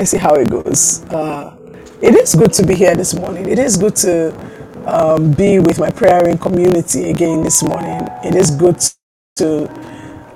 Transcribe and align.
let's 0.00 0.12
see 0.12 0.16
how 0.18 0.34
it 0.34 0.48
goes. 0.50 1.04
Uh, 1.10 1.54
it 2.00 2.14
is 2.14 2.34
good 2.34 2.54
to 2.54 2.66
be 2.66 2.74
here 2.74 2.96
this 2.96 3.14
morning. 3.14 3.46
It 3.46 3.58
is 3.58 3.76
good 3.76 3.96
to 3.96 4.32
um, 4.86 5.32
be 5.32 5.58
with 5.58 5.78
my 5.78 5.90
praying 5.90 6.38
community 6.38 7.10
again 7.10 7.42
this 7.44 7.62
morning. 7.62 8.08
It 8.24 8.34
is 8.34 8.50
good 8.50 8.82
to 9.36 9.70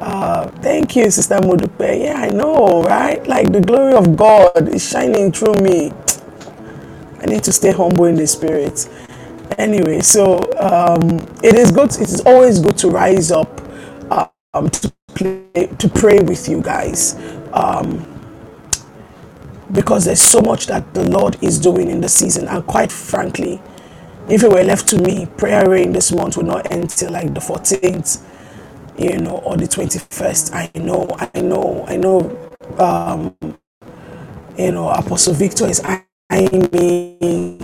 uh, 0.00 0.48
thank 0.60 0.94
you, 0.96 1.10
Sister 1.10 1.36
Modupe. 1.36 2.02
Yeah, 2.04 2.14
I 2.20 2.28
know, 2.28 2.82
right? 2.82 3.26
Like 3.26 3.52
the 3.52 3.62
glory 3.62 3.94
of 3.94 4.16
God 4.16 4.68
is 4.68 4.86
shining 4.86 5.32
through 5.32 5.54
me. 5.54 5.92
I 7.20 7.26
need 7.26 7.42
to 7.44 7.52
stay 7.52 7.72
humble 7.72 8.04
in 8.04 8.16
the 8.16 8.26
spirit. 8.26 8.86
Anyway, 9.56 10.00
so 10.00 10.36
um, 10.58 11.20
it 11.42 11.54
is 11.56 11.72
good. 11.72 11.90
It 11.92 12.10
is 12.10 12.20
always 12.26 12.60
good 12.60 12.76
to 12.78 12.90
rise 12.90 13.32
up 13.32 13.62
um, 14.54 14.70
to 14.70 14.92
play, 15.14 15.44
to 15.78 15.88
pray 15.88 16.20
with 16.20 16.48
you 16.48 16.62
guys. 16.62 17.16
Um, 17.52 18.13
because 19.74 20.06
there's 20.06 20.22
so 20.22 20.40
much 20.42 20.68
that 20.68 20.94
the 20.94 21.08
Lord 21.10 21.38
is 21.42 21.58
doing 21.60 21.90
in 21.90 22.00
the 22.02 22.08
season, 22.10 22.48
and 22.48 22.66
quite 22.66 22.92
frankly, 22.92 23.62
if 24.30 24.44
it 24.44 24.50
were 24.52 24.64
left 24.64 24.88
to 24.90 24.98
me, 25.02 25.26
prayer 25.38 25.68
rain 25.68 25.92
this 25.92 26.12
month 26.12 26.36
would 26.38 26.46
not 26.46 26.72
end 26.72 26.90
till 26.90 27.12
like 27.12 27.34
the 27.34 27.40
14th, 27.40 28.22
you 28.98 29.18
know, 29.18 29.38
or 29.38 29.56
the 29.58 29.66
21st. 29.66 30.54
I 30.54 30.70
know, 30.78 31.08
I 31.18 31.40
know, 31.42 31.84
I 31.88 31.96
know. 31.98 32.50
Um, 32.78 33.36
you 34.58 34.72
know, 34.72 34.88
Apostle 34.90 35.34
Victor 35.34 35.66
is 35.66 35.82
eyeing 36.30 36.68
me. 36.72 37.60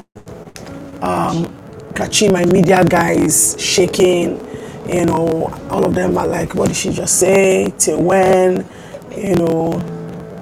Um, 1.03 1.55
catching 1.95 2.33
my 2.33 2.45
media 2.47 2.85
guys 2.85 3.57
shaking. 3.61 4.41
You 4.89 5.07
know, 5.07 5.49
all 5.71 5.85
of 5.87 5.95
them 5.95 6.19
are 6.19 6.27
like, 6.27 6.55
what 6.55 6.69
did 6.69 6.77
she 6.77 6.91
just 6.93 7.19
say? 7.21 7.73
Till 7.79 8.03
when? 8.03 8.67
You 9.17 9.37
know, 9.37 10.00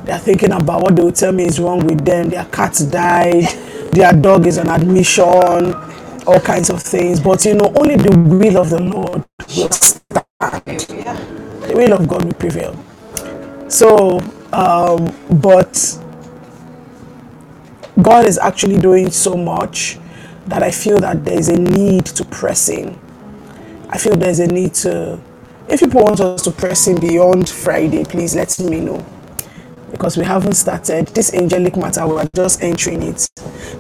they're 0.08 0.18
thinking 0.18 0.52
about 0.52 0.80
what 0.80 0.96
they 0.96 1.02
will 1.02 1.12
tell 1.12 1.32
me 1.32 1.44
is 1.44 1.60
wrong 1.60 1.86
with 1.86 2.02
them. 2.02 2.30
Their 2.30 2.46
cat 2.46 2.80
died. 2.90 3.44
Their 3.92 4.14
dog 4.14 4.46
is 4.46 4.56
on 4.56 4.68
admission 4.70 5.74
all 6.26 6.40
kinds 6.40 6.70
of 6.70 6.82
things. 6.82 7.20
But 7.20 7.44
you 7.44 7.54
know, 7.54 7.70
only 7.76 7.96
the 7.96 8.16
will 8.16 8.56
of 8.56 8.70
the 8.70 8.80
Lord 8.80 9.22
will 9.54 9.70
stand. 9.70 10.80
The 10.80 11.72
will 11.74 11.92
of 11.92 12.08
God 12.08 12.24
will 12.24 12.32
prevail. 12.32 12.74
So, 13.68 14.20
um, 14.54 15.14
but 15.42 15.98
God 18.00 18.24
is 18.24 18.38
actually 18.38 18.78
doing 18.78 19.10
so 19.10 19.36
much 19.36 19.98
that 20.46 20.62
I 20.62 20.70
feel 20.70 20.98
that 21.00 21.22
there 21.22 21.38
is 21.38 21.48
a 21.48 21.60
need 21.60 22.06
to 22.06 22.24
press 22.24 22.70
in. 22.70 22.98
I 23.90 23.98
feel 23.98 24.16
there's 24.16 24.38
a 24.38 24.46
need 24.46 24.72
to, 24.76 25.20
if 25.68 25.80
people 25.80 26.02
want 26.02 26.20
us 26.20 26.40
to 26.44 26.50
press 26.50 26.86
in 26.86 26.98
beyond 26.98 27.46
Friday, 27.46 28.04
please 28.04 28.34
let 28.34 28.58
me 28.58 28.80
know 28.80 29.04
because 29.90 30.16
we 30.16 30.24
haven't 30.24 30.54
started 30.54 31.06
this 31.08 31.32
angelic 31.34 31.76
matter 31.76 32.06
we 32.06 32.16
are 32.16 32.28
just 32.34 32.62
entering 32.62 33.02
it. 33.02 33.28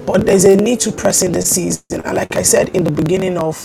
But 0.06 0.26
there's 0.26 0.44
a 0.44 0.56
need 0.56 0.80
to 0.80 0.92
press 0.92 1.22
in 1.22 1.32
the 1.32 1.42
season. 1.42 1.84
And 1.90 2.16
like 2.16 2.36
i 2.36 2.42
said 2.42 2.70
in 2.70 2.84
the 2.84 2.90
beginning 2.90 3.36
of 3.38 3.56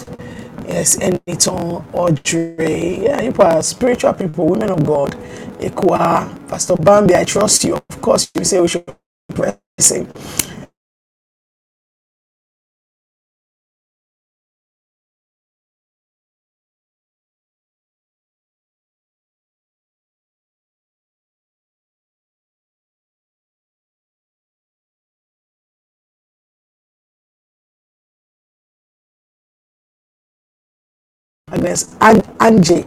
yes 0.68 0.98
Eniton, 0.98 1.86
Audrey 1.94 3.04
yeah 3.04 3.22
you 3.22 3.34
are 3.40 3.62
spiritual 3.64 4.14
people 4.14 4.48
women 4.48 4.70
of 4.72 4.86
god. 4.86 5.12
Ekwa, 5.60 6.28
pastor 6.48 6.76
bambi 6.76 7.16
i 7.16 7.24
trust 7.24 7.64
you. 7.64 7.76
Of 7.76 8.02
course 8.02 8.30
you 8.36 8.44
say 8.44 8.60
we 8.62 8.68
should 8.68 8.86
press 9.34 9.58
in 9.92 10.12
Agnes, 31.54 31.96
An- 32.02 32.24
Angie, 32.40 32.86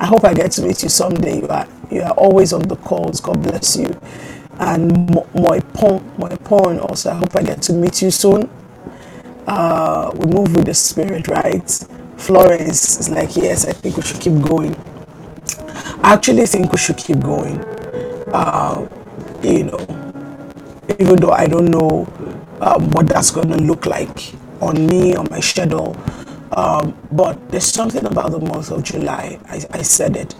I 0.00 0.06
hope 0.06 0.24
I 0.24 0.34
get 0.34 0.52
to 0.52 0.62
meet 0.62 0.82
you 0.82 0.88
someday. 0.88 1.40
You 1.40 1.48
are 1.48 1.68
you 1.90 2.02
are 2.02 2.12
always 2.12 2.52
on 2.52 2.62
the 2.62 2.76
calls. 2.76 3.20
God 3.20 3.42
bless 3.42 3.76
you. 3.76 3.86
And 4.58 4.92
Moipon, 5.34 6.00
Moipon 6.18 6.80
also, 6.82 7.10
I 7.12 7.14
hope 7.16 7.36
I 7.36 7.42
get 7.42 7.62
to 7.62 7.72
meet 7.72 8.02
you 8.02 8.10
soon. 8.10 8.50
Uh, 9.46 10.10
we 10.16 10.26
move 10.26 10.54
with 10.54 10.66
the 10.66 10.74
spirit, 10.74 11.28
right? 11.28 11.68
Florence 12.18 13.00
is 13.00 13.08
like, 13.10 13.36
yes, 13.36 13.66
I 13.66 13.72
think 13.72 13.96
we 13.96 14.02
should 14.02 14.20
keep 14.20 14.40
going. 14.42 14.76
I 16.02 16.14
actually 16.14 16.46
think 16.46 16.72
we 16.72 16.78
should 16.78 16.98
keep 16.98 17.20
going. 17.20 17.60
Uh, 18.32 18.88
you 19.42 19.64
know, 19.64 19.78
even 20.98 21.16
though 21.16 21.32
I 21.32 21.46
don't 21.46 21.66
know 21.70 22.06
um, 22.60 22.90
what 22.90 23.08
that's 23.08 23.30
going 23.30 23.48
to 23.50 23.56
look 23.58 23.86
like 23.86 24.34
on 24.60 24.86
me, 24.86 25.14
on 25.14 25.28
my 25.30 25.40
schedule, 25.40 25.96
um, 26.58 26.98
but 27.12 27.50
there's 27.50 27.66
something 27.66 28.04
about 28.06 28.32
the 28.32 28.40
month 28.40 28.72
of 28.72 28.82
July. 28.82 29.38
I, 29.46 29.62
I 29.72 29.82
said 29.82 30.16
it. 30.16 30.34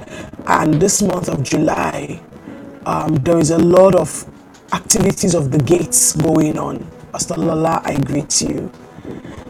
And 0.49 0.75
this 0.75 1.03
month 1.03 1.29
of 1.29 1.45
July, 1.45 2.21
um, 2.87 3.15
there 3.17 3.39
is 3.39 3.51
a 3.53 3.59
lot 3.59 3.95
of 3.95 4.27
activities 4.73 5.35
of 5.37 5.53
the 5.53 5.59
gates 5.59 6.15
going 6.15 6.59
on. 6.59 6.85
Pastor 7.13 7.37
Lola, 7.37 7.83
I 7.85 8.01
greet 8.01 8.43
you. 8.43 8.73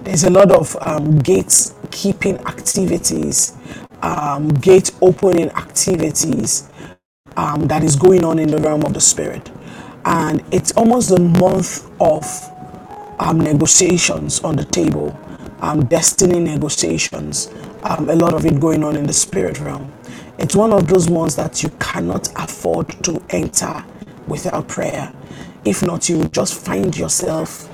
There's 0.03 0.25
a 0.25 0.31
lot 0.31 0.53
of 0.53 0.77
um, 0.83 1.19
gates 1.21 1.75
keeping 1.91 2.39
activities, 2.47 3.57
um, 4.03 4.49
gate 4.49 4.91
opening 5.03 5.51
activities 5.53 6.69
um, 7.39 7.67
that 7.69 7.83
is 7.83 7.97
going 7.97 8.25
on 8.25 8.39
in 8.39 8.51
the 8.51 8.59
realm 8.59 8.85
of 8.85 8.95
the 8.95 9.01
spirit. 9.01 9.51
And 10.05 10.45
it's 10.53 10.73
almost 10.73 11.11
the 11.11 11.21
month 11.21 11.91
of 12.01 12.25
um, 13.21 13.41
negotiations 13.41 14.41
on 14.41 14.57
the 14.57 14.67
table 14.67 15.19
um, 15.61 15.85
destiny 15.87 16.41
negotiations, 16.41 17.51
um, 17.83 18.09
a 18.09 18.15
lot 18.15 18.35
of 18.35 18.47
it 18.47 18.61
going 18.61 18.85
on 18.85 18.97
in 18.97 19.07
the 19.07 19.13
spirit 19.13 19.61
realm. 19.61 19.93
It's 20.39 20.55
one 20.55 20.73
of 20.73 20.87
those 20.87 21.09
ones 21.09 21.37
that 21.37 21.63
you 21.63 21.71
cannot 21.81 22.29
afford 22.41 22.89
to 23.05 23.23
enter 23.31 23.85
without 24.27 24.69
prayer. 24.69 25.13
If 25.65 25.83
not, 25.83 26.09
you 26.09 26.29
just 26.29 26.65
find 26.65 26.97
yourself, 26.97 27.69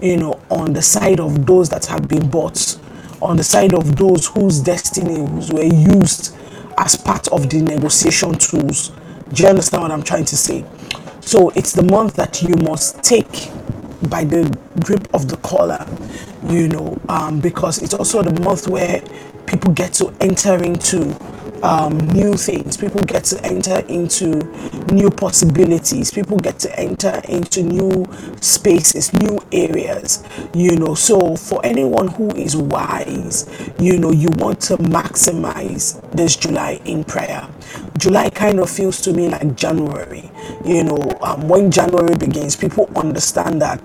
you 0.00 0.16
know, 0.16 0.40
on 0.50 0.72
the 0.72 0.82
side 0.82 1.20
of 1.20 1.46
those 1.46 1.68
that 1.68 1.86
have 1.86 2.08
been 2.08 2.28
bought, 2.28 2.78
on 3.20 3.36
the 3.36 3.44
side 3.44 3.72
of 3.72 3.96
those 3.96 4.26
whose 4.26 4.58
destinies 4.58 5.52
were 5.52 5.62
used 5.62 6.34
as 6.76 6.96
part 6.96 7.28
of 7.28 7.48
the 7.48 7.62
negotiation 7.62 8.34
tools. 8.34 8.90
Do 9.32 9.44
you 9.44 9.48
understand 9.48 9.84
what 9.84 9.92
I'm 9.92 10.02
trying 10.02 10.24
to 10.26 10.36
say? 10.36 10.64
So 11.20 11.50
it's 11.50 11.72
the 11.72 11.84
month 11.84 12.14
that 12.14 12.42
you 12.42 12.56
must 12.56 13.02
take 13.04 13.50
by 14.10 14.24
the 14.24 14.54
grip 14.84 15.06
of 15.14 15.28
the 15.28 15.36
collar, 15.36 15.86
you 16.48 16.68
know, 16.68 17.00
um, 17.08 17.40
because 17.40 17.82
it's 17.82 17.94
also 17.94 18.22
the 18.22 18.40
month 18.42 18.68
where 18.68 19.02
people 19.46 19.72
get 19.72 19.92
to 19.94 20.14
enter 20.20 20.62
into 20.62 21.16
um, 21.62 21.96
new 22.10 22.34
things. 22.34 22.76
People 22.76 23.00
get 23.02 23.24
to 23.24 23.44
enter 23.44 23.80
into 23.88 24.36
new 24.92 25.10
possibilities. 25.10 26.10
People 26.10 26.36
get 26.38 26.58
to 26.60 26.78
enter 26.80 27.20
into 27.28 27.62
new 27.62 28.04
spaces, 28.40 29.12
new 29.14 29.38
areas, 29.52 30.24
you 30.54 30.76
know. 30.76 30.94
So, 30.94 31.36
for 31.36 31.64
anyone 31.64 32.08
who 32.08 32.30
is 32.36 32.56
wise, 32.56 33.48
you 33.78 33.98
know, 33.98 34.10
you 34.12 34.28
want 34.36 34.60
to 34.62 34.76
maximize 34.78 36.00
this 36.12 36.36
July 36.36 36.80
in 36.84 37.04
prayer. 37.04 37.48
July 37.98 38.30
kind 38.30 38.58
of 38.60 38.70
feels 38.70 39.00
to 39.02 39.12
me 39.12 39.28
like 39.28 39.54
January, 39.56 40.30
you 40.64 40.84
know, 40.84 40.98
um, 41.22 41.48
when 41.48 41.70
January 41.70 42.16
begins, 42.16 42.56
people 42.56 42.90
understand 42.96 43.62
that 43.62 43.80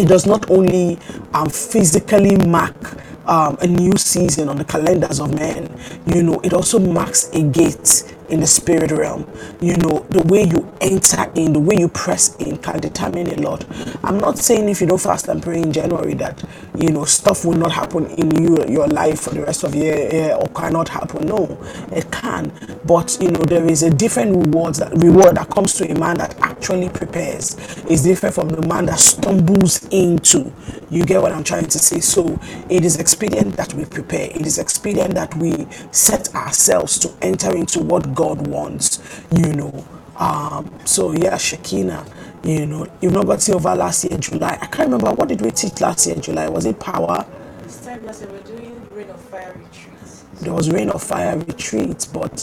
it 0.00 0.08
does 0.08 0.26
not 0.26 0.50
only 0.50 0.98
um, 1.34 1.50
physically 1.50 2.36
mark 2.48 2.96
um, 3.26 3.58
a 3.60 3.66
new 3.66 3.92
season 3.98 4.48
on 4.48 4.56
the 4.56 4.64
calendars 4.64 5.20
of 5.20 5.34
men, 5.34 5.78
you 6.06 6.22
know, 6.22 6.40
it 6.42 6.54
also 6.54 6.78
marks 6.78 7.30
a 7.34 7.42
gate 7.42 8.14
in 8.30 8.40
the 8.40 8.46
spirit 8.46 8.90
realm. 8.92 9.28
You 9.60 9.76
know, 9.76 10.00
the 10.10 10.22
way 10.24 10.44
you 10.44 10.69
enter 10.80 11.30
in, 11.34 11.52
the 11.52 11.60
way 11.60 11.76
you 11.78 11.88
press 11.88 12.36
in 12.36 12.56
can 12.58 12.80
determine 12.80 13.28
a 13.28 13.42
lot. 13.42 13.64
I'm 14.04 14.18
not 14.18 14.38
saying 14.38 14.68
if 14.68 14.80
you 14.80 14.86
don't 14.86 15.00
fast 15.00 15.28
and 15.28 15.42
pray 15.42 15.60
in 15.60 15.72
January 15.72 16.14
that, 16.14 16.42
you 16.76 16.90
know, 16.90 17.04
stuff 17.04 17.44
will 17.44 17.56
not 17.56 17.72
happen 17.72 18.06
in 18.06 18.30
you, 18.42 18.56
your 18.68 18.88
life 18.88 19.20
for 19.20 19.30
the 19.30 19.42
rest 19.42 19.64
of 19.64 19.72
the 19.72 19.78
year 19.78 20.34
or 20.34 20.46
cannot 20.48 20.88
happen. 20.88 21.26
No, 21.26 21.58
it 21.92 22.10
can. 22.10 22.52
But, 22.84 23.16
you 23.20 23.30
know, 23.30 23.42
there 23.42 23.66
is 23.66 23.82
a 23.82 23.90
different 23.90 24.36
reward 24.36 24.76
that, 24.76 24.92
reward 24.96 25.36
that 25.36 25.50
comes 25.50 25.74
to 25.74 25.90
a 25.90 25.98
man 25.98 26.18
that 26.18 26.38
actually 26.40 26.88
prepares. 26.88 27.56
It's 27.88 28.02
different 28.02 28.34
from 28.34 28.48
the 28.48 28.66
man 28.66 28.86
that 28.86 28.98
stumbles 28.98 29.86
into. 29.90 30.52
You 30.90 31.04
get 31.04 31.22
what 31.22 31.32
I'm 31.32 31.44
trying 31.44 31.66
to 31.66 31.78
say? 31.78 32.00
So 32.00 32.38
it 32.68 32.84
is 32.84 32.98
expedient 32.98 33.56
that 33.56 33.74
we 33.74 33.84
prepare. 33.84 34.30
It 34.30 34.46
is 34.46 34.58
expedient 34.58 35.14
that 35.14 35.34
we 35.36 35.66
set 35.90 36.34
ourselves 36.34 36.98
to 37.00 37.12
enter 37.22 37.54
into 37.54 37.80
what 37.80 38.14
God 38.14 38.46
wants, 38.46 39.00
you 39.30 39.52
know. 39.52 39.84
Um, 40.20 40.70
so 40.86 41.12
yeah, 41.14 41.38
Shekinah, 41.38 42.06
you 42.44 42.66
know, 42.66 42.86
you've 43.02 43.14
not 43.14 43.26
got 43.26 43.42
silver 43.42 43.74
last 43.74 44.04
year, 44.04 44.18
July. 44.18 44.58
I 44.62 44.66
can't 44.66 44.90
remember 44.92 45.12
what 45.14 45.28
did 45.28 45.42
we 45.42 45.50
teach 45.52 45.80
last 45.82 46.06
year, 46.08 46.16
July? 46.16 46.48
Was 46.48 46.66
it 46.66 46.80
power? 46.80 47.26
This 47.64 47.78
time 47.84 48.04
last 48.06 48.22
year 48.22 48.32
we 48.32 48.38
are 48.38 48.42
doing 48.42 48.88
rain 48.92 49.10
of 49.10 49.20
fire 49.22 49.54
retreats. 49.56 50.24
There 50.42 50.54
was 50.54 50.70
rain 50.70 50.90
of 50.90 51.02
fire 51.02 51.38
retreats, 51.38 52.06
but 52.06 52.42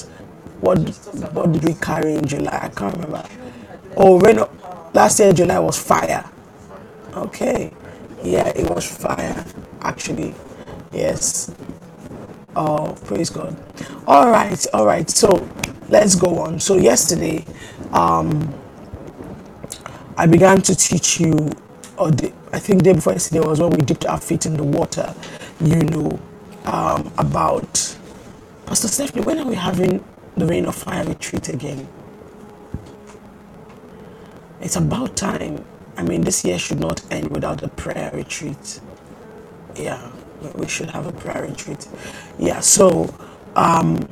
what 0.62 0.80
what 1.34 1.54
did 1.54 1.66
we 1.66 1.76
carry 1.76 2.16
in 2.16 2.26
July? 2.28 2.60
I 2.64 2.70
can't 2.70 2.96
remember. 2.96 3.24
Oh, 3.98 4.20
rain 4.20 4.40
of 4.40 4.96
last 4.96 5.20
year 5.20 5.34
July 5.34 5.60
was 5.60 5.78
fire. 5.78 6.26
Okay. 7.16 7.72
Yeah, 8.24 8.50
it 8.50 8.70
was 8.70 8.86
fire, 8.88 9.46
actually. 9.82 10.36
Yes. 10.94 11.54
Oh, 12.56 12.98
praise 13.06 13.30
God. 13.32 13.58
All 14.08 14.30
right, 14.32 14.66
all 14.74 14.86
right. 14.86 15.10
So 15.10 15.48
let's 15.90 16.16
go 16.16 16.40
on. 16.40 16.60
So 16.60 16.78
yesterday, 16.78 17.46
um, 17.94 18.54
I 20.18 20.28
began 20.28 20.62
to 20.64 20.76
teach 20.76 21.20
you, 21.20 21.34
or 21.98 22.12
the, 22.12 22.34
I 22.54 22.60
think 22.60 22.84
day 22.84 22.94
before 22.94 23.14
yesterday 23.14 23.42
was 23.42 23.60
when 23.60 23.72
we 23.72 23.78
dipped 23.78 24.06
our 24.06 24.20
feet 24.20 24.46
in 24.46 24.58
the 24.58 24.64
water. 24.64 25.14
You 25.62 25.78
know 25.84 26.20
um, 26.66 27.12
about 27.18 27.98
Pastor 28.66 28.88
Stephanie. 28.88 29.24
When 29.26 29.40
are 29.40 29.46
we 29.48 29.56
having 29.56 30.04
the 30.38 30.46
Rain 30.46 30.66
of 30.66 30.76
Fire 30.76 31.06
retreat 31.06 31.50
again? 31.50 31.88
It's 34.62 34.76
about 34.76 35.16
time. 35.16 35.64
I 35.98 36.04
mean, 36.04 36.22
this 36.22 36.46
year 36.46 36.60
should 36.60 36.80
not 36.80 37.02
end 37.12 37.30
without 37.32 37.64
a 37.64 37.68
prayer 37.70 38.12
retreat. 38.14 38.82
Yeah, 39.76 40.12
we 40.56 40.68
should 40.68 40.90
have 40.92 41.08
a 41.08 41.12
prayer 41.12 41.44
retreat. 41.44 41.88
Yeah, 42.40 42.60
so 42.62 43.14
um, 43.56 44.08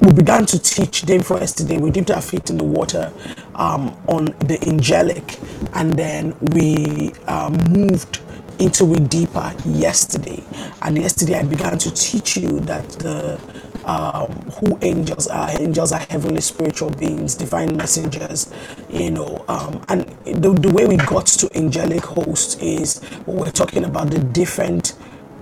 we 0.00 0.12
began 0.12 0.46
to 0.46 0.58
teach 0.58 1.02
day 1.02 1.18
before 1.18 1.38
yesterday. 1.38 1.78
We 1.78 1.90
dipped 1.90 2.10
our 2.10 2.20
feet 2.20 2.50
in 2.50 2.58
the 2.58 2.64
water 2.64 3.12
um, 3.54 3.96
on 4.08 4.26
the 4.40 4.58
angelic, 4.66 5.38
and 5.74 5.94
then 5.94 6.36
we 6.52 7.12
um, 7.26 7.54
moved 7.70 8.20
into 8.58 8.94
it 8.94 9.08
deeper 9.10 9.54
yesterday. 9.64 10.42
And 10.82 10.96
yesterday 10.96 11.38
I 11.40 11.42
began 11.44 11.78
to 11.78 11.90
teach 11.92 12.36
you 12.36 12.60
that 12.60 12.88
the 12.90 13.40
um, 13.84 14.32
who 14.58 14.78
angels 14.82 15.28
are. 15.28 15.50
Angels 15.60 15.92
are 15.92 16.00
heavenly 16.00 16.40
spiritual 16.40 16.90
beings, 16.90 17.34
divine 17.34 17.76
messengers, 17.76 18.52
you 18.90 19.10
know. 19.12 19.44
Um, 19.48 19.82
and 19.88 20.02
the, 20.24 20.52
the 20.52 20.70
way 20.70 20.86
we 20.86 20.96
got 20.96 21.26
to 21.26 21.56
angelic 21.56 22.04
hosts 22.04 22.56
is 22.56 23.00
we're 23.26 23.50
talking 23.50 23.84
about 23.84 24.10
the 24.10 24.18
different 24.18 24.94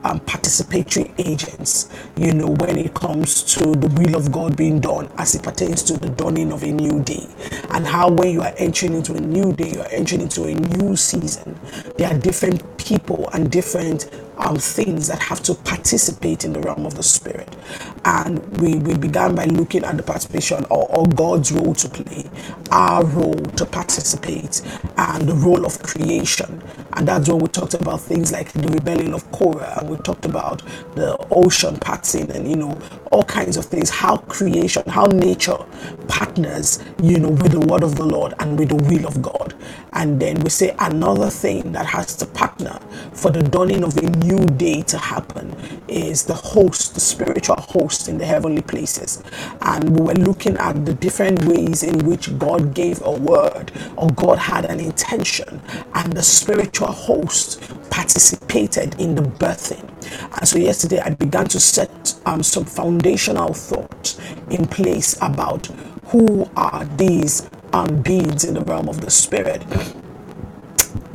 um, 0.04 0.20
participatory 0.20 1.12
agents, 1.18 1.88
you 2.16 2.32
know, 2.32 2.48
when 2.60 2.78
it 2.78 2.94
comes 2.94 3.42
to 3.54 3.72
the 3.72 3.88
will 3.88 4.14
of 4.14 4.30
God 4.30 4.56
being 4.56 4.78
done 4.78 5.10
as 5.18 5.34
it 5.34 5.42
pertains 5.42 5.82
to 5.84 5.94
the 5.96 6.10
dawning 6.10 6.52
of 6.52 6.62
a 6.62 6.70
new 6.70 7.02
day. 7.02 7.26
And 7.70 7.86
how, 7.86 8.10
when 8.10 8.30
you 8.30 8.42
are 8.42 8.54
entering 8.58 8.94
into 8.94 9.14
a 9.14 9.20
new 9.20 9.52
day, 9.52 9.72
you 9.72 9.80
are 9.80 9.88
entering 9.90 10.22
into 10.22 10.44
a 10.44 10.54
new 10.54 10.94
season, 10.94 11.58
there 11.96 12.08
are 12.08 12.18
different 12.18 12.76
people 12.76 13.28
and 13.32 13.50
different 13.50 14.10
um, 14.38 14.56
things 14.56 15.08
that 15.08 15.20
have 15.22 15.42
to 15.44 15.54
participate 15.54 16.44
in 16.44 16.52
the 16.52 16.60
realm 16.60 16.86
of 16.86 16.94
the 16.96 17.02
spirit. 17.02 17.54
And 18.04 18.38
we, 18.60 18.76
we 18.76 18.96
began 18.96 19.34
by 19.34 19.46
looking 19.46 19.84
at 19.84 19.96
the 19.96 20.02
participation 20.02 20.64
or, 20.70 20.86
or 20.90 21.06
God's 21.06 21.52
role 21.52 21.74
to 21.74 21.88
play, 21.88 22.30
our 22.70 23.04
role 23.04 23.34
to 23.34 23.66
participate, 23.66 24.62
and 24.96 25.28
the 25.28 25.34
role 25.34 25.64
of 25.66 25.82
creation. 25.82 26.62
And 26.94 27.08
that's 27.08 27.28
when 27.28 27.38
we 27.38 27.48
talked 27.48 27.74
about 27.74 28.00
things 28.00 28.32
like 28.32 28.52
the 28.52 28.68
rebellion 28.68 29.14
of 29.14 29.30
Korah, 29.32 29.78
and 29.80 29.90
we 29.90 29.96
talked 29.98 30.24
about 30.24 30.62
the 30.94 31.16
ocean 31.30 31.76
parting, 31.78 32.30
and 32.30 32.48
you 32.48 32.56
know, 32.56 32.78
all 33.12 33.24
kinds 33.24 33.56
of 33.56 33.64
things, 33.66 33.90
how 33.90 34.16
creation, 34.18 34.82
how 34.88 35.06
nature 35.06 35.56
partners, 36.08 36.82
you 37.02 37.18
know, 37.18 37.30
with 37.30 37.52
the 37.52 37.60
word 37.60 37.82
of 37.82 37.96
the 37.96 38.04
Lord 38.04 38.34
and 38.40 38.58
with 38.58 38.70
the 38.70 38.76
will 38.76 39.06
of 39.06 39.22
God. 39.22 39.54
And 39.92 40.20
then 40.20 40.40
we 40.42 40.50
say 40.50 40.74
another 40.78 41.30
thing 41.30 41.72
that 41.72 41.86
has 41.86 42.16
to 42.16 42.26
partner 42.26 42.78
for 43.12 43.30
the 43.30 43.42
dawning 43.42 43.84
of 43.84 43.96
a 43.96 44.02
new 44.24 44.46
day 44.46 44.82
to 44.82 44.98
happen 44.98 45.54
is 45.88 46.24
the 46.24 46.34
host, 46.34 46.94
the 46.94 47.00
spiritual 47.00 47.56
host 47.56 48.08
in 48.08 48.18
the 48.18 48.26
heavenly 48.26 48.62
places. 48.62 49.22
And 49.60 49.90
we 49.90 50.06
were 50.06 50.14
looking 50.14 50.56
at 50.56 50.84
the 50.84 50.94
different 50.94 51.44
ways 51.44 51.82
in 51.82 52.06
which 52.06 52.36
God 52.38 52.74
gave 52.74 53.02
a 53.02 53.10
word 53.10 53.72
or 53.96 54.08
God 54.10 54.38
had 54.38 54.64
an 54.64 54.80
intention, 54.80 55.60
and 55.94 56.12
the 56.12 56.22
spiritual 56.22 56.92
host 56.92 57.60
participated 57.90 58.98
in 59.00 59.14
the 59.14 59.22
birthing. 59.22 59.88
And 60.38 60.48
so 60.48 60.58
yesterday 60.58 61.00
I 61.00 61.10
began 61.10 61.46
to 61.48 61.60
set 61.60 62.14
um, 62.26 62.42
some 62.42 62.64
foundational 62.64 63.52
thoughts 63.52 64.18
in 64.50 64.66
place 64.66 65.16
about 65.22 65.66
who 66.06 66.48
are 66.56 66.84
these 66.96 67.48
um, 67.72 68.02
beings 68.02 68.44
in 68.44 68.54
the 68.54 68.60
realm 68.62 68.88
of 68.88 69.00
the 69.00 69.10
spirit 69.10 69.62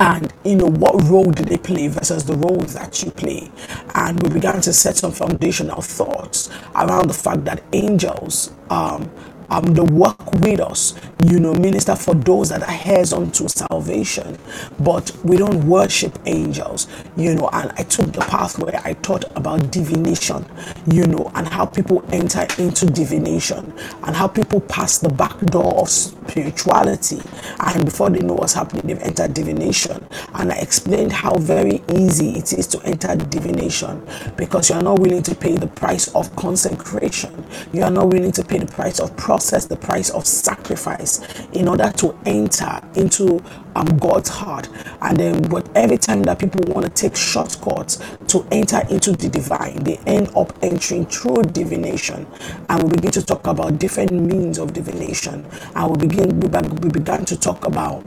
and 0.00 0.32
you 0.44 0.56
know 0.56 0.66
what 0.70 1.02
role 1.04 1.30
do 1.30 1.44
they 1.44 1.58
play 1.58 1.88
versus 1.88 2.24
the 2.24 2.34
roles 2.34 2.72
that 2.74 3.02
you 3.02 3.10
play? 3.10 3.50
And 3.94 4.22
we 4.22 4.30
began 4.30 4.62
to 4.62 4.72
set 4.72 4.96
some 4.96 5.12
foundational 5.12 5.82
thoughts 5.82 6.48
around 6.74 7.08
the 7.08 7.14
fact 7.14 7.44
that 7.44 7.62
angels 7.74 8.50
um, 8.70 9.10
um, 9.50 9.74
the 9.74 9.84
work 9.84 10.32
with 10.34 10.60
us, 10.60 10.94
you 11.24 11.40
know, 11.40 11.52
minister 11.54 11.96
for 11.96 12.14
those 12.14 12.50
that 12.50 12.62
are 12.62 12.92
heirs 12.92 13.12
unto 13.12 13.48
salvation. 13.48 14.38
But 14.78 15.10
we 15.24 15.36
don't 15.36 15.64
worship 15.64 16.18
angels, 16.26 16.86
you 17.16 17.34
know. 17.34 17.50
And 17.52 17.72
I 17.76 17.82
took 17.82 18.12
the 18.12 18.20
path 18.20 18.58
where 18.58 18.80
I 18.84 18.94
taught 18.94 19.24
about 19.36 19.70
divination, 19.70 20.46
you 20.86 21.06
know, 21.06 21.30
and 21.34 21.48
how 21.48 21.66
people 21.66 22.04
enter 22.12 22.46
into 22.58 22.86
divination 22.86 23.72
and 24.04 24.16
how 24.16 24.28
people 24.28 24.60
pass 24.60 24.98
the 24.98 25.08
back 25.08 25.38
door 25.40 25.80
of 25.80 25.88
spirituality. 25.88 27.20
And 27.58 27.84
before 27.84 28.10
they 28.10 28.20
know 28.20 28.34
what's 28.34 28.54
happening, 28.54 28.86
they've 28.86 29.02
entered 29.02 29.34
divination. 29.34 30.06
And 30.34 30.52
I 30.52 30.56
explained 30.56 31.12
how 31.12 31.34
very 31.34 31.82
easy 31.92 32.30
it 32.38 32.52
is 32.52 32.66
to 32.68 32.82
enter 32.84 33.16
divination 33.16 34.06
because 34.36 34.70
you 34.70 34.76
are 34.76 34.82
not 34.82 35.00
willing 35.00 35.22
to 35.24 35.34
pay 35.34 35.56
the 35.56 35.66
price 35.66 36.14
of 36.14 36.34
consecration, 36.36 37.44
you 37.72 37.82
are 37.82 37.90
not 37.90 38.08
willing 38.08 38.32
to 38.32 38.44
pay 38.44 38.58
the 38.58 38.66
price 38.66 39.00
of 39.00 39.16
prophecy 39.16 39.39
process 39.40 39.64
the 39.64 39.76
price 39.76 40.10
of 40.10 40.26
sacrifice 40.26 41.18
in 41.52 41.66
order 41.66 41.90
to 41.96 42.14
enter 42.26 42.78
into 42.94 43.42
um, 43.74 43.86
God's 43.96 44.28
heart. 44.28 44.68
And 45.00 45.16
then, 45.16 45.48
but 45.48 45.66
every 45.74 45.96
time 45.96 46.22
that 46.24 46.38
people 46.38 46.60
want 46.70 46.84
to 46.84 46.92
take 46.92 47.16
shortcuts 47.16 47.98
to 48.28 48.46
enter 48.52 48.82
into 48.90 49.12
the 49.12 49.30
divine, 49.30 49.82
they 49.82 49.96
end 50.06 50.28
up 50.36 50.52
entering 50.62 51.06
through 51.06 51.44
divination. 51.44 52.26
And 52.68 52.82
we 52.82 52.90
begin 52.90 53.12
to 53.12 53.22
talk 53.24 53.46
about 53.46 53.78
different 53.78 54.12
means 54.12 54.58
of 54.58 54.74
divination. 54.74 55.46
And 55.74 55.90
we 55.90 56.06
begin 56.06 56.38
we 56.40 56.90
began 56.90 57.24
to 57.24 57.38
talk 57.38 57.66
about 57.66 58.04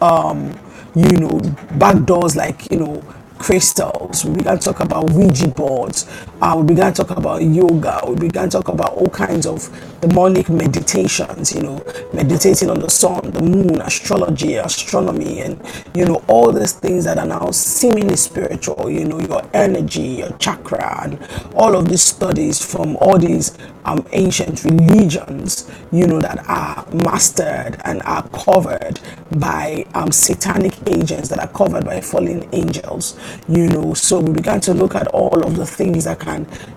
um, 0.00 0.56
you 0.94 1.10
know, 1.18 1.40
back 1.72 2.04
doors 2.04 2.36
like 2.36 2.70
you 2.70 2.78
know 2.78 3.02
crystals. 3.38 4.24
We 4.24 4.36
began 4.36 4.58
to 4.58 4.64
talk 4.64 4.80
about 4.80 5.10
Ouija 5.10 5.48
boards. 5.48 6.06
Uh, 6.40 6.54
we 6.56 6.68
began 6.68 6.92
to 6.92 7.02
talk 7.02 7.16
about 7.18 7.42
yoga. 7.42 8.00
We 8.06 8.14
began 8.14 8.48
to 8.50 8.58
talk 8.58 8.68
about 8.68 8.92
all 8.92 9.08
kinds 9.08 9.44
of 9.44 9.68
demonic 10.00 10.48
meditations, 10.48 11.52
you 11.52 11.62
know, 11.62 11.84
meditating 12.12 12.70
on 12.70 12.78
the 12.78 12.88
sun, 12.88 13.32
the 13.32 13.42
moon, 13.42 13.80
astrology, 13.80 14.54
astronomy, 14.54 15.40
and, 15.40 15.60
you 15.94 16.04
know, 16.04 16.22
all 16.28 16.52
these 16.52 16.74
things 16.74 17.04
that 17.06 17.18
are 17.18 17.26
now 17.26 17.50
seemingly 17.50 18.14
spiritual, 18.16 18.88
you 18.88 19.04
know, 19.04 19.18
your 19.18 19.42
energy, 19.52 20.18
your 20.20 20.30
chakra, 20.38 21.00
and 21.02 21.18
all 21.54 21.74
of 21.74 21.88
these 21.88 22.02
studies 22.02 22.64
from 22.64 22.96
all 22.98 23.18
these 23.18 23.58
um, 23.84 24.06
ancient 24.12 24.62
religions, 24.64 25.68
you 25.90 26.06
know, 26.06 26.20
that 26.20 26.38
are 26.48 26.86
mastered 27.04 27.80
and 27.84 28.00
are 28.02 28.28
covered 28.28 29.00
by 29.38 29.84
um, 29.94 30.12
satanic 30.12 30.74
agents 30.86 31.28
that 31.30 31.40
are 31.40 31.48
covered 31.48 31.84
by 31.84 32.00
fallen 32.00 32.48
angels, 32.52 33.18
you 33.48 33.66
know. 33.68 33.92
So 33.94 34.20
we 34.20 34.34
began 34.34 34.60
to 34.60 34.74
look 34.74 34.94
at 34.94 35.08
all 35.08 35.44
of 35.44 35.56
the 35.56 35.66
things 35.66 36.04
that 36.04 36.20
can, 36.20 36.27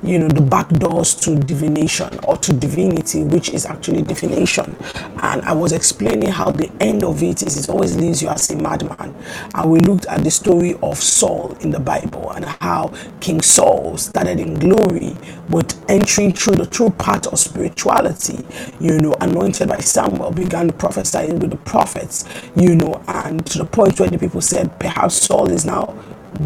you 0.03 0.20
know, 0.20 0.27
the 0.27 0.41
back 0.41 0.70
doors 0.70 1.15
to 1.15 1.36
divination 1.36 2.20
or 2.24 2.38
to 2.38 2.53
divinity, 2.53 3.24
which 3.24 3.50
is 3.50 3.65
actually 3.65 4.01
divination. 4.01 4.75
And 5.22 5.41
I 5.43 5.53
was 5.53 5.72
explaining 5.72 6.29
how 6.29 6.51
the 6.51 6.72
end 6.79 7.03
of 7.03 7.22
it 7.24 7.43
is 7.43 7.58
it 7.58 7.70
always 7.70 7.96
leaves 7.96 8.22
you 8.22 8.29
as 8.29 8.50
a 8.51 8.55
madman. 8.55 9.15
And 9.55 9.72
we 9.72 9.79
looked 9.79 10.05
at 10.08 10.24
the 10.24 10.31
story 10.31 10.75
of 10.81 10.98
Saul 10.98 11.55
in 11.62 11.72
the 11.72 11.79
Bible 11.79 12.31
and 12.31 12.46
how 12.46 12.93
King 13.20 13.41
Saul 13.41 13.98
started 13.98 14.39
in 14.39 14.55
glory, 14.55 15.15
but 15.50 15.75
entering 15.89 16.34
through 16.34 16.55
the 16.55 16.65
true 16.65 16.89
path 16.91 17.27
of 17.27 17.39
spirituality, 17.39 18.46
you 18.79 18.98
know, 18.98 19.13
anointed 19.22 19.67
by 19.70 19.77
Samuel, 19.79 20.31
began 20.31 20.72
prophesying 20.72 21.39
with 21.39 21.51
the 21.51 21.58
prophets, 21.58 22.25
you 22.55 22.75
know, 22.75 23.03
and 23.08 23.46
to 23.48 23.60
the 23.60 23.65
point 23.65 24.00
where 24.00 24.10
the 24.10 24.17
people 24.17 24.41
said, 24.41 24.79
perhaps 24.79 25.15
Saul 25.15 25.50
is 25.50 25.65
now 25.65 25.96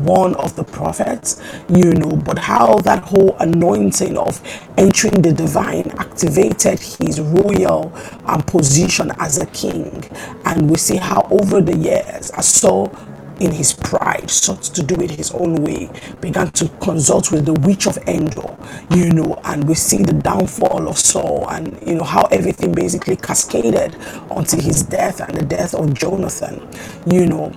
one 0.03 0.35
of 0.35 0.55
the 0.55 0.63
prophets, 0.63 1.41
you 1.69 1.93
know, 1.93 2.15
but 2.15 2.37
how 2.37 2.79
that 2.79 3.03
whole 3.03 3.35
anointing 3.39 4.17
of 4.17 4.41
entering 4.77 5.21
the 5.21 5.31
divine 5.31 5.91
activated 5.97 6.79
his 6.79 7.19
royal 7.21 7.93
um, 8.25 8.41
position 8.43 9.11
as 9.19 9.39
a 9.41 9.45
king. 9.47 10.03
And 10.45 10.69
we 10.69 10.77
see 10.77 10.97
how 10.97 11.27
over 11.31 11.61
the 11.61 11.75
years, 11.77 12.31
as 12.31 12.47
Saul 12.47 12.93
in 13.39 13.51
his 13.51 13.73
pride 13.73 14.29
sought 14.29 14.63
to 14.63 14.81
do 14.83 14.95
it 15.01 15.11
his 15.11 15.31
own 15.31 15.55
way 15.63 15.89
began 16.21 16.49
to 16.51 16.69
consult 16.81 17.31
with 17.31 17.45
the 17.45 17.53
witch 17.67 17.85
of 17.85 17.97
endor 18.07 18.55
you 18.91 19.09
know 19.11 19.39
and 19.45 19.67
we 19.67 19.75
see 19.75 19.97
the 20.03 20.13
downfall 20.13 20.87
of 20.87 20.97
saul 20.97 21.45
and 21.49 21.77
you 21.85 21.95
know 21.95 22.03
how 22.03 22.23
everything 22.31 22.71
basically 22.71 23.15
cascaded 23.15 23.95
onto 24.29 24.59
his 24.59 24.83
death 24.83 25.19
and 25.19 25.35
the 25.35 25.45
death 25.45 25.73
of 25.73 25.93
jonathan 25.93 26.65
you 27.07 27.25
know 27.25 27.51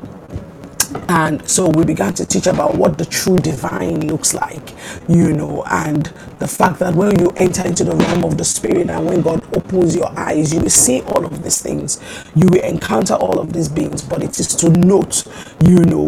and 1.08 1.46
so 1.48 1.68
we 1.70 1.84
began 1.84 2.14
to 2.14 2.24
teach 2.26 2.46
about 2.46 2.74
what 2.74 2.98
the 2.98 3.04
true 3.04 3.38
divine 3.38 4.06
looks 4.06 4.34
like 4.34 4.74
you 5.08 5.32
know 5.32 5.62
and 5.70 6.06
the 6.38 6.48
fact 6.48 6.78
that 6.78 6.94
when 6.94 7.18
you 7.18 7.30
enter 7.36 7.66
into 7.66 7.84
the 7.84 7.94
realm 7.94 8.24
of 8.24 8.38
the 8.38 8.44
spirit 8.44 8.88
and 8.88 9.06
when 9.06 9.20
god 9.22 9.42
opens 9.56 9.94
your 9.94 10.08
eyes 10.18 10.52
you 10.54 10.60
will 10.60 10.70
see 10.70 11.02
all 11.02 11.24
of 11.26 11.42
these 11.42 11.60
things. 11.60 12.00
You 12.34 12.48
will 12.48 12.62
encounter 12.62 13.14
all 13.14 13.38
of 13.38 13.52
these 13.52 13.68
beings. 13.68 14.02
But 14.02 14.22
it 14.22 14.38
is 14.38 14.54
to 14.56 14.70
note 14.70 15.24
you 15.64 15.78
know 15.84 16.06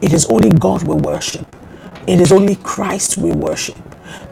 it 0.00 0.12
is 0.12 0.26
only 0.26 0.50
god 0.50 0.82
we 0.84 0.94
worship. 0.94 1.46
It 2.06 2.20
is 2.20 2.32
only 2.32 2.56
christ 2.56 3.18
we 3.18 3.32
worship 3.32 3.76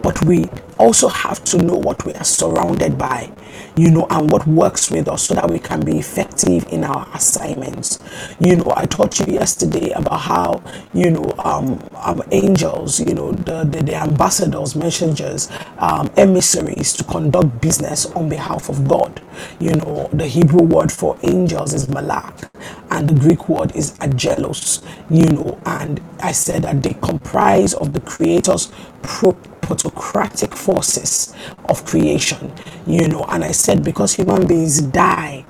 but 0.03 0.25
we 0.25 0.47
also 0.79 1.09
have 1.09 1.43
to 1.45 1.59
know 1.59 1.77
what 1.77 2.05
we 2.07 2.15
are 2.15 2.25
surrounded 2.25 2.97
by, 2.97 3.31
you 3.77 3.91
know, 3.91 4.07
and 4.11 4.31
what 4.31 4.47
works 4.47 4.91
with 4.91 5.09
us 5.09 5.25
so 5.25 5.35
that 5.35 5.51
we 5.51 5.59
can 5.59 5.81
be 5.85 5.99
effective 5.99 6.67
in 6.73 6.85
our 6.85 7.09
assignments. 7.15 7.99
You 8.41 8.57
know, 8.57 8.73
I 8.77 8.87
taught 8.87 9.19
you 9.21 9.33
yesterday 9.33 9.91
about 9.91 10.19
how, 10.21 10.63
you 10.95 11.11
know, 11.11 11.35
um, 11.39 11.83
um 11.97 12.23
angels, 12.31 13.01
you 13.01 13.15
know, 13.15 13.33
the, 13.33 13.65
the, 13.65 13.83
the 13.83 13.95
ambassadors, 13.97 14.77
messengers, 14.77 15.49
um, 15.79 16.11
emissaries 16.17 16.93
to 16.95 17.05
conduct 17.05 17.61
business 17.61 18.07
on 18.07 18.29
behalf 18.29 18.69
of 18.69 18.87
God. 18.89 19.21
You 19.61 19.73
know, 19.75 20.09
the 20.13 20.27
Hebrew 20.27 20.63
word 20.63 20.93
for 20.93 21.17
angels 21.23 21.75
is 21.75 21.89
malak, 21.89 22.51
and 22.91 23.09
the 23.09 23.15
Greek 23.15 23.49
word 23.49 23.75
is 23.75 23.99
angelos, 24.01 24.83
you 25.11 25.27
know, 25.27 25.59
and 25.67 26.01
I 26.21 26.33
said 26.33 26.63
that 26.65 26.83
they 26.83 26.95
comprise 26.95 27.75
of 27.75 27.93
the 27.93 28.01
Creator's 28.01 28.71
pro- 29.03 29.39
autocratic 29.71 30.55
forces 30.55 31.35
of 31.69 31.85
creation, 31.85 32.53
you 32.87 33.09
know. 33.09 33.25
And 33.29 33.45
I 33.45 33.53
said 33.53 33.85
because 33.85 34.15
human 34.15 34.47
beings 34.47 34.81
die, 34.81 35.45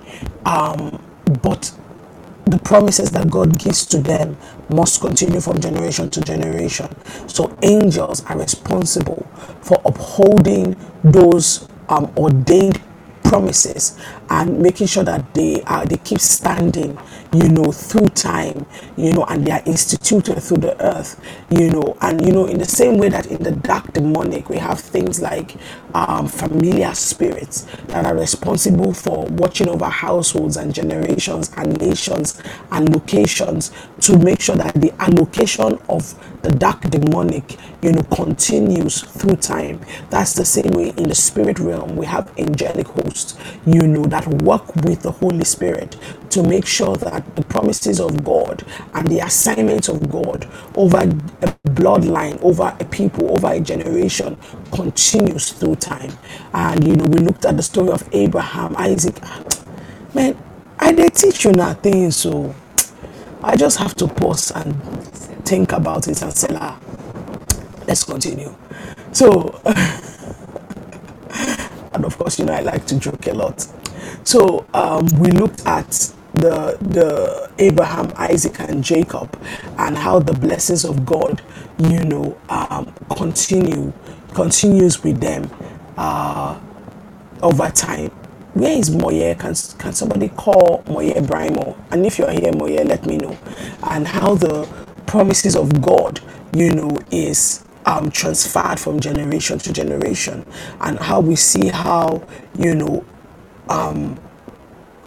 um, 0.45 1.03
but 1.43 1.73
the 2.47 2.59
promises 2.59 3.11
that 3.11 3.31
God 3.31 3.59
gives 3.59 3.85
to 3.87 3.99
them 3.99 4.37
must 4.71 5.01
continue 5.01 5.41
from 5.41 5.61
generation 5.61 6.09
to 6.11 6.21
generation. 6.23 6.89
So 7.29 7.57
angels 7.63 8.25
are 8.25 8.39
responsible 8.39 9.27
for 9.61 9.81
upholding 9.85 10.77
those 11.05 11.69
um, 11.89 12.11
ordained 12.17 12.81
promises 13.23 13.99
and 14.31 14.59
making 14.59 14.87
sure 14.87 15.05
that 15.05 15.35
they 15.35 15.63
are 15.63 15.85
they 15.87 15.97
keep 15.99 16.21
standing 16.21 16.99
you 17.33 17.49
know 17.49 17.71
through 17.73 18.07
time 18.09 18.67
you 18.97 19.13
know 19.13 19.25
and 19.25 19.47
they 19.47 19.51
are 19.53 19.63
instituted 19.67 20.41
through 20.41 20.59
the 20.59 20.81
earth 20.85 21.21
you 21.51 21.71
know. 21.71 21.97
And 22.01 22.25
you 22.25 22.33
know 22.33 22.47
in 22.47 22.59
the 22.59 22.65
same 22.65 22.99
way 22.99 23.09
that 23.09 23.27
in 23.27 23.43
the 23.43 23.53
dark 23.53 23.93
demonic 23.93 24.49
we 24.49 24.57
have 24.59 24.79
things 24.81 25.21
like 25.21 25.57
um, 25.95 26.29
familiar 26.29 26.95
spirits 26.95 27.63
that 27.89 28.05
are 28.07 28.17
responsible 28.17 28.93
for 28.93 29.27
watching 29.27 29.69
over 29.69 29.87
households 29.87 30.57
and 30.57 30.75
generations 30.75 31.51
and 31.57 31.79
nations 31.81 32.41
and 32.71 32.95
locations 32.95 33.73
to 34.01 34.19
make 34.19 34.41
sure 34.41 34.57
that 34.57 34.75
the 34.75 34.93
allocation 35.01 35.79
of 35.89 36.15
the 36.43 36.51
dark 36.51 36.81
demonic 36.83 37.57
you 37.83 37.93
know 37.93 38.03
continues 38.15 39.03
through 39.03 39.37
time. 39.37 39.81
That's 40.11 40.35
the 40.35 40.45
same 40.45 40.71
way 40.73 40.91
in 40.97 41.09
the 41.09 41.15
spirit 41.15 41.59
realm 41.59 41.97
we 41.97 42.07
have 42.07 42.33
angelic 42.39 42.87
hosts 42.89 43.37
you 43.67 43.87
know 43.87 44.05
that 44.05 44.18
work 44.27 44.75
with 44.77 45.03
the 45.03 45.11
holy 45.11 45.45
spirit 45.45 45.97
to 46.31 46.43
make 46.43 46.67
sure 46.67 46.97
that 46.97 47.37
the 47.37 47.43
promises 47.45 48.01
of 48.01 48.25
god 48.25 48.65
and 48.95 49.09
the 49.09 49.19
assignments 49.21 49.89
of 49.89 50.11
god 50.11 50.49
over 50.75 50.99
a 50.99 51.47
bloodline 51.71 52.41
over 52.43 52.75
a 52.81 52.85
people 52.87 53.31
over 53.31 53.49
a 53.53 53.61
generation 53.61 54.37
continues 54.73 55.51
through 55.53 55.77
time. 55.77 56.13
And 56.53 56.87
you 56.87 56.97
know 56.97 57.05
we 57.07 57.19
looked 57.21 57.45
at 57.45 57.57
the 57.57 57.63
story 57.63 57.91
of 57.91 58.09
abraham 58.13 58.75
isaac. 58.77 59.17
Man 60.15 60.37
i 60.79 60.93
did 60.93 61.15
teach 61.15 61.45
you 61.45 61.53
nothing 61.53 62.11
so 62.11 62.55
i 63.43 63.57
just 63.57 63.79
have 63.79 63.95
to 63.97 64.07
pause 64.07 64.51
and 64.53 64.75
think 65.45 65.73
about 65.73 66.09
it 66.09 66.21
and 66.23 66.33
say 66.33 66.49
ah 66.53 66.79
let's 67.87 68.05
continue. 68.05 68.55
So 69.13 69.61
and 71.93 72.05
of 72.05 72.17
course 72.19 72.39
you 72.39 72.45
know 72.45 72.53
i 72.53 72.61
like 72.61 72.87
to 72.87 72.99
joke 72.99 73.27
a 73.27 73.35
lot 73.35 73.67
so 74.25 74.67
um, 74.75 75.07
we 75.19 75.31
looked 75.31 75.65
at 75.67 75.91
the 76.35 76.77
the 76.81 77.50
abraham 77.59 78.12
isaac 78.17 78.61
and 78.61 78.85
jacob 78.85 79.41
and 79.79 79.97
how 79.97 80.19
the 80.19 80.33
blessings 80.33 80.85
of 80.85 81.05
god 81.05 81.43
you 81.79 82.05
know 82.05 82.37
um, 82.49 82.93
continue 83.17 83.93
continues 84.35 85.03
with 85.03 85.21
them 85.21 85.50
uh, 85.97 86.59
over 87.43 87.69
time 87.71 88.11
where 88.59 88.77
is 88.77 88.91
Moye? 88.91 89.37
Can, 89.38 89.55
can 89.79 89.93
somebody 89.93 90.31
call 90.31 90.83
Moye 90.88 91.12
Brimo? 91.12 91.77
And 91.93 92.05
if 92.05 92.19
you're 92.19 92.31
here, 92.31 92.53
Moye, 92.53 92.83
let 92.83 93.07
me 93.07 93.17
know. 93.17 93.38
And 93.85 94.07
how 94.09 94.35
the 94.35 94.69
promises 95.07 95.55
of 95.55 95.81
God, 95.81 96.21
you 96.53 96.75
know, 96.75 96.99
is 97.12 97.65
um, 97.87 98.11
transferred 98.11 98.81
from 98.81 98.99
generation 98.99 99.59
to 99.61 99.73
generation, 99.73 100.45
and 100.81 100.99
how 100.99 101.21
we 101.21 101.37
see 101.37 101.69
how, 101.69 102.27
you 102.59 102.75
know, 102.75 103.05
um, 103.69 104.19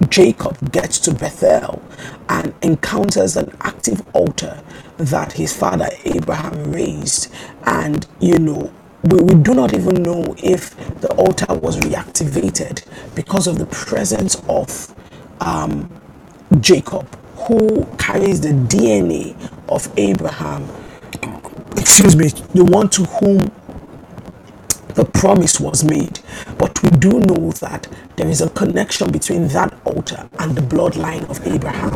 Jacob 0.10 0.72
gets 0.72 1.00
to 1.00 1.14
Bethel 1.14 1.82
and 2.30 2.54
encounters 2.62 3.38
an 3.38 3.56
active 3.62 4.04
altar 4.16 4.62
that 4.98 5.34
his 5.34 5.56
father 5.56 5.90
Abraham 6.06 6.72
raised, 6.72 7.32
and 7.66 8.08
you 8.20 8.40
know 8.40 8.74
we, 9.04 9.22
we 9.22 9.36
do 9.44 9.54
not 9.54 9.74
even 9.74 10.04
know 10.04 10.36
if 10.44 10.76
the 11.02 11.10
altar 11.16 11.54
was 11.56 11.78
reactivated 11.78 12.86
because 13.16 13.48
of 13.48 13.58
the 13.60 13.66
presence 13.68 14.36
of 14.50 14.94
um, 15.42 15.90
Jacob, 16.60 17.08
who 17.36 17.86
carries 17.98 18.42
the 18.42 18.50
DNA 18.50 19.36
of 19.70 19.92
Abraham. 19.98 20.68
Excuse 21.78 22.16
me, 22.16 22.30
the 22.54 22.66
one 22.66 22.90
to 22.90 23.04
whom 23.06 23.52
the 24.96 25.06
promise 25.06 25.60
was 25.60 25.84
made. 25.84 26.20
But 26.58 26.82
we 26.84 26.90
do 26.92 27.20
know 27.20 27.52
that 27.54 27.88
there 28.16 28.28
is 28.28 28.42
a 28.42 28.50
connection 28.50 29.12
between 29.12 29.48
that 29.50 29.74
altar 29.86 30.30
and 30.40 30.56
the 30.56 30.62
bloodline 30.62 31.30
of 31.30 31.46
Abraham. 31.48 31.96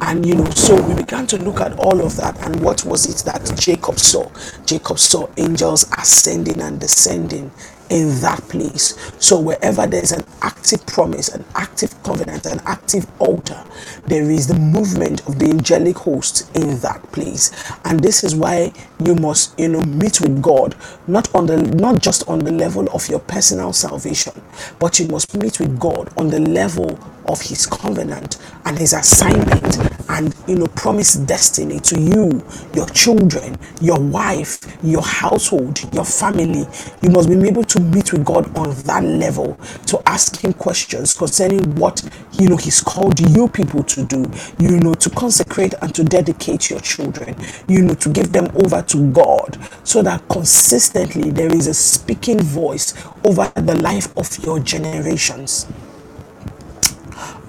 And 0.00 0.24
you 0.24 0.36
know, 0.36 0.50
so 0.50 0.80
we 0.82 0.94
began 0.94 1.26
to 1.28 1.38
look 1.38 1.60
at 1.60 1.78
all 1.78 2.00
of 2.00 2.16
that 2.16 2.38
and 2.46 2.60
what 2.60 2.84
was 2.84 3.06
it 3.06 3.24
that 3.24 3.58
Jacob 3.58 3.98
saw? 3.98 4.30
Jacob 4.66 4.98
saw 4.98 5.28
angels 5.36 5.90
ascending 5.98 6.60
and 6.60 6.80
descending 6.80 7.50
in 7.90 8.20
that 8.20 8.40
place. 8.48 8.94
So 9.18 9.38
wherever 9.38 9.86
there's 9.86 10.12
an 10.12 10.24
active 10.42 10.84
promise, 10.86 11.28
an 11.28 11.44
active 11.54 12.02
covenant, 12.02 12.46
an 12.46 12.60
active 12.64 13.06
altar, 13.18 13.62
there 14.06 14.30
is 14.30 14.46
the 14.46 14.58
movement 14.58 15.26
of 15.26 15.38
the 15.38 15.46
angelic 15.46 15.96
host 15.98 16.54
in 16.56 16.78
that 16.80 17.02
place. 17.12 17.52
And 17.84 18.00
this 18.00 18.24
is 18.24 18.34
why 18.34 18.72
you 19.04 19.14
must, 19.14 19.58
you 19.58 19.68
know, 19.68 19.80
meet 19.82 20.20
with 20.20 20.42
God, 20.42 20.74
not 21.06 21.34
on 21.34 21.46
the 21.46 21.58
not 21.58 22.00
just 22.00 22.28
on 22.28 22.40
the 22.40 22.52
level 22.52 22.88
of 22.92 23.08
your 23.08 23.20
personal 23.20 23.72
salvation, 23.72 24.32
but 24.78 24.98
you 24.98 25.08
must 25.08 25.36
meet 25.36 25.60
with 25.60 25.78
God 25.78 26.12
on 26.16 26.28
the 26.28 26.40
level 26.40 26.98
of 27.28 27.40
his 27.42 27.66
covenant 27.66 28.38
and 28.64 28.78
his 28.78 28.92
assignment 28.92 29.78
and 30.10 30.34
you 30.46 30.56
know 30.56 30.66
promise 30.68 31.14
destiny 31.14 31.78
to 31.80 32.00
you 32.00 32.42
your 32.74 32.86
children 32.88 33.56
your 33.80 34.00
wife 34.00 34.78
your 34.82 35.02
household 35.02 35.80
your 35.94 36.04
family. 36.04 36.66
You 37.02 37.10
must 37.10 37.28
be 37.28 37.48
able 37.48 37.64
to 37.64 37.80
meet 37.80 38.12
with 38.12 38.24
god 38.24 38.56
on 38.56 38.74
that 38.82 39.04
level 39.04 39.58
to 39.86 40.00
ask 40.06 40.42
him 40.42 40.52
questions 40.52 41.14
concerning 41.14 41.74
what 41.76 42.02
you 42.38 42.48
know 42.48 42.56
he's 42.56 42.80
called 42.80 43.20
you 43.20 43.48
people 43.48 43.82
to 43.84 44.04
do 44.04 44.30
you 44.58 44.80
know 44.80 44.94
to 44.94 45.10
consecrate 45.10 45.74
and 45.82 45.94
to 45.94 46.04
dedicate 46.04 46.70
your 46.70 46.80
children 46.80 47.36
you 47.68 47.82
know 47.82 47.94
to 47.94 48.08
give 48.10 48.32
them 48.32 48.46
over 48.56 48.82
to 48.82 49.10
god. 49.12 49.58
So 49.84 50.02
that 50.02 50.28
consistently 50.28 51.30
there 51.30 51.52
is 51.54 51.66
a 51.66 51.74
speaking 51.74 52.40
voice 52.40 52.94
over 53.24 53.50
the 53.54 53.76
life 53.76 54.16
of 54.16 54.44
your 54.44 54.60
generations 54.60 55.66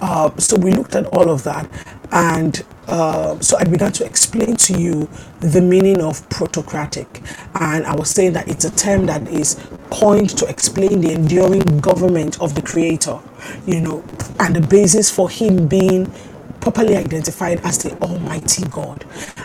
uh, 0.00 0.34
so 0.36 0.56
we 0.56 0.72
looked 0.72 0.94
at 0.94 1.06
all 1.06 1.30
of 1.30 1.42
that, 1.44 1.68
and 2.12 2.64
uh, 2.88 3.38
so 3.40 3.56
I 3.56 3.64
began 3.64 3.92
to 3.92 4.04
explain 4.04 4.56
to 4.56 4.78
you 4.78 5.08
the 5.40 5.60
meaning 5.60 6.00
of 6.02 6.28
protocratic, 6.28 7.22
and 7.54 7.86
I 7.86 7.94
was 7.94 8.10
saying 8.10 8.32
that 8.32 8.48
it's 8.48 8.64
a 8.64 8.74
term 8.74 9.06
that 9.06 9.28
is 9.28 9.60
coined 9.90 10.30
to 10.38 10.46
explain 10.46 11.00
the 11.00 11.12
enduring 11.12 11.80
government 11.80 12.40
of 12.40 12.54
the 12.54 12.62
Creator, 12.62 13.18
you 13.66 13.80
know, 13.80 14.04
and 14.38 14.56
the 14.56 14.60
basis 14.60 15.10
for 15.10 15.30
Him 15.30 15.68
being 15.68 16.12
properly 16.60 16.96
identified 16.96 17.60
as 17.64 17.78
the 17.78 17.92
Almighty 18.02 18.64
God. 18.70 19.04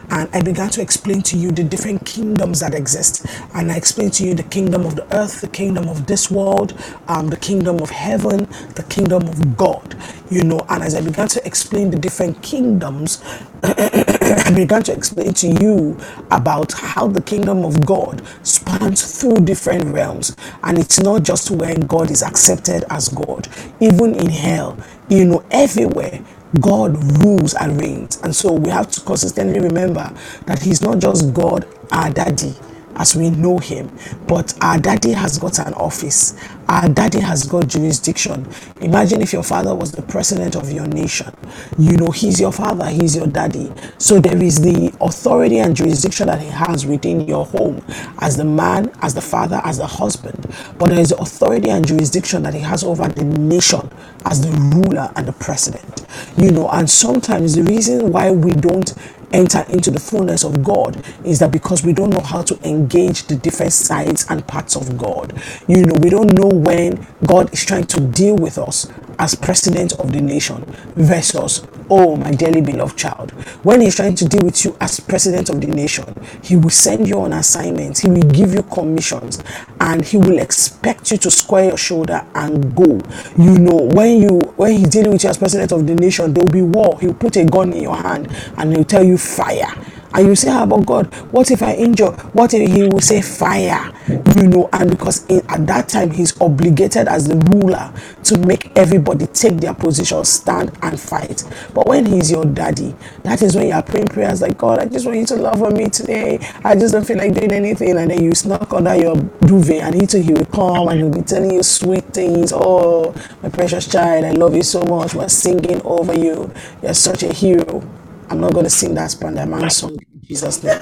And 0.10 0.30
I 0.34 0.42
began 0.42 0.70
to 0.72 0.82
explain 0.82 1.22
to 1.24 1.38
you 1.38 1.52
the 1.52 1.64
different 1.64 2.06
kingdoms 2.06 2.60
that 2.62 2.74
exist. 2.76 3.26
And 3.54 3.72
I 3.72 3.78
explained 3.78 4.14
to 4.16 4.26
you 4.26 4.34
the 4.36 4.44
kingdom 4.44 4.86
of 4.86 4.96
the 4.96 5.06
earth, 5.16 5.42
the 5.42 5.48
kingdom 5.48 5.88
of 5.90 6.08
this 6.08 6.32
world, 6.32 6.78
um, 7.08 7.30
the 7.30 7.38
kingdom 7.38 7.80
of 7.82 7.90
heaven, 7.90 8.48
the 8.76 8.86
kingdom 8.90 9.24
of 9.28 9.58
God. 9.58 9.96
You 10.30 10.44
know, 10.44 10.66
and 10.70 10.84
as 10.84 10.96
I 10.96 11.02
began 11.02 11.28
to 11.30 11.46
explain 11.48 11.92
the 11.92 11.98
different 12.00 12.42
kingdoms, 12.44 13.24
I 13.64 14.52
began 14.56 14.84
to 14.84 14.94
explain 14.94 15.34
to 15.36 15.48
you 15.48 15.98
about 16.32 16.74
how 16.74 17.08
the 17.08 17.22
kingdom 17.22 17.64
of 17.66 17.86
God 17.86 18.22
spans 18.44 19.20
through 19.20 19.46
different 19.46 19.86
realms. 19.94 20.36
And 20.64 20.78
it's 20.78 21.00
not 21.00 21.24
just 21.24 21.52
when 21.52 21.82
God 21.82 22.12
is 22.12 22.24
accepted 22.24 22.84
as 22.90 23.10
God, 23.10 23.48
even 23.80 24.16
in 24.16 24.30
hell, 24.30 24.78
you 25.10 25.26
know, 25.26 25.44
everywhere 25.52 26.22
God 26.62 26.98
rules 27.24 27.54
and 27.56 27.80
reigns. 27.80 28.22
And 28.24 28.36
so 28.36 28.54
we 28.54 28.70
have 28.70 28.90
to 28.92 29.02
consistently 29.02 29.60
remember 29.60 30.12
that 30.46 30.62
He's 30.62 30.82
not 30.82 31.00
just 31.00 31.34
God, 31.34 31.68
our 31.92 32.10
daddy, 32.12 32.56
as 32.96 33.16
we 33.16 33.30
know 33.30 33.58
him. 33.60 33.92
But 34.28 34.54
our 34.62 34.80
daddy 34.80 35.12
has 35.12 35.38
got 35.38 35.60
an 35.60 35.74
office. 35.76 36.34
Our 36.68 36.90
daddy 36.90 37.20
has 37.20 37.46
got 37.46 37.68
jurisdiction. 37.68 38.48
Imagine 38.82 39.22
if 39.22 39.34
your 39.34 39.44
father 39.44 39.76
was 39.76 39.92
the 39.92 40.02
president 40.02 40.56
of 40.56 40.72
your 40.72 40.88
nation. 40.88 41.32
You 41.78 41.98
know, 41.98 42.10
he's 42.12 42.40
your 42.40 42.52
father, 42.52 42.88
he's 42.88 43.16
your 43.16 43.28
daddy. 43.28 43.72
So 43.98 44.20
there 44.20 44.42
is 44.42 44.60
the 44.62 44.92
authority 45.02 45.60
and 45.60 45.76
jurisdiction 45.76 46.28
that 46.28 46.42
he 46.42 46.48
has 46.50 46.86
within 46.86 47.22
your 47.22 47.46
home 47.46 47.84
as 48.20 48.38
the 48.38 48.46
man, 48.46 48.92
as 49.02 49.14
the 49.14 49.22
father, 49.22 49.62
as 49.64 49.78
the 49.78 49.88
husband. 49.88 50.48
But 50.80 50.90
there 50.90 51.00
is 51.00 51.12
authority 51.12 51.70
and 51.70 51.86
jurisdiction 51.88 52.44
that 52.44 52.54
he 52.54 52.62
has 52.62 52.84
over 52.84 53.08
the 53.08 53.24
nation 53.24 53.90
as 54.26 54.42
the 54.42 54.52
ruler 54.76 55.12
and 55.16 55.28
the 55.28 55.34
president. 55.34 56.06
You 56.38 56.52
know, 56.52 56.70
and 56.70 56.90
sometimes 56.90 57.56
the 57.56 57.64
reason 57.64 58.12
why 58.12 58.32
we 58.32 58.52
don't 58.54 58.94
enter 59.34 59.66
into 59.70 59.92
the 59.92 60.00
fullness 60.00 60.44
of 60.44 60.64
God 60.64 61.04
is 61.26 61.40
that 61.40 61.52
because 61.52 61.84
we 61.84 61.94
don't 61.94 62.10
know 62.10 62.22
how 62.22 62.42
to 62.44 62.58
engage 62.68 63.24
the 63.24 63.36
different 63.36 63.74
sides 63.74 64.26
and 64.30 64.46
parts 64.48 64.76
of 64.76 64.98
God. 64.98 65.34
You 65.68 65.84
know, 65.86 65.96
we 66.02 66.10
don't 66.10 66.34
know 66.34 66.48
when 66.56 67.06
God 67.26 67.54
is 67.54 67.64
trying 67.66 67.86
to 67.88 68.00
deal 68.00 68.36
with 68.36 68.58
us 68.58 68.92
as 69.20 69.36
president 69.36 69.94
of 69.94 70.12
the 70.12 70.22
nation 70.22 70.64
versus, 70.96 71.66
oh, 71.90 72.16
my 72.16 72.32
dearly 72.32 72.62
beloved 72.62 72.98
child. 72.98 73.32
When 73.64 73.82
he's 73.82 73.96
trying 73.96 74.16
to 74.16 74.28
deal 74.28 74.44
with 74.44 74.64
you 74.66 74.76
as 74.82 75.00
president 75.00 75.50
of 75.50 75.62
the 75.62 75.68
nation, 75.68 76.06
he 76.44 76.56
will 76.56 76.70
send 76.70 77.08
you 77.08 77.20
on 77.22 77.34
assignments, 77.34 78.02
he 78.02 78.10
will 78.10 78.30
give 78.30 78.54
you 78.54 78.64
commissions, 78.64 79.42
and 79.80 80.04
he 80.04 80.18
will 80.18 80.40
expect 80.40 81.12
you 81.12 81.18
to 81.18 81.32
square 81.32 81.66
your 81.66 81.78
shoulder 81.78 82.26
and 82.36 82.76
go. 82.76 83.00
You 83.38 83.58
know, 83.58 83.90
when 83.94 84.22
you 84.22 84.40
when 84.56 84.78
he's 84.78 84.90
dealing 84.90 85.14
with 85.14 85.24
you 85.24 85.30
as 85.30 85.38
president 85.38 85.72
of 85.72 85.86
the 85.88 85.96
nation, 85.96 86.34
there 86.34 86.44
will 86.44 86.52
be 86.52 86.62
war. 86.62 86.98
He'll 87.00 87.14
put 87.14 87.36
a 87.38 87.46
gun 87.46 87.74
in 87.74 87.84
your 87.84 87.96
hand 87.96 88.30
and 88.58 88.74
he'll 88.74 88.84
tell 88.84 89.04
you 89.04 89.18
fire 89.18 89.74
and 90.14 90.28
you 90.28 90.36
say, 90.36 90.50
ah, 90.50 90.64
about 90.64 90.86
God? 90.86 91.14
What 91.32 91.52
if 91.52 91.62
I 91.62 91.74
injure? 91.74 92.12
What 92.34 92.54
if 92.54 92.70
He 92.72 92.84
will 92.84 93.02
say 93.02 93.22
fire? 93.22 93.92
You 94.38 94.48
know, 94.48 94.70
and 94.74 94.90
because 94.90 95.26
in, 95.28 95.42
at 95.50 95.66
that 95.68 95.90
time 95.90 96.12
He's 96.12 96.40
obligated 96.40 97.08
as 97.08 97.28
the 97.28 97.36
ruler 97.52 97.92
to 98.24 98.38
make 98.40 98.72
everybody 98.78 99.28
take 99.28 99.58
their 99.58 99.74
position, 99.74 100.24
stand 100.24 100.72
and 100.82 101.00
fight. 101.00 101.44
But 101.74 101.88
when 101.88 102.06
He's 102.06 102.32
your 102.32 102.46
daddy, 102.46 102.96
that 103.24 103.42
is 103.42 103.56
when 103.56 103.68
you 103.68 103.74
are 103.74 103.84
praying 103.84 104.08
prayers 104.08 104.42
like, 104.42 104.58
God, 104.58 104.80
I 104.80 104.86
just 104.86 105.06
want 105.06 105.18
you 105.18 105.26
to 105.28 105.36
love 105.36 105.62
on 105.64 105.74
me 105.74 105.90
today. 105.90 106.40
I 106.64 106.76
just 106.76 106.94
don't 106.94 107.06
feel 107.06 107.18
like 107.18 107.34
doing 107.34 107.52
anything. 107.52 107.98
And 107.98 108.10
then 108.12 108.24
you 108.24 108.34
snuck 108.34 108.74
under 108.74 108.96
your 108.96 109.16
duvet 109.16 109.82
and 109.82 109.96
he 109.96 110.08
too, 110.08 110.22
he 110.22 110.34
will 110.34 110.46
come 110.46 110.88
and 110.88 111.00
he'll 111.00 111.10
be 111.12 111.22
telling 111.22 111.52
you 111.52 111.64
sweet 111.64 112.06
things. 112.14 112.52
Oh, 112.54 113.14
my 113.44 113.50
precious 113.50 113.88
child, 113.88 114.26
I 114.26 114.32
love 114.32 114.56
you 114.56 114.64
so 114.64 114.84
much. 114.84 115.14
We're 115.14 115.30
singing 115.30 115.82
over 115.84 116.14
you. 116.18 116.52
You're 116.82 116.94
such 116.94 117.24
a 117.24 117.34
hero. 117.34 117.84
I'm 118.30 118.40
not 118.42 118.54
going 118.54 118.64
to 118.66 118.70
sing 118.70 118.94
that 118.96 119.12
Spider-Man 119.12 119.70
song 119.70 119.92
in 120.14 120.22
Jesus' 120.24 120.64
name. 120.64 120.80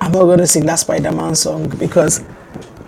I'm 0.00 0.12
not 0.12 0.24
going 0.24 0.38
to 0.38 0.46
sing 0.46 0.66
that 0.66 0.76
Spider-Man 0.80 1.34
song 1.34 1.68
because 1.78 2.24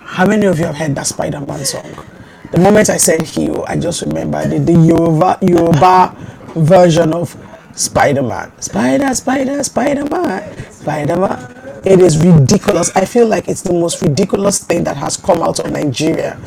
how 0.01 0.25
many 0.25 0.45
of 0.45 0.59
you 0.59 0.65
have 0.65 0.75
heard 0.75 0.95
that 0.95 1.07
Spider-Man 1.07 1.63
song? 1.65 2.05
The 2.51 2.59
moment 2.59 2.89
I 2.89 2.97
said 2.97 3.21
hero, 3.23 3.65
I 3.67 3.77
just 3.77 4.01
remembered 4.01 4.49
the, 4.51 4.59
the 4.59 4.73
Yoruba, 4.73 5.37
Yoruba 5.41 6.15
version 6.55 7.13
of 7.13 7.35
Spider-Man. 7.75 8.51
Spider, 8.61 9.13
Spider, 9.13 9.63
Spider-Man, 9.63 10.71
Spider-Man. 10.71 11.81
It 11.85 11.99
is 12.01 12.17
ridiculous. 12.25 12.95
I 12.95 13.05
feel 13.05 13.27
like 13.27 13.47
it's 13.47 13.61
the 13.61 13.73
most 13.73 14.01
ridiculous 14.01 14.63
thing 14.63 14.83
that 14.85 14.97
has 14.97 15.17
come 15.17 15.41
out 15.41 15.59
of 15.59 15.71
Nigeria 15.71 16.39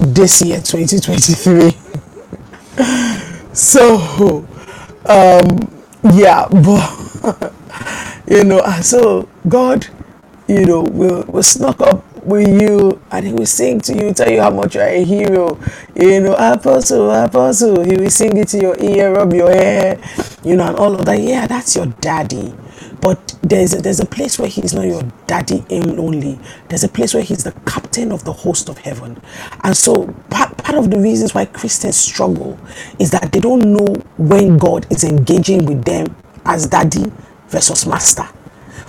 this 0.00 0.42
year, 0.42 0.60
2023. 0.60 1.70
so, 3.54 4.46
um 5.06 5.70
yeah 6.12 6.46
but 6.48 7.52
you 8.28 8.44
know 8.44 8.60
so 8.80 9.28
god 9.48 9.86
you 10.48 10.64
know 10.64 10.82
will 10.82 11.24
will 11.28 11.42
snuck 11.42 11.80
up 11.80 12.04
with 12.24 12.48
you 12.60 13.00
and 13.10 13.26
he 13.26 13.32
will 13.32 13.46
sing 13.46 13.80
to 13.80 13.94
you 13.94 14.12
tell 14.12 14.30
you 14.30 14.40
how 14.40 14.48
much 14.50 14.74
you're 14.74 14.84
a 14.84 15.04
hero. 15.04 15.58
You 15.94 16.20
know 16.20 16.34
apostle 16.38 17.10
apostle 17.10 17.84
he 17.84 17.96
will 17.96 18.10
sing 18.10 18.36
it 18.38 18.48
to 18.48 18.58
your 18.60 18.76
ear 18.80 19.12
rub 19.14 19.32
your 19.32 19.50
hair 19.50 19.98
you 20.42 20.56
know 20.56 20.66
and 20.68 20.76
all 20.76 20.94
of 20.94 21.04
that. 21.04 21.20
Yeah 21.20 21.46
that's 21.46 21.76
your 21.76 21.86
daddy 22.00 22.54
but 23.00 23.36
there's 23.42 23.74
a, 23.74 23.82
there's 23.82 24.00
a 24.00 24.06
place 24.06 24.38
where 24.38 24.48
he's 24.48 24.74
not 24.74 24.86
your 24.86 25.02
daddy 25.26 25.64
only. 25.70 26.38
There's 26.68 26.84
a 26.84 26.88
place 26.88 27.14
where 27.14 27.22
he's 27.22 27.44
the 27.44 27.52
captain 27.66 28.12
of 28.12 28.24
the 28.24 28.32
host 28.32 28.68
of 28.68 28.78
heaven. 28.78 29.20
And 29.62 29.76
so 29.76 30.06
part, 30.30 30.56
part 30.58 30.78
of 30.78 30.90
the 30.90 30.98
reasons 30.98 31.34
why 31.34 31.46
Christians 31.46 31.96
struggle 31.96 32.58
is 32.98 33.10
that 33.10 33.32
they 33.32 33.40
don't 33.40 33.72
know 33.72 33.94
when 34.18 34.58
God 34.58 34.86
is 34.90 35.04
engaging 35.04 35.66
with 35.66 35.84
them 35.84 36.14
as 36.44 36.66
daddy 36.66 37.10
versus 37.48 37.86
master. 37.86 38.24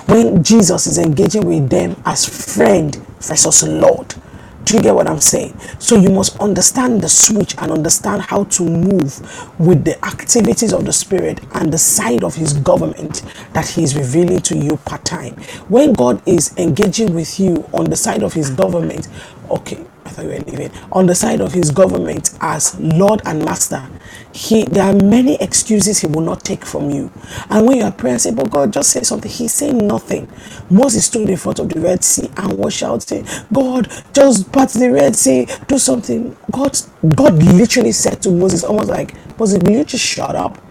When 0.08 0.44
Jesus 0.44 0.88
is 0.88 0.98
engaging 0.98 1.46
with 1.46 1.70
them 1.70 2.02
as 2.06 2.26
friend 2.56 2.96
versus 3.20 3.64
Lord. 3.64 4.16
Do 4.66 4.76
you 4.76 4.82
get 4.82 4.96
what 4.96 5.08
I'm 5.08 5.22
saying? 5.22 5.58
So 5.78 5.96
you 5.96 6.10
must 6.10 6.40
understand 6.40 7.02
the 7.02 7.08
switch 7.10 7.56
and 7.60 7.72
understand 7.72 8.24
how 8.24 8.46
to 8.46 8.64
move 8.64 9.60
with 9.60 9.86
the 9.86 10.04
activities 10.04 10.74
of 10.74 10.86
the 10.86 10.94
Spirit 10.94 11.40
and 11.54 11.72
the 11.72 11.78
side 11.78 12.24
of 12.24 12.34
His 12.34 12.54
government 12.54 13.22
that 13.54 13.68
He 13.68 13.84
is 13.84 13.96
revealing 13.96 14.42
to 14.42 14.58
you 14.58 14.78
part 14.78 15.06
time. 15.06 15.36
When 15.70 15.94
God 15.94 16.22
is 16.28 16.52
engaging 16.58 17.14
with 17.14 17.40
you 17.40 17.70
on 17.74 17.86
the 17.86 17.96
side 17.96 18.24
of 18.24 18.34
His 18.34 18.50
government, 18.50 19.08
okay, 19.52 19.86
Were 20.18 20.40
leaving, 20.40 20.72
on 20.94 21.08
the 21.08 21.16
side 21.16 21.42
of 21.42 21.52
His 21.52 21.72
government 21.72 22.38
as 22.40 22.80
Lord 22.80 23.22
and 23.26 23.44
Master, 23.44 23.86
he 24.32 24.64
there 24.64 24.84
are 24.84 24.94
many 24.94 25.36
excuses 25.42 26.00
he 26.00 26.08
will 26.08 26.22
not 26.22 26.44
take 26.44 26.66
from 26.66 26.90
you. 26.90 27.12
And 27.50 27.68
when 27.68 27.78
you 27.78 27.84
are 27.84 27.92
praying, 27.92 28.20
say, 28.20 28.32
But 28.32 28.50
God, 28.50 28.72
just 28.72 28.92
say 28.92 29.02
something. 29.02 29.30
He's 29.30 29.54
saying 29.54 29.86
nothing. 29.86 30.30
Moses 30.70 31.06
stood 31.06 31.30
in 31.30 31.38
front 31.38 31.60
of 31.60 31.70
the 31.70 31.80
Red 31.82 32.04
Sea 32.04 32.30
and 32.38 32.58
was 32.58 32.74
shouting, 32.74 33.26
God, 33.52 33.92
just 34.14 34.52
part 34.52 34.70
the 34.70 34.92
Red 34.92 35.16
Sea, 35.16 35.48
do 35.68 35.78
something. 35.78 36.36
God, 36.52 36.78
God 37.16 37.34
literally 37.42 37.92
said 37.92 38.22
to 38.24 38.32
Moses, 38.32 38.64
almost 38.64 38.90
like, 38.90 39.16
Moses, 39.40 39.62
will 39.64 39.72
you 39.72 39.84
just 39.86 40.06
shut 40.06 40.36
up 40.36 40.62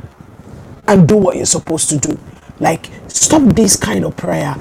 and 0.89 1.09
do 1.09 1.17
what 1.17 1.37
you're 1.37 1.47
supposed 1.47 1.89
to 1.91 1.99
do? 1.99 2.19
Like, 2.61 2.89
stop 3.09 3.43
this 3.55 3.77
kind 3.77 4.05
of 4.05 4.17
prayer. 4.17 4.55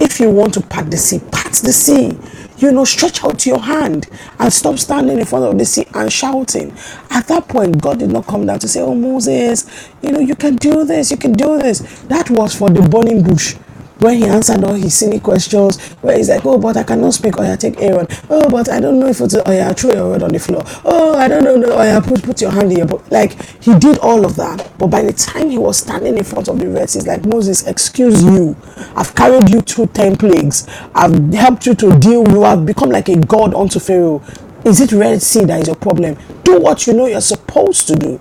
If 0.00 0.20
you 0.20 0.30
want 0.30 0.54
to 0.54 0.60
part 0.62 0.90
the 0.90 0.96
sea, 0.96 1.20
part 1.30 1.52
the 1.52 1.72
sea 1.72 2.18
you 2.58 2.72
know, 2.72 2.84
stretch 2.84 3.24
out 3.24 3.44
your 3.46 3.60
hand 3.60 4.08
and 4.38 4.52
stop 4.52 4.78
standing 4.78 5.18
in 5.18 5.24
front 5.26 5.44
of 5.44 5.58
the 5.58 5.64
sea 5.64 5.86
and 5.94 6.12
shouting. 6.12 6.72
At 7.10 7.26
that 7.28 7.48
point, 7.48 7.80
God 7.80 7.98
did 7.98 8.10
not 8.10 8.26
come 8.26 8.46
down 8.46 8.58
to 8.60 8.68
say, 8.68 8.80
Oh, 8.80 8.94
Moses, 8.94 9.90
you 10.02 10.12
know, 10.12 10.20
you 10.20 10.34
can 10.34 10.56
do 10.56 10.84
this, 10.84 11.10
you 11.10 11.16
can 11.16 11.32
do 11.32 11.58
this. 11.58 11.80
That 12.02 12.30
was 12.30 12.54
for 12.54 12.70
the 12.70 12.82
burning 12.82 13.22
bush 13.22 13.56
when 13.98 14.18
he 14.18 14.24
answered 14.24 14.62
all 14.64 14.74
his 14.74 14.94
silly 14.94 15.20
questions, 15.20 15.80
where 16.02 16.16
he's 16.16 16.28
like, 16.28 16.44
Oh, 16.44 16.58
but 16.58 16.76
I 16.76 16.82
cannot 16.82 17.14
speak, 17.14 17.38
or 17.38 17.44
yeah, 17.44 17.56
take 17.56 17.80
Aaron. 17.80 18.06
Oh, 18.28 18.48
but 18.50 18.68
I 18.68 18.80
don't 18.80 18.98
know 18.98 19.06
if 19.06 19.20
it's, 19.20 19.34
yeah, 19.34 19.72
throw 19.72 19.92
your 19.92 20.10
word 20.10 20.22
on 20.22 20.30
the 20.30 20.38
floor. 20.38 20.62
Oh, 20.84 21.14
I 21.16 21.28
don't 21.28 21.44
know, 21.44 21.72
oh, 21.72 21.82
yeah, 21.82 22.00
put, 22.00 22.22
put 22.22 22.40
your 22.40 22.50
hand 22.50 22.70
in 22.72 22.78
your 22.78 22.86
book. 22.86 23.10
Like, 23.10 23.40
he 23.62 23.74
did 23.78 23.98
all 23.98 24.24
of 24.24 24.36
that. 24.36 24.70
But 24.78 24.88
by 24.88 25.02
the 25.02 25.12
time 25.12 25.50
he 25.50 25.58
was 25.58 25.78
standing 25.78 26.16
in 26.18 26.24
front 26.24 26.48
of 26.48 26.58
the 26.58 26.68
rest, 26.68 26.94
he's 26.94 27.06
like, 27.06 27.24
Moses, 27.24 27.66
excuse 27.66 28.22
you. 28.22 28.56
I've 28.94 29.14
carried 29.14 29.50
you 29.50 29.60
through 29.62 29.86
10 29.88 30.16
plagues. 30.16 30.66
I've 30.94 31.32
helped 31.32 31.66
you 31.66 31.74
to 31.76 31.98
deal, 31.98 32.22
with, 32.22 32.32
you 32.32 32.42
have 32.42 32.66
become 32.66 32.90
like 32.90 33.08
a 33.08 33.16
god 33.16 33.54
unto 33.54 33.80
Pharaoh. 33.80 34.22
Is 34.64 34.80
it 34.80 34.92
Red 34.92 35.22
Sea 35.22 35.44
that 35.44 35.60
is 35.60 35.68
your 35.68 35.76
problem? 35.76 36.18
Do 36.42 36.58
what 36.60 36.86
you 36.86 36.92
know 36.92 37.06
you're 37.06 37.20
supposed 37.20 37.86
to 37.88 37.94
do. 37.94 38.20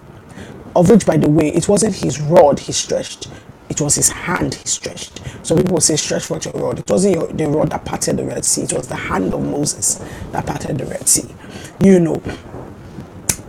Of 0.76 0.90
which, 0.90 1.06
by 1.06 1.18
the 1.18 1.30
way, 1.30 1.48
it 1.50 1.68
wasn't 1.68 1.96
his 1.96 2.20
rod 2.22 2.60
he 2.60 2.72
stretched 2.72 3.30
it 3.70 3.82
was 3.82 3.96
his 3.96 4.10
hand 4.10 4.54
he 4.56 4.68
stretched. 4.68 5.22
So 5.46 5.56
people 5.56 5.82
say, 5.82 5.96
stretch 5.96 6.26
forth 6.26 6.46
your 6.46 6.54
rod. 6.54 6.80
It 6.80 6.90
wasn't 6.90 7.16
your, 7.16 7.28
the 7.28 7.48
rod 7.48 7.72
that 7.72 7.86
parted 7.86 8.18
the 8.18 8.26
Red 8.26 8.46
Sea. 8.46 8.64
It 8.64 8.74
was 8.74 8.88
the 8.88 8.96
hand 8.96 9.34
of 9.34 9.42
Moses 9.42 10.04
that 10.32 10.46
parted 10.46 10.78
the 10.78 10.86
Red 10.86 11.08
Sea. 11.08 11.34
You 11.82 12.00
know. 12.00 12.22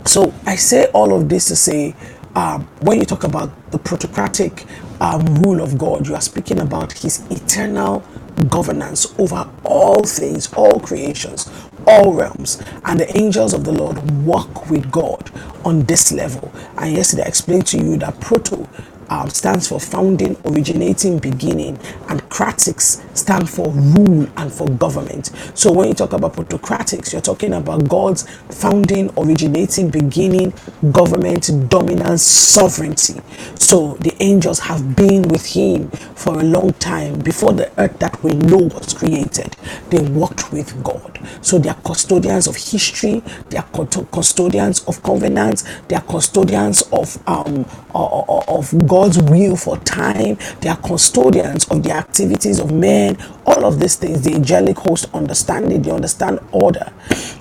So 0.05 0.33
I 0.45 0.55
say 0.55 0.85
all 0.93 1.13
of 1.13 1.29
this 1.29 1.47
to 1.47 1.55
say, 1.55 1.95
um, 2.35 2.67
when 2.81 2.99
you 2.99 3.05
talk 3.05 3.23
about 3.23 3.71
the 3.71 3.79
protocratic 3.79 4.65
um, 5.01 5.25
rule 5.35 5.61
of 5.61 5.77
God, 5.77 6.07
you 6.07 6.15
are 6.15 6.21
speaking 6.21 6.59
about 6.59 6.93
his 6.93 7.19
eternal 7.31 8.03
governance 8.49 9.13
over 9.19 9.49
all 9.63 10.03
things, 10.03 10.51
all 10.53 10.79
creations, 10.79 11.49
all 11.87 12.13
realms. 12.13 12.61
And 12.85 12.99
the 12.99 13.17
angels 13.17 13.53
of 13.53 13.63
the 13.63 13.71
Lord 13.71 14.11
walk 14.25 14.69
with 14.69 14.91
God 14.91 15.31
on 15.65 15.83
this 15.83 16.11
level. 16.11 16.51
And 16.77 16.95
yesterday 16.95 17.23
I 17.23 17.27
explained 17.27 17.67
to 17.67 17.77
you 17.77 17.97
that 17.97 18.19
proto 18.21 18.67
um, 19.09 19.29
stands 19.29 19.67
for 19.67 19.79
founding, 19.79 20.37
originating, 20.45 21.19
beginning, 21.19 21.77
and 22.09 22.21
cratics 22.29 23.03
stand 23.17 23.49
for 23.49 23.69
rule 23.69 24.27
and 24.37 24.51
for 24.51 24.67
government. 24.69 25.31
So 25.53 25.71
when 25.71 25.89
you 25.89 25.93
talk 25.93 26.13
about 26.13 26.33
protocratics, 26.33 27.13
you're 27.13 27.21
talking 27.21 27.53
about 27.53 27.87
God's 27.87 28.27
founding, 28.49 29.11
originating, 29.17 29.89
beginning, 29.89 30.53
government, 30.91 31.49
dominance, 31.69 32.21
sovereignty. 32.23 33.21
So 33.55 33.95
the 33.95 34.15
angels 34.21 34.59
have 34.59 34.95
been 34.95 35.23
with 35.23 35.45
him 35.45 35.89
for 35.89 36.39
a 36.39 36.43
long 36.43 36.73
time 36.73 37.19
before 37.19 37.53
the 37.53 37.71
earth 37.79 37.97
that 37.99 38.21
we 38.23 38.33
know 38.33 38.57
was 38.57 38.93
created. 38.93 39.55
They 39.89 40.01
walked 40.01 40.51
with 40.51 40.83
God. 40.83 41.19
So 41.41 41.57
they 41.57 41.69
are 41.69 41.81
custodians 41.85 42.47
of 42.47 42.55
history, 42.55 43.21
they 43.49 43.57
are 43.57 43.67
custodians 44.11 44.83
of 44.85 45.01
covenants, 45.03 45.63
they 45.87 45.95
are 45.95 46.01
custodians 46.01 46.83
of 46.91 47.17
um 47.27 47.65
of 47.93 48.71
God's 48.97 49.21
will 49.23 49.55
for 49.55 49.77
time, 49.79 50.39
they 50.61 50.69
are 50.69 50.77
custodians 50.77 51.67
of 51.69 51.83
the 51.83 51.91
activities 51.91 52.59
of 52.59 52.71
men. 52.71 53.17
All 53.45 53.65
of 53.65 53.79
these 53.79 53.95
things, 53.95 54.23
the 54.23 54.33
angelic 54.35 54.77
host 54.77 55.07
understand 55.13 55.71
it, 55.71 55.83
they 55.83 55.91
understand 55.91 56.39
order. 56.51 56.91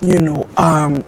You 0.02 0.20
know, 0.20 0.48
um 0.58 1.04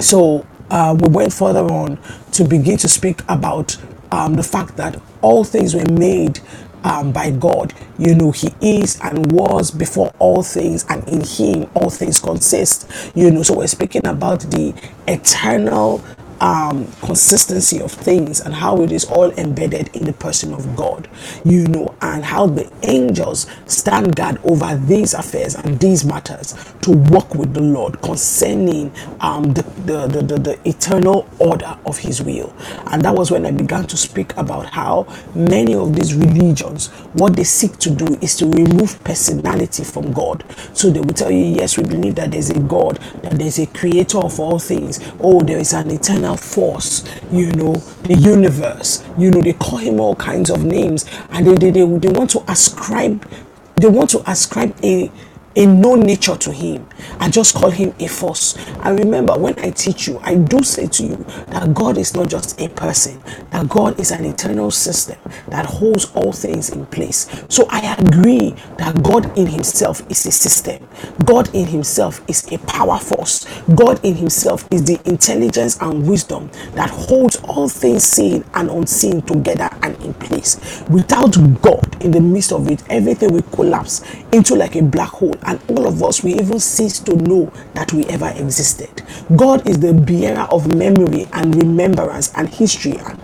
so 0.00 0.46
uh, 0.70 0.96
we 0.98 1.08
went 1.10 1.32
further 1.32 1.60
on 1.64 1.98
to 2.32 2.44
begin 2.44 2.78
to 2.78 2.88
speak 2.88 3.20
about 3.28 3.76
um, 4.12 4.34
the 4.34 4.42
fact 4.42 4.76
that 4.78 5.00
all 5.22 5.44
things 5.44 5.74
were 5.74 5.84
made 5.92 6.40
um, 6.84 7.12
by 7.12 7.30
God. 7.30 7.74
You 7.98 8.14
know, 8.14 8.30
He 8.32 8.48
is 8.62 9.00
and 9.02 9.32
was 9.32 9.70
before 9.70 10.12
all 10.18 10.42
things, 10.42 10.86
and 10.88 11.06
in 11.08 11.22
Him 11.22 11.70
all 11.74 11.90
things 11.90 12.20
consist. 12.20 12.90
You 13.14 13.30
know, 13.30 13.42
so 13.44 13.56
we're 13.58 13.66
speaking 13.68 14.06
about 14.06 14.40
the 14.40 14.74
eternal 15.08 16.04
um, 16.40 16.90
consistency 17.02 17.80
of 17.80 17.92
things 17.92 18.40
and 18.40 18.54
how 18.54 18.82
it 18.82 18.92
is 18.92 19.04
all 19.04 19.30
embedded 19.32 19.94
in 19.94 20.04
the 20.04 20.12
person 20.12 20.54
of 20.54 20.76
God, 20.76 21.08
you 21.44 21.66
know, 21.68 21.89
and 22.02 22.24
how 22.24 22.46
the 22.46 22.70
angels 22.82 23.46
stand 23.66 24.16
guard 24.16 24.38
over 24.44 24.76
these 24.86 25.14
affairs 25.14 25.54
and 25.54 25.78
these 25.80 26.04
matters 26.04 26.54
to 26.82 26.92
work 27.10 27.34
with 27.34 27.54
the 27.54 27.60
Lord 27.60 28.00
concerning 28.02 28.92
um, 29.20 29.52
the, 29.54 29.62
the, 29.84 30.06
the, 30.06 30.22
the, 30.22 30.38
the 30.38 30.68
eternal 30.68 31.28
order 31.38 31.76
of 31.86 31.98
His 31.98 32.22
will. 32.22 32.54
And 32.86 33.02
that 33.02 33.14
was 33.14 33.30
when 33.30 33.46
I 33.46 33.50
began 33.50 33.86
to 33.86 33.96
speak 33.96 34.36
about 34.36 34.66
how 34.70 35.06
many 35.34 35.74
of 35.74 35.94
these 35.94 36.14
religions, 36.14 36.88
what 37.14 37.36
they 37.36 37.44
seek 37.44 37.76
to 37.78 37.90
do 37.90 38.18
is 38.20 38.36
to 38.36 38.46
remove 38.46 39.02
personality 39.04 39.84
from 39.84 40.12
God. 40.12 40.44
So 40.74 40.90
they 40.90 41.00
will 41.00 41.14
tell 41.14 41.30
you, 41.30 41.44
yes, 41.44 41.76
we 41.76 41.84
believe 41.84 42.14
that 42.16 42.30
there's 42.32 42.50
a 42.50 42.58
God, 42.60 42.96
that 43.22 43.32
there's 43.32 43.58
a 43.58 43.66
creator 43.66 44.18
of 44.18 44.38
all 44.40 44.58
things. 44.58 45.00
Oh, 45.20 45.40
there 45.42 45.58
is 45.58 45.72
an 45.72 45.90
eternal 45.90 46.36
force, 46.36 47.04
you 47.30 47.52
know, 47.52 47.74
the 48.04 48.14
universe. 48.14 49.04
You 49.18 49.30
know, 49.30 49.42
they 49.42 49.52
call 49.54 49.78
him 49.78 50.00
all 50.00 50.14
kinds 50.16 50.50
of 50.50 50.64
names 50.64 51.04
and 51.30 51.46
they, 51.46 51.54
they, 51.54 51.70
they, 51.70 51.84
they 51.98 52.08
want 52.08 52.30
to 52.30 52.44
ascribe, 52.50 53.28
they 53.76 53.88
want 53.88 54.10
to 54.10 54.30
ascribe 54.30 54.74
a 54.84 55.10
a 55.56 55.66
no 55.66 55.96
nature 55.96 56.36
to 56.36 56.52
him 56.52 56.86
I 57.18 57.28
just 57.30 57.54
call 57.54 57.70
him 57.70 57.94
a 58.00 58.06
force. 58.08 58.56
And 58.82 58.98
remember, 58.98 59.38
when 59.38 59.58
I 59.60 59.70
teach 59.70 60.08
you, 60.08 60.18
I 60.22 60.34
do 60.34 60.62
say 60.62 60.86
to 60.88 61.02
you 61.04 61.16
that 61.48 61.72
God 61.74 61.98
is 61.98 62.14
not 62.14 62.28
just 62.28 62.60
a 62.60 62.68
person, 62.68 63.20
that 63.50 63.68
God 63.68 63.98
is 64.00 64.10
an 64.10 64.24
eternal 64.24 64.70
system 64.70 65.18
that 65.48 65.66
holds 65.66 66.12
all 66.14 66.32
things 66.32 66.70
in 66.70 66.86
place. 66.86 67.28
So 67.48 67.66
I 67.70 67.94
agree 67.98 68.54
that 68.78 69.02
God 69.02 69.36
in 69.38 69.46
himself 69.46 70.02
is 70.10 70.24
a 70.26 70.32
system, 70.32 70.86
God 71.24 71.54
in 71.54 71.66
himself 71.66 72.22
is 72.28 72.50
a 72.52 72.58
power 72.60 72.98
force, 72.98 73.46
God 73.74 74.04
in 74.04 74.14
himself 74.16 74.66
is 74.70 74.84
the 74.84 75.00
intelligence 75.08 75.78
and 75.80 76.08
wisdom 76.08 76.50
that 76.72 76.90
holds 76.90 77.36
all 77.44 77.68
things 77.68 78.04
seen 78.04 78.44
and 78.54 78.70
unseen 78.70 79.22
together 79.22 79.68
and 79.82 80.00
in 80.02 80.14
place. 80.14 80.84
Without 80.90 81.32
God 81.62 82.02
in 82.02 82.10
the 82.10 82.20
midst 82.20 82.52
of 82.52 82.70
it, 82.70 82.82
everything 82.90 83.32
will 83.32 83.42
collapse 83.42 84.02
into 84.32 84.54
like 84.54 84.76
a 84.76 84.82
black 84.82 85.08
hole 85.10 85.34
and 85.50 85.60
all 85.68 85.88
of 85.88 86.00
us 86.02 86.22
we 86.22 86.34
even 86.34 86.60
cease 86.60 87.00
to 87.00 87.16
know 87.16 87.52
that 87.74 87.92
we 87.92 88.04
ever 88.06 88.28
existed. 88.36 89.02
God 89.36 89.68
is 89.68 89.80
the 89.80 89.92
bearer 89.92 90.46
of 90.52 90.72
memory 90.76 91.26
and 91.32 91.54
remembrance 91.60 92.32
and 92.36 92.48
history 92.48 92.96
and. 92.98 93.19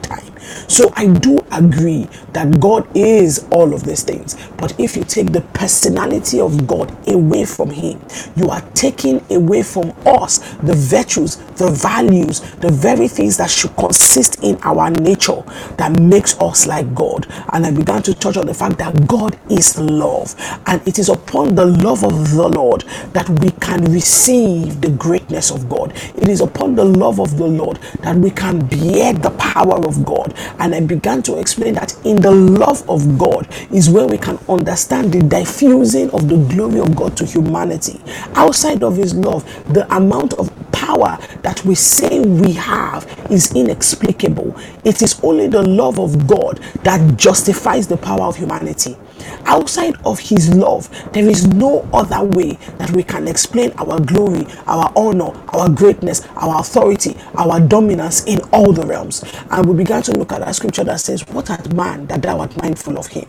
So 0.69 0.93
I 0.97 1.07
do 1.07 1.39
agree 1.53 2.09
that 2.33 2.61
God 2.61 2.89
is 2.97 3.47
all 3.51 3.75
of 3.75 3.85
these 3.85 4.03
things. 4.03 4.37
But 4.59 4.79
if 4.81 4.97
you 4.97 5.05
take 5.05 5.33
the 5.33 5.41
personality 5.41 6.41
of 6.41 6.67
God 6.67 6.97
away 7.09 7.45
from 7.45 7.71
Him, 7.71 8.01
you 8.37 8.49
are 8.51 8.61
taking 8.75 9.25
away 9.31 9.63
from 9.63 9.93
us 10.07 10.39
the 10.63 10.75
virtues, 10.75 11.37
the 11.57 11.71
values, 11.71 12.41
the 12.57 12.71
very 12.71 13.09
things 13.09 13.37
that 13.39 13.51
should 13.51 13.75
consist 13.77 14.43
in 14.43 14.59
our 14.63 14.91
nature 14.91 15.43
that 15.77 15.99
makes 16.01 16.39
us 16.41 16.67
like 16.67 16.95
God. 16.95 17.27
And 17.53 17.67
I 17.67 17.71
began 17.71 18.03
to 18.05 18.15
touch 18.15 18.37
on 18.37 18.47
the 18.47 18.55
fact 18.55 18.79
that 18.79 19.07
God 19.07 19.39
is 19.51 19.79
love. 19.79 20.35
And 20.67 20.87
it 20.87 20.99
is 20.99 21.09
upon 21.09 21.55
the 21.55 21.67
love 21.67 22.05
of 22.05 22.31
the 22.33 22.49
Lord 22.49 22.83
that 23.13 23.29
we 23.41 23.51
can 23.53 23.85
receive 23.93 24.81
the 24.81 24.91
greatness 24.91 25.51
of 25.51 25.69
God. 25.69 25.93
It 26.17 26.29
is 26.29 26.41
upon 26.41 26.75
the 26.75 26.85
love 26.85 27.21
of 27.21 27.37
the 27.37 27.47
Lord 27.47 27.79
that 28.01 28.17
we 28.17 28.31
can 28.31 28.67
bear 28.67 29.13
the 29.13 29.31
power 29.39 29.85
of 29.87 30.05
God. 30.05 30.36
And 30.59 30.75
I 30.75 30.81
began 30.81 31.23
to 31.25 31.39
explain 31.39 31.75
that 31.75 31.95
in 32.05 32.17
the 32.17 32.31
love 32.31 32.89
of 32.89 33.19
God 33.19 33.49
is 33.73 33.91
where 33.91 34.07
we 34.07 34.19
can 34.19 34.39
understand 34.49 35.13
the 35.13 35.21
diffusing 35.21 36.11
of 36.11 36.29
the 36.29 36.37
glory 36.55 36.81
of 36.81 36.95
God 36.97 37.17
to 37.19 37.27
humanity. 37.27 38.01
Outside 38.35 38.83
of 38.83 38.97
His 38.97 39.15
love, 39.15 39.45
the 39.73 39.93
amount 39.95 40.35
of 40.35 40.51
power 40.73 41.19
that 41.43 41.65
we 41.65 41.75
say 41.75 42.21
we 42.21 42.53
have 42.53 43.07
is 43.31 43.53
inexplicable. 43.55 44.55
It 44.85 45.03
is 45.03 45.19
only 45.23 45.49
the 45.49 45.63
love 45.63 45.99
of 45.99 46.27
God 46.27 46.61
that 46.85 47.17
justifies 47.17 47.87
the 47.89 47.97
power 47.97 48.23
of 48.23 48.37
humanity. 48.37 48.97
Outside 49.45 49.95
of 50.05 50.19
His 50.19 50.55
love, 50.55 50.89
there 51.13 51.29
is 51.29 51.47
no 51.47 51.89
other 51.93 52.25
way 52.25 52.53
that 52.79 52.91
we 52.91 53.03
can 53.03 53.29
explain 53.29 53.73
our 53.79 54.01
glory, 54.01 54.47
our 54.67 54.93
honor, 54.97 55.33
our 55.49 55.69
greatness, 55.69 56.27
our 56.37 56.61
authority, 56.61 57.17
our 57.37 57.61
dominance 57.61 58.25
in 58.25 58.41
all 58.53 58.73
the 58.73 58.87
realms. 58.87 59.25
And 59.51 59.67
we 59.69 59.77
began 59.77 60.03
to 60.03 60.13
look 60.13 60.33
at 60.33 60.47
a 60.47 60.53
scripture 60.53 60.85
that 60.85 61.01
says, 61.01 61.27
What 61.29 61.51
art 61.51 61.73
man 61.75 62.07
that 62.07 62.23
thou 62.23 62.41
art 62.41 62.57
mindful 62.63 62.99
of 62.99 63.07
him, 63.09 63.29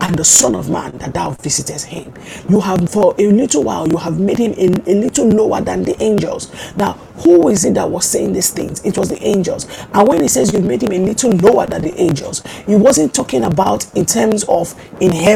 and 0.00 0.16
the 0.16 0.24
Son 0.24 0.54
of 0.54 0.70
Man 0.70 0.96
that 0.98 1.14
thou 1.14 1.30
visitest 1.30 1.86
him? 1.86 2.12
You 2.48 2.60
have, 2.60 2.88
for 2.90 3.14
a 3.18 3.30
little 3.30 3.62
while, 3.64 3.88
you 3.88 3.96
have 3.96 4.18
made 4.20 4.38
him 4.38 4.52
a, 4.52 4.90
a 4.90 4.94
little 4.94 5.28
lower 5.28 5.60
than 5.60 5.82
the 5.82 6.00
angels. 6.02 6.52
Now, 6.76 6.92
who 7.18 7.48
is 7.48 7.64
it 7.64 7.74
that 7.74 7.90
was 7.90 8.04
saying 8.04 8.34
these 8.34 8.50
things? 8.50 8.84
It 8.84 8.98
was 8.98 9.08
the 9.08 9.22
angels. 9.22 9.66
And 9.92 10.06
when 10.06 10.20
he 10.22 10.28
says 10.28 10.52
you 10.52 10.60
made 10.60 10.82
him 10.82 10.92
a 10.92 10.98
little 10.98 11.30
lower 11.32 11.66
than 11.66 11.82
the 11.82 11.98
angels, 12.00 12.42
he 12.66 12.76
wasn't 12.76 13.14
talking 13.14 13.44
about 13.44 13.86
in 13.96 14.04
terms 14.04 14.44
of 14.44 14.74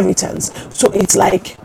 inheritance. 0.00 0.50
So 0.70 0.90
it's 0.92 1.16
like 1.16 1.56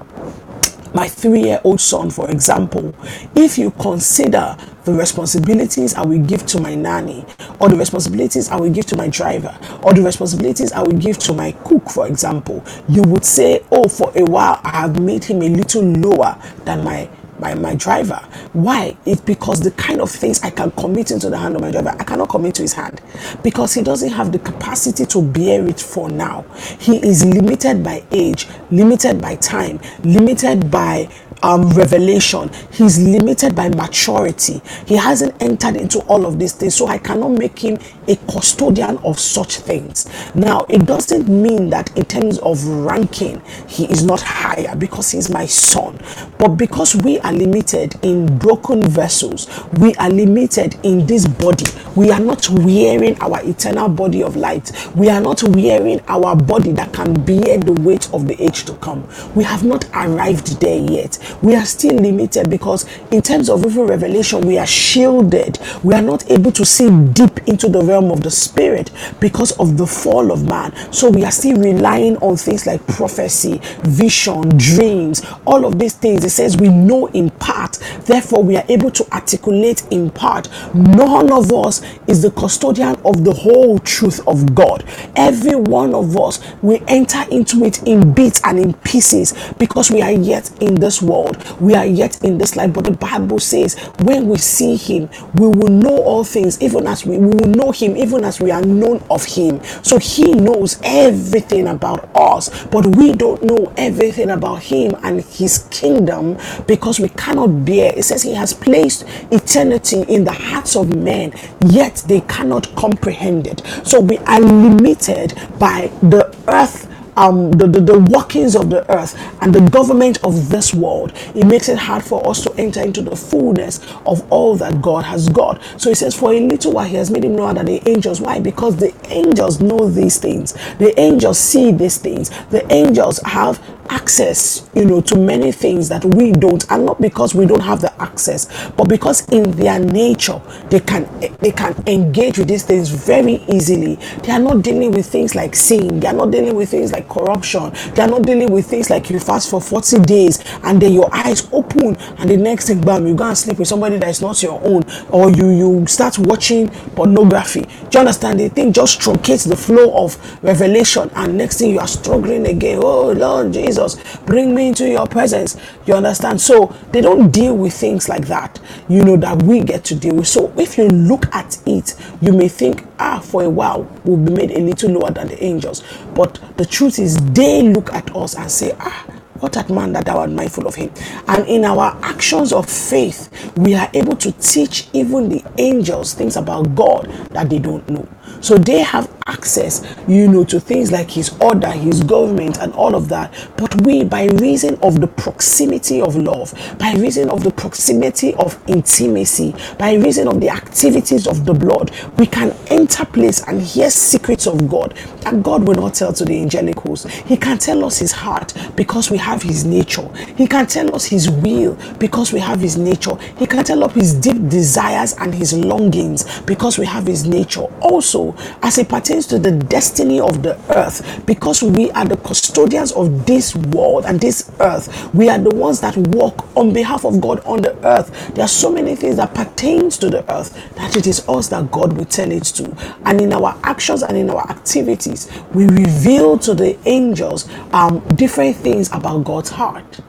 my 0.94 1.08
three 1.08 1.42
year 1.44 1.62
old 1.64 1.82
son, 1.82 2.10
for 2.10 2.30
example, 2.30 2.96
if 3.36 3.58
you 3.58 3.72
consider 3.72 4.56
the 4.86 4.94
responsibilities 4.94 5.96
I 5.96 6.04
will 6.06 6.24
give 6.24 6.46
to 6.48 6.62
my 6.62 6.76
nanny, 6.76 7.26
or 7.60 7.70
the 7.70 7.76
responsibilities 7.76 8.50
I 8.50 8.56
will 8.58 8.70
give 8.70 8.86
to 8.88 8.96
my 8.96 9.08
driver, 9.08 9.58
or 9.84 9.94
the 9.94 10.02
responsibilities 10.02 10.72
I 10.72 10.82
will 10.82 10.98
give 10.98 11.18
to 11.20 11.34
my 11.34 11.52
cook, 11.52 11.90
for 11.90 12.08
example, 12.08 12.64
you 12.88 13.02
would 13.04 13.26
say, 13.26 13.64
Oh, 13.72 13.88
for 13.90 14.12
a 14.16 14.24
while 14.24 14.62
I 14.64 14.82
have 14.82 15.00
made 15.00 15.24
him 15.24 15.42
a 15.42 15.50
little 15.50 15.84
lower 15.84 16.40
than 16.64 16.84
my 16.84 17.10
by 17.40 17.54
my 17.56 17.76
driver. 17.76 18.20
Why? 18.54 18.96
It's 19.06 19.22
because 19.22 19.62
the 19.62 19.72
kind 19.72 20.02
of 20.02 20.10
things 20.10 20.42
I 20.42 20.50
can 20.50 20.72
commit 20.72 21.12
into 21.12 21.30
the 21.30 21.38
hand 21.38 21.56
of 21.56 21.62
my 21.62 21.72
driver, 21.72 21.96
I 21.98 22.04
cannot 22.04 22.30
commit 22.30 22.56
to 22.56 22.62
his 22.62 22.74
hand 22.74 23.02
because 23.44 23.74
he 23.74 23.82
doesn't 23.82 24.12
have 24.12 24.32
the 24.32 24.40
capacity 24.40 25.06
to 25.06 25.22
bear 25.22 25.68
it 25.68 25.80
for 25.80 26.10
now. 26.10 26.46
He 26.80 26.98
is 26.98 27.26
limited 27.26 27.84
by 27.84 28.04
age, 28.12 28.48
limited 28.72 29.22
by 29.22 29.36
time, 29.36 29.80
limited 30.04 30.72
by 30.72 31.10
um, 31.44 31.70
revelation. 31.70 32.50
He's 32.72 33.00
limited 33.00 33.56
by 33.56 33.70
maturity. 33.70 34.62
He 34.86 34.96
hasn't 34.96 35.42
entered 35.42 35.76
into 35.76 36.00
all 36.02 36.26
of 36.26 36.40
these 36.40 36.54
things. 36.54 36.76
So 36.76 36.88
I 36.88 36.98
cannot 36.98 37.30
make 37.30 37.60
him 37.60 37.78
a 38.08 38.16
custodian 38.32 38.98
of 39.00 39.20
such 39.20 39.58
things. 39.58 40.06
Now, 40.36 40.66
it 40.70 40.86
doesn't 40.86 41.28
mean 41.28 41.70
that 41.70 41.96
in 41.98 42.06
terms 42.06 42.38
of 42.40 42.64
ranking, 42.66 43.42
he 43.68 43.86
is 43.86 44.04
not 44.04 44.22
higher 44.22 44.76
because 44.76 45.12
he's 45.12 45.30
my 45.30 45.46
son. 45.46 46.00
But 46.38 46.50
because 46.50 46.96
we 46.96 47.20
are 47.20 47.34
limited 47.34 47.96
in 48.04 48.38
broken 48.38 48.82
vessels, 48.84 49.48
we 49.80 49.94
are 49.96 50.10
limited 50.10 50.78
in 50.84 51.06
this 51.06 51.28
body. 51.28 51.66
We 51.96 52.12
are 52.12 52.20
not 52.20 52.50
wearing 52.50 53.20
our 53.22 53.44
eternal 53.44 53.90
body 53.90 54.24
of 54.24 54.36
light. 54.36 54.72
We 54.96 55.10
are 55.10 55.22
not 55.22 55.44
wearing 55.44 56.02
our 56.08 56.36
body 56.36 56.72
that 56.74 56.94
can 56.94 57.14
bear 57.26 57.58
the 57.58 57.74
weight 57.82 58.12
of 58.14 58.28
the 58.28 58.42
age 58.42 58.66
to 58.66 58.74
come. 58.76 59.08
We 59.36 59.44
have 59.44 59.64
not 59.64 59.86
arrived 59.94 60.60
there 60.62 60.80
yet. 60.80 61.18
We 61.42 61.56
are 61.56 61.66
still 61.66 61.96
limited 61.96 62.50
because, 62.50 62.86
in 63.12 63.22
terms 63.22 63.50
of 63.50 63.66
even 63.66 63.88
revelation, 63.88 64.42
we 64.42 64.58
are 64.58 64.66
shielded. 64.68 65.60
We 65.84 65.94
are 65.94 66.02
not 66.02 66.30
able 66.30 66.52
to 66.54 66.66
see 66.66 66.90
deep 67.14 67.48
into 67.48 67.70
the 67.70 67.82
realm 67.82 68.12
of 68.12 68.22
the 68.22 68.32
spirit 68.32 68.92
because 69.20 69.52
of 69.60 69.78
the 69.78 69.88
fall 69.88 70.32
of 70.32 70.48
man. 70.48 70.74
So, 70.92 71.10
we 71.10 71.24
are 71.24 71.32
still 71.32 71.58
relying 71.58 72.18
on 72.18 72.38
things 72.38 72.66
like 72.66 72.86
prophecy, 72.88 73.60
vision, 73.84 74.50
dreams, 74.58 75.26
all 75.46 75.66
of 75.66 75.80
these 75.80 75.94
things. 75.94 76.24
It 76.24 76.30
says 76.32 76.58
we 76.58 76.70
know 76.70 77.08
in 77.08 77.30
part, 77.32 77.74
therefore, 78.06 78.44
we 78.44 78.58
are 78.58 78.66
able 78.70 78.92
to 78.92 79.12
articulate 79.14 79.84
in 79.92 80.10
part. 80.10 80.50
None 80.74 81.32
of 81.32 81.52
us 81.54 81.82
is 82.08 82.22
the 82.22 82.32
custodian 82.32 82.96
of 83.06 83.24
the 83.24 83.34
whole 83.34 83.80
truth 83.80 84.26
of 84.28 84.54
God. 84.54 84.84
Every 85.16 85.56
one 85.56 85.94
of 85.94 86.18
us, 86.18 86.40
we 86.62 86.82
enter 86.88 87.24
into 87.32 87.64
it 87.64 87.84
in 87.84 88.14
bits 88.14 88.42
and 88.44 88.60
in 88.60 88.74
pieces 88.74 89.34
because 89.58 89.92
we 89.92 90.02
are 90.02 90.12
yet 90.12 90.52
in 90.62 90.76
this 90.76 91.02
world. 91.02 91.15
We 91.60 91.76
are 91.76 91.86
yet 91.86 92.24
in 92.24 92.38
this 92.38 92.56
life. 92.56 92.74
But 92.74 92.86
the 92.86 92.92
Bible 92.92 93.40
says, 93.40 93.76
when 94.02 94.28
we 94.28 94.38
see 94.38 94.76
Him, 94.76 95.10
we 95.36 95.48
will 95.48 95.70
know 95.70 95.98
all 95.98 96.24
things, 96.24 96.62
even 96.62 96.88
as 96.88 97.06
we, 97.06 97.18
we 97.18 97.28
will 97.28 97.50
know 97.50 97.72
Him, 97.72 97.98
even 97.98 98.24
as 98.24 98.40
we 98.40 98.52
are 98.52 98.62
known 98.62 99.04
of 99.10 99.24
Him. 99.26 99.64
So 99.84 99.98
He 99.98 100.34
knows 100.34 100.80
everything 100.84 101.68
about 101.68 102.10
us, 102.16 102.66
but 102.66 102.86
we 102.96 103.14
don't 103.14 103.44
know 103.44 103.74
everything 103.78 104.32
about 104.32 104.64
Him 104.64 104.96
and 105.04 105.22
His 105.24 105.68
kingdom 105.72 106.38
because 106.68 107.00
we 107.00 107.10
cannot 107.10 107.66
bear. 107.66 107.94
It 107.96 108.04
says 108.04 108.24
He 108.24 108.34
has 108.34 108.54
placed 108.54 109.06
eternity 109.32 110.02
in 110.08 110.24
the 110.24 110.34
hearts 110.34 110.76
of 110.76 110.96
men, 110.96 111.34
yet 111.68 112.04
they 112.08 112.22
cannot 112.22 112.74
comprehend 112.76 113.48
it. 113.48 113.62
So 113.84 114.00
we 114.00 114.18
are 114.20 114.40
limited 114.40 115.34
by 115.60 115.92
the 116.02 116.36
earth 116.48 116.92
um, 117.18 117.52
the, 117.52 117.68
the, 117.68 117.80
the 117.80 118.00
workings 118.00 118.56
of 118.56 118.70
the 118.70 118.90
earth 118.92 119.16
and 119.42 119.54
the 119.54 119.62
government 119.70 120.24
of 120.24 120.50
this 120.50 120.74
world, 120.74 121.14
it 121.36 121.46
makes 121.46 121.70
it 121.70 121.78
hard 121.78 122.04
for 122.04 122.28
us 122.28 122.44
to 122.44 122.54
enter 122.58 122.82
into 122.82 123.02
the 123.02 123.16
fullness 123.16 123.80
of 124.06 124.30
all 124.32 124.56
that 124.58 124.82
God 124.82 125.06
has 125.06 125.30
got. 125.30 125.62
So 125.78 125.90
he 125.90 125.96
says, 125.96 126.16
For 126.16 126.34
a 126.34 126.40
little 126.40 126.74
while 126.74 126.88
he 126.88 126.96
has 126.96 127.12
made 127.12 127.24
him 127.26 127.36
know 127.36 127.54
that 127.54 127.66
the 127.66 127.88
angels, 127.88 128.22
why? 128.22 128.40
Because 128.40 128.78
the 128.78 128.94
angels 129.10 129.62
know 129.62 129.90
these 129.90 130.18
things, 130.18 130.54
the 130.78 130.94
angels 131.00 131.40
see 131.40 131.72
these 131.72 131.98
things, 131.98 132.30
the 132.50 132.66
angels 132.74 133.20
have 133.24 133.62
access 133.90 134.65
you 134.76 134.86
know 134.86 135.02
to 135.02 135.18
many 135.18 135.52
things 135.52 135.90
that 135.90 136.04
we 136.06 136.32
don't 136.32 136.70
and 136.72 136.86
not 136.86 137.02
because 137.02 137.34
we 137.34 137.46
don't 137.46 137.62
have 137.62 137.82
the 137.82 138.02
access 138.02 138.48
but 138.72 138.88
because 138.90 139.28
in 139.30 139.52
their 139.52 139.80
nature 139.80 140.42
they 140.70 140.80
can 140.80 141.06
they 141.40 141.52
can 141.52 141.76
engage 141.88 142.38
with 142.38 142.48
these 142.48 142.64
things 142.64 142.90
very 142.90 143.44
easily. 143.52 143.96
They 144.24 144.32
are 144.32 144.40
not 144.40 144.64
dealing 144.64 144.92
with 144.92 145.06
things 145.06 145.36
like 145.36 145.56
sin. 145.56 146.00
They 146.00 146.08
are 146.08 146.14
not 146.14 146.32
dealing 146.32 146.56
with 146.56 146.70
things 146.70 146.92
like 146.92 147.08
corruption. 147.10 147.72
They 147.94 148.02
are 148.04 148.08
not 148.08 148.24
dealing 148.24 148.52
with 148.52 148.66
things 148.66 148.90
like 148.90 149.10
you 149.10 149.20
fast 149.20 149.50
for 149.50 149.62
40 149.62 150.00
days 150.00 150.44
and 150.64 150.82
then 150.82 150.94
your 150.94 151.10
eyes 151.14 151.48
open 151.52 151.96
and 152.18 152.30
the 152.30 152.38
next 152.38 152.68
thing 152.68 152.82
bam 152.82 153.08
you 153.08 153.16
go 153.16 153.26
and 153.26 153.38
sleep 153.38 153.60
with 153.60 153.68
somebody 153.68 153.98
that 153.98 154.10
is 154.10 154.22
not 154.22 154.42
your 154.42 154.62
own. 154.64 154.84
Or 155.10 155.30
you 155.32 155.50
you 155.50 155.88
start 155.88 156.18
watching 156.20 156.70
pornography. 156.96 157.62
Do 157.62 157.70
you 157.94 158.00
understand? 158.00 158.40
The 158.40 158.50
thing 158.50 158.74
just 158.74 159.00
truncates 159.00 159.48
the 159.48 159.56
flow 159.56 159.96
of 160.04 160.18
revelation 160.44 161.10
and 161.16 161.38
next 161.38 161.60
thing 161.60 161.72
you 161.72 161.80
are 161.80 161.88
struggling 161.88 162.48
again. 162.48 162.80
Oh 162.82 163.12
lord 163.12 163.54
Jesus, 163.54 163.98
bring 164.26 164.54
me 164.56 164.65
into 164.66 164.90
your 164.90 165.08
presence. 165.08 165.58
You 165.86 165.94
understand? 165.94 166.42
So 166.42 166.76
they 166.92 167.02
don't 167.02 167.32
deal 167.32 167.56
with 167.56 167.74
things 167.74 168.10
like 168.10 168.28
that, 168.28 168.60
you 168.90 169.04
know, 169.04 169.18
that 169.18 169.44
we 169.44 169.62
get 169.62 169.84
to 169.86 169.96
deal 169.96 170.16
with. 170.16 170.28
So 170.28 170.54
if 170.58 170.78
you 170.78 170.88
look 170.88 171.34
at 171.34 171.58
it, 171.66 171.96
you 172.22 172.34
may 172.34 172.48
think, 172.48 172.86
ah, 173.00 173.20
for 173.20 173.44
a 173.44 173.50
while, 173.50 173.84
we'll 174.04 174.18
be 174.18 174.32
made 174.34 174.52
a 174.52 174.60
little 174.60 174.92
lower 174.92 175.12
than 175.12 175.28
the 175.28 175.44
angels. 175.44 175.84
But 176.14 176.40
the 176.58 176.66
truth 176.66 177.00
is, 177.00 177.18
they 177.34 177.62
look 177.64 177.94
at 177.94 178.16
us 178.16 178.36
and 178.36 178.50
say, 178.52 178.74
ah, 178.80 179.06
what 179.40 179.54
that 179.54 179.70
man 179.70 179.94
that 179.94 180.06
thou 180.06 180.20
art 180.20 180.32
mindful 180.32 180.68
of 180.68 180.76
him. 180.76 180.92
And 181.28 181.46
in 181.48 181.66
our 181.66 181.98
actions 182.02 182.54
of 182.54 182.70
faith, 182.70 183.30
we 183.58 183.76
are 183.76 183.90
able 183.94 184.16
to 184.18 184.32
teach 184.34 184.88
even 184.94 185.30
the 185.30 185.44
angels 185.58 186.14
things 186.14 186.38
about 186.38 186.74
God 186.74 187.06
that 187.32 187.50
they 187.50 187.60
don't 187.60 187.88
know. 187.90 188.08
So 188.42 188.56
they 188.58 188.82
have 188.82 189.12
access, 189.28 189.84
you 190.08 190.28
know, 190.28 190.44
to 190.46 190.60
things 190.60 190.92
like 190.92 191.10
his 191.10 191.36
order, 191.42 191.72
his 191.72 192.04
government, 192.04 192.60
and 192.60 192.72
all 192.74 192.94
of 192.94 193.10
that. 193.10 193.34
But 193.58 193.82
we, 193.82 194.04
by 194.04 194.26
reason 194.26 194.78
of 194.84 195.02
the 195.02 195.08
proximity 195.08 196.00
of 196.00 196.16
love, 196.16 196.54
by 196.78 196.94
reason 196.94 197.30
of 197.32 197.44
the 197.44 197.52
proximity 197.52 198.36
of 198.36 198.62
intimacy, 198.68 199.56
by 199.80 199.94
reason 199.96 200.28
of 200.28 200.42
the 200.42 200.50
activities 200.50 201.26
of 201.26 201.46
the 201.46 201.54
blood, 201.54 201.92
we 202.20 202.28
can 202.28 202.56
enter 202.68 203.04
place 203.06 203.42
and 203.48 203.62
hear 203.62 203.90
secrets 203.90 204.46
of 204.46 204.70
God 204.70 204.94
that 205.22 205.42
God 205.42 205.68
will 205.68 205.76
not 205.76 205.96
tell 205.96 206.14
to 206.14 206.24
the 206.24 206.40
angelic 206.40 206.80
host. 206.80 207.08
He 207.10 207.36
can 207.36 207.58
tell 207.58 207.84
us 207.84 207.98
his 207.98 208.12
heart 208.12 208.54
because 208.76 209.10
we 209.10 209.18
have 209.18 209.42
his 209.42 209.66
nature. 209.66 210.08
He 210.38 210.46
can 210.46 210.68
tell 210.68 210.96
us 210.96 211.06
his 211.06 211.32
will 211.32 211.76
because 211.98 212.32
we 212.32 212.40
have 212.40 212.60
his 212.60 212.78
nature. 212.78 213.16
He 213.40 213.48
can 213.48 213.64
tell 213.64 213.84
us 213.84 213.94
his 213.96 214.14
deep 214.14 214.50
desires 214.50 215.14
and 215.14 215.34
his 215.34 215.54
longings 215.54 216.42
because 216.42 216.78
we 216.78 216.86
have 216.86 217.08
his 217.08 217.26
nature. 217.26 217.66
Also, 217.82 218.15
as 218.62 218.78
it 218.78 218.90
pertains 218.90 219.28
to 219.28 219.40
the 219.40 219.52
destiny 219.52 220.20
of 220.20 220.42
the 220.42 220.58
earth, 220.76 221.26
because 221.26 221.62
we 221.62 221.92
are 221.92 222.06
the 222.06 222.18
custodians 222.18 222.92
of 222.94 223.26
this 223.26 223.56
world 223.56 224.06
and 224.06 224.20
this 224.20 224.52
earth, 224.60 225.14
we 225.14 225.30
are 225.30 225.38
the 225.38 225.54
ones 225.54 225.82
that 225.82 225.96
walk 225.98 226.48
on 226.56 226.74
behalf 226.74 227.06
of 227.06 227.20
God 227.20 227.40
on 227.46 227.62
the 227.62 227.76
earth. 227.86 228.34
There 228.34 228.46
are 228.46 228.50
so 228.50 228.72
many 228.72 228.96
things 228.96 229.18
that 229.18 229.34
pertains 229.34 229.98
to 229.98 230.10
the 230.10 230.30
earth 230.34 230.54
that 230.76 230.96
it 230.96 231.08
is 231.08 231.28
us 231.28 231.50
that 231.50 231.72
God 231.72 231.94
will 231.94 232.06
tell 232.06 232.32
it 232.32 232.44
to. 232.56 232.76
And 233.06 233.22
in 233.22 233.34
our 233.34 233.58
actions 233.64 234.04
and 234.04 234.18
in 234.18 234.30
our 234.30 234.50
activities, 234.50 235.30
we 235.54 235.68
reveal 235.68 236.38
to 236.40 236.54
the 236.54 236.78
angels 236.86 237.50
um, 237.74 238.00
different 238.16 238.56
things 238.56 238.92
about 238.92 239.24
God's 239.24 239.50
heart. 239.50 240.00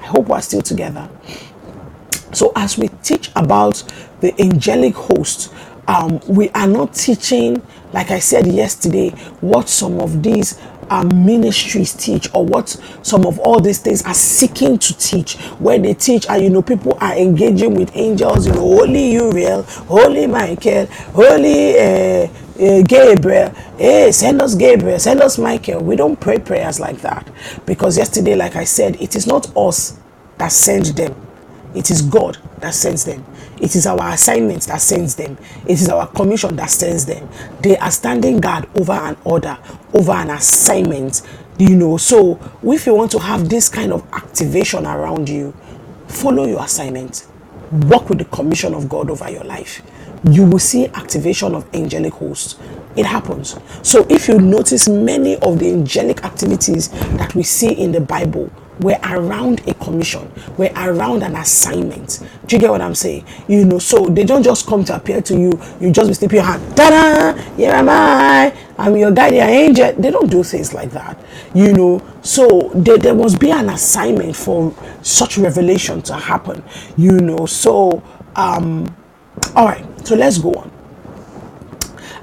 I 0.00 0.06
hope 0.06 0.26
we're 0.26 0.40
still 0.40 0.62
together. 0.62 1.08
So, 2.32 2.52
as 2.56 2.78
we 2.78 2.88
teach 3.02 3.30
about 3.36 3.82
the 4.20 4.34
angelic 4.40 4.94
host, 4.94 5.52
um, 5.88 6.20
we 6.28 6.50
are 6.50 6.66
not 6.66 6.94
teaching, 6.94 7.62
like 7.92 8.10
I 8.10 8.18
said 8.20 8.46
yesterday, 8.46 9.10
what 9.40 9.68
some 9.68 10.00
of 10.00 10.22
these 10.22 10.60
um, 10.90 11.08
ministries 11.26 11.94
teach 11.94 12.28
or 12.34 12.44
what 12.44 12.68
some 13.02 13.26
of 13.26 13.38
all 13.40 13.60
these 13.60 13.78
things 13.78 14.02
are 14.04 14.14
seeking 14.14 14.78
to 14.78 14.98
teach 14.98 15.36
where 15.58 15.78
they 15.78 15.94
teach 15.94 16.26
and 16.28 16.42
you 16.42 16.50
know 16.50 16.60
people 16.62 16.98
are 17.00 17.16
engaging 17.16 17.74
with 17.74 17.90
angels 17.96 18.46
you 18.46 18.52
know 18.52 18.60
holy 18.60 19.12
uriel 19.12 19.62
holy 19.62 20.26
michael 20.26 20.86
holy 21.14 21.78
uh, 21.78 22.28
uh, 22.60 22.82
Gabriel, 22.82 23.50
hey, 23.78 24.12
send 24.12 24.40
us 24.42 24.54
Gabriel, 24.54 24.98
send 25.00 25.20
us 25.22 25.38
Michael. 25.38 25.82
We 25.82 25.96
don't 25.96 26.20
pray 26.20 26.38
prayers 26.38 26.78
like 26.78 26.98
that 27.00 27.28
because 27.66 27.98
yesterday, 27.98 28.36
like 28.36 28.54
I 28.56 28.64
said, 28.64 29.00
it 29.00 29.16
is 29.16 29.26
not 29.26 29.50
us 29.56 29.98
that 30.38 30.52
sends 30.52 30.92
them, 30.94 31.14
it 31.74 31.90
is 31.90 32.02
God 32.02 32.38
that 32.60 32.74
sends 32.74 33.04
them. 33.04 33.24
It 33.62 33.76
is 33.76 33.86
our 33.86 34.08
assignment 34.12 34.62
that 34.64 34.80
sends 34.80 35.14
them. 35.14 35.38
It 35.66 35.80
is 35.80 35.88
our 35.88 36.08
commission 36.08 36.56
that 36.56 36.68
sends 36.68 37.06
them. 37.06 37.28
They 37.62 37.78
are 37.78 37.92
standing 37.92 38.40
guard 38.40 38.68
over 38.78 38.92
an 38.92 39.16
order, 39.24 39.56
over 39.94 40.10
an 40.12 40.30
assignment. 40.30 41.22
You 41.58 41.76
know, 41.76 41.96
so 41.96 42.40
if 42.64 42.86
you 42.86 42.94
want 42.94 43.12
to 43.12 43.20
have 43.20 43.48
this 43.48 43.68
kind 43.68 43.92
of 43.92 44.04
activation 44.12 44.84
around 44.84 45.28
you, 45.28 45.52
follow 46.08 46.44
your 46.44 46.64
assignment. 46.64 47.24
Work 47.70 48.08
with 48.10 48.18
the 48.18 48.24
commission 48.24 48.74
of 48.74 48.88
God 48.88 49.08
over 49.08 49.30
your 49.30 49.44
life. 49.44 49.80
You 50.28 50.44
will 50.44 50.58
see 50.58 50.86
activation 50.88 51.54
of 51.54 51.72
angelic 51.72 52.14
hosts. 52.14 52.58
It 52.96 53.06
happens. 53.06 53.56
So 53.82 54.04
if 54.10 54.26
you 54.26 54.38
notice 54.40 54.88
many 54.88 55.36
of 55.36 55.60
the 55.60 55.70
angelic 55.70 56.24
activities 56.24 56.88
that 56.88 57.34
we 57.36 57.44
see 57.44 57.72
in 57.72 57.92
the 57.92 58.00
Bible, 58.00 58.50
we're 58.80 58.98
around 59.04 59.66
a 59.68 59.74
commission, 59.74 60.30
we're 60.56 60.72
around 60.76 61.22
an 61.22 61.36
assignment. 61.36 62.20
Do 62.46 62.56
you 62.56 62.60
get 62.60 62.70
what 62.70 62.80
I'm 62.80 62.94
saying? 62.94 63.24
You 63.48 63.64
know, 63.64 63.78
so 63.78 64.06
they 64.06 64.24
don't 64.24 64.42
just 64.42 64.66
come 64.66 64.84
to 64.84 64.96
appear 64.96 65.20
to 65.22 65.34
you, 65.34 65.60
you 65.80 65.90
just 65.90 66.08
be 66.08 66.14
slipping 66.14 66.36
your 66.36 66.44
hand, 66.44 66.76
ta 66.76 66.90
da, 66.90 67.42
here 67.56 67.72
am 67.72 67.88
I, 67.88 68.54
I'm 68.78 68.96
your 68.96 69.12
guardian 69.12 69.48
angel. 69.48 69.92
They 69.92 70.10
don't 70.10 70.30
do 70.30 70.42
things 70.42 70.72
like 70.74 70.90
that, 70.92 71.18
you 71.54 71.72
know. 71.72 72.02
So 72.22 72.70
there, 72.74 72.98
there 72.98 73.14
must 73.14 73.38
be 73.38 73.50
an 73.50 73.68
assignment 73.68 74.34
for 74.34 74.74
such 75.02 75.38
revelation 75.38 76.02
to 76.02 76.14
happen, 76.14 76.64
you 76.96 77.12
know. 77.18 77.46
So, 77.46 78.02
um, 78.34 78.94
all 79.54 79.66
right, 79.66 79.84
so 80.06 80.14
let's 80.14 80.38
go 80.38 80.54
on. 80.54 80.70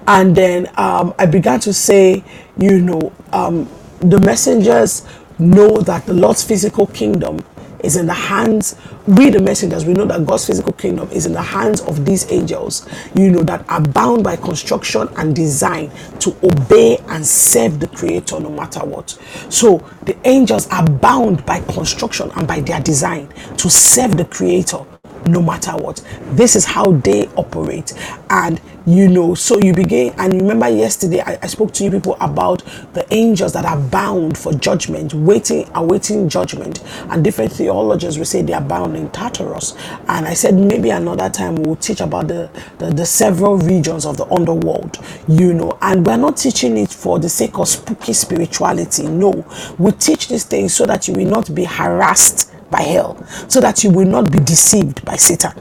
And 0.07 0.35
then 0.35 0.67
um, 0.75 1.13
I 1.19 1.27
began 1.27 1.59
to 1.61 1.73
say, 1.73 2.23
you 2.57 2.81
know, 2.81 3.13
um, 3.31 3.69
the 3.99 4.19
messengers 4.19 5.05
know 5.39 5.77
that 5.81 6.05
the 6.05 6.13
Lord's 6.13 6.43
physical 6.43 6.87
kingdom 6.87 7.39
is 7.83 7.95
in 7.95 8.05
the 8.05 8.13
hands 8.13 8.75
we 9.07 9.29
the 9.29 9.39
messengers 9.39 9.85
we 9.85 9.93
know 9.93 10.05
that 10.05 10.25
god's 10.25 10.45
physical 10.45 10.73
kingdom 10.73 11.09
is 11.11 11.25
in 11.25 11.33
the 11.33 11.41
hands 11.41 11.81
of 11.81 12.05
these 12.05 12.31
angels. 12.31 12.87
You 13.15 13.31
know 13.31 13.41
that 13.43 13.67
are 13.69 13.81
bound 13.81 14.23
by 14.23 14.35
construction 14.35 15.07
and 15.17 15.35
design 15.35 15.91
to 16.19 16.35
obey 16.43 16.97
and 17.07 17.25
serve 17.25 17.79
the 17.79 17.87
creator 17.87 18.39
no 18.39 18.49
matter 18.49 18.81
what. 18.81 19.17
So 19.49 19.79
the 20.03 20.15
angels 20.27 20.67
are 20.67 20.85
bound 20.87 21.45
by 21.45 21.61
construction 21.61 22.29
and 22.35 22.47
by 22.47 22.59
their 22.59 22.81
design 22.81 23.33
to 23.57 23.69
serve 23.69 24.17
the 24.17 24.25
creator 24.25 24.85
no 25.27 25.41
matter 25.41 25.71
what. 25.71 26.03
This 26.31 26.55
is 26.55 26.65
how 26.65 26.91
they 26.91 27.27
operate. 27.35 27.93
And 28.29 28.59
you 28.89 29.07
know, 29.07 29.35
so 29.35 29.59
you 29.59 29.71
begin, 29.71 30.15
and 30.17 30.33
remember 30.33 30.67
yesterday 30.67 31.19
I, 31.21 31.37
I, 31.43 31.47
spoke 31.47 31.73
to 31.73 31.83
you 31.83 31.91
people 31.91 32.17
about 32.19 32.63
the 32.93 33.05
angels 33.13 33.53
that 33.53 33.63
are 33.63 33.77
bound 33.77 34.35
for 34.35 34.51
judgment, 34.53 35.13
waiting, 35.13 35.69
awaiting 35.75 36.27
judgment. 36.27 36.83
And 37.11 37.23
different 37.23 37.51
theologians 37.51 38.17
will 38.17 38.25
say 38.25 38.41
they 38.41 38.53
are 38.53 38.61
bound 38.61 38.95
in 38.95 39.11
Tartarus. 39.11 39.75
And 40.07 40.25
I 40.25 40.33
said 40.33 40.55
maybe 40.55 40.89
another 40.89 41.29
time 41.29 41.55
we'll 41.55 41.75
teach 41.75 42.01
about 42.01 42.29
the, 42.29 42.49
the, 42.79 42.89
the 42.89 43.05
several 43.05 43.57
regions 43.57 44.07
of 44.07 44.17
the 44.17 44.25
underworld, 44.33 44.97
you 45.27 45.53
know, 45.53 45.77
and 45.83 46.03
we're 46.03 46.17
not 46.17 46.37
teaching 46.37 46.75
it 46.75 46.91
for 46.91 47.19
the 47.19 47.29
sake 47.29 47.59
of 47.59 47.67
spooky 47.67 48.13
spirituality. 48.13 49.07
No, 49.07 49.45
we 49.77 49.91
teach 49.91 50.29
these 50.29 50.45
things 50.45 50.73
so 50.73 50.87
that 50.87 51.07
you 51.07 51.13
will 51.13 51.29
not 51.29 51.53
be 51.53 51.65
harassed 51.65 52.48
by 52.69 52.81
hell, 52.81 53.25
so 53.47 53.59
that 53.61 53.83
you 53.83 53.89
will 53.91 54.07
not 54.07 54.31
be 54.31 54.39
deceived 54.39 55.03
by 55.05 55.15
Satan. 55.15 55.53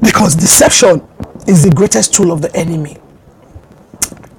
Because 0.00 0.34
deception 0.34 1.06
is 1.46 1.62
the 1.62 1.70
greatest 1.70 2.14
tool 2.14 2.32
of 2.32 2.42
the 2.42 2.54
enemy. 2.56 2.98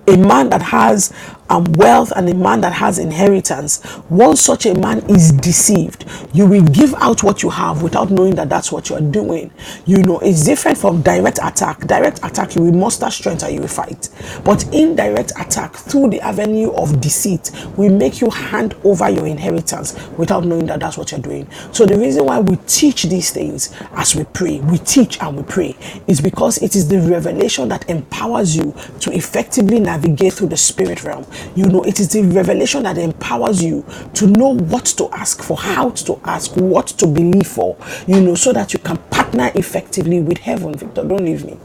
A 0.08 0.17
man 0.17 0.50
that 0.50 0.62
has 0.62 1.13
um, 1.50 1.66
wealth 1.74 2.12
and 2.16 2.30
a 2.30 2.34
man 2.34 2.62
that 2.62 2.74
has 2.74 3.00
inheritance, 3.00 3.82
once 4.10 4.42
such 4.42 4.66
a 4.66 4.74
man 4.74 5.00
is 5.10 5.32
deceived, 5.32 6.06
you 6.34 6.46
will 6.46 6.64
give 6.64 6.94
out 6.96 7.24
what 7.24 7.44
you 7.44 7.50
have 7.50 7.84
without 7.84 8.10
knowing 8.10 8.36
that 8.36 8.50
that's 8.50 8.72
what 8.72 8.90
you're 8.90 9.02
doing. 9.02 9.52
You 9.86 9.98
know, 10.04 10.20
it's 10.20 10.46
different 10.46 10.78
from 10.78 11.02
direct 11.02 11.40
attack. 11.42 11.82
Direct 11.82 12.20
attack, 12.24 12.56
you 12.56 12.64
will 12.64 12.74
muster 12.74 13.10
strength 13.12 13.44
and 13.44 13.54
you 13.54 13.62
will 13.62 13.68
fight. 13.68 14.10
But 14.44 14.64
indirect 14.74 15.34
attack 15.40 15.76
through 15.76 16.10
the 16.10 16.22
avenue 16.22 16.72
of 16.74 17.02
deceit 17.02 17.52
will 17.78 17.92
make 17.92 18.22
you 18.22 18.30
hand 18.30 18.76
over 18.84 19.10
your 19.10 19.28
inheritance 19.28 19.98
without 20.18 20.46
knowing 20.46 20.66
that 20.68 20.80
that's 20.80 20.98
what 20.98 21.12
you're 21.12 21.20
doing. 21.20 21.50
So 21.72 21.86
the 21.86 21.98
reason 21.98 22.26
why 22.26 22.40
we 22.40 22.56
teach 22.68 23.04
these 23.04 23.32
things 23.32 23.74
as 23.94 24.16
we 24.16 24.24
pray, 24.26 24.60
we 24.62 24.78
teach 24.80 25.20
and 25.22 25.38
we 25.38 25.44
pray, 25.44 25.76
is 26.08 26.22
because 26.22 26.58
it 26.60 26.76
is 26.76 26.88
the 26.88 27.00
revelation 27.00 27.70
that 27.70 27.90
empowers 27.90 28.56
you 28.56 28.74
to 29.02 29.12
effectively 29.12 29.80
navigate 29.80 30.34
through 30.34 30.50
the 30.50 30.58
spirit 30.58 31.04
realm 31.04 31.26
you 31.56 31.65
know, 31.65 31.82
it 31.84 32.00
is 32.00 32.10
the 32.10 32.22
revelation 32.24 32.84
that 32.84 32.98
empowers 32.98 33.63
you 33.63 33.86
to 34.15 34.28
know 34.28 34.50
what 34.56 34.86
to 34.86 35.10
ask 35.12 35.41
for, 35.43 35.58
how 35.58 35.89
to 35.91 36.19
ask, 36.26 36.56
what 36.56 36.88
to 36.88 37.08
believe 37.08 37.48
for, 37.48 37.78
you 38.08 38.19
know, 38.22 38.36
so 38.36 38.54
that 38.54 38.74
you 38.74 38.80
can 38.80 38.98
partner 39.10 39.52
effectively 39.56 40.22
with 40.22 40.38
heaven. 40.39 40.74
Victor, 40.76 41.04
don't 41.04 41.24
leave 41.24 41.46
me. 41.46 41.58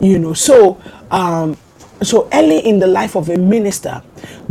You 0.00 0.18
know, 0.18 0.32
so 0.34 0.80
um 1.10 1.56
so 2.02 2.28
early 2.32 2.58
in 2.58 2.78
the 2.78 2.86
life 2.86 3.14
of 3.16 3.28
a 3.28 3.36
minister, 3.36 4.02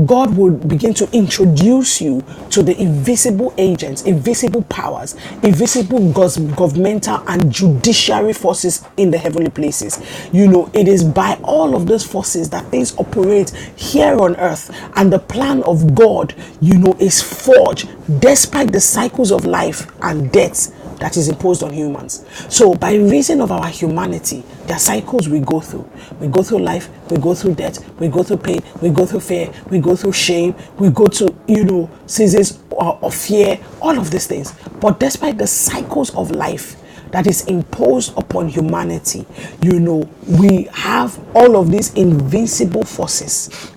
God 0.06 0.36
will 0.36 0.52
begin 0.52 0.94
to 0.96 1.10
introduce 1.12 2.02
you 2.02 2.24
to 2.52 2.64
the 2.64 2.80
invisible 2.80 3.54
agents, 3.58 4.04
invisible 4.04 4.64
powers, 4.64 5.16
invisible 5.44 6.12
governmental 6.12 7.24
and 7.28 7.52
judiciary 7.52 8.34
forces 8.34 8.86
in 8.98 9.12
the 9.12 9.18
heavenly 9.18 9.50
places. 9.50 10.00
You 10.32 10.48
know, 10.48 10.70
it 10.74 10.88
is 10.88 11.04
by 11.04 11.40
all 11.44 11.76
of 11.76 11.88
those 11.88 12.06
forces 12.06 12.50
that 12.52 12.66
things 12.68 12.96
operate 12.98 13.50
here 13.76 14.20
on 14.20 14.36
earth, 14.38 14.72
and 14.96 15.12
the 15.12 15.20
plan 15.20 15.64
of 15.64 15.96
God, 15.96 16.34
you 16.62 16.78
know, 16.78 16.96
is 17.00 17.22
forged 17.22 17.90
despite 18.20 18.72
the 18.72 18.80
cycles 18.80 19.32
of 19.32 19.46
life 19.46 19.88
and 20.02 20.32
death 20.32 20.76
that 21.00 21.18
is 21.18 21.30
imposed 21.30 21.64
on 21.64 21.72
humans. 21.74 22.26
So, 22.50 22.74
by 22.76 22.94
reason 22.96 23.42
of 23.42 23.52
our 23.52 23.68
humanity, 23.68 24.44
there 24.66 24.76
are 24.76 24.80
cycles 24.80 25.28
we 25.30 25.40
go 25.40 25.60
through. 25.60 25.90
We 26.20 26.28
go 26.28 26.44
through 26.44 26.60
life, 26.60 26.90
we 27.10 27.18
go 27.18 27.34
through 27.34 27.56
death, 27.56 27.84
we 28.00 28.08
go 28.10 28.24
through 28.24 28.38
pain, 28.38 28.62
we 28.82 28.90
go 28.90 29.06
through 29.06 29.22
fear, 29.22 29.52
we 29.70 29.80
go 29.80 29.96
through 29.96 30.14
shame, 30.14 30.56
we 30.78 30.90
go 30.90 31.06
to, 31.08 31.34
you 31.48 31.64
know, 31.64 31.90
seasons 32.06 32.60
of 32.78 33.14
fear, 33.16 33.60
all 33.82 33.98
of 33.98 34.12
these 34.12 34.28
things. 34.28 34.54
But 34.80 35.00
despite 35.00 35.38
the 35.38 35.48
cycles 35.48 36.14
of 36.16 36.32
life, 36.32 36.76
that 37.12 37.28
is 37.28 37.46
imposed 37.46 38.16
upon 38.18 38.48
humanity. 38.50 39.26
You 39.62 39.80
know, 39.80 40.10
we 40.28 40.64
have 40.74 41.20
all 41.36 41.56
of 41.58 41.72
these 41.72 41.94
invincible 41.96 42.84
forces, 42.84 43.72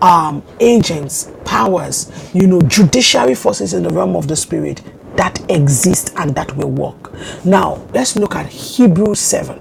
um, 0.00 0.42
agents, 0.60 1.30
powers, 1.44 2.10
you 2.34 2.46
know, 2.46 2.60
judiciary 2.62 3.34
forces 3.34 3.74
in 3.74 3.82
the 3.82 3.90
realm 3.90 4.16
of 4.16 4.28
the 4.28 4.36
spirit 4.36 4.82
that 5.18 5.38
exist 5.50 6.14
and 6.16 6.34
that 6.36 6.56
will 6.56 6.70
work. 6.70 7.12
Now, 7.44 7.84
let's 7.92 8.16
look 8.16 8.36
at 8.36 8.46
Hebrews 8.46 9.18
7. 9.18 9.60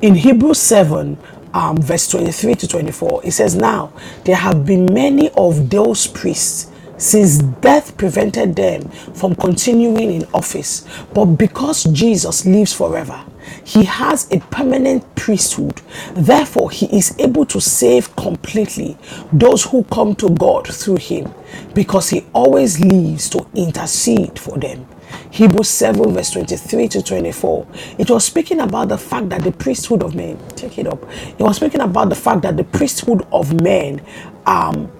In 0.00 0.14
Hebrews 0.14 0.58
7, 0.58 1.18
um, 1.52 1.76
verse 1.76 2.08
23 2.08 2.54
to 2.56 2.68
24, 2.68 3.20
it 3.24 3.32
says, 3.32 3.54
Now 3.54 3.92
there 4.24 4.36
have 4.36 4.64
been 4.66 4.92
many 4.92 5.30
of 5.36 5.70
those 5.70 6.06
priests 6.06 6.70
since 6.96 7.38
death 7.38 7.96
prevented 7.98 8.56
them 8.56 8.88
from 9.14 9.34
continuing 9.34 10.12
in 10.12 10.24
office. 10.32 10.86
But 11.12 11.26
because 11.26 11.84
Jesus 11.84 12.46
lives 12.46 12.72
forever, 12.72 13.22
he 13.64 13.84
has 13.84 14.30
a 14.30 14.40
permanent 14.40 15.14
priesthood. 15.16 15.80
Therefore, 16.14 16.70
he 16.70 16.86
is 16.96 17.14
able 17.18 17.46
to 17.46 17.60
save 17.60 18.14
completely 18.16 18.96
those 19.32 19.64
who 19.64 19.84
come 19.84 20.14
to 20.16 20.30
God 20.30 20.68
through 20.68 20.96
him 20.98 21.32
because 21.74 22.10
he 22.10 22.26
always 22.34 22.80
lives 22.80 23.30
to 23.30 23.46
intercede 23.54 24.38
for 24.38 24.58
them. 24.58 24.86
Hebrews 25.30 25.68
7, 25.70 26.12
verse 26.12 26.30
23 26.32 26.88
to 26.88 27.02
24. 27.02 27.66
It 27.98 28.10
was 28.10 28.24
speaking 28.26 28.60
about 28.60 28.88
the 28.88 28.98
fact 28.98 29.30
that 29.30 29.42
the 29.42 29.52
priesthood 29.52 30.02
of 30.02 30.14
men, 30.14 30.38
take 30.50 30.78
it 30.78 30.86
up. 30.86 31.02
It 31.38 31.40
was 31.40 31.56
speaking 31.56 31.80
about 31.80 32.10
the 32.10 32.14
fact 32.16 32.42
that 32.42 32.56
the 32.56 32.64
priesthood 32.64 33.26
of 33.32 33.60
men, 33.62 34.02
um, 34.46 34.90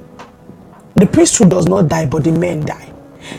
the 0.96 1.06
priesthood 1.06 1.50
does 1.50 1.66
not 1.68 1.88
die, 1.88 2.06
but 2.06 2.24
the 2.24 2.32
men 2.32 2.64
die. 2.66 2.93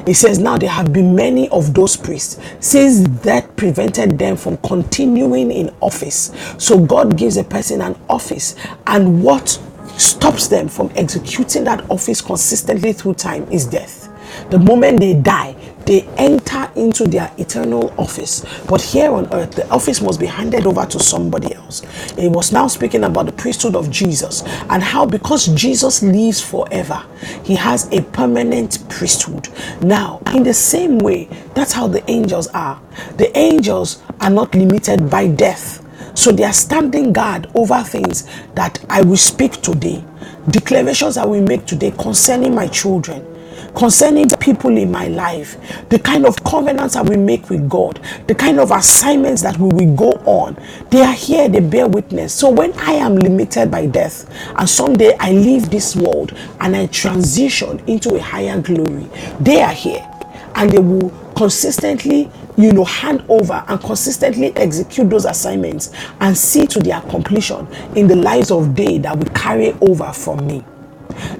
He 0.05 0.13
says, 0.13 0.39
Now 0.39 0.57
there 0.57 0.69
have 0.69 0.93
been 0.93 1.15
many 1.15 1.49
of 1.49 1.73
those 1.73 1.95
priests 1.95 2.39
since 2.59 3.07
that 3.23 3.55
prevented 3.55 4.17
them 4.17 4.37
from 4.37 4.57
continuing 4.57 5.51
in 5.51 5.73
office. 5.81 6.31
So 6.57 6.79
God 6.79 7.17
gives 7.17 7.37
a 7.37 7.43
person 7.43 7.81
an 7.81 7.97
office, 8.09 8.55
and 8.87 9.23
what 9.23 9.59
stops 9.97 10.47
them 10.47 10.67
from 10.67 10.91
executing 10.95 11.63
that 11.65 11.89
office 11.89 12.21
consistently 12.21 12.93
through 12.93 13.13
time 13.15 13.49
is 13.51 13.65
death. 13.65 14.09
The 14.49 14.59
moment 14.59 14.99
they 14.99 15.13
die, 15.13 15.55
they 15.85 16.01
enter 16.17 16.69
into 16.75 17.05
their 17.05 17.31
eternal 17.37 17.93
office. 17.97 18.45
But 18.67 18.81
here 18.81 19.11
on 19.11 19.31
earth, 19.33 19.51
the 19.51 19.69
office 19.69 20.01
must 20.01 20.19
be 20.19 20.25
handed 20.25 20.65
over 20.65 20.85
to 20.85 20.99
somebody 20.99 21.53
else. 21.53 21.83
It 22.17 22.31
was 22.31 22.51
now 22.51 22.67
speaking 22.67 23.03
about 23.03 23.27
the 23.27 23.31
priesthood 23.31 23.75
of 23.75 23.89
Jesus 23.89 24.43
and 24.69 24.81
how, 24.81 25.05
because 25.05 25.47
Jesus 25.47 26.01
lives 26.01 26.41
forever, 26.41 27.05
he 27.43 27.55
has 27.55 27.91
a 27.91 28.01
permanent 28.01 28.87
priesthood. 28.89 29.49
Now, 29.81 30.21
in 30.33 30.43
the 30.43 30.53
same 30.53 30.97
way, 30.99 31.25
that's 31.53 31.71
how 31.71 31.87
the 31.87 32.09
angels 32.09 32.47
are. 32.47 32.81
The 33.17 33.35
angels 33.37 34.01
are 34.21 34.29
not 34.29 34.53
limited 34.55 35.09
by 35.09 35.27
death. 35.27 35.81
So 36.17 36.31
they 36.31 36.45
are 36.45 36.53
standing 36.53 37.11
guard 37.11 37.49
over 37.55 37.83
things 37.83 38.27
that 38.55 38.83
I 38.89 39.01
will 39.01 39.17
speak 39.17 39.53
today, 39.61 40.03
declarations 40.49 41.17
I 41.17 41.25
will 41.25 41.41
make 41.41 41.65
today 41.65 41.91
concerning 41.91 42.55
my 42.55 42.67
children 42.67 43.34
concerning 43.75 44.27
the 44.27 44.37
people 44.37 44.75
in 44.77 44.91
my 44.91 45.07
life, 45.07 45.57
the 45.89 45.99
kind 45.99 46.25
of 46.25 46.41
covenants 46.43 46.95
that 46.95 47.07
we 47.07 47.17
make 47.17 47.49
with 47.49 47.69
God, 47.69 47.99
the 48.27 48.35
kind 48.35 48.59
of 48.59 48.71
assignments 48.71 49.41
that 49.41 49.57
we 49.57 49.69
will 49.69 49.95
go 49.95 50.11
on. 50.25 50.57
They 50.89 51.01
are 51.01 51.13
here, 51.13 51.49
they 51.49 51.59
bear 51.59 51.87
witness. 51.87 52.33
So 52.33 52.49
when 52.49 52.73
I 52.79 52.93
am 52.93 53.15
limited 53.15 53.71
by 53.71 53.87
death 53.87 54.29
and 54.57 54.69
someday 54.69 55.15
I 55.19 55.31
leave 55.31 55.69
this 55.69 55.95
world 55.95 56.33
and 56.59 56.75
I 56.75 56.87
transition 56.87 57.79
into 57.87 58.15
a 58.15 58.21
higher 58.21 58.59
glory, 58.61 59.07
they 59.39 59.61
are 59.61 59.73
here 59.73 60.07
and 60.55 60.71
they 60.71 60.79
will 60.79 61.09
consistently 61.35 62.31
you 62.57 62.71
know 62.71 62.85
hand 62.85 63.23
over 63.27 63.63
and 63.67 63.79
consistently 63.81 64.55
execute 64.55 65.09
those 65.09 65.25
assignments 65.25 65.91
and 66.21 66.37
see 66.37 66.65
to 66.65 66.79
their 66.79 67.01
completion 67.01 67.67
in 67.95 68.07
the 68.07 68.15
lives 68.15 68.51
of 68.51 68.75
they 68.75 68.97
that 68.97 69.17
will 69.17 69.29
carry 69.33 69.73
over 69.81 70.11
from 70.13 70.45
me 70.47 70.63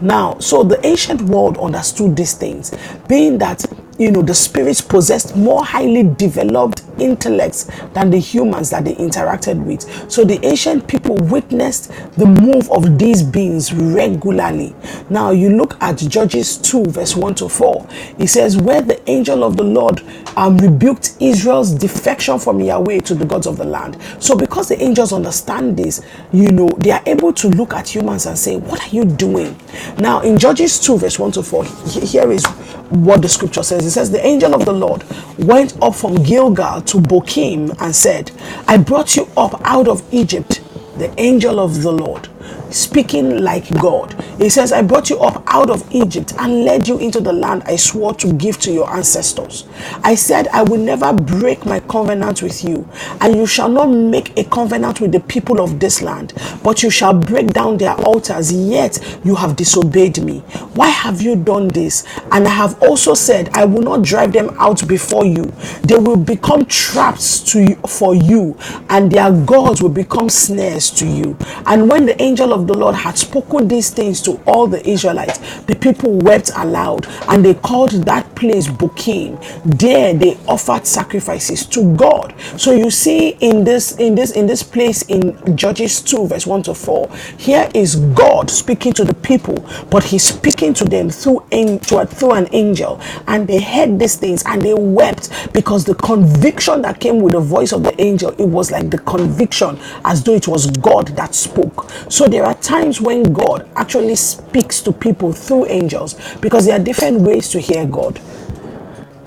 now, 0.01 0.37
so 0.39 0.63
the 0.63 0.83
ancient 0.85 1.21
world 1.21 1.57
understood 1.57 2.15
these 2.15 2.33
things, 2.33 2.73
being 3.07 3.37
that 3.39 3.65
you 3.97 4.11
know, 4.11 4.21
the 4.21 4.33
spirits 4.33 4.81
possessed 4.81 5.35
more 5.35 5.63
highly 5.63 6.03
developed 6.03 6.83
intellects 6.99 7.69
than 7.93 8.09
the 8.09 8.19
humans 8.19 8.69
that 8.69 8.85
they 8.85 8.95
interacted 8.95 9.63
with. 9.63 10.11
So 10.11 10.23
the 10.23 10.43
ancient 10.45 10.87
people 10.87 11.15
witnessed 11.15 11.91
the 12.17 12.25
move 12.25 12.69
of 12.71 12.97
these 12.97 13.23
beings 13.23 13.73
regularly. 13.73 14.75
Now 15.09 15.31
you 15.31 15.49
look 15.49 15.77
at 15.81 15.97
Judges 15.97 16.57
2, 16.57 16.85
verse 16.85 17.15
1 17.15 17.35
to 17.35 17.49
4. 17.49 17.87
It 18.19 18.27
says, 18.27 18.57
Where 18.57 18.81
the 18.81 19.07
angel 19.09 19.43
of 19.43 19.57
the 19.57 19.63
Lord 19.63 20.01
um, 20.37 20.57
rebuked 20.57 21.15
Israel's 21.19 21.73
defection 21.73 22.39
from 22.39 22.59
Yahweh 22.59 22.99
to 22.99 23.15
the 23.15 23.25
gods 23.25 23.47
of 23.47 23.57
the 23.57 23.65
land. 23.65 23.97
So 24.19 24.35
because 24.35 24.69
the 24.69 24.81
angels 24.81 25.13
understand 25.13 25.77
this, 25.77 26.01
you 26.31 26.51
know, 26.51 26.69
they 26.77 26.91
are 26.91 27.03
able 27.05 27.33
to 27.33 27.49
look 27.49 27.73
at 27.73 27.93
humans 27.93 28.25
and 28.25 28.37
say, 28.37 28.57
What 28.57 28.81
are 28.85 28.95
you 28.95 29.05
doing? 29.05 29.59
Now 29.97 30.21
in 30.21 30.37
Judges 30.37 30.79
2, 30.79 30.97
verse 30.97 31.19
1 31.19 31.31
to 31.33 31.43
4, 31.43 31.65
here 32.03 32.31
is 32.31 32.45
what 32.89 33.21
the 33.21 33.29
scripture 33.29 33.63
says. 33.63 33.85
It 33.85 33.91
says, 33.91 34.11
The 34.11 34.25
angel 34.25 34.53
of 34.53 34.65
the 34.65 34.73
Lord 34.73 35.03
went 35.39 35.81
up 35.81 35.95
from 35.95 36.21
Gilgal 36.23 36.81
to 36.87 36.99
Bochim 36.99 37.75
and 37.81 37.95
said, 37.95 38.31
I 38.67 38.77
brought 38.77 39.15
you 39.15 39.27
up 39.37 39.61
out 39.63 39.87
of 39.87 40.03
Egypt, 40.13 40.61
the 40.97 41.13
angel 41.19 41.59
of 41.59 41.81
the 41.83 41.91
Lord 41.91 42.29
speaking 42.71 43.41
like 43.41 43.69
God. 43.79 44.13
He 44.37 44.49
says, 44.49 44.71
I 44.73 44.81
brought 44.81 45.09
you 45.09 45.19
up 45.19 45.43
out 45.47 45.69
of 45.69 45.87
Egypt 45.93 46.33
and 46.39 46.65
led 46.65 46.87
you 46.87 46.97
into 46.99 47.21
the 47.21 47.31
land 47.31 47.63
I 47.65 47.77
swore 47.77 48.13
to 48.15 48.33
give 48.33 48.59
to 48.61 48.71
your 48.71 48.89
ancestors. 48.93 49.65
I 50.03 50.15
said, 50.15 50.47
I 50.49 50.63
will 50.63 50.79
never 50.79 51.13
break 51.13 51.65
my 51.65 51.79
covenant 51.79 52.41
with 52.41 52.63
you, 52.63 52.87
and 53.21 53.35
you 53.35 53.45
shall 53.47 53.69
not 53.69 53.85
make 53.87 54.37
a 54.37 54.43
covenant 54.43 54.99
with 54.99 55.11
the 55.11 55.21
people 55.21 55.61
of 55.61 55.79
this 55.79 56.01
land, 56.01 56.33
but 56.63 56.83
you 56.83 56.89
shall 56.89 57.13
break 57.13 57.47
down 57.47 57.77
their 57.77 57.95
altars, 58.01 58.51
yet 58.51 58.99
you 59.23 59.35
have 59.35 59.55
disobeyed 59.55 60.21
me. 60.21 60.39
Why 60.73 60.89
have 60.89 61.21
you 61.21 61.35
done 61.35 61.69
this? 61.69 62.05
And 62.31 62.47
I 62.47 62.51
have 62.51 62.81
also 62.83 63.13
said, 63.13 63.49
I 63.53 63.65
will 63.65 63.81
not 63.81 64.01
drive 64.01 64.33
them 64.33 64.55
out 64.59 64.85
before 64.87 65.25
you. 65.25 65.45
They 65.83 65.97
will 65.97 66.17
become 66.17 66.65
traps 66.65 67.39
to 67.51 67.61
you, 67.61 67.75
for 67.87 68.13
you, 68.15 68.57
and 68.89 69.09
their 69.11 69.31
gods 69.45 69.81
will 69.81 69.89
become 69.89 70.29
snares 70.29 70.91
to 70.91 71.07
you. 71.07 71.37
And 71.65 71.89
when 71.89 72.05
the 72.05 72.21
angel 72.21 72.34
of 72.43 72.67
the 72.67 72.73
Lord 72.73 72.95
had 72.95 73.17
spoken 73.17 73.67
these 73.67 73.89
things 73.89 74.21
to 74.23 74.41
all 74.45 74.67
the 74.67 74.87
Israelites, 74.87 75.39
the 75.61 75.75
people 75.75 76.11
wept 76.19 76.51
aloud, 76.55 77.07
and 77.29 77.43
they 77.43 77.53
called 77.55 77.91
that 77.91 78.35
place 78.35 78.67
Bochim. 78.67 79.39
There 79.65 80.13
they 80.13 80.37
offered 80.47 80.85
sacrifices 80.85 81.65
to 81.67 81.95
God. 81.95 82.33
So 82.57 82.71
you 82.71 82.89
see 82.91 83.29
in 83.41 83.63
this 83.63 83.97
in 83.97 84.15
this 84.15 84.31
in 84.31 84.47
this 84.47 84.63
place 84.63 85.03
in 85.03 85.55
Judges 85.55 86.01
2 86.01 86.27
verse 86.27 86.45
1 86.47 86.63
to 86.63 86.73
4, 86.73 87.09
here 87.37 87.69
is 87.73 87.95
God 87.95 88.49
speaking 88.49 88.93
to 88.93 89.05
the 89.05 89.13
people, 89.15 89.65
but 89.89 90.03
he's 90.03 90.23
speaking 90.23 90.73
to 90.75 90.85
them 90.85 91.09
through 91.09 91.45
through 91.79 92.31
an 92.31 92.47
angel, 92.51 92.99
and 93.27 93.47
they 93.47 93.61
heard 93.61 93.99
these 93.99 94.15
things 94.15 94.43
and 94.45 94.61
they 94.61 94.73
wept 94.73 95.29
because 95.53 95.85
the 95.85 95.95
conviction 95.95 96.81
that 96.81 96.99
came 96.99 97.19
with 97.21 97.33
the 97.33 97.39
voice 97.39 97.71
of 97.71 97.83
the 97.83 97.99
angel, 98.01 98.31
it 98.31 98.45
was 98.47 98.71
like 98.71 98.89
the 98.89 98.97
conviction 98.99 99.77
as 100.03 100.23
though 100.23 100.33
it 100.33 100.47
was 100.47 100.67
God 100.77 101.07
that 101.09 101.33
spoke. 101.35 101.89
So 102.09 102.24
there 102.27 102.45
are 102.45 102.55
times 102.55 103.01
when 103.01 103.23
God 103.33 103.69
actually 103.75 104.15
speaks 104.15 104.81
to 104.81 104.91
people 104.93 105.33
through 105.33 105.67
angels 105.67 106.15
because 106.41 106.65
there 106.65 106.79
are 106.79 106.83
different 106.83 107.21
ways 107.21 107.49
to 107.51 107.59
hear 107.59 107.85
God. 107.85 108.19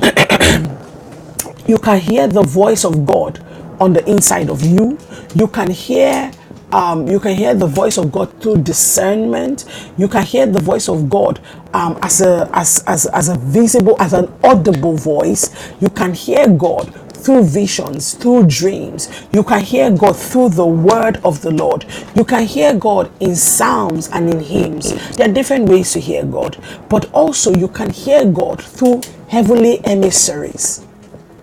you 1.67 1.79
can 1.79 2.01
hear 2.01 2.29
the 2.29 2.43
voice 2.43 2.85
of 2.85 3.07
God 3.07 3.45
on 3.81 3.93
the 3.93 4.09
inside 4.11 4.51
of 4.51 4.63
you. 4.63 4.99
You 5.35 5.49
can 5.49 5.71
hear 5.71 6.33
um, 6.73 7.09
you 7.09 7.19
can 7.21 7.35
hear 7.35 7.55
the 7.55 7.67
voice 7.67 7.99
of 7.99 8.13
God 8.13 8.43
through 8.43 8.59
discernment. 8.59 9.65
You 9.97 10.09
can 10.09 10.23
hear 10.25 10.47
the 10.47 10.61
voice 10.61 10.89
of 10.89 11.09
God 11.11 11.41
um, 11.75 11.99
as 12.03 12.21
a 12.21 12.49
as, 12.53 12.85
as 12.87 13.07
as 13.07 13.29
a 13.31 13.37
visible 13.39 13.97
as 14.01 14.13
an 14.13 14.33
audible 14.45 14.97
voice. 14.97 15.51
You 15.81 15.89
can 15.91 16.13
hear 16.15 16.49
God 16.49 16.93
through 17.19 17.45
visions, 17.45 18.15
through 18.15 18.47
dreams. 18.47 19.09
You 19.33 19.43
can 19.43 19.61
hear 19.61 19.91
God 19.91 20.17
through 20.17 20.51
the 20.51 20.67
word 20.67 21.19
of 21.25 21.43
the 21.43 21.51
Lord. 21.51 21.85
You 22.15 22.25
can 22.25 22.45
hear 22.45 22.75
God 22.75 23.11
in 23.21 23.35
psalms 23.37 24.09
and 24.09 24.31
in 24.33 24.41
hymns. 24.41 24.93
There 25.17 25.29
are 25.29 25.33
different 25.33 25.69
ways 25.69 25.93
to 25.93 26.01
hear 26.01 26.25
God, 26.25 26.57
but 26.89 27.11
also 27.13 27.55
you 27.55 27.69
can 27.69 27.91
hear 27.91 28.25
God 28.25 28.63
through 28.63 29.03
heavenly 29.29 29.85
emissaries. 29.85 30.87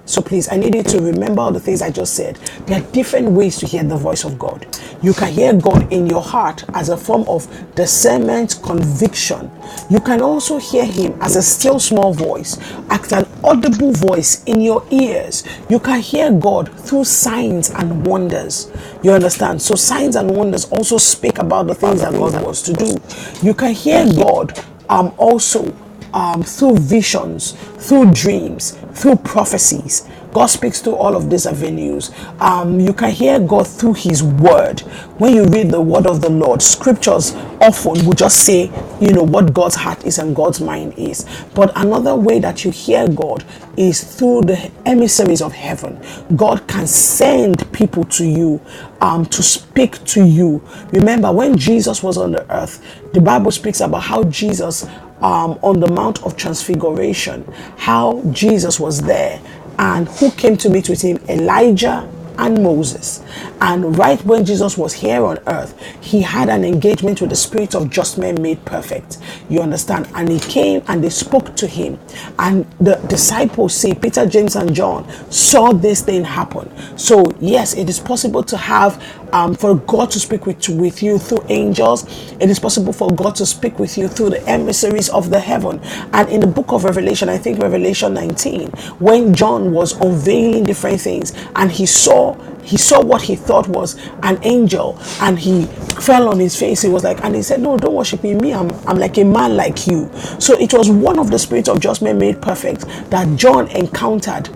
So 0.07 0.21
please, 0.21 0.51
I 0.51 0.57
need 0.57 0.75
you 0.75 0.83
to 0.83 1.01
remember 1.01 1.41
all 1.41 1.51
the 1.51 1.59
things 1.59 1.81
I 1.81 1.89
just 1.89 2.13
said. 2.13 2.35
There 2.67 2.79
are 2.79 2.91
different 2.91 3.31
ways 3.31 3.57
to 3.57 3.65
hear 3.65 3.83
the 3.83 3.97
voice 3.97 4.23
of 4.23 4.37
God. 4.37 4.67
You 5.01 5.13
can 5.13 5.33
hear 5.33 5.51
God 5.53 5.91
in 5.91 6.05
your 6.05 6.21
heart 6.21 6.63
as 6.75 6.89
a 6.89 6.97
form 6.97 7.27
of 7.27 7.47
discernment, 7.73 8.59
conviction. 8.61 9.49
You 9.89 9.99
can 9.99 10.21
also 10.21 10.59
hear 10.59 10.85
Him 10.85 11.17
as 11.21 11.35
a 11.35 11.41
still 11.41 11.79
small 11.79 12.13
voice, 12.13 12.59
as 12.91 13.11
an 13.13 13.25
audible 13.45 13.91
voice 13.93 14.43
in 14.45 14.61
your 14.61 14.85
ears. 14.91 15.43
You 15.69 15.79
can 15.79 16.01
hear 16.01 16.31
God 16.31 16.71
through 16.79 17.05
signs 17.05 17.69
and 17.69 18.05
wonders. 18.05 18.71
You 19.03 19.11
understand? 19.11 19.61
So 19.61 19.75
signs 19.75 20.15
and 20.15 20.35
wonders 20.35 20.65
also 20.65 20.97
speak 20.97 21.39
about 21.39 21.67
the 21.67 21.75
things 21.75 22.01
that 22.01 22.13
God 22.13 22.41
wants 22.43 22.61
to 22.63 22.73
do. 22.73 22.97
You 23.43 23.53
can 23.53 23.73
hear 23.73 24.05
God 24.13 24.59
um, 24.89 25.13
also 25.17 25.73
um, 26.13 26.43
through 26.43 26.77
visions, 26.79 27.53
through 27.77 28.11
dreams, 28.11 28.77
through 28.93 29.17
prophecies. 29.17 30.07
God 30.35 30.47
speaks 30.47 30.81
to 30.81 30.91
all 30.91 31.15
of 31.15 31.29
these 31.29 31.45
avenues. 31.47 32.11
Um, 32.41 32.77
you 32.81 32.91
can 32.91 33.09
hear 33.09 33.39
God 33.39 33.65
through 33.65 33.93
His 33.93 34.21
Word. 34.21 34.81
When 35.17 35.33
you 35.33 35.45
read 35.45 35.71
the 35.71 35.79
Word 35.79 36.05
of 36.05 36.19
the 36.19 36.29
Lord, 36.29 36.61
scriptures 36.61 37.33
often 37.61 38.05
will 38.05 38.15
just 38.15 38.43
say, 38.45 38.69
you 38.99 39.13
know, 39.13 39.23
what 39.23 39.53
God's 39.53 39.75
heart 39.75 40.05
is 40.05 40.19
and 40.19 40.35
God's 40.35 40.59
mind 40.59 40.95
is. 40.97 41.25
But 41.53 41.71
another 41.77 42.17
way 42.17 42.39
that 42.39 42.65
you 42.65 42.71
hear 42.71 43.07
God 43.07 43.45
is 43.77 44.03
through 44.03 44.41
the 44.41 44.69
emissaries 44.85 45.41
of 45.41 45.53
heaven. 45.53 46.03
God 46.35 46.67
can 46.67 46.85
send 46.85 47.71
people 47.71 48.03
to 48.03 48.25
you 48.25 48.59
um, 48.99 49.25
to 49.27 49.41
speak 49.41 50.03
to 50.03 50.25
you. 50.25 50.61
Remember, 50.91 51.31
when 51.31 51.57
Jesus 51.57 52.03
was 52.03 52.17
on 52.17 52.33
the 52.33 52.53
earth, 52.53 52.85
the 53.13 53.21
Bible 53.21 53.51
speaks 53.51 53.79
about 53.79 54.03
how 54.03 54.25
Jesus 54.25 54.85
um, 55.21 55.57
on 55.63 55.79
the 55.79 55.87
Mount 55.87 56.21
of 56.23 56.35
Transfiguration, 56.35 57.49
how 57.77 58.21
Jesus 58.33 58.81
was 58.81 59.01
there 59.01 59.39
and 59.77 60.07
who 60.07 60.31
came 60.31 60.57
to 60.57 60.69
meet 60.69 60.89
with 60.89 61.01
him? 61.01 61.19
Elijah 61.29 62.09
and 62.37 62.61
Moses. 62.61 63.23
And 63.61 63.97
right 63.97 64.23
when 64.25 64.45
Jesus 64.45 64.77
was 64.77 64.93
here 64.93 65.23
on 65.25 65.39
earth, 65.47 65.79
he 66.01 66.21
had 66.21 66.49
an 66.49 66.63
engagement 66.63 67.21
with 67.21 67.29
the 67.29 67.35
spirit 67.35 67.75
of 67.75 67.89
just 67.89 68.17
men 68.17 68.41
made 68.41 68.63
perfect. 68.65 69.17
You 69.49 69.61
understand? 69.61 70.07
And 70.15 70.29
he 70.29 70.39
came 70.39 70.83
and 70.87 71.03
they 71.03 71.09
spoke 71.09 71.55
to 71.57 71.67
him. 71.67 71.99
And 72.39 72.65
the 72.79 72.95
disciples 73.07 73.75
say, 73.75 73.93
Peter, 73.93 74.25
James, 74.25 74.55
and 74.55 74.73
John 74.73 75.09
saw 75.31 75.71
this 75.71 76.01
thing 76.01 76.23
happen. 76.23 76.71
So, 76.97 77.25
yes, 77.39 77.73
it 77.75 77.89
is 77.89 77.99
possible 77.99 78.43
to 78.43 78.57
have 78.57 79.03
um, 79.33 79.53
for 79.53 79.75
God 79.75 80.11
to 80.11 80.19
speak 80.19 80.45
with, 80.45 80.67
with 80.69 81.03
you 81.03 81.17
through 81.19 81.43
angels. 81.49 82.05
It 82.39 82.49
is 82.49 82.59
possible 82.59 82.93
for 82.93 83.09
God 83.13 83.35
to 83.35 83.45
speak 83.45 83.79
with 83.79 83.97
you 83.97 84.07
through 84.07 84.31
the 84.31 84.47
emissaries 84.47 85.09
of 85.09 85.29
the 85.29 85.39
heaven. 85.39 85.79
And 86.13 86.29
in 86.29 86.39
the 86.39 86.47
book 86.47 86.71
of 86.71 86.83
Revelation, 86.85 87.27
I 87.29 87.37
think 87.37 87.59
Revelation 87.61 88.13
19, 88.13 88.69
when 88.99 89.33
John 89.33 89.73
was 89.73 89.99
unveiling 89.99 90.63
different 90.63 91.01
things 91.01 91.33
and 91.55 91.71
he 91.71 91.85
saw 91.85 92.24
he 92.63 92.77
saw 92.77 93.01
what 93.01 93.21
he 93.21 93.35
thought 93.35 93.67
was 93.67 93.95
an 94.23 94.39
angel 94.43 94.97
and 95.21 95.37
he 95.37 95.65
fell 96.01 96.29
on 96.29 96.39
his 96.39 96.55
face. 96.55 96.81
He 96.81 96.89
was 96.89 97.03
like 97.03 97.23
and 97.23 97.35
he 97.35 97.41
said 97.41 97.61
no 97.61 97.77
don't 97.77 97.93
worship 97.93 98.23
me. 98.23 98.33
Me 98.35 98.53
i'm, 98.53 98.71
I'm 98.87 98.97
like 98.97 99.17
a 99.17 99.23
man 99.23 99.55
like 99.55 99.87
you. 99.87 100.09
So 100.39 100.57
it 100.59 100.73
was 100.73 100.89
one 100.89 101.19
of 101.19 101.29
the 101.29 101.39
spirits 101.39 101.69
of 101.69 101.79
just 101.79 102.01
men 102.01 102.17
made 102.17 102.41
perfect 102.41 102.85
that 103.09 103.35
john 103.37 103.67
encountered 103.69 104.49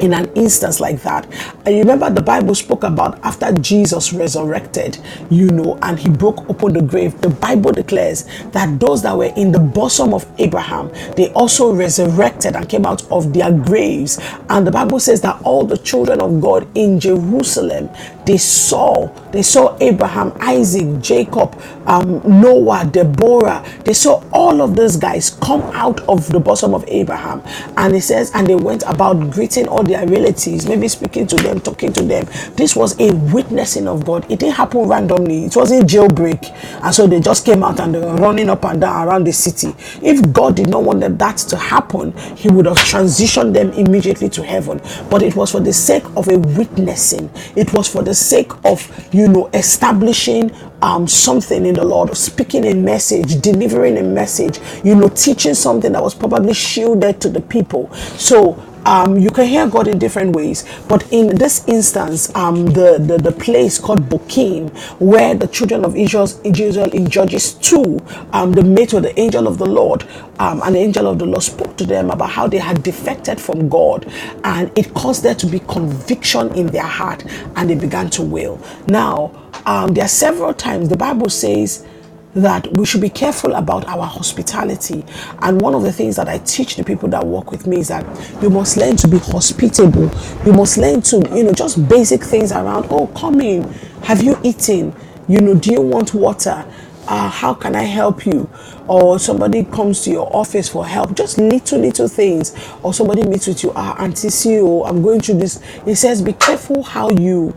in 0.00 0.14
an 0.14 0.32
instance 0.34 0.80
like 0.80 1.02
that. 1.02 1.26
And 1.66 1.76
remember, 1.78 2.10
the 2.10 2.22
Bible 2.22 2.54
spoke 2.54 2.84
about 2.84 3.22
after 3.24 3.52
Jesus 3.52 4.12
resurrected, 4.12 4.98
you 5.30 5.48
know, 5.48 5.78
and 5.82 5.98
he 5.98 6.08
broke 6.08 6.48
open 6.48 6.72
the 6.72 6.82
grave. 6.82 7.20
The 7.20 7.30
Bible 7.30 7.72
declares 7.72 8.24
that 8.52 8.80
those 8.80 9.02
that 9.02 9.16
were 9.16 9.32
in 9.36 9.52
the 9.52 9.58
bosom 9.58 10.14
of 10.14 10.26
Abraham, 10.38 10.90
they 11.16 11.30
also 11.32 11.72
resurrected 11.72 12.56
and 12.56 12.68
came 12.68 12.86
out 12.86 13.08
of 13.10 13.32
their 13.32 13.52
graves. 13.52 14.18
And 14.48 14.66
the 14.66 14.72
Bible 14.72 15.00
says 15.00 15.20
that 15.22 15.40
all 15.42 15.64
the 15.64 15.78
children 15.78 16.20
of 16.20 16.40
God 16.40 16.66
in 16.76 16.98
Jerusalem, 16.98 17.88
they 18.30 18.36
saw, 18.38 19.08
they 19.32 19.42
saw 19.42 19.76
Abraham, 19.80 20.32
Isaac, 20.38 21.00
Jacob, 21.00 21.60
um, 21.86 22.22
Noah, 22.40 22.88
Deborah. 22.88 23.64
They 23.84 23.92
saw 23.92 24.22
all 24.32 24.62
of 24.62 24.76
those 24.76 24.96
guys 24.96 25.30
come 25.42 25.62
out 25.74 26.00
of 26.08 26.28
the 26.28 26.38
bosom 26.38 26.72
of 26.72 26.84
Abraham. 26.86 27.42
And 27.76 27.92
it 27.96 28.02
says, 28.02 28.30
and 28.32 28.46
they 28.46 28.54
went 28.54 28.84
about 28.86 29.32
greeting 29.32 29.66
all 29.66 29.82
their 29.82 30.06
relatives, 30.06 30.68
maybe 30.68 30.86
speaking 30.86 31.26
to 31.26 31.34
them, 31.34 31.58
talking 31.58 31.92
to 31.94 32.02
them. 32.02 32.26
This 32.54 32.76
was 32.76 32.98
a 33.00 33.12
witnessing 33.32 33.88
of 33.88 34.04
God. 34.04 34.30
It 34.30 34.38
didn't 34.38 34.54
happen 34.54 34.88
randomly. 34.88 35.46
It 35.46 35.56
wasn't 35.56 35.90
jailbreak. 35.90 36.54
And 36.84 36.94
so 36.94 37.08
they 37.08 37.18
just 37.18 37.44
came 37.44 37.64
out 37.64 37.80
and 37.80 37.92
they 37.92 37.98
were 37.98 38.14
running 38.14 38.48
up 38.48 38.64
and 38.64 38.80
down 38.80 39.08
around 39.08 39.24
the 39.24 39.32
city. 39.32 39.74
If 40.02 40.32
God 40.32 40.54
did 40.54 40.68
not 40.68 40.84
want 40.84 41.00
that 41.00 41.36
to 41.38 41.56
happen, 41.56 42.16
he 42.36 42.48
would 42.48 42.66
have 42.66 42.76
transitioned 42.76 43.54
them 43.54 43.72
immediately 43.72 44.28
to 44.28 44.44
heaven. 44.44 44.80
But 45.10 45.24
it 45.24 45.34
was 45.34 45.50
for 45.50 45.58
the 45.58 45.72
sake 45.72 46.04
of 46.16 46.28
a 46.28 46.38
witnessing. 46.38 47.28
It 47.56 47.72
was 47.72 47.88
for 47.88 48.02
the 48.04 48.19
sake 48.20 48.52
of, 48.64 48.78
you 49.12 49.28
know, 49.28 49.48
establishing 49.54 50.52
um, 50.82 51.06
something 51.08 51.66
in 51.66 51.74
the 51.74 51.84
Lord, 51.84 52.10
of 52.10 52.18
speaking 52.18 52.64
a 52.66 52.74
message, 52.74 53.40
delivering 53.40 53.98
a 53.98 54.02
message, 54.02 54.58
you 54.84 54.94
know, 54.94 55.08
teaching 55.08 55.54
something 55.54 55.92
that 55.92 56.02
was 56.02 56.14
probably 56.14 56.54
shielded 56.54 57.20
to 57.20 57.28
the 57.28 57.40
people. 57.40 57.92
So 58.16 58.54
um, 58.86 59.18
you 59.18 59.30
can 59.30 59.46
hear 59.46 59.66
God 59.66 59.88
in 59.88 59.98
different 59.98 60.34
ways. 60.34 60.64
But 60.88 61.10
in 61.12 61.36
this 61.36 61.66
instance, 61.68 62.34
um, 62.34 62.66
the, 62.66 62.98
the, 62.98 63.18
the 63.18 63.32
place 63.32 63.78
called 63.78 64.08
Bochim, 64.08 64.70
where 65.00 65.34
the 65.34 65.46
children 65.48 65.84
of 65.84 65.96
Israel, 65.96 66.28
Israel 66.44 66.90
in 66.92 67.08
Judges 67.08 67.54
2, 67.54 68.00
um, 68.32 68.52
they 68.52 68.62
met 68.62 68.92
with 68.92 69.04
the 69.04 69.18
angel 69.18 69.46
of 69.48 69.58
the 69.58 69.66
Lord, 69.66 70.04
um, 70.38 70.62
and 70.64 70.74
the 70.74 70.80
angel 70.80 71.06
of 71.06 71.18
the 71.18 71.26
Lord 71.26 71.42
spoke 71.42 71.76
to 71.78 71.84
them 71.84 72.10
about 72.10 72.30
how 72.30 72.46
they 72.48 72.58
had 72.58 72.82
defected 72.82 73.40
from 73.40 73.68
God, 73.68 74.10
and 74.44 74.70
it 74.78 74.94
caused 74.94 75.22
there 75.22 75.34
to 75.36 75.46
be 75.46 75.60
conviction 75.60 76.52
in 76.54 76.66
their 76.68 76.82
heart, 76.82 77.24
and 77.56 77.70
they 77.70 77.74
began 77.74 78.10
to 78.10 78.22
wail. 78.22 78.60
Now, 78.88 79.32
um, 79.66 79.94
there 79.94 80.04
are 80.04 80.08
several 80.08 80.54
times 80.54 80.88
the 80.88 80.96
Bible 80.96 81.28
says, 81.30 81.86
that 82.34 82.66
we 82.76 82.84
should 82.86 83.00
be 83.00 83.08
careful 83.10 83.54
about 83.54 83.86
our 83.86 84.06
hospitality. 84.06 85.04
And 85.40 85.60
one 85.60 85.74
of 85.74 85.82
the 85.82 85.92
things 85.92 86.16
that 86.16 86.28
I 86.28 86.38
teach 86.38 86.76
the 86.76 86.84
people 86.84 87.08
that 87.10 87.26
work 87.26 87.50
with 87.50 87.66
me 87.66 87.80
is 87.80 87.88
that 87.88 88.04
you 88.42 88.50
must 88.50 88.76
learn 88.76 88.96
to 88.98 89.08
be 89.08 89.18
hospitable. 89.18 90.10
You 90.46 90.52
must 90.52 90.78
learn 90.78 91.02
to, 91.02 91.16
you 91.34 91.44
know, 91.44 91.52
just 91.52 91.88
basic 91.88 92.22
things 92.22 92.52
around, 92.52 92.86
oh, 92.90 93.08
come 93.08 93.40
in. 93.40 93.64
Have 94.04 94.22
you 94.22 94.38
eaten? 94.42 94.94
You 95.28 95.40
know, 95.40 95.54
do 95.54 95.72
you 95.72 95.80
want 95.80 96.14
water? 96.14 96.64
Uh, 97.08 97.28
how 97.28 97.54
can 97.54 97.74
I 97.74 97.82
help 97.82 98.24
you? 98.24 98.48
Or 98.86 99.18
somebody 99.18 99.64
comes 99.64 100.02
to 100.02 100.10
your 100.10 100.34
office 100.34 100.68
for 100.68 100.86
help, 100.86 101.16
just 101.16 101.38
little, 101.38 101.80
little 101.80 102.08
things. 102.08 102.54
Or 102.82 102.94
somebody 102.94 103.24
meets 103.24 103.48
with 103.48 103.64
you, 103.64 103.72
ah, 103.74 103.96
Auntie 103.98 104.28
CEO, 104.28 104.88
I'm 104.88 105.02
going 105.02 105.20
through 105.20 105.38
this. 105.38 105.60
He 105.84 105.94
says, 105.96 106.22
be 106.22 106.32
careful 106.34 106.82
how 106.82 107.10
you 107.10 107.54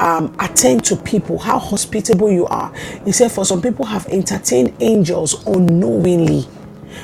um, 0.00 0.34
attend 0.38 0.84
to 0.86 0.96
people, 0.96 1.38
how 1.38 1.58
hospitable 1.58 2.30
you 2.30 2.46
are. 2.46 2.72
He 3.04 3.12
said, 3.12 3.30
for 3.30 3.44
some 3.44 3.62
people 3.62 3.84
have 3.84 4.06
entertained 4.08 4.74
angels 4.80 5.46
unknowingly. 5.46 6.46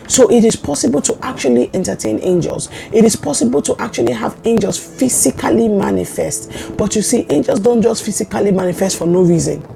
So 0.06 0.30
it 0.30 0.44
is 0.44 0.56
possible 0.56 1.00
to 1.02 1.18
actually 1.22 1.70
entertain 1.74 2.20
angels. 2.22 2.68
It 2.92 3.04
is 3.04 3.16
possible 3.16 3.62
to 3.62 3.76
actually 3.80 4.12
have 4.12 4.40
angels 4.44 4.78
physically 4.78 5.68
manifest. 5.68 6.76
But 6.76 6.96
you 6.96 7.02
see, 7.02 7.26
angels 7.30 7.60
don't 7.60 7.82
just 7.82 8.04
physically 8.04 8.52
manifest 8.52 8.98
for 8.98 9.06
no 9.06 9.22
reason. 9.22 9.66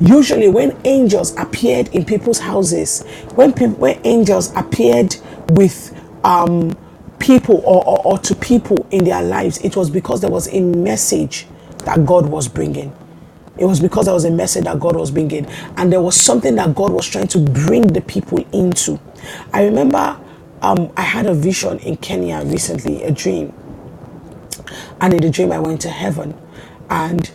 Usually, 0.00 0.48
when 0.48 0.76
angels 0.84 1.34
appeared 1.36 1.88
in 1.88 2.04
people's 2.04 2.38
houses, 2.38 3.04
when 3.34 3.52
people, 3.52 3.76
when 3.76 4.00
angels 4.04 4.52
appeared 4.54 5.16
with 5.50 5.98
um, 6.24 6.76
people 7.18 7.62
or, 7.64 7.86
or, 7.86 8.02
or 8.04 8.18
to 8.18 8.34
people 8.34 8.86
in 8.90 9.04
their 9.04 9.22
lives, 9.22 9.58
it 9.58 9.76
was 9.76 9.88
because 9.88 10.20
there 10.20 10.30
was 10.30 10.52
a 10.52 10.60
message 10.60 11.46
that 11.84 12.04
God 12.06 12.26
was 12.26 12.48
bringing. 12.48 12.92
It 13.58 13.66
was 13.66 13.80
because 13.80 14.06
there 14.06 14.14
was 14.14 14.24
a 14.24 14.30
message 14.30 14.64
that 14.64 14.80
God 14.80 14.96
was 14.96 15.10
bringing, 15.10 15.46
and 15.76 15.92
there 15.92 16.00
was 16.00 16.16
something 16.20 16.54
that 16.56 16.74
God 16.74 16.92
was 16.92 17.06
trying 17.06 17.28
to 17.28 17.38
bring 17.38 17.86
the 17.86 18.00
people 18.00 18.38
into. 18.52 18.98
I 19.52 19.64
remember 19.64 20.18
um, 20.62 20.90
I 20.96 21.02
had 21.02 21.26
a 21.26 21.34
vision 21.34 21.78
in 21.80 21.96
Kenya 21.98 22.42
recently, 22.44 23.02
a 23.02 23.10
dream, 23.10 23.52
and 25.00 25.12
in 25.14 25.20
the 25.20 25.30
dream 25.30 25.52
I 25.52 25.58
went 25.58 25.80
to 25.82 25.90
heaven, 25.90 26.34
and 26.90 27.30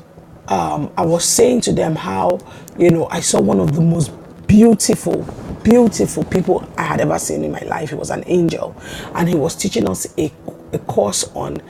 um, 0.48 0.92
I 0.98 1.06
was 1.06 1.26
saying 1.26 1.62
to 1.62 1.74
them 1.74 1.96
how 1.96 2.40
you 2.80 2.90
know 2.90 3.08
I 3.12 3.20
saw 3.22 3.40
one 3.42 3.60
of 3.60 3.76
the 3.76 3.82
most 3.82 4.12
beautiful, 4.48 5.24
beautiful 5.64 6.24
people 6.26 6.68
I 6.78 6.84
had 6.84 7.02
ever 7.02 7.20
seen 7.20 7.44
in 7.44 7.52
my 7.52 7.62
life. 7.62 7.90
He 7.90 7.96
was 7.96 8.10
an 8.10 8.24
angel, 8.28 8.76
and 9.14 9.30
he 9.30 9.36
was 9.36 9.56
teaching 9.56 9.88
us 9.90 10.08
a, 10.18 10.32
a 10.74 10.80
course 10.80 11.26
on 11.36 11.62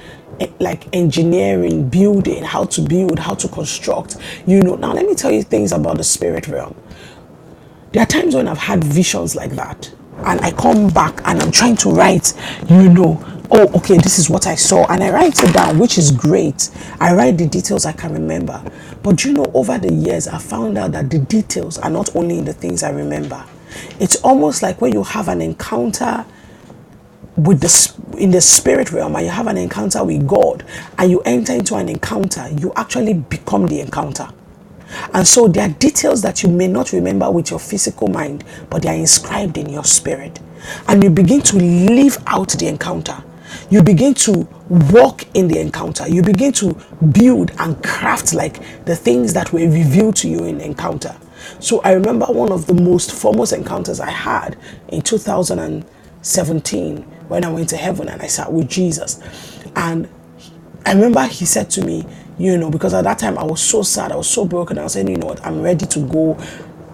like 0.60 0.88
engineering, 0.94 1.90
building, 1.90 2.44
how 2.44 2.66
to 2.66 2.82
build, 2.82 3.20
how 3.20 3.34
to 3.36 3.48
construct. 3.48 4.18
You 4.46 4.62
know, 4.62 4.76
now 4.76 4.94
let 4.94 5.06
me 5.06 5.16
tell 5.16 5.32
you 5.32 5.44
things 5.44 5.72
about 5.72 5.98
the 5.98 6.04
spirit 6.04 6.48
realm. 6.48 6.76
There 7.92 8.04
are 8.04 8.08
times 8.08 8.36
when 8.36 8.48
I've 8.48 8.58
had 8.58 8.84
visions 8.84 9.36
like 9.36 9.52
that, 9.52 9.92
and 10.26 10.40
I 10.42 10.52
come 10.52 10.90
back 10.90 11.22
and 11.26 11.42
I'm 11.42 11.52
trying 11.52 11.78
to 11.78 11.90
write, 11.90 12.34
you 12.70 12.90
know, 12.90 13.24
oh, 13.52 13.72
okay, 13.78 13.98
this 13.98 14.20
is 14.20 14.30
what 14.30 14.46
I 14.48 14.56
saw, 14.56 14.86
and 14.92 15.04
I 15.04 15.10
write 15.10 15.42
it 15.44 15.54
down, 15.54 15.80
which 15.80 15.98
is 15.98 16.12
great. 16.12 16.70
I 17.00 17.14
write 17.14 17.38
the 17.38 17.48
details 17.48 17.86
I 17.86 17.94
can 17.94 18.14
remember. 18.14 18.62
But 19.04 19.24
you 19.24 19.34
know, 19.34 19.46
over 19.54 19.78
the 19.78 19.92
years, 19.92 20.28
I 20.28 20.38
found 20.38 20.78
out 20.78 20.92
that 20.92 21.10
the 21.10 21.20
details 21.20 21.78
are 21.78 21.90
not 21.90 22.16
only 22.16 22.40
in 22.40 22.46
the 22.46 22.54
things 22.54 22.84
I 22.84 22.90
remember. 22.90 23.44
It's 24.00 24.16
almost 24.18 24.62
like 24.62 24.82
when 24.82 24.94
you 24.94 25.04
have 25.04 25.28
an 25.28 25.42
encounter 25.42 26.26
with 27.38 27.62
the 27.62 28.18
in 28.18 28.32
the 28.32 28.42
spirit 28.42 28.92
realm 28.92 29.16
and 29.16 29.26
you 29.26 29.32
have 29.32 29.48
an 29.48 29.58
encounter 29.58 30.04
with 30.04 30.28
God 30.28 30.66
and 30.98 31.12
you 31.12 31.22
enter 31.22 31.54
into 31.54 31.76
an 31.76 31.88
encounter, 31.88 32.50
you 32.50 32.74
actually 32.76 33.14
become 33.14 33.68
the 33.68 33.80
encounter. 33.80 34.28
And 35.14 35.28
so 35.28 35.48
there 35.48 35.70
are 35.70 35.74
details 35.74 36.24
that 36.24 36.42
you 36.42 36.50
may 36.50 36.68
not 36.68 36.94
remember 36.94 37.30
with 37.30 37.52
your 37.52 37.60
physical 37.60 38.08
mind, 38.08 38.44
but 38.70 38.82
they 38.82 38.90
are 38.90 38.96
inscribed 38.96 39.58
in 39.58 39.70
your 39.70 39.84
spirit. 39.84 40.40
And 40.88 41.04
you 41.04 41.12
begin 41.12 41.42
to 41.42 41.58
live 41.58 42.18
out 42.26 42.50
the 42.50 42.68
encounter. 42.68 43.24
You 43.70 43.84
begin 43.84 44.14
to 44.16 44.48
walk 44.70 45.26
in 45.36 45.48
the 45.48 45.60
encounter. 45.60 46.08
You 46.08 46.24
begin 46.24 46.54
to 46.54 46.74
build 47.12 47.52
and 47.60 47.82
craft 47.84 48.34
like 48.34 48.86
the 48.86 48.96
things 48.96 49.34
that 49.34 49.54
were 49.54 49.60
revealed 49.60 50.16
to 50.18 50.30
you 50.30 50.46
in 50.46 50.60
encounter. 50.62 51.16
So 51.60 51.82
I 51.82 51.92
remember 51.92 52.26
one 52.26 52.52
of 52.52 52.66
the 52.66 52.74
most 52.74 53.14
famous 53.14 53.52
encounters 53.52 54.00
I 54.00 54.10
had 54.10 54.58
in 54.90 55.02
2017 55.02 57.06
when 57.28 57.44
I 57.46 57.50
went 57.50 57.70
to 57.70 57.78
heaven 57.78 58.10
and 58.10 58.22
I 58.22 58.28
sat 58.28 58.52
with 58.52 58.70
Jesus. 58.70 59.22
And 59.76 60.10
I 60.86 60.94
remember 60.94 61.24
he 61.26 61.46
said 61.46 61.70
to 61.72 61.86
me, 61.86 62.06
you 62.38 62.58
know, 62.58 62.70
because 62.70 62.94
at 62.94 63.04
that 63.04 63.20
time 63.20 63.38
I 63.38 63.44
was 63.44 63.62
so 63.62 63.82
sad, 63.82 64.12
I 64.12 64.16
was 64.16 64.30
so 64.30 64.46
broken. 64.46 64.78
I 64.78 64.84
was 64.84 64.94
saying, 64.94 65.08
you 65.08 65.18
know 65.18 65.28
what, 65.28 65.46
I'm 65.46 65.62
ready 65.62 65.86
to 65.86 66.00
go. 66.08 66.38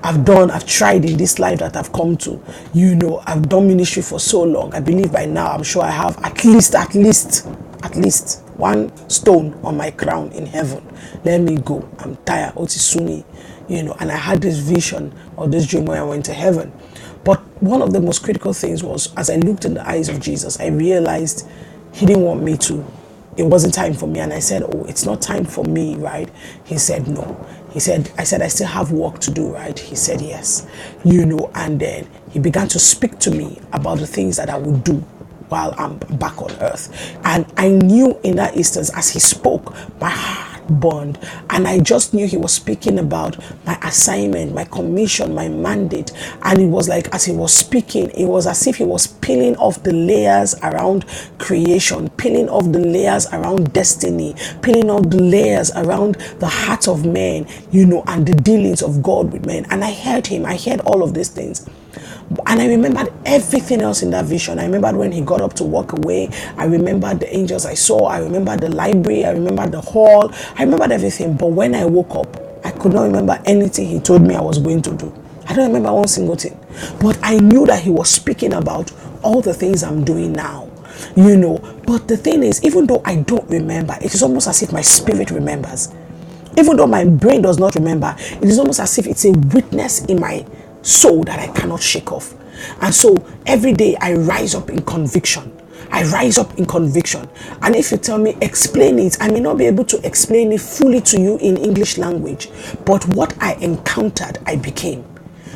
I've 0.04 0.26
done, 0.26 0.52
I've 0.52 0.66
tried 0.66 1.06
in 1.06 1.16
this 1.18 1.40
life 1.40 1.60
that 1.60 1.78
I've 1.78 1.94
come 1.94 2.18
to. 2.18 2.42
You 2.74 2.96
know, 2.96 3.24
I've 3.26 3.48
done 3.48 3.68
ministry 3.68 4.02
for 4.02 4.20
so 4.20 4.44
long. 4.44 4.74
I 4.74 4.82
believe 4.82 5.14
by 5.14 5.26
now, 5.26 5.48
I'm 5.52 5.64
sure 5.64 5.82
I 5.84 5.92
have 5.92 6.18
at 6.26 6.44
least, 6.44 6.76
at 6.76 6.94
least, 6.94 7.48
at 7.84 7.96
least 7.96 8.42
one 8.58 8.92
stone 9.10 9.54
on 9.64 9.78
my 9.78 9.92
crown 9.92 10.32
in 10.34 10.46
heaven. 10.46 10.86
Let 11.24 11.42
me 11.42 11.58
go. 11.58 11.88
I'm 12.00 12.18
tired. 12.18 12.56
Otisuni, 12.56 13.24
you 13.70 13.84
know, 13.84 13.96
and 14.00 14.12
I 14.12 14.18
had 14.18 14.42
this 14.42 14.58
vision 14.58 15.14
or 15.38 15.48
this 15.48 15.68
dream 15.68 15.86
where 15.86 16.02
I 16.02 16.04
went 16.04 16.26
to 16.26 16.34
heaven. 16.34 16.74
But 17.24 17.40
one 17.62 17.82
of 17.82 17.94
the 17.94 18.02
most 18.02 18.24
critical 18.24 18.54
things 18.54 18.84
was 18.84 19.14
as 19.16 19.30
I 19.30 19.38
looked 19.38 19.66
in 19.66 19.76
the 19.76 19.88
eyes 19.88 20.10
of 20.10 20.20
Jesus, 20.20 20.60
I 20.60 20.68
realized 20.68 21.48
he 21.94 22.06
didn't 22.06 22.24
want 22.24 22.44
me 22.44 22.58
to. 22.58 22.86
It 23.38 23.44
wasn't 23.44 23.74
time 23.74 23.94
for 23.94 24.08
me. 24.08 24.20
And 24.20 24.32
i 24.34 24.40
said 24.40 24.64
oh 24.64 24.86
it's 24.86 25.06
not 25.06 25.22
time 25.22 25.46
for 25.46 25.64
me 25.66 25.96
right? 25.96 26.30
He 26.66 26.78
said 26.78 27.08
no. 27.08 27.46
He 27.72 27.80
said 27.80 28.12
i 28.18 28.24
said 28.24 28.42
i 28.42 28.48
still 28.48 28.68
have 28.68 28.92
work 28.92 29.20
to 29.22 29.32
do 29.32 29.54
right? 29.54 29.78
He 29.78 29.96
said 29.96 30.22
yes. 30.22 30.68
You 31.04 31.26
know 31.26 31.52
and 31.56 31.80
then 31.80 32.08
he 32.32 32.40
began 32.40 32.68
to 32.70 32.80
speak 32.80 33.20
to 33.20 33.32
me 33.32 33.60
about 33.72 34.00
the 34.00 34.08
things 34.08 34.38
that 34.38 34.50
i 34.50 34.58
would 34.58 34.84
do 34.84 34.96
while 35.50 35.74
i'm 35.78 35.98
back 36.18 36.42
on 36.42 36.52
earth. 36.62 37.18
And 37.24 37.46
i 37.58 37.70
knew 37.70 38.20
in 38.24 38.36
that 38.38 38.56
instance 38.56 38.92
as 38.96 39.10
he 39.10 39.20
spoke 39.20 39.74
my 40.00 40.10
heart 40.10 40.53
bond. 40.70 41.20
And 41.50 41.68
I 41.68 41.80
just 41.80 42.14
knew 42.14 42.28
he 42.28 42.38
was 42.38 42.54
speaking 42.54 43.00
about 43.00 43.38
my 43.66 43.78
assignment, 43.84 44.54
my 44.54 44.66
commission, 44.66 45.34
my 45.36 45.48
mandate. 45.50 46.12
And 46.44 46.60
it 46.60 46.68
was 46.68 46.88
like 46.90 47.14
as 47.14 47.26
he 47.26 47.34
was 47.34 47.54
speaking, 47.54 48.10
it 48.12 48.26
was 48.26 48.48
as 48.48 48.66
if 48.68 48.78
he 48.78 48.84
was 48.84 49.08
peeling 49.08 49.56
off 49.58 49.84
the 49.84 49.94
layers 49.94 50.56
around 50.64 51.06
creation, 51.38 52.10
peeling 52.12 52.50
off 52.50 52.72
the 52.72 52.80
layers 52.80 53.28
around 53.28 53.74
destiny, 53.74 54.36
peeling 54.62 54.90
off 54.90 55.10
the 55.10 55.22
layers 55.22 55.72
around 55.72 56.16
the 56.40 56.48
heart 56.48 56.88
of 56.88 57.06
man, 57.06 57.48
you 57.72 57.86
know, 57.86 58.04
and 58.08 58.26
the 58.26 58.34
dealings 58.34 58.82
of 58.82 59.02
God 59.04 59.32
with 59.32 59.46
men. 59.46 59.66
And 59.70 59.84
I 59.84 59.92
heard 59.92 60.28
him, 60.28 60.46
I 60.46 60.58
heard 60.58 60.82
all 60.82 61.04
of 61.04 61.14
these 61.14 61.30
things. 61.30 61.68
And 62.48 62.62
I 62.62 62.68
remembered 62.68 63.12
everything 63.26 63.82
else 63.82 64.02
in 64.02 64.10
that 64.12 64.26
vision. 64.26 64.60
I 64.60 64.66
remembered 64.66 64.96
when 64.96 65.12
he 65.12 65.22
got 65.22 65.42
up 65.42 65.54
to 65.54 65.64
walk 65.64 65.94
away. 65.94 66.30
I 66.58 66.66
remembered 66.66 67.20
the 67.20 67.36
angels 67.36 67.66
I 67.66 67.74
saw. 67.74 68.06
I 68.06 68.20
remembered 68.20 68.62
the 68.62 68.70
library. 68.70 69.26
I 69.26 69.32
remembered 69.32 69.72
the 69.72 69.82
hall. 69.82 70.34
I 70.58 70.64
remembered 70.64 70.92
everything. 70.92 71.36
But 71.36 71.48
when 71.48 71.76
I 71.76 71.86
woke 71.86 72.16
up, 72.16 72.38
I 72.66 72.72
could 72.72 72.94
not 72.94 73.04
remember 73.04 73.40
anything 73.46 73.88
he 73.88 74.00
told 74.00 74.22
me 74.22 74.36
I 74.36 74.42
was 74.42 74.58
going 74.58 74.82
to 74.84 74.94
do. 74.96 75.14
I 75.48 75.54
don't 75.54 75.68
remember 75.68 75.94
one 75.94 76.08
single 76.08 76.36
thing. 76.36 76.58
But 77.00 77.20
I 77.22 77.38
knew 77.38 77.66
that 77.66 77.84
he 77.84 77.90
was 77.90 78.10
speaking 78.10 78.54
about 78.54 78.92
all 79.22 79.42
the 79.42 79.54
things 79.54 79.84
I'm 79.84 80.04
doing 80.04 80.34
now. 80.34 80.70
You 81.16 81.36
know, 81.38 81.58
but 81.86 82.08
the 82.08 82.18
thing 82.18 82.44
is, 82.44 82.64
even 82.64 82.88
though 82.88 83.02
I 83.04 83.18
don't 83.18 83.48
remember, 83.50 83.98
it 84.02 84.14
is 84.14 84.24
almost 84.24 84.48
as 84.48 84.62
if 84.64 84.72
my 84.72 84.82
spirit 84.82 85.32
remembers. 85.32 85.94
Even 86.58 86.78
though 86.78 86.88
my 86.88 87.04
brain 87.04 87.42
does 87.42 87.58
not 87.58 87.76
remember, 87.76 88.16
it 88.20 88.44
is 88.44 88.60
almost 88.60 88.80
as 88.80 88.98
if 88.98 89.08
it's 89.08 89.26
a 89.26 89.32
witness 89.32 90.06
in 90.06 90.20
my 90.20 90.46
soul 90.84 91.24
that 91.24 91.40
I 91.40 91.52
cannot 91.52 91.82
shake 91.82 92.12
off. 92.12 92.36
And 92.82 92.94
so 92.94 93.16
every 93.46 93.74
day 93.74 93.96
I 94.00 94.14
rise 94.14 94.54
up 94.54 94.70
in 94.70 94.84
conviction. 94.84 95.52
I 95.92 96.04
rise 96.06 96.38
up 96.38 96.58
in 96.58 96.66
conviction. 96.66 97.30
And 97.62 97.76
if 97.76 97.92
you 97.92 97.98
tell 97.98 98.18
me, 98.18 98.36
explain 98.42 99.00
it, 99.00 99.18
I 99.20 99.30
may 99.30 99.40
not 99.40 99.58
be 99.58 99.66
able 99.66 99.86
to 99.86 100.06
explain 100.06 100.52
it 100.52 100.62
fully 100.62 101.02
to 101.02 101.20
you 101.20 101.38
in 101.38 101.58
English 101.58 101.98
language. 101.98 102.50
But 102.86 103.08
what 103.10 103.36
I 103.42 103.54
encountered, 103.56 104.40
I 104.46 104.56
became. 104.56 105.06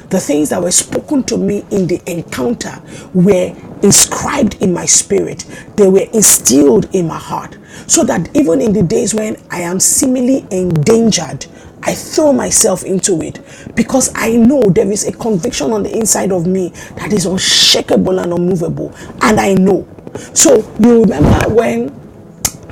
The 0.10 0.20
things 0.20 0.50
that 0.50 0.62
were 0.62 0.72
spoken 0.72 1.24
to 1.24 1.38
me 1.38 1.66
in 1.70 1.88
the 1.88 2.02
encounter 2.10 2.82
were 3.14 3.54
inscribed 3.84 4.62
in 4.62 4.74
my 4.74 4.86
spirit, 4.86 5.46
they 5.76 5.88
were 5.88 6.08
instilled 6.14 6.94
in 6.96 7.08
my 7.08 7.18
heart. 7.18 7.58
So 7.88 8.04
that 8.06 8.30
even 8.36 8.62
in 8.62 8.74
the 8.74 8.84
days 8.84 9.14
when 9.14 9.36
I 9.52 9.62
am 9.62 9.80
seemingly 9.80 10.46
endangered, 10.50 11.46
I 11.84 11.94
throw 11.94 12.34
myself 12.34 12.84
into 12.84 13.22
it 13.22 13.40
because 13.76 14.12
I 14.16 14.36
know 14.36 14.62
there 14.64 14.92
is 14.92 15.08
a 15.08 15.12
conviction 15.12 15.72
on 15.72 15.84
the 15.84 15.96
inside 15.96 16.32
of 16.32 16.46
me 16.48 16.70
that 16.96 17.14
is 17.14 17.26
unshakable 17.26 18.20
and 18.20 18.34
unmovable. 18.34 18.94
And 19.22 19.40
I 19.40 19.54
know. 19.54 19.88
So 20.34 20.58
you 20.80 21.04
remember 21.04 21.54
when 21.54 21.90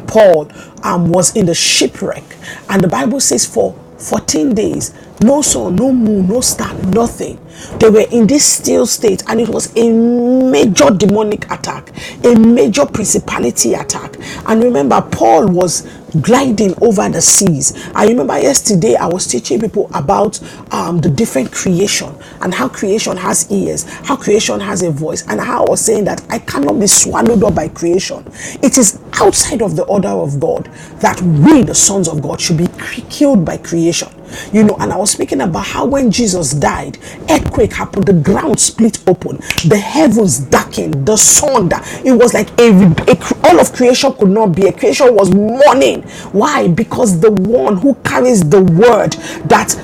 Paul 0.07 0.51
um, 0.83 1.11
was 1.11 1.35
in 1.35 1.45
the 1.45 1.53
shipwreck 1.53 2.23
and 2.69 2.83
the 2.83 2.87
Bible 2.87 3.19
says 3.19 3.45
for 3.45 3.73
14 3.97 4.53
days 4.53 4.93
no 5.21 5.41
sun, 5.41 5.75
no 5.75 5.91
moon, 5.93 6.27
no 6.27 6.41
star, 6.41 6.73
nothing. 6.73 7.39
They 7.79 7.89
were 7.89 8.05
in 8.11 8.27
this 8.27 8.45
still 8.45 8.85
state, 8.85 9.23
and 9.27 9.39
it 9.39 9.47
was 9.47 9.73
a 9.77 9.89
major 9.89 10.89
demonic 10.91 11.49
attack, 11.49 11.91
a 12.23 12.35
major 12.35 12.85
principality 12.85 13.73
attack. 13.73 14.17
And 14.45 14.61
remember, 14.61 15.01
Paul 15.01 15.47
was 15.47 15.87
gliding 16.21 16.73
over 16.81 17.09
the 17.09 17.21
seas. 17.21 17.73
I 17.93 18.07
remember 18.07 18.39
yesterday 18.39 18.95
I 18.95 19.07
was 19.07 19.27
teaching 19.27 19.59
people 19.59 19.89
about 19.93 20.39
um, 20.73 20.99
the 20.99 21.09
different 21.09 21.51
creation 21.51 22.13
and 22.41 22.53
how 22.53 22.67
creation 22.69 23.17
has 23.17 23.49
ears, 23.51 23.83
how 24.05 24.15
creation 24.15 24.59
has 24.59 24.81
a 24.81 24.91
voice, 24.91 25.25
and 25.27 25.39
how 25.41 25.65
I 25.65 25.69
was 25.69 25.81
saying 25.81 26.05
that 26.05 26.25
I 26.29 26.39
cannot 26.39 26.79
be 26.79 26.87
swallowed 26.87 27.43
up 27.43 27.55
by 27.55 27.67
creation. 27.67 28.25
It 28.61 28.77
is 28.77 28.99
outside 29.13 29.61
of 29.61 29.75
the 29.75 29.83
order 29.83 30.09
of 30.09 30.39
God 30.39 30.65
that 30.99 31.21
we, 31.21 31.63
the 31.63 31.75
sons 31.75 32.07
of 32.07 32.21
God, 32.21 32.39
should 32.41 32.57
be 32.57 32.67
killed 33.09 33.45
by 33.45 33.57
creation. 33.57 34.09
You 34.51 34.63
know, 34.63 34.75
and 34.79 34.91
I 34.91 34.97
was 34.97 35.11
speaking 35.11 35.41
about 35.41 35.67
how 35.67 35.85
when 35.85 36.09
Jesus 36.11 36.51
died, 36.51 36.97
earthquake 37.29 37.73
happened, 37.73 38.05
the 38.05 38.13
ground 38.13 38.59
split 38.59 38.99
open, 39.07 39.37
the 39.67 39.77
heavens 39.77 40.39
darkened, 40.39 41.05
the 41.05 41.15
sun 41.15 41.55
it 42.03 42.11
was 42.11 42.33
like 42.33 42.49
a, 42.59 42.69
a, 43.07 43.47
all 43.47 43.59
of 43.59 43.73
creation 43.73 44.13
could 44.13 44.29
not 44.29 44.55
be. 44.55 44.67
A 44.67 44.73
creation 44.73 45.13
was 45.15 45.31
mourning. 45.33 46.04
Why? 46.31 46.67
Because 46.67 47.19
the 47.19 47.31
one 47.31 47.77
who 47.77 47.95
carries 48.03 48.47
the 48.49 48.61
word 48.63 49.13
that 49.49 49.75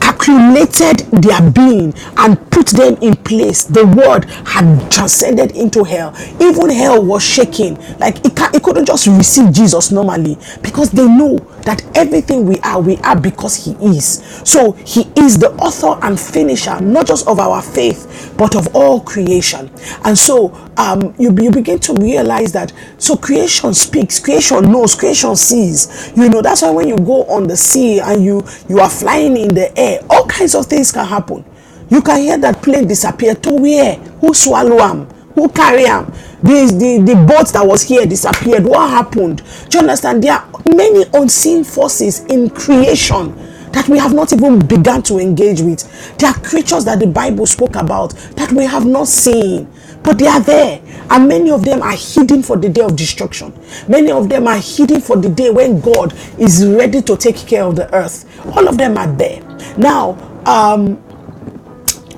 calculated 0.00 0.98
their 1.22 1.50
being 1.50 1.94
and 2.16 2.50
put 2.50 2.68
them 2.68 2.96
in 3.00 3.14
place. 3.16 3.64
The 3.64 3.86
word 3.86 4.24
had 4.46 4.90
transcended 4.90 5.52
into 5.56 5.84
hell. 5.84 6.14
Even 6.40 6.70
hell 6.70 7.02
was 7.02 7.22
shaking. 7.24 7.76
Like 7.98 8.24
it, 8.24 8.32
it 8.54 8.62
couldn't 8.62 8.86
just 8.86 9.06
receive 9.06 9.52
Jesus 9.52 9.90
normally 9.92 10.38
because 10.62 10.90
they 10.90 11.06
know 11.06 11.38
that 11.66 11.84
everything 11.96 12.46
we 12.46 12.58
are, 12.60 12.80
we 12.80 12.96
are 12.98 13.18
because 13.18 13.56
He 13.64 13.72
is. 13.96 14.22
So 14.48 14.72
He 14.72 15.02
is 15.16 15.38
the 15.38 15.50
author 15.56 15.98
and 16.04 16.18
finisher, 16.18 16.80
not 16.80 17.06
just 17.08 17.26
of 17.28 17.38
our 17.38 17.60
faith, 17.60 18.34
but 18.38 18.56
of 18.56 18.74
all 18.74 19.00
creation. 19.00 19.70
And 20.04 20.16
so 20.16 20.54
um, 20.76 21.14
you, 21.18 21.36
you 21.40 21.50
begin 21.50 21.78
to 21.80 21.94
realize 21.94 22.52
that 22.52 22.72
so 22.98 23.16
creation 23.16 23.74
speaks, 23.74 24.18
creation 24.20 24.70
knows, 24.70 24.94
creation 24.94 25.36
sees. 25.36 26.12
You 26.16 26.28
know, 26.28 26.40
that's 26.42 26.62
why 26.62 26.70
when 26.70 26.88
you 26.88 26.96
go 26.96 27.24
on 27.24 27.46
the 27.46 27.56
sea 27.56 28.00
and 28.00 28.24
you 28.24 28.42
you 28.68 28.80
are 28.80 28.90
flying 28.90 29.36
in 29.36 29.54
the 29.54 29.76
air, 29.78 30.00
all 30.08 30.26
kinds 30.26 30.54
of 30.54 30.66
things 30.66 30.92
can 30.92 31.06
happen. 31.06 31.44
You 31.90 32.02
can 32.02 32.20
hear 32.20 32.38
that 32.38 32.62
plane 32.62 32.86
disappear 32.88 33.34
to 33.34 33.50
where? 33.54 33.94
Who 34.20 34.34
swallow 34.34 34.78
them? 34.78 35.08
Who 35.36 35.50
carry 35.50 35.84
them? 35.84 36.06
The, 36.42 36.66
the, 37.04 37.12
the 37.12 37.26
boat 37.26 37.48
that 37.52 37.64
was 37.66 37.82
here 37.82 38.06
disappeared. 38.06 38.64
What 38.64 38.88
happened? 38.88 39.42
Do 39.68 39.76
you 39.78 39.80
understand? 39.82 40.24
There 40.24 40.32
are 40.32 40.50
many 40.66 41.04
unseen 41.12 41.62
forces 41.62 42.24
in 42.24 42.48
creation 42.48 43.36
that 43.72 43.86
we 43.90 43.98
have 43.98 44.14
not 44.14 44.32
even 44.32 44.66
begun 44.66 45.02
to 45.02 45.18
engage 45.18 45.60
with. 45.60 46.16
There 46.16 46.30
are 46.30 46.40
creatures 46.40 46.86
that 46.86 47.00
the 47.00 47.06
Bible 47.06 47.44
spoke 47.44 47.76
about 47.76 48.12
that 48.36 48.50
we 48.50 48.64
have 48.64 48.86
not 48.86 49.08
seen, 49.08 49.70
but 50.02 50.18
they 50.18 50.26
are 50.26 50.40
there. 50.40 50.80
And 51.10 51.28
many 51.28 51.50
of 51.50 51.66
them 51.66 51.82
are 51.82 51.94
hidden 51.94 52.42
for 52.42 52.56
the 52.56 52.70
day 52.70 52.80
of 52.80 52.96
destruction. 52.96 53.52
Many 53.86 54.10
of 54.10 54.30
them 54.30 54.48
are 54.48 54.56
hidden 54.56 55.02
for 55.02 55.18
the 55.18 55.28
day 55.28 55.50
when 55.50 55.80
God 55.80 56.14
is 56.38 56.66
ready 56.66 57.02
to 57.02 57.14
take 57.14 57.36
care 57.36 57.64
of 57.64 57.76
the 57.76 57.92
earth. 57.94 58.24
All 58.56 58.66
of 58.66 58.78
them 58.78 58.96
are 58.96 59.12
there. 59.12 59.42
Now, 59.76 60.12
um, 60.46 61.02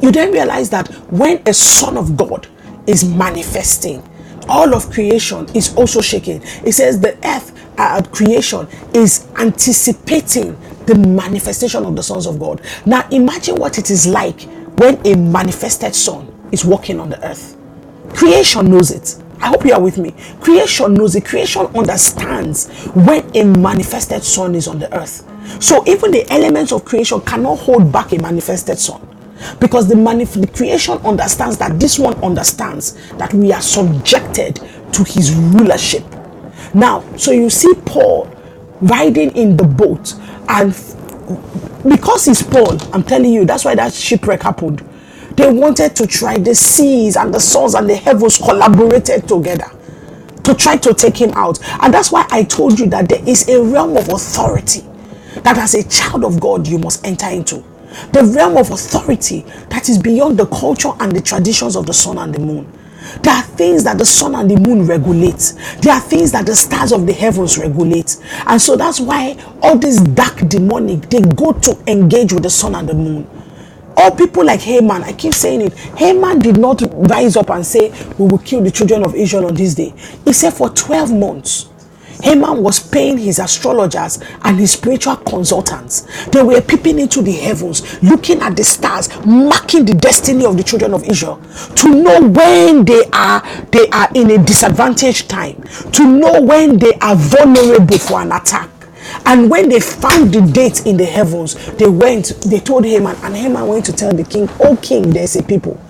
you 0.01 0.13
then 0.13 0.31
realize 0.31 0.71
that 0.71 0.87
when 1.11 1.43
a 1.45 1.53
son 1.53 1.97
of 1.97 2.17
God 2.17 2.47
is 2.89 3.05
manifesting, 3.05 4.03
all 4.49 4.75
of 4.75 4.91
creation 4.91 5.47
is 5.55 5.75
also 5.77 6.01
shaking. 6.01 6.43
It 6.65 6.73
says 6.73 7.01
the 7.01 7.17
earth 7.25 7.55
uh, 7.79 8.03
creation 8.11 8.67
is 8.95 9.29
anticipating 9.37 10.59
the 10.87 10.95
manifestation 10.97 11.85
of 11.85 11.95
the 11.95 12.03
sons 12.03 12.27
of 12.27 12.41
God. 12.41 12.63
Now 12.87 13.07
imagine 13.11 13.57
what 13.57 13.79
it 13.79 13.91
is 13.91 14.07
like 14.07 14.43
when 14.79 15.07
a 15.07 15.15
manifested 15.17 15.95
son 15.95 16.33
is 16.51 16.65
walking 16.65 16.99
on 16.99 17.11
the 17.11 17.25
earth. 17.25 17.57
Creation 18.15 18.71
knows 18.71 18.91
it. 18.91 19.23
I 19.41 19.49
hope 19.49 19.65
you 19.65 19.73
are 19.75 19.81
with 19.81 19.99
me. 19.99 20.15
Creation 20.41 20.95
knows 20.95 21.15
it. 21.15 21.25
Creation 21.25 21.67
understands 21.67 22.69
when 22.89 23.37
a 23.37 23.45
manifested 23.45 24.25
son 24.25 24.55
is 24.55 24.67
on 24.67 24.79
the 24.79 24.93
earth. 24.97 25.25
So 25.63 25.85
even 25.87 26.11
the 26.11 26.29
elements 26.33 26.73
of 26.73 26.85
creation 26.85 27.21
cannot 27.21 27.59
hold 27.59 27.93
back 27.93 28.13
a 28.13 28.19
manifested 28.21 28.79
son 28.79 29.07
because 29.61 29.89
the, 29.89 29.95
manif- 29.95 30.41
the 30.41 30.47
creation 30.47 30.95
understands 30.99 31.59
that 31.59 31.79
this 31.79 31.99
one 31.99 32.15
understands 32.23 32.95
that 33.13 33.33
we 33.35 33.53
are 33.53 33.61
subjected 33.61 34.57
to 34.93 35.05
his 35.05 35.35
rulership. 35.35 36.05
Now 36.75 37.05
so 37.17 37.31
you 37.33 37.51
see 37.51 37.73
paul 37.87 38.31
riding 38.81 39.31
in 39.37 39.57
the 39.57 39.65
boat 39.65 40.15
and 40.49 40.73
because 41.89 42.27
he's 42.27 42.43
paul 42.43 42.77
i'm 42.95 43.03
telling 43.03 43.33
you 43.33 43.45
that's 43.45 43.65
why 43.65 43.75
that 43.75 43.93
shipwreck 43.93 44.43
happened. 44.43 44.85
They 45.37 45.51
wanted 45.53 45.95
to 45.97 46.07
try 46.07 46.37
the 46.37 46.55
seas 46.55 47.17
and 47.17 47.33
the 47.33 47.39
suns 47.41 47.75
and 47.75 47.89
the 47.89 47.95
heavens 47.97 48.39
collaborated 48.39 49.29
together 49.29 49.71
to 50.43 50.55
try 50.55 50.77
to 50.79 50.93
take 50.95 51.17
him 51.17 51.31
out. 51.35 51.59
And 51.83 51.95
that's 51.95 52.11
why 52.11 52.27
i 52.31 52.43
told 52.43 52.79
you 52.79 52.87
that 52.87 53.09
there 53.09 53.27
is 53.29 53.49
a 53.49 53.63
realm 53.63 53.97
of 53.97 54.09
authority 54.09 54.83
that 55.43 55.57
as 55.59 55.75
a 55.75 55.89
child 55.89 56.25
of 56.25 56.41
god 56.41 56.67
you 56.67 56.79
must 56.79 57.07
enter 57.07 57.27
into 57.29 57.63
the 58.13 58.25
realm 58.35 58.57
of 58.57 58.71
authority 58.71 59.41
that 59.71 59.89
is 59.89 59.99
beyond 59.99 60.39
the 60.39 60.47
culture 60.47 60.93
and 61.01 61.13
the 61.13 61.21
traditions 61.21 61.77
of 61.77 61.87
the 61.87 61.95
sun 61.95 62.19
and 62.19 62.35
the 62.35 62.39
moon. 62.39 62.71
There 63.23 63.33
are 63.33 63.43
things 63.43 63.85
that 63.85 63.99
the 63.99 64.05
sun 64.05 64.35
and 64.35 64.51
the 64.51 64.57
moon 64.57 64.87
regulate. 64.87 65.55
There 65.81 65.95
are 65.95 66.01
things 66.01 66.33
that 66.33 66.47
the 66.47 66.55
stars 66.55 66.93
of 66.93 67.07
the 67.07 67.13
heavens 67.13 67.57
regulate. 67.59 68.17
And 68.47 68.61
so 68.61 68.77
that's 68.77 69.01
why 69.01 69.37
all 69.63 69.79
these 69.79 70.01
dark 70.01 70.37
demonic, 70.49 71.09
they 71.09 71.21
go 71.21 71.53
to 71.53 71.83
engage 71.87 72.33
with 72.33 72.43
the 72.43 72.51
sun 72.51 72.75
and 72.75 72.89
the 72.89 72.95
moon. 72.95 73.29
All 73.97 74.13
people 74.13 74.45
like 74.45 74.61
Haman, 74.61 75.03
I 75.03 75.13
keep 75.13 75.35
saying 75.35 75.61
it, 75.63 75.75
Haman 75.97 76.39
did 76.39 76.57
not 76.57 76.83
rise 77.11 77.37
up 77.37 77.51
and 77.51 77.67
say, 77.67 77.91
we 78.17 78.29
will 78.29 78.39
kill 78.39 78.63
the 78.63 78.71
children 78.71 79.05
of 79.05 79.15
Israel 79.15 79.47
on 79.47 79.55
this 79.55 79.75
day. 79.75 79.93
He 80.25 80.33
said 80.33 80.53
for 80.55 80.71
12 80.71 81.13
months 81.13 81.69
Haman 82.23 82.63
was 82.63 82.81
paying 82.81 83.19
his 83.19 83.39
astrologers 83.39 84.19
and 84.43 84.59
his 84.59 84.73
spiritual 84.73 85.17
consultants. 85.17 86.03
They 86.27 86.43
were 86.43 86.61
peeping 86.61 86.99
into 86.99 87.23
the 87.23 87.33
heavens, 87.33 88.03
looking 88.03 88.41
at 88.41 88.57
the 88.57 88.65
stars, 88.65 89.09
marking 89.25 89.85
the 89.85 89.95
destiny 89.95 90.45
of 90.45 90.57
the 90.57 90.63
children 90.63 90.95
of 90.95 91.05
Israel 91.05 91.41
to 91.77 91.89
know 91.95 92.21
when 92.29 92.85
they 92.85 93.05
are 93.13 93.41
they 93.71 93.89
are 93.91 94.09
in 94.15 94.31
a 94.31 94.45
disadvantaged 94.45 95.29
time, 95.29 95.63
to 95.93 96.05
know 96.07 96.41
when 96.43 96.79
they 96.79 96.95
are 96.95 97.17
vulnerable 97.17 97.99
for 97.99 98.21
an 98.21 98.33
attack. 98.33 98.71
And 99.25 99.51
when 99.51 99.69
they 99.69 99.81
found 99.81 100.33
the 100.33 100.41
date 100.41 100.87
in 100.87 100.97
the 100.97 101.05
heavens, 101.05 101.55
they 101.77 101.89
went, 101.89 102.29
they 102.43 102.61
told 102.61 102.85
Haman, 102.85 103.17
and 103.23 103.35
Haman 103.37 103.67
went 103.67 103.87
to 103.87 103.93
tell 103.93 104.13
the 104.13 104.25
king, 104.25 104.49
Oh 104.61 104.77
king, 104.77 105.11
there's 105.11 105.37
a 105.37 105.43
people. 105.43 105.81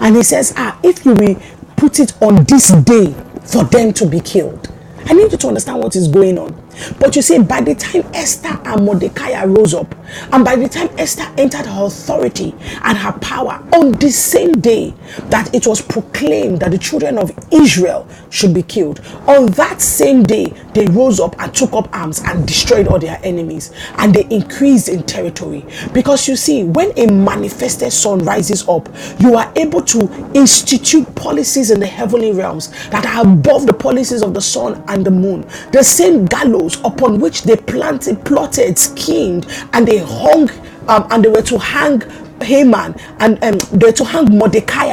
And 0.00 0.16
he 0.16 0.22
says, 0.22 0.52
Ah, 0.56 0.78
if 0.82 1.04
you 1.04 1.14
will 1.14 1.40
put 1.76 1.98
it 1.98 2.20
on 2.22 2.44
this 2.44 2.68
day 2.82 3.12
for 3.44 3.64
them 3.64 3.92
to 3.94 4.06
be 4.06 4.20
killed 4.20 4.68
I 5.10 5.14
need 5.14 5.32
you 5.32 5.38
to 5.38 5.48
understand 5.48 5.78
what 5.82 5.96
is 5.96 6.06
going 6.06 6.38
on. 6.38 6.67
But 6.98 7.16
you 7.16 7.22
see, 7.22 7.38
by 7.38 7.60
the 7.60 7.74
time 7.74 8.04
Esther 8.14 8.58
and 8.64 8.84
Mordecai 8.84 9.44
rose 9.44 9.74
up, 9.74 9.94
and 10.32 10.44
by 10.44 10.56
the 10.56 10.68
time 10.68 10.88
Esther 10.98 11.30
entered 11.36 11.66
her 11.66 11.84
authority 11.84 12.54
and 12.82 12.96
her 12.96 13.12
power 13.20 13.62
on 13.74 13.92
the 13.92 14.10
same 14.10 14.52
day 14.52 14.94
that 15.24 15.54
it 15.54 15.66
was 15.66 15.80
proclaimed 15.80 16.60
that 16.60 16.70
the 16.70 16.78
children 16.78 17.18
of 17.18 17.30
Israel 17.52 18.06
should 18.30 18.54
be 18.54 18.62
killed, 18.62 19.00
on 19.26 19.46
that 19.52 19.80
same 19.80 20.22
day 20.22 20.46
they 20.74 20.86
rose 20.86 21.20
up 21.20 21.38
and 21.40 21.52
took 21.54 21.72
up 21.72 21.88
arms 21.94 22.20
and 22.24 22.46
destroyed 22.46 22.88
all 22.88 22.98
their 22.98 23.20
enemies, 23.22 23.72
and 23.98 24.14
they 24.14 24.26
increased 24.34 24.88
in 24.88 25.02
territory. 25.02 25.64
Because 25.92 26.28
you 26.28 26.36
see, 26.36 26.64
when 26.64 26.92
a 26.98 27.06
manifested 27.10 27.92
son 27.92 28.20
rises 28.20 28.68
up, 28.68 28.88
you 29.18 29.36
are 29.36 29.52
able 29.56 29.82
to 29.82 30.30
institute 30.34 31.12
policies 31.14 31.70
in 31.70 31.80
the 31.80 31.86
heavenly 31.86 32.32
realms 32.32 32.68
that 32.90 33.04
are 33.06 33.22
above 33.22 33.66
the 33.66 33.72
policies 33.72 34.22
of 34.22 34.34
the 34.34 34.40
sun 34.40 34.82
and 34.88 35.04
the 35.04 35.10
moon. 35.10 35.46
The 35.72 35.82
same 35.82 36.24
gallows 36.26 36.67
upon 36.76 37.20
which 37.20 37.42
they 37.42 37.56
planted, 37.56 38.24
plotted, 38.24 38.78
schemed, 38.78 39.46
and 39.72 39.86
they 39.86 39.98
hung 39.98 40.50
um, 40.88 41.06
and 41.10 41.24
they 41.24 41.28
were 41.28 41.42
to 41.42 41.58
hang 41.58 42.02
Haman 42.42 42.94
and 43.18 43.42
um, 43.42 43.58
they 43.72 43.86
were 43.86 43.92
to 43.92 44.04
hang 44.04 44.26
Mordecai 44.36 44.86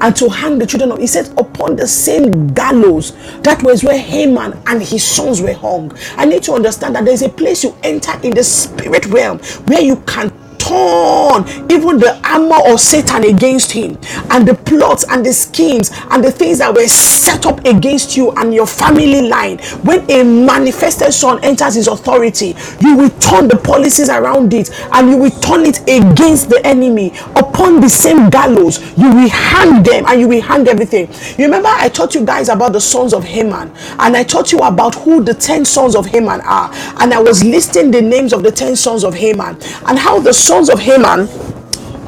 and 0.00 0.16
to 0.16 0.28
hang 0.28 0.58
the 0.58 0.66
children 0.66 0.92
of 0.92 0.98
he 0.98 1.06
said 1.06 1.28
upon 1.38 1.76
the 1.76 1.86
same 1.86 2.48
gallows 2.48 3.12
that 3.42 3.62
was 3.62 3.82
where 3.82 3.98
Haman 3.98 4.60
and 4.66 4.82
his 4.82 5.04
sons 5.04 5.40
were 5.40 5.52
hung. 5.52 5.92
I 6.16 6.24
need 6.24 6.42
to 6.44 6.52
understand 6.52 6.94
that 6.96 7.04
there's 7.04 7.22
a 7.22 7.28
place 7.28 7.64
you 7.64 7.76
enter 7.82 8.12
in 8.22 8.32
the 8.34 8.44
spirit 8.44 9.06
realm 9.06 9.38
where 9.66 9.82
you 9.82 9.96
can 10.06 10.30
turn 10.62 11.42
even 11.70 11.98
the 11.98 12.20
armor 12.24 12.58
of 12.72 12.80
Satan 12.80 13.24
against 13.24 13.72
him 13.72 13.98
and 14.30 14.46
the 14.46 14.54
plots 14.54 15.04
and 15.10 15.24
the 15.24 15.32
schemes 15.32 15.90
and 16.10 16.22
the 16.22 16.30
things 16.30 16.58
that 16.58 16.72
were 16.74 16.86
set 16.86 17.46
up 17.46 17.64
against 17.64 18.16
you 18.16 18.30
and 18.32 18.54
your 18.54 18.66
family 18.66 19.28
line. 19.28 19.58
When 19.82 20.08
a 20.10 20.22
manifested 20.24 21.12
son 21.12 21.42
enters 21.44 21.74
his 21.74 21.88
authority, 21.88 22.54
you 22.80 22.96
will 22.96 23.10
turn 23.18 23.48
the 23.48 23.60
policies 23.62 24.08
around 24.08 24.54
it 24.54 24.70
and 24.92 25.10
you 25.10 25.16
will 25.16 25.30
turn 25.30 25.66
it 25.66 25.80
against 25.82 26.48
the 26.48 26.60
enemy 26.64 27.12
upon 27.52 27.80
the 27.80 27.88
same 27.88 28.30
gallows. 28.30 28.80
You 28.96 29.10
will 29.10 29.28
hang 29.28 29.82
them 29.82 30.06
and 30.06 30.20
you 30.20 30.28
will 30.28 30.40
hang 30.40 30.66
everything. 30.68 31.08
You 31.38 31.44
remember, 31.44 31.68
I 31.68 31.88
taught 31.88 32.14
you 32.14 32.24
guys 32.24 32.48
about 32.48 32.72
the 32.72 32.80
sons 32.80 33.12
of 33.12 33.24
Haman 33.24 33.70
and 33.98 34.16
I 34.16 34.22
taught 34.24 34.52
you 34.52 34.58
about 34.60 34.94
who 34.94 35.22
the 35.22 35.34
10 35.34 35.64
sons 35.64 35.94
of 35.94 36.06
Haman 36.06 36.40
are, 36.42 36.70
and 37.00 37.12
I 37.12 37.20
was 37.20 37.44
listing 37.44 37.90
the 37.90 38.02
names 38.02 38.32
of 38.32 38.42
the 38.42 38.50
10 38.50 38.76
sons 38.76 39.04
of 39.04 39.14
Haman 39.14 39.56
and 39.86 39.98
how 39.98 40.18
the 40.18 40.32
sons 40.32 40.70
of 40.70 40.80
Haman 40.80 41.28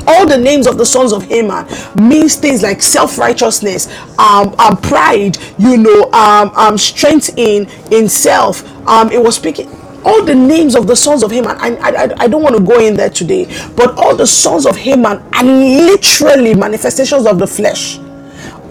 all 0.07 0.27
the 0.27 0.37
names 0.37 0.67
of 0.67 0.77
the 0.77 0.85
sons 0.85 1.15
of 1.15 1.23
Haman 1.25 1.67
means 1.95 2.37
things 2.37 2.63
like 2.63 2.83
self-righteousness, 2.83 3.89
um, 4.19 4.55
um 4.59 4.77
pride, 4.77 5.39
you 5.59 5.79
know, 5.79 6.13
um, 6.13 6.53
um, 6.57 6.77
strength 6.77 7.39
in 7.39 7.67
in 7.91 8.07
self. 8.07 8.63
Um, 8.87 9.11
it 9.11 9.23
was 9.23 9.37
speaking 9.37 9.71
all 10.05 10.23
the 10.25 10.35
names 10.35 10.75
of 10.77 10.87
the 10.87 10.97
sons 10.97 11.23
of 11.23 11.31
Haman, 11.31 11.57
I, 11.59 11.77
I, 11.77 12.15
I 12.25 12.29
don't 12.29 12.43
want 12.43 12.57
to 12.57 12.63
go 12.63 12.79
in 12.81 12.95
there 12.95 13.11
today, 13.11 13.47
but 13.77 13.97
all 13.99 14.15
the 14.15 14.27
sons 14.27 14.67
of 14.67 14.77
Haman 14.77 15.19
are 15.35 15.45
literally 15.45 16.55
manifestations 16.55 17.27
of 17.27 17.39
the 17.39 17.47
flesh 17.47 17.99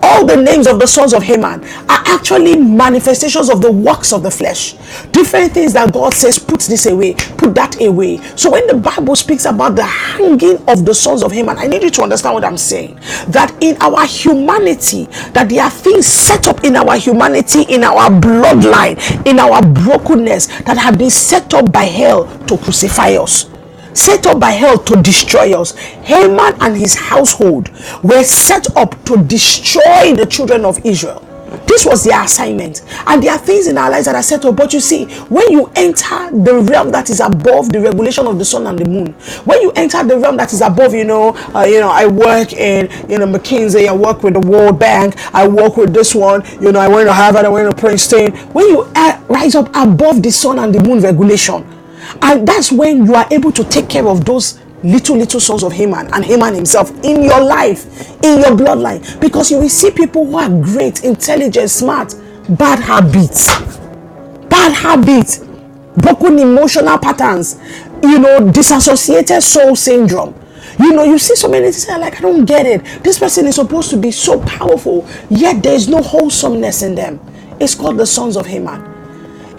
all 0.03 0.25
the 0.25 0.35
names 0.35 0.67
of 0.67 0.79
the 0.79 0.85
sons 0.85 1.13
of 1.13 1.23
Haman 1.23 1.63
are 1.63 2.03
actually 2.07 2.57
manifestations 2.57 3.49
of 3.49 3.61
the 3.61 3.71
works 3.71 4.11
of 4.11 4.21
the 4.21 4.29
flesh. 4.29 4.73
Different 5.11 5.53
things 5.53 5.73
that 5.73 5.93
God 5.93 6.13
says, 6.13 6.37
put 6.37 6.59
this 6.61 6.85
away, 6.85 7.13
put 7.37 7.55
that 7.55 7.81
away. 7.81 8.17
So 8.35 8.51
when 8.51 8.67
the 8.67 8.75
Bible 8.75 9.15
speaks 9.15 9.45
about 9.45 9.75
the 9.75 9.85
hanging 9.85 10.57
of 10.67 10.85
the 10.85 10.93
sons 10.93 11.23
of 11.23 11.31
Haman, 11.31 11.57
I 11.57 11.67
need 11.67 11.83
you 11.83 11.89
to 11.91 12.03
understand 12.03 12.35
what 12.35 12.43
I'm 12.43 12.57
saying. 12.57 12.95
That 13.29 13.55
in 13.61 13.77
our 13.81 14.05
humanity, 14.05 15.05
that 15.31 15.47
there 15.49 15.63
are 15.63 15.71
things 15.71 16.05
set 16.05 16.47
up 16.47 16.63
in 16.63 16.75
our 16.75 16.97
humanity, 16.97 17.63
in 17.63 17.83
our 17.83 18.09
bloodline, 18.09 19.25
in 19.25 19.39
our 19.39 19.61
brokenness 19.61 20.47
that 20.63 20.77
have 20.77 20.97
been 20.97 21.09
set 21.09 21.53
up 21.53 21.71
by 21.71 21.83
hell 21.83 22.27
to 22.47 22.57
crucify 22.57 23.15
us 23.15 23.52
set 23.93 24.25
up 24.27 24.39
by 24.39 24.51
hell 24.51 24.77
to 24.77 25.01
destroy 25.01 25.59
us. 25.59 25.75
Haman 25.77 26.55
and 26.61 26.75
his 26.77 26.95
household 26.95 27.69
were 28.03 28.23
set 28.23 28.75
up 28.75 29.03
to 29.05 29.17
destroy 29.23 30.13
the 30.15 30.25
children 30.29 30.65
of 30.65 30.83
Israel. 30.85 31.27
This 31.67 31.85
was 31.85 32.03
their 32.03 32.21
assignment. 32.23 32.81
And 33.07 33.21
there 33.21 33.31
are 33.31 33.37
things 33.37 33.67
in 33.67 33.77
our 33.77 33.89
lives 33.89 34.05
that 34.05 34.15
are 34.15 34.23
set 34.23 34.43
up. 34.45 34.55
But 34.55 34.73
you 34.73 34.79
see, 34.79 35.05
when 35.25 35.51
you 35.51 35.71
enter 35.75 36.29
the 36.31 36.65
realm 36.69 36.91
that 36.91 37.09
is 37.09 37.19
above 37.19 37.71
the 37.71 37.79
regulation 37.79 38.27
of 38.27 38.37
the 38.37 38.45
sun 38.45 38.67
and 38.67 38.77
the 38.77 38.85
moon, 38.85 39.13
when 39.45 39.61
you 39.61 39.71
enter 39.75 40.03
the 40.03 40.17
realm 40.17 40.37
that 40.37 40.53
is 40.53 40.61
above, 40.61 40.93
you 40.93 41.03
know, 41.03 41.35
uh, 41.55 41.63
you 41.63 41.79
know, 41.79 41.89
I 41.89 42.07
work 42.07 42.53
in, 42.53 42.89
you 43.09 43.19
know, 43.19 43.27
McKinsey, 43.27 43.87
I 43.87 43.95
work 43.95 44.23
with 44.23 44.33
the 44.33 44.39
World 44.47 44.79
Bank, 44.79 45.15
I 45.33 45.47
work 45.47 45.77
with 45.77 45.93
this 45.93 46.15
one, 46.15 46.43
you 46.61 46.71
know, 46.71 46.79
I 46.79 46.87
went 46.87 47.07
to 47.07 47.13
Harvard, 47.13 47.45
I 47.45 47.49
went 47.49 47.69
to 47.69 47.75
Princeton. 47.79 48.35
When 48.53 48.67
you 48.67 48.81
uh, 48.95 49.21
rise 49.29 49.55
up 49.55 49.69
above 49.75 50.21
the 50.23 50.31
sun 50.31 50.59
and 50.59 50.73
the 50.73 50.81
moon 50.83 51.01
regulation, 51.01 51.63
and 52.21 52.47
that's 52.47 52.71
when 52.71 53.05
you 53.05 53.15
are 53.15 53.27
able 53.31 53.51
to 53.51 53.63
take 53.63 53.89
care 53.89 54.07
of 54.07 54.25
those 54.25 54.59
little, 54.83 55.17
little 55.17 55.39
sons 55.39 55.63
of 55.63 55.71
Haman 55.71 56.13
and 56.13 56.25
Haman 56.25 56.53
himself 56.53 56.91
in 57.03 57.23
your 57.23 57.41
life, 57.41 58.11
in 58.23 58.39
your 58.39 58.51
bloodline. 58.51 59.19
Because 59.19 59.49
you 59.49 59.59
will 59.59 59.69
see 59.69 59.91
people 59.91 60.25
who 60.25 60.37
are 60.37 60.49
great, 60.49 61.03
intelligent, 61.03 61.69
smart, 61.69 62.13
bad 62.49 62.79
habits, 62.79 63.59
bad 64.49 64.73
habits, 64.73 65.39
broken 65.97 66.39
emotional 66.39 66.97
patterns, 66.97 67.59
you 68.01 68.19
know, 68.19 68.51
disassociated 68.51 69.41
soul 69.41 69.75
syndrome. 69.75 70.35
You 70.79 70.91
know, 70.93 71.03
you 71.03 71.19
see 71.19 71.35
so 71.35 71.47
many 71.47 71.65
things 71.65 71.87
like, 71.87 72.17
I 72.17 72.21
don't 72.21 72.45
get 72.45 72.65
it. 72.65 72.83
This 73.03 73.19
person 73.19 73.45
is 73.47 73.55
supposed 73.55 73.89
to 73.91 73.97
be 73.97 74.11
so 74.11 74.41
powerful, 74.41 75.07
yet 75.29 75.61
there 75.61 75.73
is 75.75 75.87
no 75.87 76.01
wholesomeness 76.01 76.81
in 76.81 76.95
them. 76.95 77.19
It's 77.59 77.75
called 77.75 77.97
the 77.97 78.05
sons 78.05 78.35
of 78.35 78.47
Haman. 78.47 78.92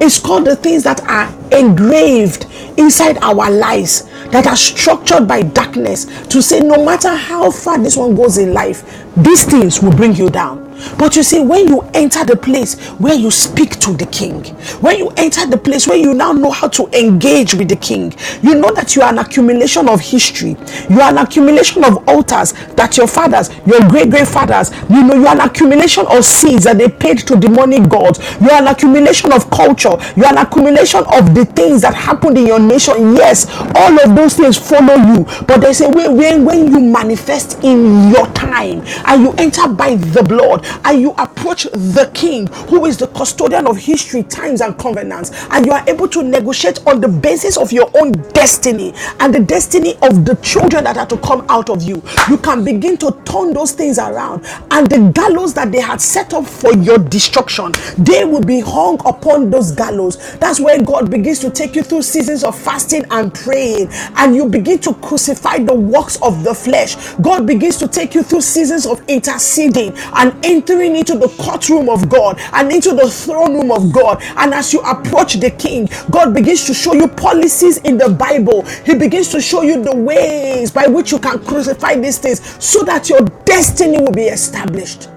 It's 0.00 0.18
called 0.18 0.46
the 0.46 0.56
things 0.56 0.82
that 0.84 1.00
are 1.02 1.32
engraved 1.52 2.46
inside 2.78 3.18
our 3.18 3.50
lives, 3.50 4.02
that 4.30 4.46
are 4.46 4.56
structured 4.56 5.28
by 5.28 5.42
darkness 5.42 6.06
to 6.28 6.42
say, 6.42 6.60
no 6.60 6.84
matter 6.84 7.14
how 7.14 7.50
far 7.50 7.78
this 7.78 7.96
one 7.96 8.14
goes 8.14 8.38
in 8.38 8.52
life, 8.52 9.04
these 9.16 9.44
things 9.44 9.80
will 9.80 9.92
bring 9.92 10.14
you 10.14 10.28
down. 10.30 10.63
But 10.98 11.16
you 11.16 11.22
see, 11.22 11.40
when 11.40 11.68
you 11.68 11.80
enter 11.94 12.24
the 12.24 12.36
place 12.36 12.78
where 12.98 13.14
you 13.14 13.30
speak 13.30 13.78
to 13.80 13.92
the 13.92 14.06
king, 14.06 14.44
when 14.80 14.98
you 14.98 15.08
enter 15.16 15.46
the 15.46 15.56
place 15.58 15.86
where 15.86 15.96
you 15.96 16.14
now 16.14 16.32
know 16.32 16.50
how 16.50 16.68
to 16.68 16.86
engage 16.98 17.54
with 17.54 17.68
the 17.68 17.76
king, 17.76 18.14
you 18.42 18.54
know 18.54 18.72
that 18.72 18.96
you 18.96 19.02
are 19.02 19.10
an 19.10 19.18
accumulation 19.18 19.88
of 19.88 20.00
history. 20.00 20.56
You 20.88 21.00
are 21.00 21.10
an 21.10 21.18
accumulation 21.18 21.84
of 21.84 22.08
altars 22.08 22.52
that 22.76 22.96
your 22.96 23.06
fathers, 23.06 23.50
your 23.66 23.80
great 23.88 24.10
great 24.10 24.28
fathers, 24.28 24.70
you 24.90 25.02
know, 25.02 25.14
you 25.14 25.26
are 25.26 25.34
an 25.34 25.40
accumulation 25.40 26.06
of 26.08 26.24
seeds 26.24 26.64
that 26.64 26.78
they 26.78 26.88
paid 26.88 27.18
to 27.18 27.36
demonic 27.36 27.88
gods. 27.88 28.18
You 28.40 28.50
are 28.50 28.62
an 28.62 28.68
accumulation 28.68 29.32
of 29.32 29.50
culture. 29.50 29.96
You 30.16 30.24
are 30.24 30.32
an 30.32 30.38
accumulation 30.38 31.04
of 31.12 31.34
the 31.34 31.44
things 31.44 31.82
that 31.82 31.94
happened 31.94 32.38
in 32.38 32.46
your 32.46 32.60
nation. 32.60 33.14
Yes, 33.16 33.46
all 33.74 33.98
of 34.00 34.14
those 34.16 34.34
things 34.36 34.56
follow 34.58 34.94
you. 34.94 35.24
But 35.46 35.58
they 35.58 35.72
say 35.72 35.86
when, 35.88 36.44
when 36.44 36.70
you 36.72 36.80
manifest 36.80 37.62
in 37.64 38.10
your 38.10 38.26
time 38.28 38.82
and 39.06 39.22
you 39.22 39.32
enter 39.38 39.68
by 39.68 39.96
the 39.96 40.22
blood, 40.22 40.63
and 40.84 41.00
you 41.00 41.12
approach 41.18 41.64
the 41.64 42.10
king 42.14 42.46
who 42.68 42.86
is 42.86 42.96
the 42.96 43.08
custodian 43.08 43.66
of 43.66 43.76
history, 43.76 44.22
times, 44.24 44.60
and 44.60 44.76
covenants, 44.78 45.30
and 45.50 45.66
you 45.66 45.72
are 45.72 45.84
able 45.88 46.08
to 46.08 46.22
negotiate 46.22 46.84
on 46.86 47.00
the 47.00 47.08
basis 47.08 47.56
of 47.56 47.72
your 47.72 47.90
own 47.94 48.12
destiny 48.32 48.92
and 49.20 49.34
the 49.34 49.40
destiny 49.40 49.94
of 50.02 50.24
the 50.24 50.36
children 50.42 50.84
that 50.84 50.96
are 50.96 51.06
to 51.06 51.16
come 51.18 51.44
out 51.48 51.70
of 51.70 51.82
you, 51.82 52.02
you 52.28 52.38
can 52.38 52.64
begin 52.64 52.96
to 52.98 53.10
turn 53.24 53.52
those 53.52 53.72
things 53.72 53.98
around. 53.98 54.44
And 54.70 54.88
the 54.88 55.10
gallows 55.14 55.54
that 55.54 55.72
they 55.72 55.80
had 55.80 56.00
set 56.00 56.34
up 56.34 56.46
for 56.46 56.72
your 56.74 56.98
destruction, 56.98 57.72
they 57.98 58.24
will 58.24 58.42
be 58.42 58.60
hung 58.60 59.00
upon 59.06 59.50
those 59.50 59.72
gallows. 59.72 60.36
That's 60.36 60.60
where 60.60 60.82
God 60.82 61.10
begins 61.10 61.38
to 61.40 61.50
take 61.50 61.74
you 61.74 61.82
through 61.82 62.02
seasons 62.02 62.44
of 62.44 62.58
fasting 62.58 63.04
and 63.10 63.32
praying, 63.32 63.88
and 64.16 64.34
you 64.34 64.48
begin 64.48 64.78
to 64.80 64.94
crucify 64.94 65.58
the 65.58 65.74
works 65.74 66.20
of 66.22 66.44
the 66.44 66.54
flesh. 66.54 66.96
God 67.22 67.46
begins 67.46 67.76
to 67.78 67.88
take 67.88 68.14
you 68.14 68.22
through 68.22 68.42
seasons 68.42 68.86
of 68.86 69.02
interceding 69.08 69.92
and 70.14 70.44
entering 70.54 70.96
into 70.96 71.18
the 71.18 71.28
courtroom 71.42 71.88
of 71.88 72.08
God 72.08 72.38
and 72.52 72.70
into 72.70 72.94
the 72.94 73.10
throne 73.10 73.54
room 73.54 73.72
of 73.72 73.92
God. 73.92 74.22
And 74.36 74.54
as 74.54 74.72
you 74.72 74.80
approach 74.80 75.34
the 75.34 75.50
king, 75.50 75.88
God 76.10 76.32
begins 76.32 76.64
to 76.66 76.74
show 76.74 76.94
you 76.94 77.08
policies 77.08 77.78
in 77.78 77.98
the 77.98 78.08
Bible. 78.08 78.62
He 78.84 78.94
begins 78.94 79.28
to 79.30 79.40
show 79.40 79.62
you 79.62 79.82
the 79.82 79.94
ways 79.94 80.70
by 80.70 80.86
which 80.86 81.10
you 81.12 81.18
can 81.18 81.38
crucify 81.44 81.96
these 81.96 82.18
things 82.18 82.40
so 82.64 82.84
that 82.84 83.08
your 83.08 83.20
destiny 83.44 83.98
will 83.98 84.12
be 84.12 84.24
established 84.24 85.08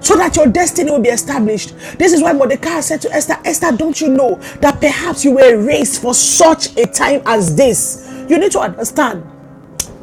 so 0.00 0.14
that 0.16 0.36
your 0.36 0.46
destiny 0.46 0.90
will 0.90 1.00
be 1.00 1.08
established. 1.08 1.74
This 1.98 2.12
is 2.12 2.20
why 2.20 2.34
Mordecai 2.34 2.80
said 2.80 3.00
to 3.00 3.10
Esther, 3.10 3.38
Esther, 3.42 3.74
don't 3.74 3.98
you 4.02 4.10
know 4.10 4.34
that 4.60 4.78
perhaps 4.78 5.24
you 5.24 5.32
were 5.32 5.56
raised 5.64 6.02
for 6.02 6.12
such 6.12 6.76
a 6.76 6.84
time 6.84 7.22
as 7.24 7.56
this? 7.56 8.06
You 8.28 8.38
need 8.38 8.52
to 8.52 8.58
understand 8.60 9.24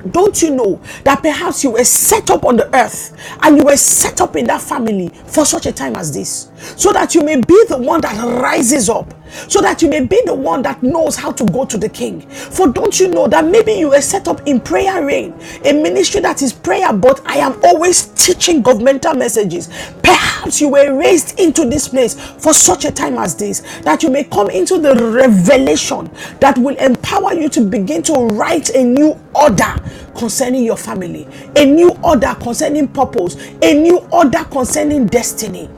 don't 0.10 0.42
you 0.42 0.56
know 0.56 0.82
that 1.04 1.22
perhaps 1.22 1.64
you 1.64 1.72
were 1.72 1.84
set 1.84 2.30
up 2.30 2.46
on 2.46 2.58
the 2.58 2.76
earth 2.76 3.18
and 3.42 3.58
you 3.58 3.64
were 3.64 3.78
set 3.78 4.22
up 4.22 4.36
in 4.36 4.46
that 4.46 4.62
family 4.62 5.10
for 5.26 5.46
such 5.46 5.66
a 5.66 5.72
time 5.72 5.96
as 5.96 6.14
this? 6.14 6.52
So 6.78 6.92
that 6.94 7.16
you 7.16 7.24
may 7.24 7.36
be 7.36 7.66
the 7.68 7.78
one 7.78 8.02
that 8.02 8.16
rises 8.42 8.90
up 8.90 9.14
so 9.48 9.62
that 9.62 9.82
you 9.82 9.90
may 9.90 10.06
be 10.06 10.22
the 10.26 10.34
one 10.34 10.62
that 10.64 10.82
knows 10.84 11.16
how 11.16 11.32
to 11.32 11.46
go 11.46 11.66
to 11.66 11.78
the 11.78 11.90
king. 11.90 12.22
For 12.30 12.68
don't 12.68 13.00
you 13.00 13.08
know 13.08 13.28
that 13.28 13.46
maybe 13.46 13.74
you 13.74 13.90
were 13.90 14.02
set 14.02 14.28
up 14.28 14.46
in 14.48 14.60
prayer 14.60 15.06
reign, 15.06 15.34
a 15.66 15.74
ministry 15.74 16.22
that 16.22 16.42
is 16.42 16.54
prayer, 16.54 16.92
but 16.94 17.22
I 17.26 17.38
am 17.38 17.60
always 17.64 18.08
teaching 18.08 18.62
governmental 18.62 19.14
messages. 19.14 19.70
Perhaps 20.04 20.60
you 20.60 20.70
were 20.70 20.98
raised 20.98 21.40
into 21.40 21.66
this 21.66 21.88
place 21.88 22.16
for 22.16 22.54
such 22.54 22.86
a 22.86 22.92
time 22.92 23.18
as 23.18 23.36
this, 23.36 23.62
that 23.82 24.04
you 24.04 24.10
may 24.10 24.24
come 24.24 24.50
into 24.50 24.80
the 24.80 24.96
revelation 24.96 26.10
that 26.40 26.58
will 26.58 26.76
empower 26.78 27.34
you 27.34 27.50
to 27.50 27.62
begin 27.62 28.04
to 28.04 28.14
write 28.14 28.70
a 28.70 28.84
new 28.84 29.18
order 29.36 29.76
concerning 30.18 30.64
your 30.66 30.78
family, 30.78 31.28
a 31.58 31.66
new 31.66 31.92
order 32.04 32.36
concerning 32.42 32.88
purpose, 32.90 33.36
a 33.62 33.74
new 33.74 34.00
order 34.12 34.44
concerning 34.46 35.08
destiny. 35.08 35.70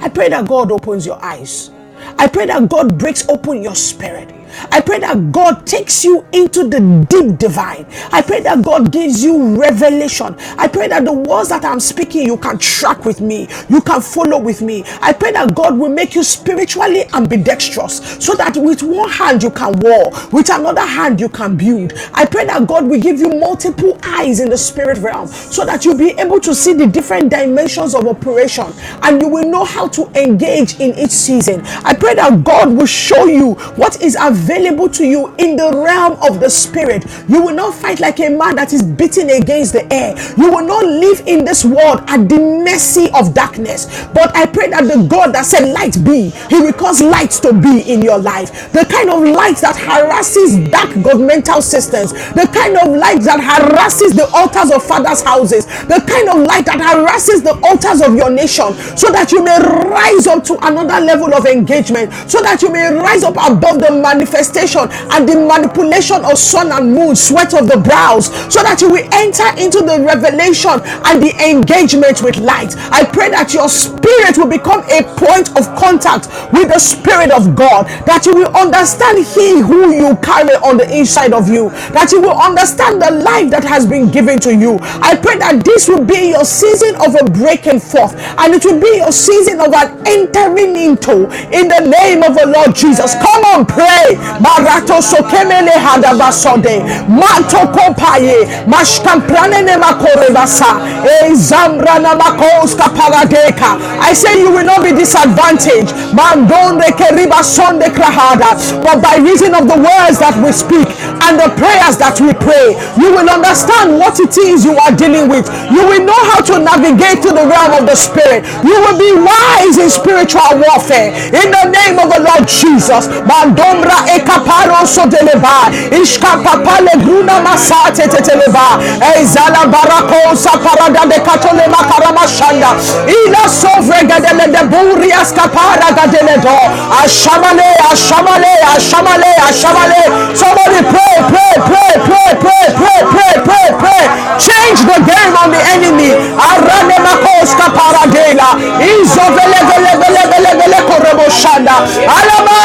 I 0.00 0.08
pray 0.10 0.28
that 0.30 0.48
God 0.48 0.72
opens 0.72 1.06
your 1.06 1.22
eyes 1.24 1.72
I 2.18 2.26
pray 2.28 2.46
that 2.46 2.68
God 2.68 2.98
breaks 2.98 3.28
open 3.28 3.62
your 3.62 3.74
spirit. 3.74 4.32
I 4.72 4.80
pray 4.80 4.98
that 5.00 5.32
God 5.32 5.66
takes 5.66 6.04
you 6.04 6.26
into 6.32 6.68
the 6.68 6.80
deep 7.08 7.38
divine. 7.38 7.86
I 8.12 8.22
pray 8.22 8.40
that 8.42 8.62
God 8.62 8.92
gives 8.92 9.22
you 9.24 9.60
revelation. 9.60 10.34
I 10.58 10.68
pray 10.68 10.88
that 10.88 11.04
the 11.04 11.12
words 11.12 11.48
that 11.50 11.64
I'm 11.64 11.80
speaking, 11.80 12.26
you 12.26 12.36
can 12.36 12.58
track 12.58 13.04
with 13.04 13.20
me, 13.20 13.48
you 13.68 13.80
can 13.80 14.00
follow 14.00 14.38
with 14.38 14.62
me. 14.62 14.84
I 15.00 15.12
pray 15.12 15.32
that 15.32 15.54
God 15.54 15.78
will 15.78 15.88
make 15.90 16.14
you 16.14 16.22
spiritually 16.22 17.04
ambidextrous 17.12 18.24
so 18.24 18.34
that 18.34 18.56
with 18.56 18.82
one 18.82 19.10
hand 19.10 19.42
you 19.42 19.50
can 19.50 19.72
war, 19.80 20.10
with 20.32 20.50
another 20.50 20.86
hand 20.86 21.20
you 21.20 21.28
can 21.28 21.56
build. 21.56 21.92
I 22.14 22.24
pray 22.26 22.44
that 22.46 22.66
God 22.66 22.86
will 22.86 23.00
give 23.00 23.18
you 23.20 23.28
multiple 23.28 23.98
eyes 24.02 24.40
in 24.40 24.48
the 24.50 24.58
spirit 24.58 24.98
realm 24.98 25.28
so 25.28 25.64
that 25.64 25.84
you'll 25.84 25.98
be 25.98 26.10
able 26.18 26.40
to 26.40 26.54
see 26.54 26.72
the 26.72 26.86
different 26.86 27.30
dimensions 27.30 27.94
of 27.94 28.06
operation 28.06 28.66
and 29.02 29.20
you 29.22 29.28
will 29.28 29.48
know 29.48 29.64
how 29.64 29.88
to 29.88 30.06
engage 30.20 30.78
in 30.80 30.96
each 30.98 31.10
season. 31.10 31.62
I 31.84 31.94
pray 31.94 32.14
that 32.14 32.44
God 32.44 32.70
will 32.76 32.86
show 32.86 33.26
you 33.26 33.54
what 33.76 34.02
is 34.02 34.16
available 34.20 34.45
available 34.46 34.88
to 34.88 35.04
you 35.04 35.34
in 35.38 35.56
the 35.56 35.70
realm 35.72 36.16
of 36.22 36.38
the 36.38 36.48
spirit. 36.48 37.04
You 37.28 37.42
will 37.42 37.54
not 37.54 37.74
fight 37.74 37.98
like 37.98 38.20
a 38.20 38.28
man 38.28 38.54
that 38.56 38.72
is 38.72 38.82
beating 38.82 39.30
against 39.30 39.72
the 39.72 39.92
air. 39.92 40.14
You 40.36 40.50
will 40.52 40.64
not 40.64 40.84
live 40.84 41.26
in 41.26 41.44
this 41.44 41.64
world 41.64 42.02
at 42.06 42.28
the 42.28 42.38
mercy 42.38 43.10
of 43.12 43.34
darkness. 43.34 44.06
But 44.14 44.34
I 44.36 44.46
pray 44.46 44.70
that 44.70 44.84
the 44.84 45.04
God 45.10 45.34
that 45.34 45.46
said 45.46 45.72
light 45.72 45.98
be, 46.04 46.30
he 46.48 46.60
will 46.60 46.72
cause 46.72 47.02
light 47.02 47.32
to 47.42 47.52
be 47.52 47.82
in 47.90 48.02
your 48.02 48.18
life. 48.18 48.70
The 48.72 48.86
kind 48.86 49.10
of 49.10 49.22
light 49.22 49.56
that 49.58 49.74
harasses 49.76 50.56
dark 50.70 50.94
governmental 51.02 51.60
systems, 51.60 52.12
the 52.12 52.48
kind 52.54 52.76
of 52.76 52.96
light 52.96 53.22
that 53.22 53.40
harasses 53.40 54.14
the 54.14 54.30
altars 54.30 54.70
of 54.70 54.84
fathers' 54.84 55.22
houses, 55.22 55.66
the 55.90 56.02
kind 56.06 56.28
of 56.28 56.46
light 56.46 56.66
that 56.66 56.78
harasses 56.78 57.42
the 57.42 57.58
altars 57.66 58.00
of 58.00 58.14
your 58.14 58.30
nation, 58.30 58.74
so 58.96 59.10
that 59.10 59.32
you 59.32 59.42
may 59.42 59.58
rise 59.58 60.28
up 60.28 60.44
to 60.44 60.54
another 60.66 61.04
level 61.04 61.34
of 61.34 61.46
engagement, 61.46 62.12
so 62.30 62.40
that 62.42 62.62
you 62.62 62.70
may 62.70 62.94
rise 62.94 63.24
up 63.24 63.34
above 63.34 63.80
the 63.80 63.90
manifestation 63.90 64.35
manifestation 64.36 64.88
and 65.12 65.28
the 65.28 65.36
manipulation 65.36 66.24
of 66.24 66.38
sun 66.38 66.70
and 66.72 66.92
moon, 66.92 67.16
sweat 67.16 67.54
of 67.54 67.68
the 67.68 67.76
brows, 67.76 68.26
so 68.52 68.62
that 68.62 68.80
you 68.80 68.90
will 68.90 69.08
enter 69.12 69.48
into 69.60 69.80
the 69.80 70.02
revelation 70.04 70.76
and 71.08 71.22
the 71.22 71.32
engagement 71.48 72.22
with 72.22 72.36
light. 72.38 72.74
I 72.92 73.04
pray 73.04 73.30
that 73.30 73.54
your 73.54 73.68
spirit 73.68 74.36
will 74.36 74.48
become 74.50 74.84
a 74.90 75.02
point 75.16 75.48
of 75.56 75.64
contact 75.78 76.28
with 76.52 76.68
the 76.68 76.78
Spirit 76.78 77.30
of 77.30 77.54
God, 77.54 77.86
that 78.06 78.26
you 78.26 78.34
will 78.34 78.52
understand 78.56 79.24
He 79.24 79.60
who 79.60 79.94
you 79.94 80.16
carry 80.22 80.54
on 80.64 80.76
the 80.76 80.88
inside 80.96 81.32
of 81.32 81.48
you, 81.48 81.70
that 81.92 82.12
you 82.12 82.20
will 82.20 82.36
understand 82.36 83.00
the 83.02 83.10
life 83.10 83.50
that 83.50 83.64
has 83.64 83.86
been 83.86 84.10
given 84.10 84.38
to 84.40 84.54
you. 84.54 84.78
I 84.82 85.16
pray 85.16 85.38
that 85.38 85.64
this 85.64 85.88
will 85.88 86.04
be 86.04 86.30
your 86.30 86.44
season 86.44 86.94
of 86.96 87.14
a 87.16 87.24
breaking 87.30 87.80
forth 87.80 88.14
and 88.38 88.54
it 88.54 88.64
will 88.64 88.80
be 88.80 88.98
your 88.98 89.12
season 89.12 89.60
of 89.60 89.72
an 89.72 90.02
entering 90.06 90.76
into 90.76 91.26
in 91.52 91.68
the 91.68 91.82
name 91.86 92.22
of 92.22 92.34
the 92.36 92.46
Lord 92.46 92.74
Jesus. 92.74 93.14
Come 93.16 93.44
on, 93.44 93.66
pray. 93.66 94.15
Marato 94.40 95.02
sokemele 95.02 95.72
hadabasode. 95.72 96.82
Manto 97.08 97.58
kopaye. 97.74 98.48
Mashkamprane 98.66 99.62
ne 99.62 99.76
makorebasa. 99.76 100.66
E 101.04 101.34
zambrana 101.34 102.14
makoska 102.14 102.88
paradeka. 102.96 103.78
I 104.00 104.12
say 104.12 104.40
you 104.40 104.50
will 104.50 104.64
not 104.64 104.82
be 104.82 104.92
disadvantaged. 104.92 105.92
Mandon 106.14 106.80
rekeriba 106.80 107.42
sonde 107.42 107.90
krahada. 107.90 108.56
But 108.82 109.02
by 109.02 109.16
reason 109.16 109.54
of 109.54 109.66
the 109.68 109.76
words 109.76 110.18
that 110.18 110.36
we 110.42 110.52
speak 110.52 110.88
and 111.26 111.38
the 111.40 111.50
prayers 111.56 111.96
that 111.98 112.20
we 112.20 112.32
pray, 112.34 112.76
you 112.96 113.10
will 113.12 113.28
understand 113.28 113.98
what 113.98 114.20
it 114.20 114.36
is 114.38 114.64
you 114.64 114.76
are 114.78 114.94
dealing 114.94 115.28
with. 115.28 115.46
You 115.70 115.82
will 115.86 116.04
know 116.04 116.22
how 116.32 116.40
to 116.52 116.58
navigate 116.58 117.22
to 117.22 117.30
the 117.34 117.44
realm 117.46 117.82
of 117.82 117.84
the 117.86 117.96
spirit. 117.96 118.46
You 118.62 118.76
will 118.78 118.98
be 118.98 119.10
wise 119.16 119.78
in 119.78 119.90
spiritual 119.90 120.46
warfare. 120.62 121.10
In 121.34 121.50
the 121.50 121.66
name 121.70 121.98
of 121.98 122.12
the 122.12 122.20
Lord 122.22 122.46
Jesus. 122.46 123.08
Mandombra 123.26 124.05
ekaparo 124.14 124.86
sodeleba. 124.86 125.70
Ishka 126.02 126.36
papale 126.44 126.92
gruna 127.04 127.40
masate 127.40 128.08
teteleba. 128.08 128.78
Ezala 129.18 129.66
barako 129.66 130.36
saparada 130.36 131.06
de 131.06 131.20
katole 131.20 131.66
makaramashanda. 131.68 132.70
Ila 133.06 133.48
sovrega 133.48 134.20
de 134.20 134.52
de 134.52 134.62
buri 134.70 135.12
askapara 135.12 135.92
gadele 135.96 136.36
do. 136.40 136.56
Ashamale, 137.02 137.68
ashamale, 137.90 138.52
ashamale, 138.74 139.30
ashamale. 139.48 140.02
Somebody 140.36 140.82
pray, 140.92 141.16
pray, 141.30 141.54
pray, 141.68 141.92
pray, 142.06 142.30
pray, 142.42 142.66
pray, 142.76 143.00
pray, 143.12 143.34
pray, 143.46 143.68
pray. 143.80 144.04
Change 144.38 144.80
the 144.84 144.98
game 145.08 145.34
on 145.42 145.50
the 145.50 145.60
enemy. 145.74 146.12
Arane 146.36 146.96
makoska 147.06 147.66
paradela. 147.76 148.48
Izo 148.80 149.24
vele 149.36 149.60
vele 149.68 149.92
vele 150.00 150.22
vele 150.30 150.52
vele 150.60 150.80
korebo 150.88 151.26
shanda. 151.30 151.76
Alama 152.16 152.56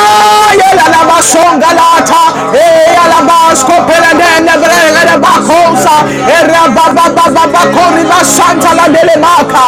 yela 0.60 0.86
lama 0.92 1.22
songa 1.32 1.72
lata. 1.80 2.24
E 2.54 2.58
eh, 2.58 3.04
alama 3.04 3.56
skopela 3.56 4.12
nene 4.20 4.52
eh, 4.52 4.60
brele 4.62 5.18
bakosa. 5.24 5.96
Era 6.38 6.68
baba 6.76 7.06
baba 7.18 7.44
bakori 7.54 8.04
basanta 8.12 8.74
la 8.74 8.88
dele 8.94 9.16
maka. 9.26 9.66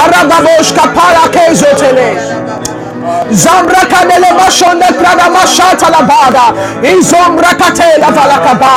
Arababoshka 0.00 0.84
para 0.94 1.24
kezo 1.34 1.70
tele. 1.80 2.08
Zambra 3.30 3.82
kanele 3.92 4.30
mashonde 4.38 4.88
krada 4.98 5.28
mashata 5.30 5.88
la 5.90 6.02
bada. 6.10 6.44
Izombra 6.82 7.54
katela 7.60 8.08
valakaba. 8.16 8.74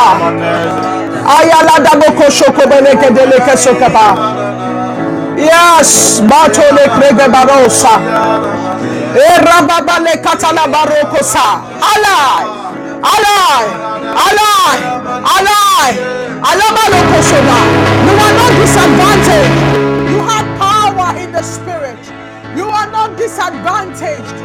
Ayala 1.38 1.76
daboko 1.86 2.30
shoko 2.32 2.64
beleke 2.70 3.10
deleke 3.16 3.58
sokaba. 3.58 4.08
Yes, 5.38 6.22
batole 6.22 6.86
krege 6.96 7.28
barosa. 7.34 8.55
Eh, 9.18 9.40
Alabalokosona. 16.50 17.58
You 18.06 18.16
are 18.26 18.34
not 18.40 18.52
disadvantaged. 18.60 20.12
You 20.12 20.20
have 20.30 20.48
power 20.60 21.18
in 21.18 21.32
the 21.32 21.42
spirit. 21.42 22.00
You 22.56 22.68
are 22.70 22.90
not 22.92 23.18
disadvantaged. 23.18 24.45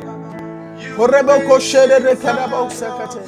Korebo 0.97 1.47
koşere 1.49 2.03
de 2.03 2.19
kerebo 2.19 2.69
sekate. 2.69 3.19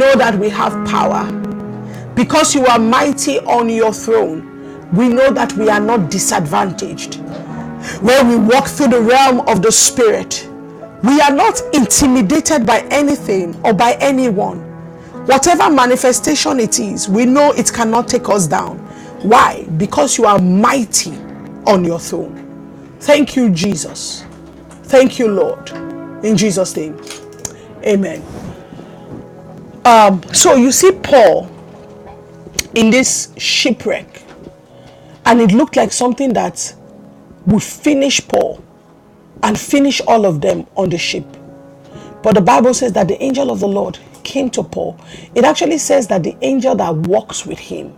Know 0.00 0.16
that 0.16 0.34
we 0.34 0.48
have 0.48 0.72
power. 0.88 1.30
Because 2.14 2.54
you 2.54 2.66
are 2.66 2.78
mighty 2.78 3.38
on 3.40 3.68
your 3.68 3.92
throne. 3.92 4.46
We 4.92 5.08
know 5.08 5.30
that 5.32 5.52
we 5.52 5.68
are 5.68 5.78
not 5.78 6.10
disadvantaged. 6.10 7.16
When 8.00 8.28
we 8.28 8.36
walk 8.36 8.66
through 8.66 8.88
the 8.88 9.00
realm 9.00 9.40
of 9.48 9.62
the 9.62 9.70
spirit, 9.70 10.48
we 11.04 11.20
are 11.20 11.32
not 11.32 11.60
intimidated 11.74 12.66
by 12.66 12.80
anything 12.90 13.54
or 13.64 13.72
by 13.74 13.96
anyone. 14.00 14.58
Whatever 15.26 15.70
manifestation 15.70 16.60
it 16.60 16.80
is, 16.80 17.08
we 17.08 17.26
know 17.26 17.52
it 17.52 17.72
cannot 17.72 18.08
take 18.08 18.28
us 18.28 18.46
down. 18.46 18.78
Why? 19.22 19.64
Because 19.76 20.16
you 20.18 20.24
are 20.24 20.38
mighty 20.38 21.12
on 21.66 21.84
your 21.84 22.00
throne. 22.00 22.96
Thank 23.00 23.36
you, 23.36 23.50
Jesus. 23.50 24.24
Thank 24.84 25.18
you, 25.18 25.28
Lord. 25.28 25.70
In 26.24 26.36
Jesus' 26.36 26.74
name. 26.74 27.00
Amen. 27.84 28.39
Um, 29.84 30.22
so 30.32 30.56
you 30.56 30.72
see 30.72 30.92
Paul 30.92 31.50
in 32.74 32.90
this 32.90 33.32
shipwreck, 33.36 34.22
and 35.26 35.40
it 35.40 35.52
looked 35.52 35.76
like 35.76 35.92
something 35.92 36.32
that 36.34 36.74
would 37.46 37.62
finish 37.62 38.26
Paul 38.26 38.62
and 39.42 39.58
finish 39.58 40.00
all 40.02 40.26
of 40.26 40.40
them 40.40 40.66
on 40.76 40.90
the 40.90 40.98
ship. 40.98 41.24
But 42.22 42.34
the 42.34 42.40
Bible 42.42 42.74
says 42.74 42.92
that 42.92 43.08
the 43.08 43.22
angel 43.22 43.50
of 43.50 43.60
the 43.60 43.68
Lord 43.68 43.98
came 44.22 44.50
to 44.50 44.62
Paul. 44.62 44.98
It 45.34 45.44
actually 45.44 45.78
says 45.78 46.06
that 46.08 46.22
the 46.22 46.36
angel 46.42 46.74
that 46.76 46.94
walks 46.94 47.46
with 47.46 47.58
him 47.58 47.96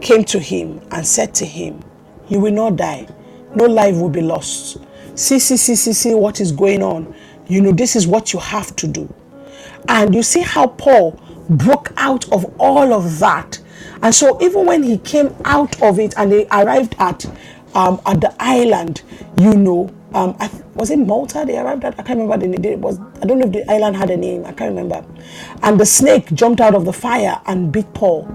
came 0.00 0.24
to 0.24 0.38
him 0.38 0.80
and 0.90 1.06
said 1.06 1.34
to 1.36 1.46
him, 1.46 1.80
You 2.28 2.40
will 2.40 2.52
not 2.52 2.76
die, 2.76 3.06
no 3.54 3.64
life 3.66 3.96
will 3.96 4.10
be 4.10 4.20
lost. 4.22 4.78
See, 5.14 5.38
see, 5.38 5.56
see, 5.56 5.76
see, 5.76 5.92
see 5.92 6.14
what 6.14 6.40
is 6.40 6.52
going 6.52 6.82
on. 6.82 7.14
You 7.46 7.60
know, 7.60 7.72
this 7.72 7.96
is 7.96 8.06
what 8.06 8.32
you 8.32 8.38
have 8.38 8.74
to 8.76 8.88
do. 8.88 9.12
And 9.88 10.14
you 10.14 10.22
see 10.22 10.40
how 10.42 10.68
Paul 10.68 11.20
broke 11.48 11.92
out 11.96 12.30
of 12.32 12.44
all 12.58 12.92
of 12.92 13.18
that. 13.18 13.58
And 14.02 14.14
so 14.14 14.40
even 14.40 14.66
when 14.66 14.82
he 14.82 14.98
came 14.98 15.34
out 15.44 15.80
of 15.82 15.98
it 15.98 16.14
and 16.16 16.32
they 16.32 16.46
arrived 16.46 16.94
at 16.98 17.26
um, 17.74 18.00
at 18.06 18.20
the 18.20 18.34
island, 18.40 19.02
you 19.38 19.54
know, 19.54 19.94
um, 20.14 20.36
I 20.40 20.48
th- 20.48 20.64
was 20.74 20.90
it 20.90 20.98
Malta 20.98 21.44
they 21.46 21.58
arrived 21.58 21.84
at? 21.84 21.98
I 21.98 22.02
can't 22.02 22.18
remember 22.18 22.38
the 22.38 22.48
name. 22.48 22.64
It 22.72 22.78
was 22.78 22.98
I 23.22 23.26
don't 23.26 23.38
know 23.38 23.46
if 23.46 23.52
the 23.52 23.70
island 23.70 23.96
had 23.96 24.10
a 24.10 24.16
name. 24.16 24.44
I 24.44 24.52
can't 24.52 24.74
remember. 24.74 25.04
And 25.62 25.78
the 25.78 25.86
snake 25.86 26.32
jumped 26.34 26.60
out 26.60 26.74
of 26.74 26.84
the 26.84 26.92
fire 26.92 27.40
and 27.46 27.70
bit 27.70 27.92
Paul. 27.94 28.28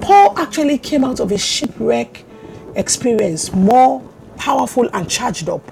Paul 0.00 0.36
actually 0.38 0.78
came 0.78 1.04
out 1.04 1.20
of 1.20 1.30
a 1.30 1.38
shipwreck 1.38 2.24
experience 2.74 3.52
more 3.52 4.02
powerful 4.36 4.88
and 4.92 5.08
charged 5.08 5.48
up. 5.48 5.70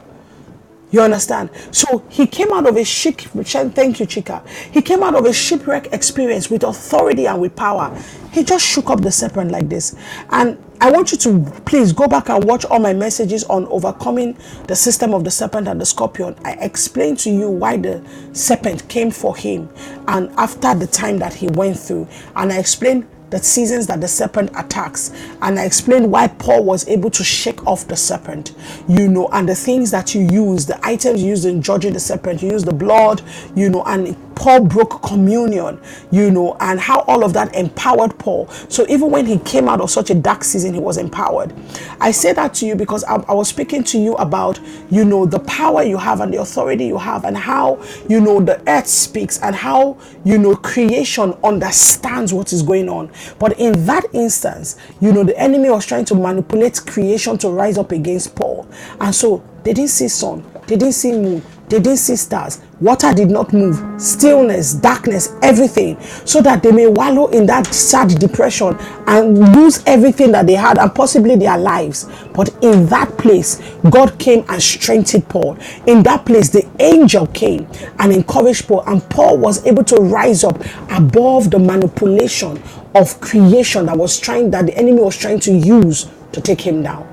You 0.91 1.03
understand? 1.03 1.51
So 1.71 2.05
he 2.09 2.27
came 2.27 2.53
out 2.53 2.69
of 2.69 2.77
a 2.77 2.85
ship. 2.85 3.21
Thank 3.21 4.01
you, 4.01 4.07
Chika. 4.07 4.47
He 4.73 4.83
came 4.83 5.03
out 5.03 5.15
of 5.15 5.25
a 5.25 5.33
shipwreck 5.33 5.93
experience 5.93 6.51
with 6.51 6.65
authority 6.65 7.27
and 7.27 7.41
with 7.41 7.55
power. 7.55 7.97
He 8.33 8.43
just 8.45 8.65
shook 8.65 8.91
up 8.91 9.01
the 9.01 9.13
serpent 9.13 9.51
like 9.51 9.69
this. 9.69 9.95
And 10.31 10.63
I 10.81 10.91
want 10.91 11.13
you 11.13 11.19
to 11.19 11.41
please 11.67 11.93
go 11.93 12.09
back 12.09 12.31
and 12.31 12.43
watch 12.45 12.65
all 12.65 12.79
my 12.79 12.93
messages 12.95 13.45
on 13.45 13.67
overcoming 13.67 14.37
the 14.67 14.75
system 14.75 15.13
of 15.13 15.25
the 15.25 15.31
serpent 15.31 15.69
and 15.69 15.81
the 15.81 15.85
scorpion. 15.85 16.35
I 16.45 16.53
explained 16.55 17.19
to 17.21 17.31
you 17.31 17.51
why 17.51 17.77
the 17.77 18.03
serpent 18.33 18.89
came 18.89 19.11
for 19.11 19.37
him 19.37 19.69
and 20.09 20.31
after 20.39 20.75
the 20.75 20.87
time 20.87 21.19
that 21.19 21.35
he 21.35 21.49
went 21.49 21.79
through. 21.79 22.09
And 22.35 22.53
I 22.53 22.59
explained 22.59 23.07
the 23.31 23.39
seasons 23.39 23.87
that 23.87 24.01
the 24.01 24.09
serpent 24.09 24.51
attacks. 24.57 25.13
And 25.41 25.59
I 25.59 25.65
explained 25.65 26.11
why 26.11 26.29
Paul 26.29 26.65
was 26.65 26.87
able 26.89 27.11
to 27.11 27.25
shake 27.25 27.67
off 27.67 27.87
the 27.89 27.97
serpent, 27.97 28.55
you 28.89 29.09
know, 29.09 29.29
and 29.33 29.49
the 29.49 29.55
things 29.55 29.91
that 29.93 30.15
you 30.15 30.23
use, 30.31 30.67
the 30.67 30.79
items 30.87 31.23
used 31.23 31.45
in 31.45 31.63
judging 31.63 31.93
the 31.93 32.01
serpent, 32.01 32.43
you 32.43 32.51
use 32.51 32.65
the 32.65 32.75
blood, 32.75 33.23
you 33.55 33.71
know, 33.71 33.83
and 33.85 34.17
Paul 34.41 34.65
broke 34.65 35.03
communion, 35.03 35.79
you 36.11 36.31
know, 36.31 36.57
and 36.61 36.81
how 36.81 37.01
all 37.01 37.25
of 37.25 37.35
that 37.35 37.55
empowered 37.55 38.19
Paul. 38.19 38.49
So 38.71 38.87
even 38.89 39.11
when 39.11 39.27
he 39.27 39.39
came 39.41 39.69
out 39.69 39.83
of 39.83 39.91
such 39.91 40.09
a 40.09 40.15
dark 40.15 40.45
season, 40.45 40.73
he 40.73 40.81
was 40.81 40.97
empowered. 40.97 41.53
I 42.01 42.11
say 42.11 42.33
that 42.33 42.55
to 42.55 42.67
you 42.67 42.75
because 42.75 43.05
I, 43.05 43.17
I 43.17 43.35
was 43.35 43.49
speaking 43.49 43.85
to 43.85 43.99
you 43.99 44.15
about, 44.15 44.59
you 44.91 45.05
know, 45.05 45.27
the 45.27 45.41
power 45.41 45.83
you 45.83 45.99
have 45.99 46.23
and 46.23 46.33
the 46.33 46.41
authority 46.41 46.87
you 46.87 46.97
have, 46.97 47.27
and 47.27 47.37
how, 47.37 47.85
you 48.09 48.19
know, 48.19 48.41
the 48.41 48.67
earth 48.67 48.87
speaks 48.87 49.39
and 49.43 49.55
how, 49.55 49.99
you 50.25 50.39
know, 50.39 50.57
creation 50.57 51.35
understands 51.45 52.33
what 52.33 52.55
is 52.55 52.63
going 52.63 52.89
on. 52.89 53.13
But 53.39 53.61
in 53.61 53.85
that 53.85 54.07
instance, 54.15 54.77
you 55.03 55.13
know, 55.13 55.23
the 55.23 55.39
enemy 55.39 55.69
was 55.69 55.85
trying 55.85 56.07
to 56.07 56.15
manipulate 56.15 56.81
creation 56.87 57.37
to 57.39 57.51
rise 57.51 57.77
up 57.77 57.93
against 57.93 58.37
Paul. 58.37 58.67
And 59.03 59.15
so 59.15 59.45
they 59.65 59.75
didn't 59.75 59.91
see 59.91 60.09
sun, 60.09 60.51
they 60.67 60.77
didn't 60.77 60.95
see 60.95 61.13
moon, 61.13 61.43
they 61.71 61.79
didn't 61.79 61.99
see 61.99 62.17
stars. 62.17 62.61
Water 62.81 63.13
did 63.13 63.31
not 63.31 63.53
move. 63.53 63.81
Stillness, 64.01 64.75
darkness, 64.75 65.35
everything. 65.41 66.01
So 66.25 66.43
that 66.43 66.65
they 66.65 66.73
may 66.73 66.89
wallow 66.89 67.29
in 67.29 67.47
that 67.47 67.67
sad 67.69 68.09
depression 68.19 68.77
and 69.07 69.55
lose 69.55 69.81
everything 69.87 70.33
that 70.33 70.49
they 70.49 70.55
had 70.55 70.79
and 70.79 70.93
possibly 70.93 71.37
their 71.37 71.57
lives. 71.57 72.09
But 72.35 72.49
in 72.63 72.87
that 72.87 73.17
place, 73.19 73.63
God 73.89 74.19
came 74.19 74.45
and 74.49 74.61
strengthened 74.61 75.29
Paul. 75.29 75.57
In 75.87 76.03
that 76.03 76.27
place, 76.27 76.49
the 76.49 76.69
angel 76.81 77.29
came 77.29 77.69
and 78.01 78.13
encouraged 78.13 78.67
Paul. 78.67 78.83
And 78.89 79.09
Paul 79.09 79.39
was 79.39 79.65
able 79.65 79.85
to 79.85 79.97
rise 79.97 80.43
up 80.43 80.61
above 80.91 81.53
the 81.53 81.61
manipulation 81.61 82.61
of 82.97 83.21
creation 83.21 83.87
that 83.87 83.97
was 83.97 84.19
trying, 84.19 84.51
that 84.51 84.67
the 84.67 84.77
enemy 84.77 85.01
was 85.01 85.17
trying 85.17 85.39
to 85.41 85.53
use 85.53 86.11
to 86.33 86.41
take 86.41 86.61
him 86.61 86.83
down 86.83 87.10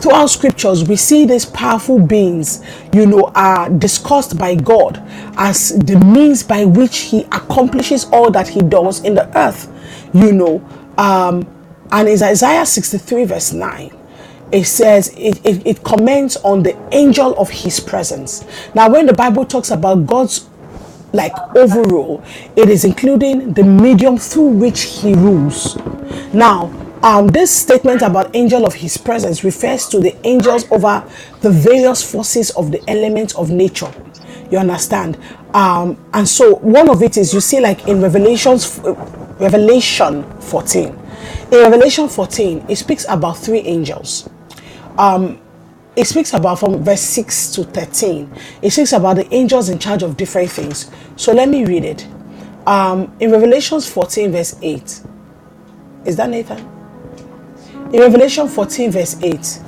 throughout 0.00 0.26
scriptures 0.26 0.88
we 0.88 0.96
see 0.96 1.24
these 1.24 1.44
powerful 1.46 1.98
beings 1.98 2.62
you 2.92 3.06
know 3.06 3.30
are 3.34 3.68
discussed 3.70 4.38
by 4.38 4.54
god 4.54 5.02
as 5.36 5.78
the 5.78 5.98
means 6.00 6.42
by 6.42 6.64
which 6.64 6.98
he 6.98 7.22
accomplishes 7.24 8.04
all 8.06 8.30
that 8.30 8.48
he 8.48 8.60
does 8.60 9.04
in 9.04 9.14
the 9.14 9.38
earth 9.38 9.70
you 10.12 10.32
know. 10.32 10.56
Um 10.96 11.46
and 11.92 12.08
in 12.08 12.22
isaiah 12.22 12.64
63 12.66 13.24
verse 13.24 13.52
9 13.52 13.96
it 14.52 14.64
says 14.64 15.08
it, 15.16 15.44
it, 15.44 15.66
it 15.66 15.84
comments 15.84 16.36
on 16.38 16.62
the 16.62 16.76
angel 16.94 17.36
of 17.38 17.50
his 17.50 17.80
presence. 17.80 18.44
Now 18.74 18.90
when 18.90 19.06
the 19.06 19.12
bible 19.12 19.44
talks 19.44 19.70
about 19.70 20.06
god's 20.06 20.48
like 21.12 21.32
overall 21.56 22.22
it 22.56 22.68
is 22.68 22.84
including 22.84 23.52
the 23.52 23.62
medium 23.62 24.18
through 24.18 24.48
which 24.48 24.82
he 24.82 25.14
rules. 25.14 25.76
Now 26.32 26.83
um, 27.04 27.26
this 27.26 27.54
statement 27.54 28.00
about 28.00 28.34
angel 28.34 28.64
of 28.64 28.72
his 28.72 28.96
presence 28.96 29.44
refers 29.44 29.86
to 29.88 30.00
the 30.00 30.16
angels 30.26 30.64
over 30.72 31.06
the 31.42 31.50
various 31.50 32.02
forces 32.02 32.50
of 32.52 32.72
the 32.72 32.82
elements 32.88 33.34
of 33.34 33.50
nature. 33.50 33.92
You 34.50 34.56
understand? 34.56 35.18
Um, 35.52 36.02
and 36.14 36.26
so 36.26 36.54
one 36.56 36.88
of 36.88 37.02
it 37.02 37.18
is 37.18 37.34
you 37.34 37.42
see 37.42 37.60
like 37.60 37.86
in 37.86 38.00
revelations 38.00 38.80
revelation 39.38 40.22
14 40.40 40.86
in 40.86 41.58
revelation 41.58 42.08
14 42.08 42.64
it 42.68 42.76
speaks 42.76 43.04
about 43.10 43.36
three 43.36 43.60
angels. 43.60 44.30
Um, 44.96 45.40
it 45.96 46.06
speaks 46.06 46.32
about 46.32 46.58
from 46.58 46.82
verse 46.82 47.02
6 47.02 47.52
to 47.56 47.64
13 47.64 48.32
it 48.62 48.70
speaks 48.70 48.94
about 48.94 49.16
the 49.16 49.34
angels 49.34 49.68
in 49.68 49.78
charge 49.78 50.02
of 50.02 50.16
different 50.16 50.50
things. 50.50 50.90
So 51.16 51.34
let 51.34 51.50
me 51.50 51.66
read 51.66 51.84
it. 51.84 52.06
Um, 52.66 53.14
in 53.20 53.30
revelations 53.30 53.86
14 53.90 54.32
verse 54.32 54.56
8 54.62 55.02
is 56.06 56.16
that 56.16 56.30
nathan 56.30 56.73
in 57.94 58.00
Revelation 58.00 58.48
14, 58.48 58.90
verse 58.90 59.16
8. 59.22 59.60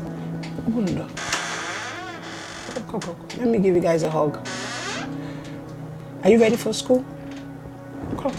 Let 3.39 3.47
me 3.47 3.59
give 3.61 3.77
you 3.77 3.81
guys 3.81 4.03
a 4.03 4.11
hug. 4.11 4.45
Are 6.25 6.31
you 6.31 6.41
ready 6.41 6.57
for 6.57 6.73
school? 6.73 7.05
Come. 8.19 8.35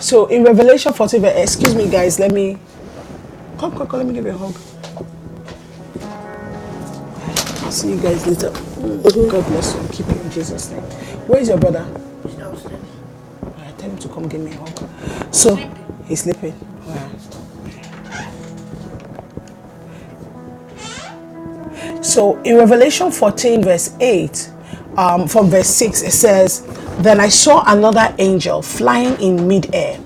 So 0.00 0.26
in 0.26 0.44
Revelation 0.44 0.92
14, 0.92 1.20
verse, 1.22 1.36
excuse 1.36 1.74
me, 1.74 1.90
guys, 1.90 2.20
let 2.20 2.30
me 2.30 2.56
come, 3.58 3.76
come, 3.76 3.88
come, 3.88 3.98
let 3.98 4.06
me 4.06 4.14
give 4.14 4.26
you 4.26 4.30
a 4.30 4.38
hug. 4.38 4.54
I'll 7.64 7.72
see 7.72 7.90
you 7.90 8.00
guys 8.00 8.24
later. 8.28 8.50
Mm-hmm. 8.50 9.28
God 9.28 9.44
bless 9.46 9.74
you. 9.74 9.88
Keep 9.88 10.14
you 10.14 10.22
in 10.22 10.30
Jesus' 10.30 10.70
name. 10.70 10.82
Where 11.26 11.40
is 11.40 11.48
your 11.48 11.58
brother? 11.58 11.84
He's 12.22 12.34
downstairs. 12.34 12.80
Alright, 13.42 13.76
tell 13.76 13.90
him 13.90 13.98
to 13.98 14.08
come 14.08 14.28
give 14.28 14.40
me 14.40 14.52
a 14.52 14.56
hug. 14.56 15.34
So 15.34 15.56
he's 16.06 16.22
sleeping. 16.22 16.54
So 22.02 22.40
in 22.42 22.56
Revelation 22.56 23.10
14, 23.10 23.62
verse 23.62 23.94
8, 24.00 24.50
um, 24.96 25.26
from 25.26 25.48
verse 25.48 25.68
6, 25.68 26.02
it 26.02 26.12
says, 26.12 26.62
Then 26.98 27.20
I 27.20 27.28
saw 27.28 27.64
another 27.66 28.14
angel 28.18 28.62
flying 28.62 29.20
in 29.20 29.48
midair, 29.48 29.98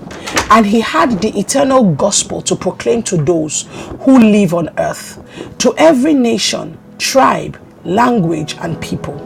and 0.49 0.65
he 0.65 0.79
had 0.81 1.21
the 1.21 1.37
eternal 1.37 1.93
gospel 1.93 2.41
to 2.43 2.55
proclaim 2.55 3.03
to 3.03 3.17
those 3.17 3.67
who 4.01 4.17
live 4.19 4.53
on 4.53 4.69
earth, 4.79 5.23
to 5.59 5.73
every 5.77 6.13
nation, 6.13 6.77
tribe, 6.97 7.59
language, 7.83 8.55
and 8.61 8.81
people. 8.81 9.25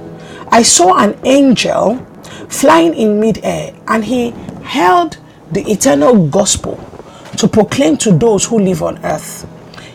I 0.52 0.64
saw 0.64 0.98
an 0.98 1.18
angel 1.24 1.98
flying 2.50 2.94
in 2.94 3.20
midair, 3.20 3.74
and 3.88 4.04
he 4.04 4.32
held 4.64 5.18
the 5.52 5.62
eternal 5.72 6.28
gospel 6.28 6.78
to 7.38 7.48
proclaim 7.48 7.98
to 7.98 8.12
those 8.12 8.46
who 8.46 8.60
live 8.60 8.84
on 8.84 9.04
earth 9.06 9.48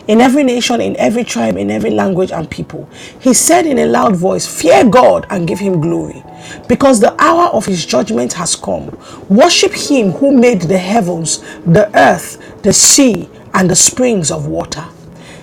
in 0.09 0.21
every 0.21 0.43
nation, 0.43 0.81
in 0.81 0.97
every 0.97 1.23
tribe, 1.23 1.55
in 1.55 1.69
every 1.69 1.91
language 1.91 2.31
and 2.31 2.49
people. 2.49 2.89
He 3.19 3.31
said 3.35 3.67
in 3.67 3.77
a 3.77 3.85
loud 3.85 4.15
voice, 4.15 4.47
Fear 4.47 4.89
God 4.89 5.27
and 5.29 5.47
give 5.47 5.59
him 5.59 5.79
glory, 5.79 6.23
because 6.67 6.99
the 6.99 7.15
hour 7.21 7.49
of 7.49 7.67
his 7.67 7.85
judgment 7.85 8.33
has 8.33 8.55
come. 8.55 8.97
Worship 9.29 9.71
him 9.71 10.09
who 10.13 10.31
made 10.31 10.63
the 10.63 10.79
heavens, 10.79 11.37
the 11.63 11.91
earth, 11.95 12.63
the 12.63 12.73
sea, 12.73 13.29
and 13.53 13.69
the 13.69 13.75
springs 13.75 14.31
of 14.31 14.47
water. 14.47 14.83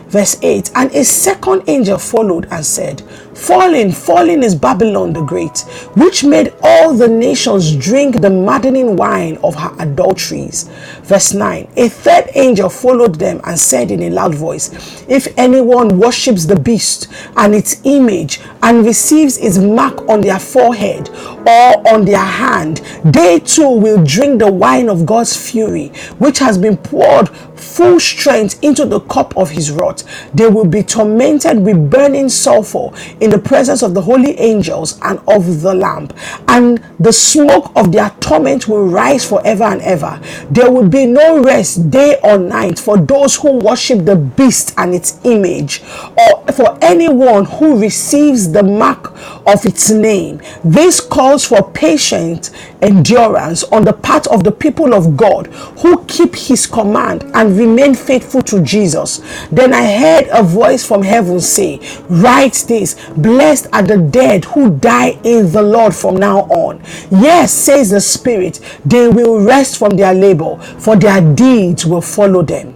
Verse 0.08 0.36
8 0.42 0.72
And 0.74 0.90
a 0.96 1.04
second 1.04 1.62
angel 1.68 1.98
followed 1.98 2.48
and 2.50 2.66
said, 2.66 3.04
Falling, 3.36 3.92
falling 3.92 4.42
is 4.42 4.54
Babylon 4.54 5.12
the 5.12 5.20
Great, 5.20 5.60
which 5.94 6.24
made 6.24 6.54
all 6.62 6.94
the 6.94 7.06
nations 7.06 7.76
drink 7.76 8.20
the 8.20 8.30
maddening 8.30 8.96
wine 8.96 9.36
of 9.44 9.54
her 9.54 9.72
adulteries. 9.78 10.68
Verse 11.02 11.34
9 11.34 11.68
A 11.76 11.88
third 11.90 12.30
angel 12.34 12.70
followed 12.70 13.16
them 13.16 13.40
and 13.44 13.58
said 13.58 13.90
in 13.90 14.02
a 14.02 14.10
loud 14.10 14.34
voice, 14.34 15.04
If 15.06 15.28
anyone 15.36 15.98
worships 15.98 16.46
the 16.46 16.58
beast 16.58 17.08
and 17.36 17.54
its 17.54 17.80
image 17.84 18.40
and 18.62 18.84
receives 18.84 19.36
its 19.36 19.58
mark 19.58 20.08
on 20.08 20.22
their 20.22 20.40
forehead 20.40 21.10
or 21.46 21.94
on 21.94 22.06
their 22.06 22.16
hand, 22.16 22.78
they 23.04 23.38
too 23.40 23.68
will 23.68 24.02
drink 24.02 24.40
the 24.40 24.50
wine 24.50 24.88
of 24.88 25.04
God's 25.04 25.36
fury, 25.36 25.88
which 26.18 26.38
has 26.38 26.56
been 26.56 26.78
poured 26.78 27.28
full 27.56 28.00
strength 28.00 28.58
into 28.62 28.86
the 28.86 29.00
cup 29.00 29.36
of 29.36 29.50
his 29.50 29.70
wrath. 29.70 30.02
They 30.34 30.48
will 30.48 30.66
be 30.66 30.82
tormented 30.82 31.60
with 31.60 31.90
burning 31.90 32.28
sulfur 32.28 32.90
in 33.26 33.30
the 33.32 33.38
presence 33.38 33.82
of 33.82 33.92
the 33.92 34.00
holy 34.00 34.38
angels 34.38 35.00
and 35.02 35.18
of 35.26 35.60
the 35.60 35.74
Lamb. 35.74 36.08
And 36.46 36.80
the 37.00 37.12
smoke 37.12 37.72
of 37.74 37.90
their 37.90 38.10
torment 38.20 38.68
will 38.68 38.86
rise 38.86 39.28
forever 39.28 39.64
and 39.64 39.82
ever. 39.82 40.20
There 40.48 40.70
will 40.70 40.88
be 40.88 41.06
no 41.06 41.42
rest 41.42 41.90
day 41.90 42.20
or 42.22 42.38
night 42.38 42.78
for 42.78 42.96
those 42.96 43.34
who 43.34 43.58
worship 43.58 44.04
the 44.04 44.14
beast 44.14 44.74
and 44.78 44.94
its 44.94 45.18
image, 45.24 45.82
or 46.16 46.52
for 46.52 46.78
anyone 46.80 47.46
who 47.46 47.80
receives 47.80 48.52
the 48.52 48.62
mark 48.62 49.12
of 49.46 49.64
its 49.66 49.90
name. 49.90 50.40
This 50.64 51.00
calls 51.00 51.44
for 51.44 51.70
patient 51.72 52.50
endurance 52.82 53.64
on 53.64 53.84
the 53.84 53.92
part 53.92 54.26
of 54.28 54.44
the 54.44 54.52
people 54.52 54.94
of 54.94 55.16
God 55.16 55.46
who 55.80 56.04
keep 56.06 56.34
his 56.36 56.66
command 56.66 57.24
and 57.34 57.56
remain 57.58 57.94
faithful 57.94 58.42
to 58.42 58.62
Jesus. 58.62 59.20
Then 59.50 59.72
I 59.72 59.84
heard 59.98 60.28
a 60.32 60.42
voice 60.42 60.84
from 60.86 61.02
heaven 61.02 61.40
say, 61.40 61.80
Write 62.08 62.64
this 62.68 62.94
Blessed 63.16 63.68
are 63.72 63.82
the 63.82 63.98
dead 63.98 64.44
who 64.46 64.70
die 64.78 65.18
in 65.24 65.50
the 65.52 65.62
Lord 65.62 65.94
from 65.94 66.16
now 66.16 66.40
on. 66.42 66.82
Yes, 67.10 67.52
says 67.52 67.90
the 67.90 68.00
Spirit, 68.00 68.60
they 68.84 69.08
will 69.08 69.40
rest 69.40 69.78
from 69.78 69.96
their 69.96 70.14
labor, 70.14 70.56
for 70.78 70.96
their 70.96 71.20
deeds 71.34 71.86
will 71.86 72.02
follow 72.02 72.42
them. 72.42 72.74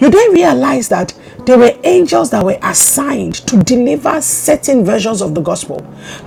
You 0.00 0.10
then 0.10 0.32
realize 0.32 0.88
that 0.88 1.14
there 1.46 1.58
were 1.58 1.72
angels 1.84 2.30
that 2.30 2.44
were 2.44 2.58
assigned 2.62 3.34
to 3.46 3.56
deliver 3.62 4.20
certain 4.20 4.84
versions 4.84 5.22
of 5.22 5.34
the 5.34 5.40
gospel, 5.40 5.78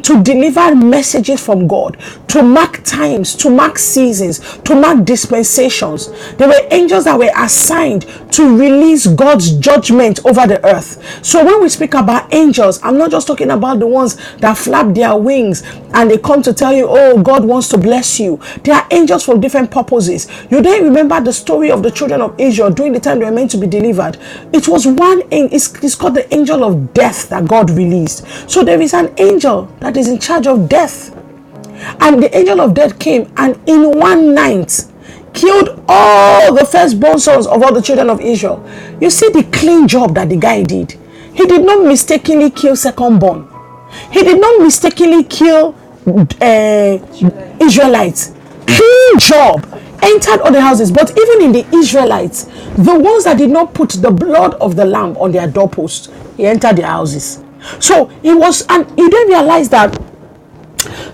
to 0.04 0.24
deliver 0.24 0.74
messages 0.76 1.44
from 1.46 1.68
God, 1.68 1.98
to 2.30 2.42
mark 2.42 2.84
times, 2.86 3.36
to 3.36 3.50
mark 3.50 3.78
seasons, 3.78 4.40
to 4.60 4.76
mark 4.76 5.04
dispensations. 5.06 6.08
There 6.38 6.48
were 6.48 6.68
angels 6.72 7.04
that 7.04 7.20
were 7.20 7.32
assigned 7.36 8.04
to 8.32 8.58
release 8.58 9.08
God's 9.08 9.58
judgment 9.58 10.26
over 10.26 10.48
the 10.48 10.66
earth. 10.66 11.26
So 11.26 11.44
when 11.44 11.62
we 11.62 11.70
speak 11.70 11.94
about 11.96 12.34
angels, 12.34 12.80
I'm 12.82 12.98
not 12.98 13.12
just 13.12 13.28
talking 13.28 13.52
about 13.52 13.80
the 13.80 13.88
ones 13.88 14.16
that 14.38 14.58
flap 14.58 14.96
their 14.96 15.16
wings 15.18 15.64
and 15.94 16.10
they 16.10 16.18
come 16.18 16.42
to 16.44 16.54
tell 16.54 16.74
you, 16.74 16.88
oh, 16.90 17.22
God 17.22 17.44
wants 17.44 17.68
to 17.70 17.78
bless 17.78 18.20
you. 18.20 18.40
There 18.64 18.76
are 18.76 18.88
angels 18.92 19.24
for 19.26 19.38
different 19.38 19.72
purposes. 19.72 20.28
You 20.50 20.62
don't 20.62 20.84
remember 20.84 21.20
the 21.20 21.34
story 21.34 21.72
of 21.72 21.84
the 21.84 21.92
children 21.92 22.22
of 22.22 22.40
Israel 22.40 22.72
during 22.72 22.94
the 22.94 23.00
time 23.00 23.20
they 23.20 23.26
were 23.26 23.32
meant 23.32 23.52
to 23.52 23.58
be 23.58 23.68
delivered. 23.68 24.18
It 24.54 24.68
was 24.68 24.88
one, 24.88 25.09
it's, 25.32 25.74
it's 25.84 25.96
called 25.96 26.16
the 26.16 26.34
angel 26.34 26.64
of 26.64 26.94
death 26.94 27.30
that 27.30 27.48
God 27.48 27.70
released. 27.72 28.26
So 28.50 28.64
there 28.64 28.82
is 28.82 28.94
an 28.94 29.14
angel 29.18 29.66
that 29.80 29.98
is 29.98 30.08
in 30.08 30.20
charge 30.20 30.48
of 30.48 30.70
death. 30.70 31.16
And 32.02 32.22
the 32.22 32.36
angel 32.36 32.62
of 32.62 32.74
death 32.74 33.00
came 33.00 33.32
and 33.38 33.60
in 33.68 33.98
one 33.98 34.34
night 34.34 34.86
killed 35.34 35.84
all 35.88 36.54
the 36.54 36.66
firstborn 36.66 37.20
sons 37.20 37.48
of 37.48 37.62
all 37.64 37.74
the 37.74 37.82
children 37.82 38.10
of 38.10 38.20
Israel. 38.22 38.64
You 39.00 39.10
see 39.10 39.30
the 39.30 39.44
clean 39.52 39.88
job 39.88 40.16
that 40.16 40.30
the 40.30 40.38
guy 40.38 40.64
did. 40.64 40.92
He 41.34 41.46
did 41.46 41.64
not 41.64 41.86
mistakenly 41.86 42.50
kill 42.52 42.74
secondborn. 42.74 43.48
He 44.12 44.24
did 44.24 44.40
not 44.42 44.62
mistakenly 44.62 45.24
kill 45.24 45.76
uh, 46.42 46.98
Israelites. 47.62 48.34
Clean 48.68 49.20
job. 49.20 49.66
Entered 50.02 50.42
other 50.42 50.62
houses, 50.62 50.92
but 50.92 51.12
even 51.18 51.42
in 51.42 51.52
the 51.52 51.68
Israelites, 51.76 52.46
the 52.78 52.98
ones 52.98 53.26
that 53.26 53.38
did 53.38 53.50
not 53.50 53.74
put 53.74 53.90
the 53.92 54.12
blood 54.12 54.54
of 54.56 54.76
the 54.76 54.86
lamb 54.86 55.18
on 55.18 55.32
their 55.32 55.48
doorpost, 55.48 56.12
he 56.38 56.46
entered 56.46 56.78
their 56.78 56.88
houses. 56.88 57.44
So 57.80 58.10
it 58.24 58.34
was, 58.34 58.66
and 58.70 58.90
you 58.98 59.10
didn't 59.10 59.28
realize 59.28 59.70
that 59.70 60.02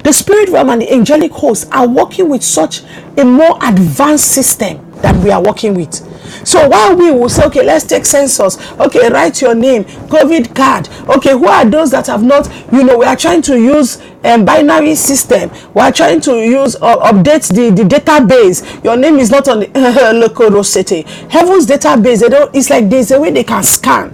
the 0.04 0.14
spirit 0.14 0.50
realm 0.50 0.70
and 0.70 0.82
the 0.82 0.94
angelic 0.94 1.32
hosts 1.32 1.68
are 1.72 1.88
working 1.88 2.30
with 2.30 2.44
such 2.44 2.84
a 3.18 3.26
more 3.26 3.58
advanced 3.64 4.32
system 4.32 4.92
that 5.02 5.16
we 5.24 5.32
are 5.32 5.42
working 5.42 5.74
with. 5.74 6.02
So 6.46 6.70
while 6.70 6.96
we 6.96 7.12
will 7.12 7.28
say, 7.28 7.43
okay, 7.46 7.64
let's 7.66 7.86
take 7.86 8.06
census, 8.06 8.58
okay, 8.80 9.10
write 9.10 9.41
your 9.41 9.56
name, 9.56 9.84
COVID 9.84 10.56
card, 10.56 10.88
okay, 11.10 11.32
who 11.32 11.48
are 11.48 11.66
those 11.66 11.91
that 11.91 12.08
have 12.08 12.24
not, 12.24 12.50
you 12.72 12.84
know, 12.84 12.98
we 13.00 13.06
are 13.06 13.16
trying 13.16 13.41
to 13.43 13.60
use 13.60 14.02
um, 14.24 14.46
binary 14.46 14.96
system, 14.96 15.50
we 15.74 15.82
are 15.82 15.91
trying 15.91 16.22
to 16.22 16.36
use 16.36 16.76
or 16.76 17.04
uh, 17.04 17.12
update 17.12 17.48
the, 17.54 17.72
the 17.72 17.84
database. 17.88 18.84
Your 18.84 18.96
name 18.96 19.18
is 19.18 19.32
not 19.32 19.48
on 19.48 19.60
the 19.62 20.12
local 20.16 20.64
city. 20.64 21.02
Heaven's 21.30 21.66
database, 21.66 22.22
they 22.22 22.30
don't, 22.30 22.56
it's 22.56 22.70
like 22.70 22.89
there's 22.89 23.12
a 23.12 23.20
way 23.20 23.32
they 23.32 23.43
can 23.43 23.64
scan. 23.64 24.14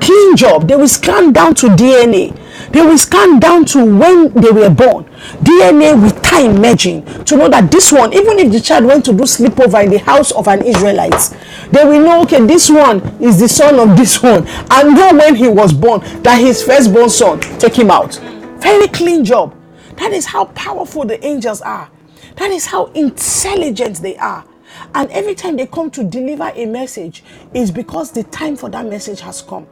Clean 0.00 0.36
job, 0.36 0.68
they 0.68 0.76
will 0.76 0.88
scan 0.88 1.32
down 1.32 1.54
to 1.56 1.68
DNA 1.68 2.36
they 2.70 2.80
will 2.82 2.98
scan 2.98 3.38
down 3.38 3.64
to 3.66 3.84
when 3.84 4.32
they 4.32 4.50
were 4.50 4.70
born, 4.70 5.08
DNA 5.42 6.00
with 6.00 6.20
time 6.22 6.60
merging 6.60 7.04
to 7.24 7.36
know 7.36 7.48
that 7.48 7.70
this 7.70 7.92
one, 7.92 8.12
even 8.12 8.38
if 8.38 8.52
the 8.52 8.60
child 8.60 8.84
went 8.84 9.04
to 9.04 9.12
do 9.12 9.24
sleepover 9.24 9.84
in 9.84 9.90
the 9.90 9.98
house 9.98 10.32
of 10.32 10.48
an 10.48 10.62
Israelite, 10.64 11.36
they 11.70 11.84
will 11.84 12.00
know, 12.00 12.22
okay, 12.22 12.44
this 12.46 12.68
one 12.70 13.00
is 13.20 13.38
the 13.40 13.48
son 13.48 13.78
of 13.78 13.96
this 13.96 14.22
one. 14.22 14.46
And 14.70 14.94
know 14.94 15.14
when 15.14 15.34
he 15.34 15.48
was 15.48 15.72
born 15.72 16.00
that 16.22 16.40
his 16.40 16.62
firstborn 16.62 17.08
son, 17.08 17.40
take 17.58 17.74
him 17.74 17.90
out. 17.90 18.14
Very 18.58 18.88
clean 18.88 19.24
job. 19.24 19.56
That 19.96 20.12
is 20.12 20.26
how 20.26 20.46
powerful 20.46 21.04
the 21.04 21.24
angels 21.24 21.60
are. 21.60 21.90
That 22.36 22.50
is 22.50 22.66
how 22.66 22.86
intelligent 22.86 23.98
they 23.98 24.16
are. 24.16 24.44
And 24.94 25.10
every 25.10 25.34
time 25.34 25.56
they 25.56 25.66
come 25.66 25.90
to 25.92 26.04
deliver 26.04 26.50
a 26.54 26.66
message, 26.66 27.22
is 27.54 27.70
because 27.70 28.10
the 28.12 28.24
time 28.24 28.56
for 28.56 28.68
that 28.70 28.86
message 28.86 29.20
has 29.20 29.42
come. 29.42 29.66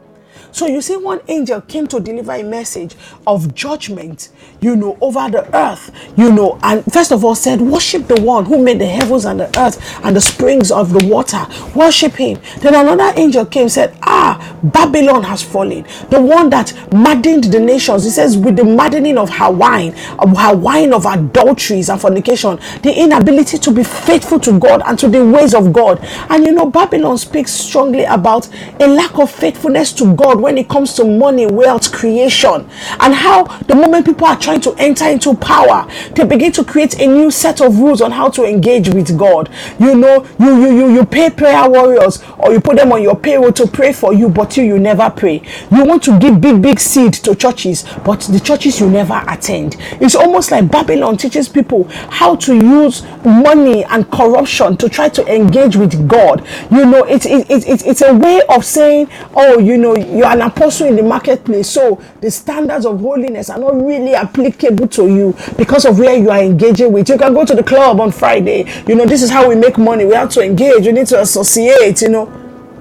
So 0.52 0.66
you 0.66 0.82
see, 0.82 0.96
one 0.96 1.20
angel 1.28 1.60
came 1.62 1.86
to 1.88 2.00
deliver 2.00 2.32
a 2.32 2.42
message 2.42 2.94
of 3.26 3.54
judgment, 3.54 4.30
you 4.60 4.76
know, 4.76 4.98
over 5.00 5.28
the 5.30 5.48
earth, 5.56 5.90
you 6.16 6.30
know, 6.32 6.58
and 6.62 6.84
first 6.92 7.12
of 7.12 7.24
all 7.24 7.34
said, 7.34 7.60
Worship 7.60 8.06
the 8.06 8.20
one 8.20 8.44
who 8.44 8.62
made 8.62 8.78
the 8.80 8.86
heavens 8.86 9.24
and 9.24 9.40
the 9.40 9.60
earth 9.60 9.80
and 10.04 10.14
the 10.16 10.20
springs 10.20 10.70
of 10.70 10.92
the 10.92 11.06
water. 11.06 11.46
Worship 11.74 12.12
him. 12.14 12.38
Then 12.60 12.74
another 12.74 13.12
angel 13.18 13.46
came 13.46 13.68
said, 13.68 13.96
Ah, 14.02 14.58
Babylon 14.62 15.22
has 15.24 15.42
fallen. 15.42 15.84
The 16.10 16.20
one 16.20 16.50
that 16.50 16.72
maddened 16.92 17.44
the 17.44 17.60
nations. 17.60 18.04
He 18.04 18.10
says, 18.10 18.36
with 18.36 18.56
the 18.56 18.64
maddening 18.64 19.18
of 19.18 19.30
her 19.30 19.50
wine, 19.50 19.94
of 20.18 20.36
her 20.36 20.56
wine 20.56 20.92
of 20.92 21.06
adulteries 21.06 21.88
and 21.88 22.00
fornication, 22.00 22.58
the 22.82 22.92
inability 22.98 23.58
to 23.58 23.70
be 23.70 23.84
faithful 23.84 24.40
to 24.40 24.58
God 24.58 24.82
and 24.86 24.98
to 24.98 25.08
the 25.08 25.24
ways 25.24 25.54
of 25.54 25.72
God. 25.72 26.00
And 26.28 26.44
you 26.44 26.52
know, 26.52 26.66
Babylon 26.66 27.18
speaks 27.18 27.52
strongly 27.52 28.04
about 28.04 28.48
a 28.80 28.86
lack 28.86 29.18
of 29.18 29.30
faithfulness 29.30 29.92
to 29.94 30.14
God 30.14 30.39
when 30.42 30.58
it 30.58 30.68
comes 30.68 30.94
to 30.94 31.04
money, 31.04 31.46
wealth, 31.46 31.92
creation, 31.92 32.68
and 33.00 33.14
how 33.14 33.44
the 33.44 33.74
moment 33.74 34.06
people 34.06 34.26
are 34.26 34.38
trying 34.38 34.60
to 34.62 34.74
enter 34.74 35.06
into 35.08 35.34
power, 35.34 35.88
they 36.14 36.24
begin 36.24 36.52
to 36.52 36.64
create 36.64 37.00
a 37.00 37.06
new 37.06 37.30
set 37.30 37.60
of 37.60 37.78
rules 37.78 38.00
on 38.00 38.10
how 38.10 38.28
to 38.30 38.44
engage 38.44 38.88
with 38.88 39.16
God. 39.18 39.50
You 39.78 39.94
know, 39.94 40.26
you 40.38 40.60
you 40.60 40.76
you, 40.76 40.94
you 40.94 41.04
pay 41.04 41.30
prayer 41.30 41.68
warriors 41.68 42.22
or 42.38 42.52
you 42.52 42.60
put 42.60 42.76
them 42.76 42.92
on 42.92 43.02
your 43.02 43.16
payroll 43.16 43.52
to 43.52 43.66
pray 43.66 43.92
for 43.92 44.12
you, 44.12 44.28
but 44.28 44.56
you 44.56 44.64
you 44.64 44.78
never 44.78 45.10
pray. 45.10 45.42
You 45.70 45.84
want 45.84 46.02
to 46.04 46.18
give 46.18 46.40
big 46.40 46.62
big 46.62 46.78
seed 46.80 47.14
to 47.14 47.34
churches, 47.34 47.84
but 48.04 48.20
the 48.20 48.40
churches 48.40 48.80
you 48.80 48.90
never 48.90 49.22
attend. 49.28 49.76
It's 50.00 50.14
almost 50.14 50.50
like 50.50 50.70
Babylon 50.70 51.16
teaches 51.16 51.48
people 51.48 51.84
how 52.10 52.36
to 52.36 52.54
use 52.54 53.02
money 53.24 53.84
and 53.84 54.10
corruption 54.10 54.76
to 54.78 54.88
try 54.88 55.08
to 55.10 55.26
engage 55.34 55.76
with 55.76 56.08
God. 56.08 56.46
You 56.70 56.86
know, 56.86 57.04
it's 57.04 57.26
it, 57.26 57.50
it, 57.50 57.68
it, 57.68 57.86
it's 57.86 58.02
a 58.02 58.14
way 58.14 58.42
of 58.48 58.64
saying, 58.64 59.08
oh, 59.34 59.58
you 59.58 59.76
know, 59.78 59.96
you 59.96 60.24
an 60.30 60.42
apostle 60.42 60.86
in 60.86 60.94
the 60.94 61.02
marketplace, 61.02 61.68
so 61.68 62.00
the 62.20 62.30
standards 62.30 62.86
of 62.86 63.00
holiness 63.00 63.50
are 63.50 63.58
not 63.58 63.74
really 63.74 64.14
applicable 64.14 64.86
to 64.86 65.08
you 65.08 65.36
because 65.58 65.84
of 65.84 65.98
where 65.98 66.16
you 66.16 66.30
are 66.30 66.40
engaging 66.40 66.92
with. 66.92 67.08
You 67.08 67.18
can 67.18 67.34
go 67.34 67.44
to 67.44 67.54
the 67.54 67.64
club 67.64 68.00
on 68.00 68.12
Friday. 68.12 68.64
You 68.86 68.94
know, 68.94 69.06
this 69.06 69.22
is 69.22 69.30
how 69.30 69.48
we 69.48 69.56
make 69.56 69.76
money. 69.76 70.04
We 70.04 70.14
have 70.14 70.30
to 70.30 70.40
engage. 70.40 70.86
We 70.86 70.92
need 70.92 71.08
to 71.08 71.20
associate. 71.20 72.00
You 72.02 72.10
know, 72.10 72.26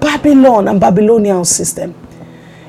Babylon 0.00 0.68
and 0.68 0.80
Babylonian 0.80 1.44
system. 1.44 1.94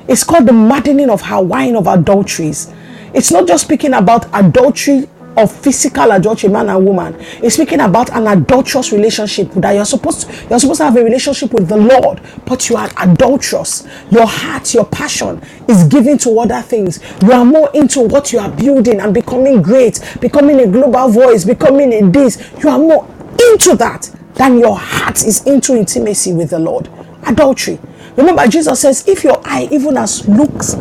It's 0.08 0.24
called 0.24 0.46
the 0.46 0.52
maddening 0.52 1.10
of 1.10 1.22
her 1.22 1.40
wine 1.40 1.76
of 1.76 1.86
adulteries. 1.86 2.72
It's 3.14 3.30
not 3.30 3.46
just 3.46 3.64
speaking 3.64 3.94
about 3.94 4.26
adultery 4.34 5.08
of 5.36 5.50
physical 5.52 6.10
adultery, 6.10 6.50
man 6.50 6.68
and 6.68 6.84
woman. 6.84 7.16
It's 7.42 7.54
speaking 7.54 7.80
about 7.80 8.10
an 8.10 8.26
adulterous 8.26 8.92
relationship 8.92 9.50
that 9.52 9.72
you're 9.72 9.84
supposed 9.84 10.22
to, 10.22 10.46
you're 10.48 10.58
supposed 10.58 10.78
to 10.78 10.84
have 10.84 10.96
a 10.96 11.04
relationship 11.04 11.52
with 11.52 11.68
the 11.68 11.76
Lord, 11.76 12.20
but 12.46 12.68
you 12.68 12.76
are 12.76 12.90
adulterous. 12.98 13.86
Your 14.10 14.26
heart, 14.26 14.72
your 14.74 14.86
passion 14.86 15.42
is 15.68 15.84
given 15.84 16.18
to 16.18 16.38
other 16.38 16.62
things. 16.62 17.00
You 17.22 17.32
are 17.32 17.44
more 17.44 17.70
into 17.74 18.00
what 18.00 18.32
you 18.32 18.38
are 18.38 18.50
building 18.50 19.00
and 19.00 19.14
becoming 19.14 19.62
great, 19.62 20.00
becoming 20.20 20.60
a 20.60 20.66
global 20.66 21.08
voice, 21.08 21.44
becoming 21.44 21.92
a 21.92 22.10
this. 22.10 22.50
You 22.62 22.68
are 22.68 22.78
more 22.78 23.06
into 23.52 23.76
that 23.76 24.10
than 24.34 24.58
your 24.58 24.78
heart 24.78 25.24
is 25.24 25.44
into 25.46 25.76
intimacy 25.76 26.32
with 26.32 26.50
the 26.50 26.58
Lord. 26.58 26.88
Adultery. 27.26 27.78
Remember, 28.16 28.46
Jesus 28.46 28.80
says, 28.80 29.06
if 29.08 29.24
your 29.24 29.40
eye 29.44 29.68
even 29.70 29.96
as 29.96 30.28
looks 30.28 30.74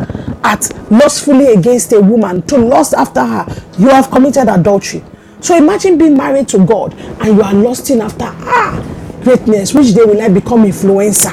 at 0.43 0.69
lustfully 0.91 1.53
against 1.53 1.93
a 1.93 1.99
woman 2.01 2.41
to 2.43 2.57
lust 2.57 2.93
after 2.93 3.25
her, 3.25 3.45
you 3.77 3.89
have 3.89 4.09
committed 4.11 4.47
adultery. 4.49 5.03
So 5.39 5.57
imagine 5.57 5.97
being 5.97 6.15
married 6.15 6.47
to 6.49 6.65
God 6.65 6.93
and 6.93 7.35
you 7.35 7.41
are 7.41 7.53
lusting 7.53 8.01
after 8.01 8.25
ah 8.27 9.19
greatness. 9.23 9.73
Which 9.73 9.93
day 9.93 10.03
will 10.03 10.21
I 10.21 10.29
become 10.29 10.63
influencer? 10.63 11.31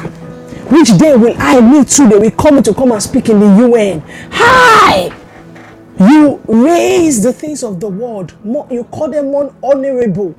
Which 0.70 0.96
day 0.98 1.16
will 1.16 1.34
I 1.38 1.60
meet 1.60 1.88
too? 1.88 2.08
They 2.08 2.18
will 2.18 2.30
come 2.30 2.62
to 2.62 2.74
come 2.74 2.92
and 2.92 3.02
speak 3.02 3.28
in 3.28 3.40
the 3.40 3.68
UN. 3.68 4.02
Hi! 4.32 5.10
You 5.98 6.40
raise 6.46 7.22
the 7.22 7.32
things 7.32 7.64
of 7.64 7.80
the 7.80 7.88
world, 7.88 8.32
more, 8.44 8.66
you 8.70 8.84
call 8.84 9.10
them 9.10 9.32
more 9.32 9.52
honorable 9.62 10.34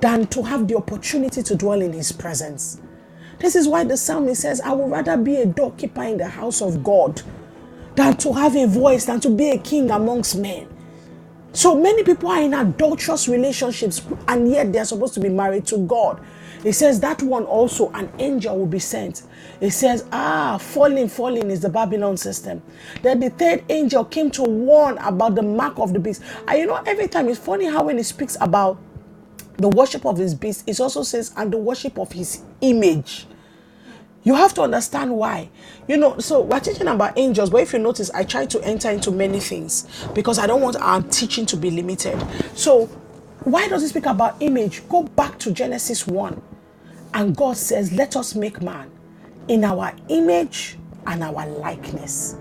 than 0.00 0.26
to 0.28 0.42
have 0.42 0.68
the 0.68 0.76
opportunity 0.76 1.42
to 1.42 1.56
dwell 1.56 1.80
in 1.80 1.92
his 1.92 2.12
presence. 2.12 2.80
This 3.38 3.56
is 3.56 3.66
why 3.66 3.84
the 3.84 3.96
psalmist 3.96 4.42
says, 4.42 4.60
I 4.60 4.72
would 4.72 4.90
rather 4.90 5.16
be 5.16 5.36
a 5.36 5.46
doorkeeper 5.46 6.02
in 6.02 6.18
the 6.18 6.28
house 6.28 6.62
of 6.62 6.84
God 6.84 7.22
than 7.94 8.16
to 8.18 8.32
have 8.32 8.56
a 8.56 8.66
voice, 8.66 9.04
than 9.04 9.20
to 9.20 9.30
be 9.30 9.50
a 9.50 9.58
king 9.58 9.90
amongst 9.90 10.36
men. 10.36 10.68
So 11.52 11.78
many 11.78 12.02
people 12.02 12.30
are 12.30 12.40
in 12.40 12.54
adulterous 12.54 13.28
relationships 13.28 14.02
and 14.26 14.50
yet 14.50 14.72
they 14.72 14.78
are 14.78 14.86
supposed 14.86 15.14
to 15.14 15.20
be 15.20 15.28
married 15.28 15.66
to 15.66 15.78
God. 15.86 16.20
It 16.64 16.74
says 16.74 17.00
that 17.00 17.22
one 17.22 17.44
also, 17.44 17.90
an 17.90 18.10
angel 18.18 18.56
will 18.56 18.66
be 18.66 18.78
sent. 18.78 19.24
It 19.60 19.72
says, 19.72 20.06
ah, 20.12 20.58
falling, 20.58 21.08
falling 21.08 21.50
is 21.50 21.60
the 21.60 21.68
Babylon 21.68 22.16
system. 22.16 22.62
Then 23.02 23.20
the 23.20 23.30
third 23.30 23.64
angel 23.68 24.04
came 24.04 24.30
to 24.30 24.42
warn 24.42 24.96
about 24.98 25.34
the 25.34 25.42
mark 25.42 25.78
of 25.78 25.92
the 25.92 25.98
beast. 25.98 26.22
And 26.46 26.58
you 26.58 26.66
know, 26.66 26.80
every 26.86 27.08
time 27.08 27.28
it's 27.28 27.38
funny 27.38 27.66
how 27.66 27.84
when 27.84 27.96
he 27.96 28.04
speaks 28.04 28.36
about 28.40 28.78
the 29.58 29.68
worship 29.68 30.06
of 30.06 30.16
his 30.16 30.34
beast, 30.34 30.64
it 30.66 30.80
also 30.80 31.02
says, 31.02 31.32
and 31.36 31.52
the 31.52 31.58
worship 31.58 31.98
of 31.98 32.12
his 32.12 32.42
image. 32.60 33.26
You 34.24 34.34
have 34.34 34.54
to 34.54 34.62
understand 34.62 35.16
why. 35.16 35.48
You 35.88 35.96
know, 35.96 36.18
so 36.18 36.40
we're 36.42 36.60
teaching 36.60 36.86
about 36.86 37.18
angels, 37.18 37.50
but 37.50 37.62
if 37.62 37.72
you 37.72 37.78
notice, 37.78 38.10
I 38.10 38.24
try 38.24 38.46
to 38.46 38.62
enter 38.64 38.90
into 38.90 39.10
many 39.10 39.40
things 39.40 39.88
because 40.14 40.38
I 40.38 40.46
don't 40.46 40.60
want 40.60 40.76
our 40.76 41.02
teaching 41.02 41.44
to 41.46 41.56
be 41.56 41.70
limited. 41.70 42.20
So, 42.54 42.86
why 43.44 43.66
does 43.68 43.82
it 43.82 43.88
speak 43.88 44.06
about 44.06 44.36
image? 44.40 44.88
Go 44.88 45.02
back 45.02 45.38
to 45.40 45.50
Genesis 45.50 46.06
1. 46.06 46.40
And 47.14 47.36
God 47.36 47.56
says, 47.56 47.92
Let 47.92 48.16
us 48.16 48.34
make 48.34 48.62
man 48.62 48.90
in 49.48 49.64
our 49.64 49.92
image 50.08 50.78
and 51.06 51.24
our 51.24 51.46
likeness. 51.46 52.36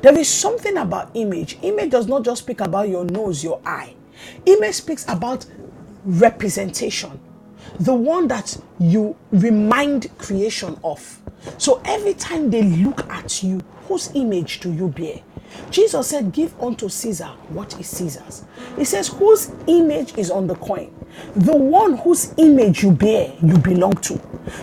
There 0.00 0.16
is 0.16 0.28
something 0.28 0.76
about 0.76 1.10
image. 1.14 1.58
Image 1.62 1.90
does 1.90 2.06
not 2.06 2.24
just 2.24 2.42
speak 2.42 2.60
about 2.60 2.88
your 2.88 3.04
nose, 3.04 3.42
your 3.42 3.60
eye. 3.66 3.94
Image 4.46 4.74
speaks 4.76 5.04
about 5.08 5.44
representation, 6.04 7.18
the 7.80 7.94
one 7.94 8.28
that 8.28 8.56
you 8.78 9.16
remind 9.32 10.16
creation 10.18 10.78
of. 10.84 11.20
So 11.58 11.80
every 11.84 12.14
time 12.14 12.50
they 12.50 12.62
look 12.62 13.08
at 13.10 13.42
you, 13.42 13.60
whose 13.88 14.10
image 14.14 14.60
do 14.60 14.72
you 14.72 14.88
bear? 14.88 15.20
Jesus 15.70 16.08
said, 16.08 16.32
Give 16.32 16.58
unto 16.60 16.88
Caesar 16.88 17.28
what 17.48 17.78
is 17.78 17.88
Caesar's. 17.88 18.44
He 18.76 18.84
says, 18.84 19.08
Whose 19.08 19.50
image 19.66 20.16
is 20.16 20.30
on 20.30 20.46
the 20.46 20.56
coin? 20.56 20.92
The 21.36 21.56
one 21.56 21.96
whose 21.98 22.34
image 22.38 22.82
you 22.82 22.90
bear, 22.90 23.32
you 23.42 23.56
belong 23.58 23.92
to. 23.92 24.20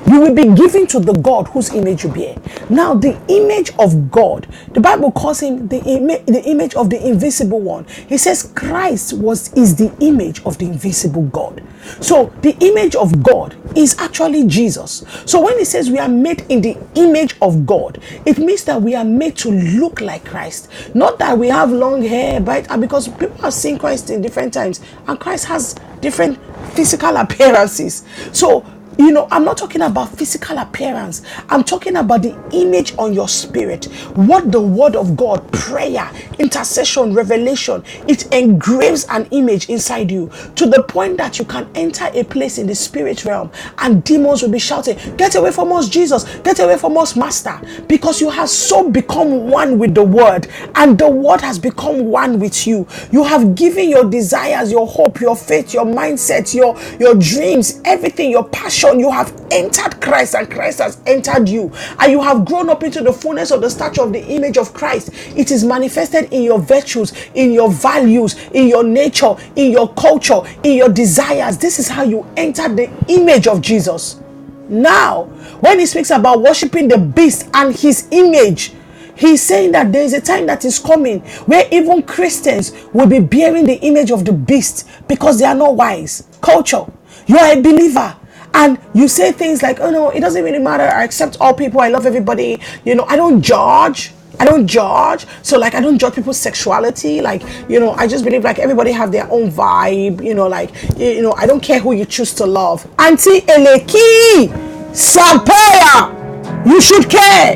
You 0.08 0.20
will 0.20 0.36
be 0.36 0.54
given 0.54 0.86
to 0.88 1.00
the 1.00 1.14
God 1.14 1.48
whose 1.48 1.74
image 1.74 2.04
you 2.04 2.10
bear. 2.10 2.36
Now, 2.70 2.94
the 2.94 3.20
image 3.30 3.72
of 3.80 4.12
God, 4.12 4.48
the 4.74 4.80
Bible 4.80 5.12
calls 5.12 5.40
him 5.40 5.68
the, 5.68 5.82
ima- 5.88 6.24
the 6.26 6.44
image 6.46 6.76
of 6.76 6.90
the 6.90 7.06
invisible 7.08 7.60
one. 7.60 7.86
He 8.08 8.18
says 8.18 8.52
Christ 8.56 9.14
was 9.14 9.52
is 9.54 9.76
the 9.76 9.92
image 10.02 10.44
of 10.44 10.58
the 10.58 10.66
invisible 10.66 11.24
God. 11.24 11.64
So 12.00 12.32
the 12.42 12.56
image 12.60 12.96
of 12.96 13.24
God 13.24 13.56
is 13.76 13.98
actually 13.98 14.46
Jesus. 14.48 15.04
So 15.26 15.42
when 15.42 15.58
he 15.58 15.66
says 15.66 15.90
we 15.90 15.98
are 15.98 16.08
made 16.08 16.46
in 16.50 16.62
the 16.62 16.78
image 16.96 17.36
of 17.42 17.66
God, 17.66 18.02
it 18.26 18.38
means 18.38 18.64
that 18.66 18.82
we 18.82 18.94
are 18.94 19.04
made 19.18 19.38
to 19.38 19.52
look 19.52 20.02
like 20.02 20.26
Christ. 20.26 20.70
Not 20.94 21.20
that 21.20 21.38
we 21.38 21.48
have 21.48 21.72
long 21.72 22.02
hair, 22.02 22.40
but 22.40 22.70
uh, 22.70 22.78
because 22.78 23.08
people 23.08 23.38
have 23.42 23.54
seen 23.54 23.78
Christ 23.78 24.10
in 24.10 24.22
different 24.22 24.54
times, 24.54 24.82
and 25.08 25.20
Christ 25.20 25.46
has 25.46 25.76
different 26.00 26.40
physical 26.74 27.18
appearances. 27.18 28.04
So 28.32 28.66
you 29.02 29.12
know, 29.12 29.28
I'm 29.32 29.44
not 29.44 29.58
talking 29.58 29.82
about 29.82 30.10
physical 30.10 30.58
appearance. 30.60 31.24
I'm 31.50 31.64
talking 31.64 31.96
about 31.96 32.22
the 32.22 32.38
image 32.54 32.94
on 32.98 33.14
your 33.14 33.28
spirit. 33.28 33.86
What 34.16 34.52
the 34.52 34.62
word 34.62 34.96
of 34.96 35.18
God, 35.18 35.52
prayer, 35.52 36.10
intercession, 36.38 37.14
revelation, 37.14 37.84
it 38.08 38.32
engraves 38.34 39.06
an 39.10 39.26
image 39.32 39.70
inside 39.70 40.12
you 40.12 40.30
to 40.56 40.68
the 40.68 40.84
point 40.84 41.18
that 41.18 41.40
you 41.40 41.46
can 41.46 41.70
enter 41.74 42.10
a 42.14 42.24
place 42.24 42.58
in 42.58 42.68
the 42.68 42.76
spirit 42.76 43.26
realm 43.26 43.52
and 43.80 44.04
demons 44.04 44.42
will 44.44 44.50
be 44.52 44.60
shouting, 44.60 44.98
Get 45.18 45.36
away 45.36 45.52
from 45.52 45.72
us, 45.72 45.90
Jesus! 45.90 46.24
Get 46.40 46.60
away 46.60 46.78
from 46.78 46.98
us, 46.98 47.16
Master! 47.16 47.60
Because 47.88 48.22
you 48.22 48.30
have 48.30 48.50
so 48.50 48.90
become 48.90 49.50
one 49.50 49.80
with 49.80 49.96
the 49.96 50.04
word 50.04 50.48
and 50.76 50.98
the 50.98 51.10
word 51.10 51.42
has 51.42 51.58
become 51.58 52.06
one 52.06 52.40
with 52.40 52.68
you. 52.68 52.88
You 53.12 53.24
have 53.24 53.56
given 53.56 53.90
your 53.90 54.10
desires, 54.10 54.72
your 54.72 54.88
hope, 54.88 55.20
your 55.20 55.36
faith, 55.36 55.74
your 55.74 55.86
mindset, 55.86 56.54
your, 56.54 56.78
your 57.00 57.16
dreams, 57.16 57.82
everything, 57.86 58.30
your 58.30 58.44
passion 58.44 58.91
you 59.00 59.12
have 59.12 59.34
entered 59.52 60.02
Christ 60.02 60.36
and 60.36 60.50
Christ 60.50 60.80
has 60.80 61.02
entered 61.06 61.48
you, 61.48 61.72
and 62.00 62.12
you 62.12 62.22
have 62.22 62.46
grown 62.46 62.70
up 62.70 62.84
into 62.84 63.02
the 63.02 63.14
fullness 63.14 63.52
of 63.52 63.62
the 63.62 63.70
stature 63.70 64.02
of 64.02 64.14
the 64.14 64.24
image 64.28 64.58
of 64.58 64.74
Christ. 64.74 65.10
It 65.36 65.52
is 65.52 65.64
manifested 65.64 66.32
in 66.32 66.44
your 66.44 66.60
virtues, 66.60 67.14
in 67.34 67.52
your 67.52 67.72
values, 67.72 68.36
in 68.52 68.68
your 68.68 68.84
nature, 68.84 69.36
in 69.56 69.72
your 69.72 69.94
culture, 69.94 70.42
in 70.64 70.74
your 70.74 70.90
desires. 70.90 71.58
This 71.58 71.80
is 71.80 71.88
how 71.88 72.04
you 72.04 72.26
enter 72.38 72.68
the 72.70 72.90
image 73.08 73.48
of 73.48 73.62
Jesus. 73.62 74.22
Now, 74.70 75.26
when 75.60 75.80
he 75.80 75.86
speaks 75.86 76.12
about 76.12 76.42
worshiping 76.42 76.88
the 76.88 76.98
beast 76.98 77.50
and 77.54 77.76
his 77.76 78.08
image, 78.12 78.74
He's 79.22 79.44
saying 79.44 79.74
that 79.74 79.92
there 79.92 80.02
is 80.02 80.14
a 80.14 80.22
time 80.22 80.48
that 80.48 80.66
is 80.66 80.80
coming 80.80 81.20
where 81.46 81.68
even 81.72 82.02
Christians 82.02 82.72
will 82.92 83.06
be 83.06 83.20
bearing 83.20 83.68
the 83.68 83.80
image 83.82 84.10
of 84.10 84.26
the 84.26 84.34
beast 84.34 84.88
because 85.08 85.38
they 85.38 85.46
are 85.46 85.54
not 85.54 85.76
wise. 85.76 86.28
Culture. 86.42 86.86
You 87.28 87.38
are 87.38 87.52
a 87.54 87.62
believer 87.62 88.18
and 88.54 88.78
you 88.94 89.08
say 89.08 89.32
things 89.32 89.62
like, 89.62 89.80
oh 89.80 89.92
no, 89.92 90.10
it 90.10 90.20
doesn't 90.20 90.44
really 90.44 90.60
matter. 90.60 90.84
I 90.84 91.04
accept 91.04 91.38
all 91.40 91.54
people. 91.54 91.82
I 91.82 91.90
love 91.90 92.06
everybody. 92.06 92.60
You 92.84 92.96
know, 92.96 93.06
I 93.06 93.16
don't 93.16 93.42
judge. 93.42 94.12
I 94.40 94.46
don't 94.46 94.66
judge. 94.68 95.26
So 95.44 95.58
like 95.58 95.76
I 95.76 95.82
don't 95.82 95.98
judge 95.98 96.16
people's 96.16 96.40
sexuality. 96.40 97.22
Like, 97.22 97.44
you 97.70 97.80
know, 97.80 97.92
I 97.94 98.08
just 98.08 98.24
believe 98.26 98.44
like 98.44 98.60
everybody 98.60 98.92
have 98.92 99.12
their 99.12 99.30
own 99.32 99.52
vibe. 99.52 100.24
You 100.24 100.34
know, 100.34 100.48
like 100.48 100.72
you 100.98 101.22
know, 101.22 101.34
I 101.34 101.46
don't 101.46 101.62
care 101.62 101.80
who 101.80 101.94
you 101.94 102.06
choose 102.06 102.34
to 102.36 102.46
love. 102.46 102.86
Auntie 103.00 103.42
Eleki 103.42 104.50
Sampaya, 104.92 106.66
you 106.66 106.82
should 106.82 107.10
care. 107.10 107.56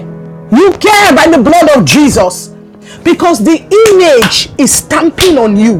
You 0.51 0.71
care 0.79 1.13
by 1.15 1.27
the 1.27 1.41
blood 1.41 1.75
of 1.75 1.85
Jesus. 1.85 2.49
Because 3.03 3.43
the 3.43 3.61
image 3.91 4.49
is 4.59 4.73
stamping 4.73 5.37
on 5.37 5.57
you. 5.57 5.79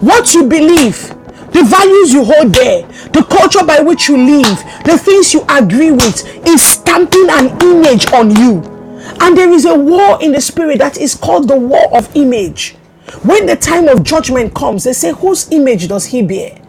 What 0.00 0.34
you 0.34 0.48
believe 0.48 1.15
the 1.56 1.64
values 1.64 2.12
you 2.12 2.22
hold 2.22 2.52
there, 2.52 2.82
the 3.12 3.22
culture 3.30 3.64
by 3.64 3.80
which 3.80 4.08
you 4.08 4.16
live, 4.18 4.58
the 4.84 4.98
things 4.98 5.32
you 5.32 5.42
agree 5.48 5.90
with 5.90 6.46
is 6.46 6.62
stamping 6.62 7.28
an 7.30 7.46
image 7.62 8.12
on 8.12 8.30
you. 8.36 8.60
And 9.22 9.34
there 9.34 9.50
is 9.50 9.64
a 9.64 9.74
war 9.74 10.22
in 10.22 10.32
the 10.32 10.40
spirit 10.42 10.80
that 10.80 10.98
is 10.98 11.14
called 11.14 11.48
the 11.48 11.56
war 11.56 11.96
of 11.96 12.14
image. 12.14 12.74
When 13.22 13.46
the 13.46 13.56
time 13.56 13.88
of 13.88 14.02
judgment 14.04 14.54
comes, 14.54 14.84
they 14.84 14.92
say, 14.92 15.12
Whose 15.12 15.50
image 15.50 15.88
does 15.88 16.04
he 16.04 16.20
bear? 16.20 16.60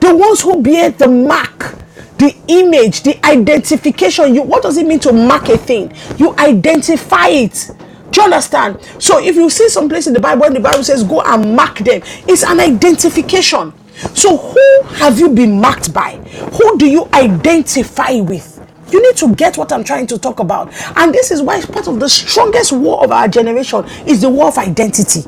The 0.00 0.16
ones 0.16 0.40
who 0.40 0.60
bear 0.60 0.90
the 0.90 1.06
mark, 1.06 1.76
the 2.18 2.34
image, 2.48 3.04
the 3.04 3.24
identification. 3.24 4.34
You 4.34 4.42
what 4.42 4.64
does 4.64 4.78
it 4.78 4.86
mean 4.86 4.98
to 5.00 5.12
mark 5.12 5.48
a 5.48 5.56
thing? 5.56 5.94
You 6.16 6.34
identify 6.38 7.28
it. 7.28 7.70
Do 8.10 8.20
you 8.20 8.24
understand? 8.24 8.80
So 8.98 9.22
if 9.24 9.36
you 9.36 9.48
see 9.48 9.68
some 9.68 9.88
place 9.88 10.08
in 10.08 10.12
the 10.12 10.20
Bible, 10.20 10.50
the 10.50 10.58
Bible 10.58 10.82
says 10.82 11.04
go 11.04 11.20
and 11.20 11.54
mark 11.54 11.78
them, 11.78 12.02
it's 12.26 12.42
an 12.42 12.58
identification. 12.58 13.72
So, 14.14 14.36
who 14.36 14.82
have 14.94 15.18
you 15.18 15.30
been 15.30 15.60
marked 15.60 15.92
by? 15.92 16.16
Who 16.16 16.78
do 16.78 16.86
you 16.86 17.08
identify 17.12 18.20
with? 18.20 18.50
You 18.90 19.02
need 19.02 19.16
to 19.16 19.34
get 19.34 19.56
what 19.56 19.72
I'm 19.72 19.84
trying 19.84 20.06
to 20.08 20.18
talk 20.18 20.40
about. 20.40 20.72
And 20.96 21.12
this 21.12 21.30
is 21.30 21.42
why 21.42 21.60
part 21.62 21.88
of 21.88 22.00
the 22.00 22.08
strongest 22.08 22.72
war 22.72 23.02
of 23.02 23.12
our 23.12 23.28
generation 23.28 23.84
is 24.06 24.20
the 24.20 24.30
war 24.30 24.48
of 24.48 24.58
identity. 24.58 25.24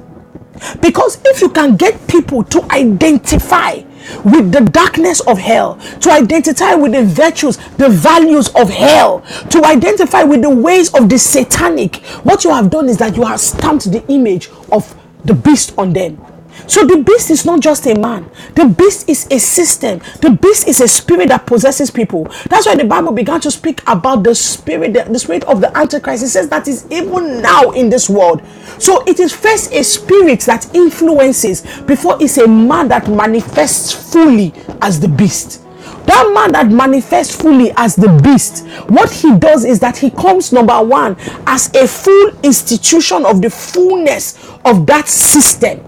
Because 0.81 1.19
if 1.25 1.41
you 1.41 1.49
can 1.51 1.77
get 1.77 2.07
people 2.09 2.43
to 2.45 2.63
identify 2.73 3.83
with 4.25 4.53
the 4.53 4.61
darkness 4.73 5.21
of 5.21 5.39
hell, 5.39 5.77
to 6.01 6.11
identify 6.11 6.75
with 6.75 6.93
the 6.93 7.05
virtues, 7.05 7.57
the 7.77 7.89
values 7.89 8.49
of 8.55 8.71
hell, 8.71 9.21
to 9.51 9.65
identify 9.65 10.23
with 10.23 10.43
the 10.43 10.51
ways 10.51 10.93
of 10.95 11.09
the 11.09 11.19
satanic, 11.19 11.97
what 12.25 12.45
you 12.45 12.51
have 12.51 12.71
done 12.71 12.89
is 12.89 12.97
that 12.99 13.17
you 13.17 13.25
have 13.25 13.41
stamped 13.41 13.91
the 13.91 14.05
image 14.09 14.49
of 14.73 14.95
the 15.25 15.35
beast 15.35 15.75
on 15.77 15.93
them. 15.93 16.19
So 16.67 16.85
the 16.85 17.03
beast 17.03 17.31
is 17.31 17.45
not 17.45 17.61
just 17.61 17.87
a 17.87 17.95
man. 17.95 18.29
The 18.55 18.67
beast 18.67 19.09
is 19.09 19.27
a 19.31 19.39
system. 19.39 20.01
The 20.21 20.31
beast 20.31 20.67
is 20.67 20.81
a 20.81 20.89
spirit 20.89 21.29
that 21.29 21.47
possesses 21.47 21.91
people. 21.91 22.25
That's 22.49 22.67
why 22.67 22.75
the 22.75 22.85
Bible 22.85 23.13
began 23.13 23.41
to 23.43 23.51
speak 23.51 23.83
about 23.87 24.25
the 24.25 24.35
spirit, 24.35 24.93
the, 24.95 25.05
the 25.05 25.19
spirit 25.19 25.45
of 25.45 25.61
the 25.61 25.77
Antichrist. 25.77 26.25
It 26.25 26.29
says 26.29 26.49
that 26.49 26.67
is 26.67 26.87
even 26.91 27.41
now 27.41 27.71
in 27.71 27.89
this 27.89 28.09
world. 28.09 28.43
So 28.79 29.05
it 29.07 29.21
is 29.21 29.33
first 29.33 29.73
a 29.73 29.85
spirit 29.85 30.41
that 30.41 30.75
influences 30.75 31.63
before 31.83 32.17
it's 32.21 32.39
a 32.39 32.49
man 32.49 32.89
that 32.89 33.09
manifests 33.09 34.13
fully 34.13 34.53
as 34.83 35.01
the 35.01 35.09
beast. 35.09 35.63
That 36.07 36.31
man 36.33 36.53
that 36.53 36.69
manifests 36.71 37.35
fully 37.35 37.73
as 37.77 37.97
the 37.97 38.09
beast, 38.23 38.67
what 38.89 39.11
he 39.11 39.37
does 39.39 39.65
is 39.65 39.81
that 39.81 39.97
he 39.97 40.11
comes, 40.11 40.53
number 40.53 40.81
one, 40.81 41.17
as 41.47 41.75
a 41.75 41.87
full 41.89 42.29
institution 42.45 43.25
of 43.27 43.43
the 43.43 43.51
fullness 43.51 44.39
of 44.65 44.87
that 44.87 45.09
system. 45.09 45.81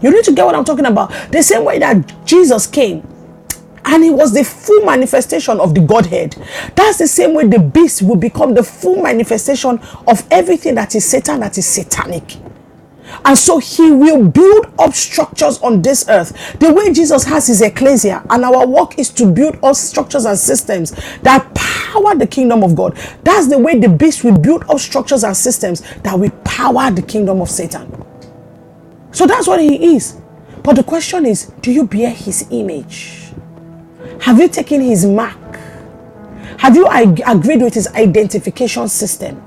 You 0.00 0.10
need 0.10 0.24
to 0.24 0.32
get 0.32 0.44
what 0.44 0.54
I'm 0.54 0.64
talking 0.64 0.86
about. 0.86 1.10
The 1.30 1.42
same 1.42 1.64
way 1.64 1.78
that 1.78 2.26
Jesus 2.26 2.66
came 2.66 3.06
and 3.84 4.04
he 4.04 4.10
was 4.10 4.34
the 4.34 4.44
full 4.44 4.84
manifestation 4.84 5.58
of 5.60 5.74
the 5.74 5.80
Godhead. 5.80 6.36
That's 6.74 6.98
the 6.98 7.08
same 7.08 7.34
way 7.34 7.46
the 7.46 7.58
beast 7.58 8.02
will 8.02 8.16
become 8.16 8.54
the 8.54 8.62
full 8.62 9.02
manifestation 9.02 9.80
of 10.06 10.26
everything 10.30 10.74
that 10.74 10.94
is 10.94 11.06
Satan, 11.06 11.40
that 11.40 11.56
is 11.56 11.66
satanic. 11.66 12.36
And 13.24 13.38
so 13.38 13.58
he 13.58 13.90
will 13.90 14.28
build 14.28 14.66
up 14.78 14.92
structures 14.92 15.58
on 15.60 15.80
this 15.80 16.06
earth. 16.08 16.58
The 16.60 16.72
way 16.72 16.92
Jesus 16.92 17.24
has 17.24 17.46
his 17.46 17.62
ecclesia, 17.62 18.22
and 18.28 18.44
our 18.44 18.66
work 18.66 18.98
is 18.98 19.08
to 19.12 19.26
build 19.26 19.58
up 19.62 19.76
structures 19.76 20.26
and 20.26 20.38
systems 20.38 20.92
that 21.22 21.54
power 21.54 22.14
the 22.14 22.26
kingdom 22.26 22.62
of 22.62 22.76
God. 22.76 22.96
That's 23.24 23.48
the 23.48 23.58
way 23.58 23.78
the 23.78 23.88
beast 23.88 24.24
will 24.24 24.36
build 24.38 24.64
up 24.68 24.78
structures 24.78 25.24
and 25.24 25.34
systems 25.36 25.80
that 26.02 26.18
will 26.18 26.30
power 26.44 26.90
the 26.90 27.02
kingdom 27.02 27.40
of 27.40 27.48
Satan. 27.48 28.04
So 29.18 29.26
that's 29.26 29.48
what 29.48 29.58
he 29.58 29.96
is. 29.96 30.16
But 30.62 30.74
the 30.74 30.84
question 30.84 31.26
is 31.26 31.46
do 31.60 31.72
you 31.72 31.88
bear 31.88 32.08
his 32.08 32.46
image? 32.52 33.32
Have 34.20 34.38
you 34.38 34.46
taken 34.46 34.80
his 34.80 35.04
mark? 35.06 35.56
Have 36.58 36.76
you 36.76 36.86
ag- 36.86 37.22
agreed 37.26 37.60
with 37.60 37.74
his 37.74 37.88
identification 37.88 38.88
system? 38.88 39.42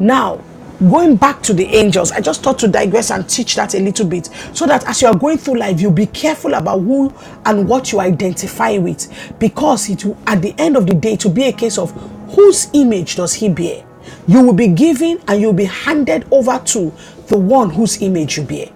Now, 0.00 0.42
going 0.80 1.14
back 1.14 1.40
to 1.44 1.54
the 1.54 1.66
angels, 1.66 2.10
I 2.10 2.20
just 2.20 2.42
thought 2.42 2.58
to 2.58 2.66
digress 2.66 3.12
and 3.12 3.28
teach 3.28 3.54
that 3.54 3.76
a 3.76 3.78
little 3.78 4.08
bit 4.08 4.28
so 4.52 4.66
that 4.66 4.84
as 4.88 5.00
you 5.02 5.06
are 5.06 5.16
going 5.16 5.38
through 5.38 5.58
life, 5.58 5.80
you'll 5.80 5.92
be 5.92 6.06
careful 6.06 6.54
about 6.54 6.80
who 6.80 7.14
and 7.44 7.68
what 7.68 7.92
you 7.92 8.00
identify 8.00 8.76
with 8.76 9.38
because 9.38 9.88
it 9.88 10.04
will, 10.04 10.18
at 10.26 10.42
the 10.42 10.52
end 10.58 10.76
of 10.76 10.88
the 10.88 10.94
day, 10.94 11.14
to 11.14 11.28
be 11.28 11.44
a 11.44 11.52
case 11.52 11.78
of 11.78 11.92
whose 12.34 12.68
image 12.72 13.14
does 13.14 13.34
he 13.34 13.50
bear? 13.50 13.86
You 14.26 14.42
will 14.42 14.52
be 14.52 14.66
given 14.66 15.20
and 15.28 15.40
you'll 15.40 15.52
be 15.52 15.66
handed 15.66 16.26
over 16.32 16.58
to 16.58 16.92
the 17.28 17.38
one 17.38 17.70
whose 17.70 18.02
image 18.02 18.38
you 18.38 18.42
bear. 18.42 18.70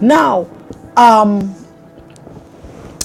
Now, 0.00 0.48
um, 0.96 1.54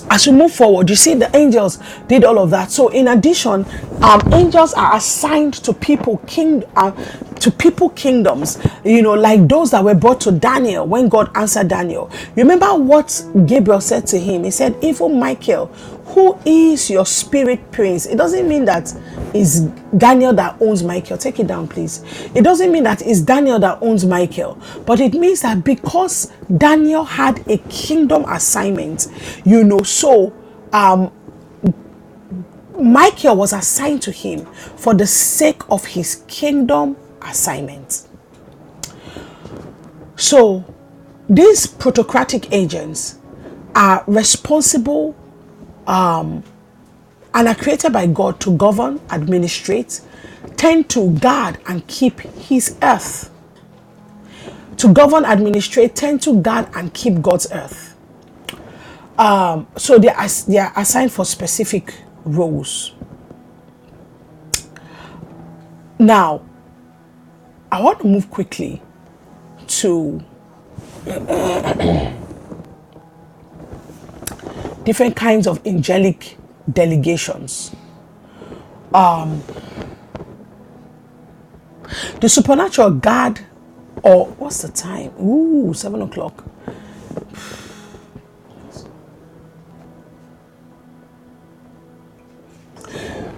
as 0.10 0.28
we 0.28 0.34
move 0.34 0.52
forward, 0.54 0.90
you 0.90 0.96
see 0.96 1.16
the 1.16 1.36
angels 1.36 1.80
did 2.08 2.24
all 2.24 2.38
of 2.38 2.52
that. 2.52 2.72
So, 2.72 2.90
in 2.90 3.08
addition, 3.08 3.66
um, 4.02 4.22
angels 4.34 4.74
are 4.74 4.96
assigned 4.96 5.56
to 5.56 5.74
people 5.74 6.18
king 6.28 6.64
uh, 6.76 6.92
to 7.40 7.50
people 7.52 7.90
kingdoms. 7.90 8.60
You 8.86 9.02
know, 9.02 9.14
like 9.14 9.48
those 9.48 9.72
that 9.72 9.84
were 9.84 9.96
brought 9.96 10.22
to 10.22 10.32
Daniel 10.32 10.86
when 10.86 11.10
God 11.10 11.32
answered 11.36 11.68
Daniel. 11.68 12.12
Remember 12.36 12.76
what 12.76 13.26
Gabriel 13.48 13.82
said 13.82 14.06
to 14.08 14.20
him? 14.20 14.44
He 14.44 14.52
said, 14.52 14.76
"Even 14.84 15.20
Michael, 15.20 15.72
who 16.14 16.38
is 16.46 16.90
your 16.90 17.06
spirit 17.06 17.72
prince?" 17.72 18.06
It 18.06 18.18
doesn't 18.18 18.48
mean 18.48 18.66
that 18.66 18.94
it's 19.34 19.62
Daniel 19.98 20.34
that 20.34 20.56
owns 20.62 20.84
Michael. 20.84 21.18
Take 21.18 21.40
it 21.40 21.48
down, 21.48 21.68
please. 21.68 22.04
It 22.36 22.44
doesn't 22.44 22.72
mean 22.72 22.84
that 22.84 23.02
it's 23.02 23.22
Daniel 23.22 23.60
that 23.60 23.80
owns 23.82 24.06
Michael, 24.06 24.58
but 24.86 25.00
it 25.00 25.14
means 25.14 25.42
that 25.42 25.64
because 25.64 26.32
Daniel 26.58 27.04
had 27.04 27.48
a 27.48 27.58
kingdom 27.70 28.26
assignment, 28.28 29.08
you 29.44 29.64
know, 29.64 29.82
so 29.84 30.34
um 30.72 31.12
Michael 32.80 33.36
was 33.36 33.54
assigned 33.54 34.02
to 34.04 34.12
him 34.12 34.46
for 34.76 34.94
the 34.94 35.06
sake 35.08 35.62
of 35.70 35.86
his 35.86 36.24
kingdom 36.28 36.98
assignment. 37.22 38.08
So, 40.16 40.66
these 41.30 41.68
protocratic 41.68 42.52
agents 42.52 43.20
are 43.76 44.04
responsible 44.08 45.16
um, 45.88 46.44
and 47.34 47.48
are 47.48 47.56
created 47.56 47.94
by 47.94 48.08
God 48.08 48.40
to 48.42 48.56
govern, 48.58 49.02
administrate, 49.10 50.02
tend 50.58 50.90
to 50.92 51.12
guard, 51.20 51.58
and 51.68 51.86
keep 51.88 52.20
his 52.22 52.78
earth. 52.82 53.30
To 54.78 54.94
govern, 54.94 55.26
administrate, 55.26 55.96
tend 55.96 56.22
to 56.24 56.42
guard, 56.42 56.68
and 56.76 56.94
keep 56.94 57.22
God's 57.22 57.52
earth. 57.52 57.96
Um, 59.18 59.68
so 59.78 59.98
they 60.00 60.10
are, 60.10 60.28
they 60.48 60.58
are 60.58 60.74
assigned 60.76 61.12
for 61.12 61.26
specific 61.26 61.94
roles. 62.26 62.94
Now, 66.00 66.42
I 67.72 67.82
want 67.82 68.00
to 68.02 68.08
move 68.08 68.30
quickly 68.30 68.82
to 69.68 70.24
different 74.84 75.16
kinds 75.16 75.48
of 75.48 75.66
angelic 75.66 76.38
delegations. 76.72 77.76
Um, 78.94 79.44
the 82.22 82.30
supernatural 82.30 82.92
guard, 82.92 83.42
or 84.04 84.28
what's 84.28 84.62
the 84.62 84.70
time? 84.70 85.14
Ooh, 85.22 85.74
seven 85.74 86.02
o'clock. 86.02 86.44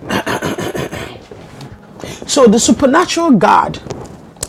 So 2.28 2.48
the 2.48 2.60
supernatural 2.60 3.32
guard 3.32 3.80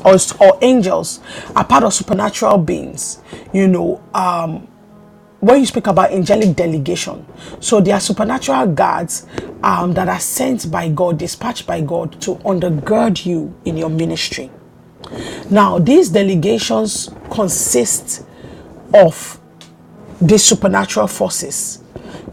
or, 0.04 0.16
or 0.40 0.58
angels 0.62 1.20
are 1.54 1.64
part 1.64 1.84
of 1.84 1.92
supernatural 1.92 2.58
beings. 2.58 3.20
You 3.52 3.68
know, 3.68 4.02
um, 4.14 4.66
when 5.46 5.60
you 5.60 5.66
speak 5.66 5.86
about 5.86 6.10
angelic 6.10 6.56
delegation, 6.56 7.24
so 7.60 7.80
they 7.80 7.92
are 7.92 8.00
supernatural 8.00 8.66
guards 8.66 9.26
um, 9.62 9.94
that 9.94 10.08
are 10.08 10.18
sent 10.18 10.68
by 10.72 10.88
God, 10.88 11.18
dispatched 11.18 11.68
by 11.68 11.82
God 11.82 12.20
to 12.22 12.34
undergird 12.36 13.24
you 13.24 13.54
in 13.64 13.76
your 13.76 13.88
ministry. 13.88 14.50
Now, 15.48 15.78
these 15.78 16.08
delegations 16.08 17.10
consist 17.30 18.26
of 18.92 19.40
these 20.20 20.42
supernatural 20.42 21.06
forces, 21.06 21.80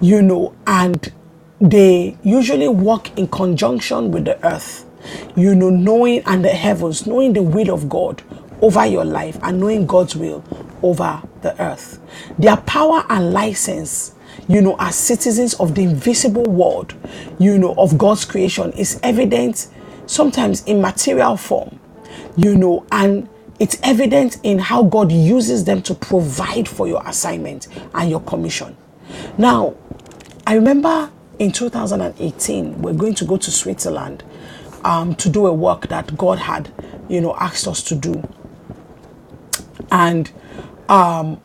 you 0.01 0.23
know, 0.23 0.55
and 0.65 1.13
they 1.61 2.17
usually 2.23 2.67
work 2.67 3.15
in 3.15 3.27
conjunction 3.27 4.09
with 4.09 4.25
the 4.25 4.43
earth, 4.43 4.89
you 5.35 5.53
know, 5.53 5.69
knowing 5.69 6.23
and 6.25 6.43
the 6.43 6.49
heavens, 6.49 7.05
knowing 7.05 7.33
the 7.33 7.43
will 7.43 7.71
of 7.71 7.87
God 7.87 8.23
over 8.59 8.87
your 8.87 9.05
life 9.05 9.37
and 9.43 9.59
knowing 9.59 9.85
God's 9.85 10.15
will 10.15 10.43
over 10.83 11.21
the 11.41 11.59
earth. 11.61 11.99
Their 12.37 12.57
power 12.57 13.05
and 13.09 13.33
license, 13.33 14.13
you 14.47 14.61
know, 14.61 14.75
as 14.79 14.95
citizens 14.95 15.53
of 15.55 15.75
the 15.75 15.83
invisible 15.83 16.43
world, 16.43 16.93
you 17.39 17.57
know, 17.57 17.73
of 17.77 17.97
God's 17.97 18.25
creation 18.25 18.71
is 18.73 18.99
evident 19.01 19.67
sometimes 20.05 20.63
in 20.65 20.81
material 20.81 21.37
form, 21.37 21.79
you 22.35 22.55
know, 22.55 22.85
and 22.91 23.29
it's 23.59 23.77
evident 23.83 24.37
in 24.43 24.59
how 24.59 24.83
God 24.83 25.11
uses 25.11 25.63
them 25.63 25.81
to 25.83 25.95
provide 25.95 26.67
for 26.67 26.87
your 26.87 27.01
assignment 27.07 27.67
and 27.93 28.09
your 28.09 28.19
commission. 28.21 28.75
Now, 29.37 29.75
I 30.45 30.55
remember 30.55 31.09
in 31.39 31.51
2018, 31.51 32.81
we're 32.81 32.93
going 32.93 33.15
to 33.15 33.25
go 33.25 33.37
to 33.37 33.51
Switzerland 33.51 34.23
um, 34.83 35.15
to 35.15 35.29
do 35.29 35.47
a 35.47 35.53
work 35.53 35.87
that 35.87 36.17
God 36.17 36.39
had, 36.39 36.71
you 37.07 37.21
know, 37.21 37.35
asked 37.35 37.67
us 37.67 37.81
to 37.83 37.95
do. 37.95 38.27
And 39.91 40.31
um, 40.89 41.41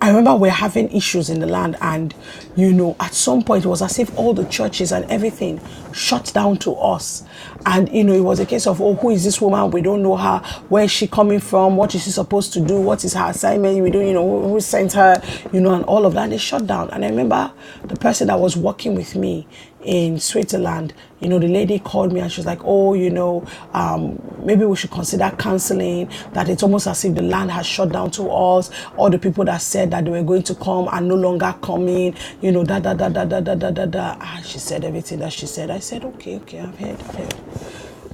I 0.00 0.08
remember 0.08 0.34
we're 0.36 0.50
having 0.50 0.90
issues 0.92 1.30
in 1.30 1.40
the 1.40 1.46
land, 1.46 1.76
and 1.80 2.14
you 2.56 2.72
know, 2.72 2.94
at 3.00 3.14
some 3.14 3.42
point 3.42 3.64
it 3.64 3.68
was 3.68 3.80
as 3.80 3.98
if 3.98 4.16
all 4.18 4.34
the 4.34 4.44
churches 4.44 4.92
and 4.92 5.10
everything 5.10 5.60
shut 5.92 6.30
down 6.34 6.58
to 6.58 6.74
us. 6.74 7.24
And 7.66 7.88
you 7.90 8.04
know, 8.04 8.12
it 8.12 8.20
was 8.20 8.40
a 8.40 8.46
case 8.46 8.66
of, 8.66 8.80
oh, 8.80 8.94
who 8.94 9.10
is 9.10 9.24
this 9.24 9.40
woman? 9.40 9.70
We 9.70 9.80
don't 9.82 10.02
know 10.02 10.16
her. 10.16 10.38
Where 10.68 10.84
is 10.84 10.90
she 10.90 11.06
coming 11.06 11.40
from? 11.40 11.76
What 11.76 11.94
is 11.94 12.04
she 12.04 12.10
supposed 12.10 12.52
to 12.54 12.60
do? 12.60 12.80
What 12.80 13.04
is 13.04 13.14
her 13.14 13.30
assignment? 13.30 13.82
We 13.82 13.90
don't, 13.90 14.06
you 14.06 14.12
know, 14.12 14.48
who, 14.48 14.60
sent 14.60 14.92
her? 14.94 15.22
You 15.52 15.60
know, 15.60 15.74
and 15.74 15.84
all 15.84 16.06
of 16.06 16.14
that. 16.14 16.24
And 16.24 16.32
they 16.32 16.38
shut 16.38 16.66
down. 16.66 16.90
And 16.90 17.04
I 17.04 17.08
remember 17.08 17.52
the 17.84 17.96
person 17.96 18.28
that 18.28 18.38
was 18.38 18.56
working 18.56 18.94
with 18.94 19.14
me 19.16 19.46
in 19.84 20.18
Switzerland, 20.18 20.94
you 21.20 21.28
know, 21.28 21.38
the 21.38 21.48
lady 21.48 21.78
called 21.78 22.12
me 22.12 22.20
and 22.20 22.30
she 22.30 22.40
was 22.40 22.46
like, 22.46 22.60
oh, 22.64 22.94
you 22.94 23.10
know, 23.10 23.46
um, 23.72 24.18
maybe 24.44 24.64
we 24.64 24.76
should 24.76 24.90
consider 24.90 25.30
canceling, 25.38 26.08
that 26.32 26.48
it's 26.48 26.62
almost 26.62 26.86
as 26.86 27.04
if 27.04 27.14
the 27.14 27.22
land 27.22 27.50
has 27.50 27.66
shut 27.66 27.92
down 27.92 28.10
to 28.12 28.28
us. 28.30 28.70
All 28.96 29.10
the 29.10 29.18
people 29.18 29.44
that 29.44 29.58
said 29.62 29.90
that 29.90 30.04
they 30.04 30.10
were 30.10 30.22
going 30.22 30.42
to 30.44 30.54
come 30.54 30.88
are 30.88 31.00
no 31.00 31.14
longer 31.14 31.54
coming, 31.62 32.14
you 32.40 32.52
know, 32.52 32.64
da 32.64 32.80
da 32.80 32.94
da 32.94 33.08
da 33.08 33.24
da 33.24 33.40
da 33.40 33.54
da 33.54 33.70
da 33.70 33.86
da. 33.86 34.16
Ah, 34.20 34.40
she 34.44 34.58
said 34.58 34.84
everything 34.84 35.18
that 35.20 35.32
she 35.32 35.46
said. 35.46 35.70
I 35.70 35.78
said, 35.78 36.04
okay, 36.04 36.36
okay, 36.36 36.60
I've 36.60 36.78
heard, 36.78 37.00
I've 37.00 37.14
heard. 37.14 37.34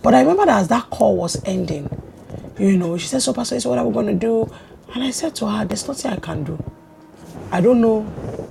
But 0.03 0.15
I 0.15 0.21
remember 0.21 0.47
that 0.47 0.61
as 0.61 0.69
that 0.69 0.91
call 0.91 1.17
was 1.17 1.41
ending, 1.45 1.89
you 2.59 2.77
know, 2.77 2.97
she 2.97 3.07
said, 3.07 3.23
so 3.23 3.33
Pastor, 3.33 3.59
so 3.61 3.71
what 3.71 3.79
are 3.79 3.87
we 3.87 3.93
going 3.93 4.07
to 4.07 4.15
do? 4.15 4.51
And 4.95 5.05
I 5.05 5.11
said 5.11 5.35
to 5.37 5.47
her, 5.47 5.65
there's 5.65 5.87
nothing 5.87 6.11
I 6.11 6.17
can 6.17 6.45
do. 6.45 6.63
I 7.53 7.61
don't 7.61 7.81
know 7.81 8.49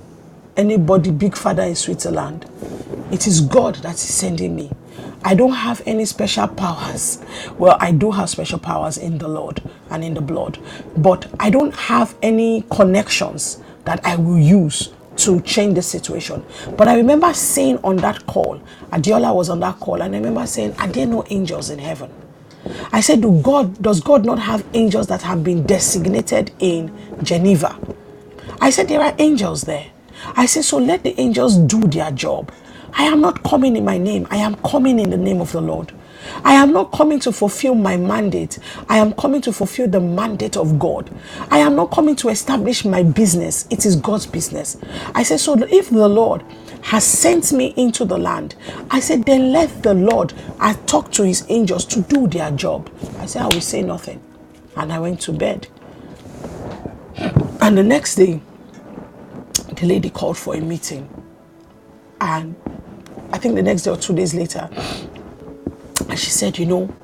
anybody 0.56 1.10
big 1.10 1.36
father 1.36 1.62
in 1.62 1.74
Switzerland. 1.74 2.46
It 3.10 3.26
is 3.26 3.40
God 3.40 3.76
that 3.76 3.94
is 3.94 4.00
sending 4.00 4.54
me. 4.54 4.70
I 5.22 5.34
don't 5.34 5.52
have 5.52 5.82
any 5.86 6.04
special 6.06 6.48
powers. 6.48 7.22
Well, 7.58 7.76
I 7.80 7.92
do 7.92 8.10
have 8.10 8.30
special 8.30 8.58
powers 8.58 8.96
in 8.96 9.18
the 9.18 9.28
Lord 9.28 9.62
and 9.90 10.02
in 10.02 10.14
the 10.14 10.20
blood, 10.20 10.58
but 10.96 11.30
I 11.38 11.50
don't 11.50 11.74
have 11.74 12.14
any 12.22 12.64
connections 12.70 13.62
that 13.84 14.04
I 14.04 14.16
will 14.16 14.38
use 14.38 14.92
to 15.16 15.40
change 15.42 15.74
the 15.74 15.82
situation. 15.82 16.44
But 16.76 16.88
I 16.88 16.96
remember 16.96 17.32
saying 17.34 17.78
on 17.84 17.96
that 17.96 18.26
call, 18.26 18.60
Adiola 18.90 19.34
was 19.34 19.48
on 19.48 19.60
that 19.60 19.78
call, 19.80 20.00
and 20.02 20.14
I 20.14 20.18
remember 20.18 20.46
saying, 20.46 20.74
Are 20.78 20.88
there 20.88 21.06
no 21.06 21.24
angels 21.30 21.70
in 21.70 21.78
heaven? 21.78 22.10
I 22.92 23.00
said, 23.00 23.22
Do 23.22 23.40
God 23.42 23.80
does 23.82 24.00
God 24.00 24.24
not 24.24 24.38
have 24.38 24.64
angels 24.74 25.06
that 25.08 25.22
have 25.22 25.42
been 25.42 25.66
designated 25.66 26.52
in 26.58 26.96
Geneva? 27.22 27.78
I 28.60 28.70
said, 28.70 28.88
There 28.88 29.00
are 29.00 29.14
angels 29.18 29.62
there. 29.62 29.86
I 30.36 30.46
said, 30.46 30.64
So 30.64 30.78
let 30.78 31.02
the 31.02 31.18
angels 31.20 31.56
do 31.56 31.80
their 31.80 32.10
job. 32.10 32.52
I 32.92 33.04
am 33.04 33.20
not 33.20 33.42
coming 33.42 33.76
in 33.76 33.84
my 33.84 33.98
name, 33.98 34.26
I 34.30 34.36
am 34.36 34.56
coming 34.56 34.98
in 34.98 35.10
the 35.10 35.16
name 35.16 35.40
of 35.40 35.52
the 35.52 35.60
Lord. 35.60 35.92
I 36.44 36.54
am 36.54 36.72
not 36.72 36.92
coming 36.92 37.18
to 37.20 37.32
fulfill 37.32 37.74
my 37.74 37.96
mandate. 37.96 38.58
I 38.88 38.98
am 38.98 39.12
coming 39.14 39.40
to 39.42 39.52
fulfill 39.52 39.88
the 39.88 40.00
mandate 40.00 40.56
of 40.56 40.78
God. 40.78 41.10
I 41.50 41.58
am 41.58 41.76
not 41.76 41.90
coming 41.90 42.16
to 42.16 42.28
establish 42.28 42.84
my 42.84 43.02
business. 43.02 43.66
It 43.70 43.86
is 43.86 43.96
God's 43.96 44.26
business. 44.26 44.76
I 45.14 45.22
said, 45.22 45.40
So 45.40 45.54
if 45.70 45.90
the 45.90 46.08
Lord 46.08 46.42
has 46.82 47.04
sent 47.04 47.52
me 47.52 47.74
into 47.76 48.04
the 48.04 48.18
land, 48.18 48.54
I 48.90 49.00
said, 49.00 49.24
Then 49.24 49.52
let 49.52 49.82
the 49.82 49.94
Lord, 49.94 50.32
I 50.58 50.74
talk 50.86 51.12
to 51.12 51.24
his 51.24 51.44
angels 51.48 51.84
to 51.86 52.02
do 52.02 52.26
their 52.26 52.50
job. 52.50 52.90
I 53.18 53.26
said, 53.26 53.42
I 53.42 53.46
will 53.46 53.60
say 53.60 53.82
nothing. 53.82 54.20
And 54.76 54.92
I 54.92 54.98
went 54.98 55.20
to 55.22 55.32
bed. 55.32 55.68
And 57.60 57.76
the 57.76 57.82
next 57.82 58.14
day, 58.16 58.40
the 59.76 59.86
lady 59.86 60.10
called 60.10 60.38
for 60.38 60.54
a 60.54 60.60
meeting. 60.60 61.08
And 62.20 62.54
I 63.32 63.38
think 63.38 63.54
the 63.54 63.62
next 63.62 63.82
day 63.82 63.90
or 63.90 63.96
two 63.96 64.14
days 64.14 64.34
later, 64.34 64.68
and 66.10 66.18
she 66.18 66.30
said, 66.30 66.58
you 66.58 66.66
know, 66.66 66.94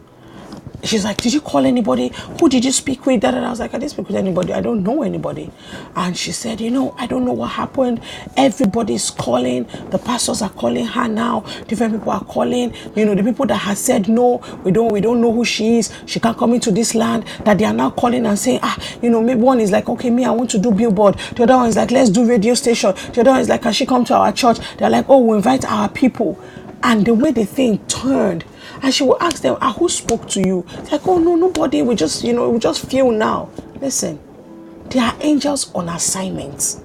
she's 0.82 1.04
like, 1.04 1.16
did 1.18 1.32
you 1.32 1.40
call 1.40 1.64
anybody? 1.64 2.12
Who 2.40 2.48
did 2.48 2.64
you 2.64 2.72
speak 2.72 3.06
with? 3.06 3.20
Da. 3.20 3.30
I 3.30 3.50
was 3.50 3.60
like, 3.60 3.74
I 3.74 3.78
didn't 3.78 3.92
speak 3.92 4.08
with 4.08 4.16
anybody. 4.16 4.52
I 4.52 4.60
don't 4.60 4.82
know 4.82 5.02
anybody. 5.02 5.50
And 5.94 6.16
she 6.16 6.32
said, 6.32 6.60
you 6.60 6.70
know, 6.70 6.94
I 6.98 7.06
don't 7.06 7.24
know 7.24 7.32
what 7.32 7.48
happened. 7.52 8.00
Everybody's 8.36 9.10
calling. 9.10 9.64
The 9.90 9.98
pastors 9.98 10.42
are 10.42 10.50
calling 10.50 10.86
her 10.86 11.08
now. 11.08 11.40
Different 11.68 11.94
people 11.94 12.12
are 12.12 12.24
calling. 12.24 12.74
You 12.94 13.04
know, 13.06 13.14
the 13.14 13.22
people 13.22 13.46
that 13.46 13.56
have 13.56 13.78
said 13.78 14.08
no, 14.08 14.42
we 14.64 14.70
don't, 14.72 14.92
we 14.92 15.00
don't 15.00 15.20
know 15.20 15.32
who 15.32 15.44
she 15.44 15.78
is. 15.78 15.92
She 16.06 16.20
can't 16.20 16.36
come 16.36 16.54
into 16.54 16.70
this 16.70 16.94
land. 16.94 17.24
That 17.44 17.58
they 17.58 17.64
are 17.64 17.72
now 17.72 17.90
calling 17.90 18.26
and 18.26 18.38
saying, 18.38 18.60
ah, 18.62 18.76
you 19.02 19.10
know, 19.10 19.22
maybe 19.22 19.40
one 19.40 19.60
is 19.60 19.70
like, 19.70 19.88
okay, 19.88 20.10
me, 20.10 20.24
I 20.24 20.30
want 20.30 20.50
to 20.50 20.58
do 20.58 20.70
billboard. 20.72 21.16
The 21.36 21.44
other 21.44 21.56
one 21.56 21.68
is 21.68 21.76
like, 21.76 21.90
let's 21.90 22.10
do 22.10 22.28
radio 22.28 22.54
station. 22.54 22.94
The 23.12 23.20
other 23.20 23.30
one 23.30 23.40
is 23.40 23.48
like, 23.48 23.62
can 23.62 23.72
she 23.72 23.86
come 23.86 24.04
to 24.06 24.14
our 24.14 24.32
church? 24.32 24.58
They're 24.78 24.90
like, 24.90 25.06
oh, 25.08 25.18
we 25.18 25.36
invite 25.36 25.64
our 25.64 25.88
people. 25.88 26.42
And 26.82 27.06
the 27.06 27.14
way 27.14 27.32
the 27.32 27.44
thing 27.44 27.78
turned, 27.86 28.44
and 28.82 28.92
she 28.94 29.04
will 29.04 29.18
ask 29.20 29.42
them, 29.42 29.56
ah, 29.60 29.72
who 29.72 29.88
spoke 29.88 30.28
to 30.30 30.40
you? 30.40 30.64
It's 30.70 30.92
like, 30.92 31.06
oh 31.06 31.18
no, 31.18 31.34
nobody. 31.36 31.82
We 31.82 31.94
just, 31.94 32.24
you 32.24 32.32
know, 32.32 32.50
we 32.50 32.58
just 32.58 32.88
feel 32.88 33.10
now. 33.10 33.50
Listen, 33.80 34.20
there 34.90 35.04
are 35.04 35.16
angels 35.20 35.72
on 35.74 35.88
assignment 35.88 36.80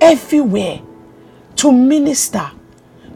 everywhere 0.00 0.80
to 1.56 1.72
minister. 1.72 2.50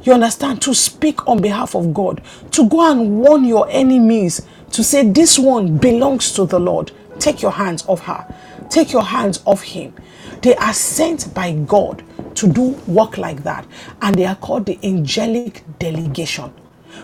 You 0.03 0.15
understand? 0.15 0.63
To 0.63 0.75
speak 0.75 1.27
on 1.29 1.43
behalf 1.43 1.75
of 1.75 1.93
God, 1.93 2.23
to 2.53 2.69
go 2.69 2.91
and 2.91 3.21
warn 3.21 3.45
your 3.45 3.69
enemies, 3.71 4.47
to 4.73 4.83
say, 4.83 5.07
This 5.09 5.39
one 5.39 5.79
belongs 5.79 6.33
to 6.33 6.47
the 6.47 6.59
Lord. 6.59 6.93
Take 7.19 7.43
your 7.43 7.53
hands 7.53 7.85
off 7.87 8.01
her, 8.01 8.35
take 8.71 8.93
your 8.93 9.05
hands 9.05 9.43
off 9.45 9.63
him. 9.63 9.95
They 10.43 10.57
are 10.57 10.73
sent 10.73 11.35
by 11.35 11.53
God 11.53 12.03
to 12.35 12.49
do 12.49 12.71
work 12.87 13.19
like 13.19 13.43
that, 13.45 13.67
and 14.03 14.17
they 14.17 14.27
are 14.27 14.37
called 14.37 14.67
the 14.67 14.79
angelic 14.83 15.63
delegation. 15.79 16.53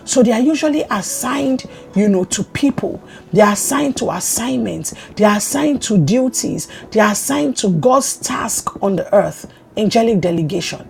So 0.05 0.21
they 0.23 0.31
are 0.31 0.39
usually 0.41 0.83
assigned, 0.89 1.65
you 1.95 2.09
know, 2.09 2.25
to 2.25 2.43
people. 2.43 3.01
They 3.33 3.41
are 3.41 3.53
assigned 3.53 3.97
to 3.97 4.11
assignments. 4.11 4.93
They 5.15 5.25
are 5.25 5.37
assigned 5.37 5.81
to 5.83 5.97
duties. 5.97 6.67
They 6.91 6.99
are 6.99 7.11
assigned 7.11 7.57
to 7.57 7.69
God's 7.69 8.17
task 8.17 8.81
on 8.83 8.95
the 8.97 9.13
earth. 9.13 9.51
Angelic 9.77 10.21
delegation. 10.21 10.87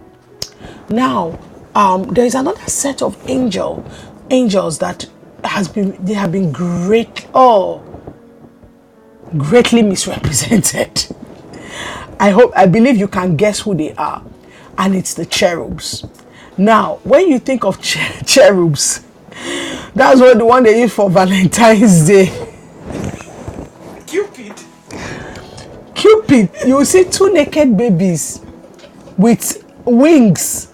Now, 0.89 1.39
um, 1.75 2.03
there 2.13 2.25
is 2.25 2.35
another 2.35 2.61
set 2.61 3.01
of 3.01 3.17
angel 3.29 3.85
angels 4.29 4.79
that 4.79 5.05
has 5.43 5.67
been 5.67 6.03
they 6.03 6.13
have 6.13 6.31
been 6.31 6.51
great 6.51 7.27
oh 7.33 7.83
greatly 9.37 9.81
misrepresented. 9.81 11.05
I 12.19 12.31
hope 12.31 12.51
I 12.55 12.65
believe 12.65 12.97
you 12.97 13.07
can 13.07 13.35
guess 13.35 13.59
who 13.59 13.75
they 13.75 13.93
are, 13.93 14.23
and 14.77 14.95
it's 14.95 15.13
the 15.13 15.25
cherubs. 15.25 16.05
Now, 16.57 16.99
when 17.03 17.27
you 17.29 17.39
think 17.39 17.63
of 17.63 17.83
cher- 17.83 18.21
cherubs, 18.25 19.03
that's 19.93 20.19
what 20.19 20.37
the 20.37 20.45
one 20.45 20.63
they 20.63 20.81
use 20.81 20.93
for 20.93 21.09
Valentine's 21.09 22.07
Day. 22.07 22.27
Cupid. 24.07 24.53
Cupid, 25.93 26.49
you 26.65 26.75
will 26.77 26.85
see 26.85 27.03
two 27.05 27.31
naked 27.33 27.75
babies 27.77 28.41
with 29.17 29.63
wings 29.85 30.71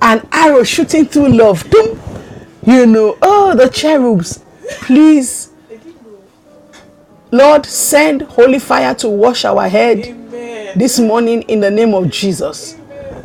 and 0.00 0.26
arrow 0.32 0.62
shooting 0.62 1.04
through 1.06 1.28
love. 1.28 1.68
Dum. 1.70 2.00
You 2.64 2.86
know, 2.86 3.16
oh, 3.22 3.54
the 3.54 3.68
cherubs, 3.68 4.44
please, 4.82 5.50
Lord, 7.30 7.64
send 7.64 8.22
holy 8.22 8.58
fire 8.58 8.94
to 8.96 9.08
wash 9.08 9.44
our 9.44 9.68
head. 9.68 10.17
This 10.76 10.98
morning 10.98 11.42
in 11.42 11.60
the 11.60 11.70
name 11.70 11.94
of 11.94 12.10
Jesus. 12.10 12.76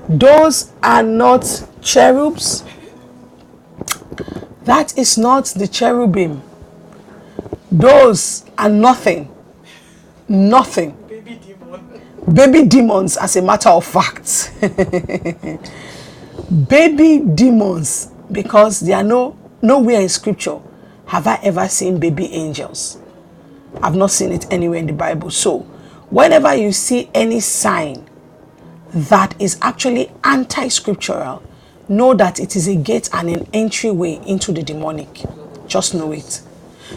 Those 0.09 0.71
are 0.81 1.03
not 1.03 1.45
cherubs. 1.81 2.63
That 4.63 4.97
is 4.97 5.17
not 5.17 5.45
the 5.47 5.67
cherubim. 5.67 6.41
Those 7.71 8.45
are 8.57 8.69
nothing. 8.69 9.33
Nothing. 10.27 10.91
Baby 11.07 11.39
demon. 11.45 12.01
Baby 12.33 12.67
demons, 12.67 13.17
as 13.17 13.35
a 13.35 13.41
matter 13.41 13.69
of 13.69 13.85
fact. 13.85 14.51
baby 16.69 17.19
demons, 17.19 18.09
because 18.31 18.79
there 18.79 18.97
are 18.97 19.03
no 19.03 19.37
nowhere 19.61 20.01
in 20.01 20.09
scripture 20.09 20.59
have 21.05 21.27
I 21.27 21.39
ever 21.43 21.67
seen 21.67 21.99
baby 21.99 22.25
angels. 22.33 22.97
I've 23.81 23.95
not 23.95 24.11
seen 24.11 24.31
it 24.31 24.51
anywhere 24.51 24.79
in 24.79 24.87
the 24.87 24.93
Bible. 24.93 25.29
So, 25.29 25.65
whenever 26.13 26.53
you 26.53 26.71
see 26.71 27.09
any 27.15 27.39
sign 27.39 28.07
that 28.91 29.35
is 29.41 29.57
actually 29.63 30.11
anti 30.23 30.67
scriptural, 30.67 31.41
know 31.89 32.13
that 32.13 32.39
it 32.39 32.55
is 32.55 32.67
a 32.67 32.75
gate 32.75 33.09
and 33.13 33.29
an 33.29 33.47
entryway 33.51 34.21
into 34.27 34.51
the 34.51 34.61
demonic. 34.61 35.23
Just 35.65 35.95
know 35.95 36.11
it. 36.11 36.41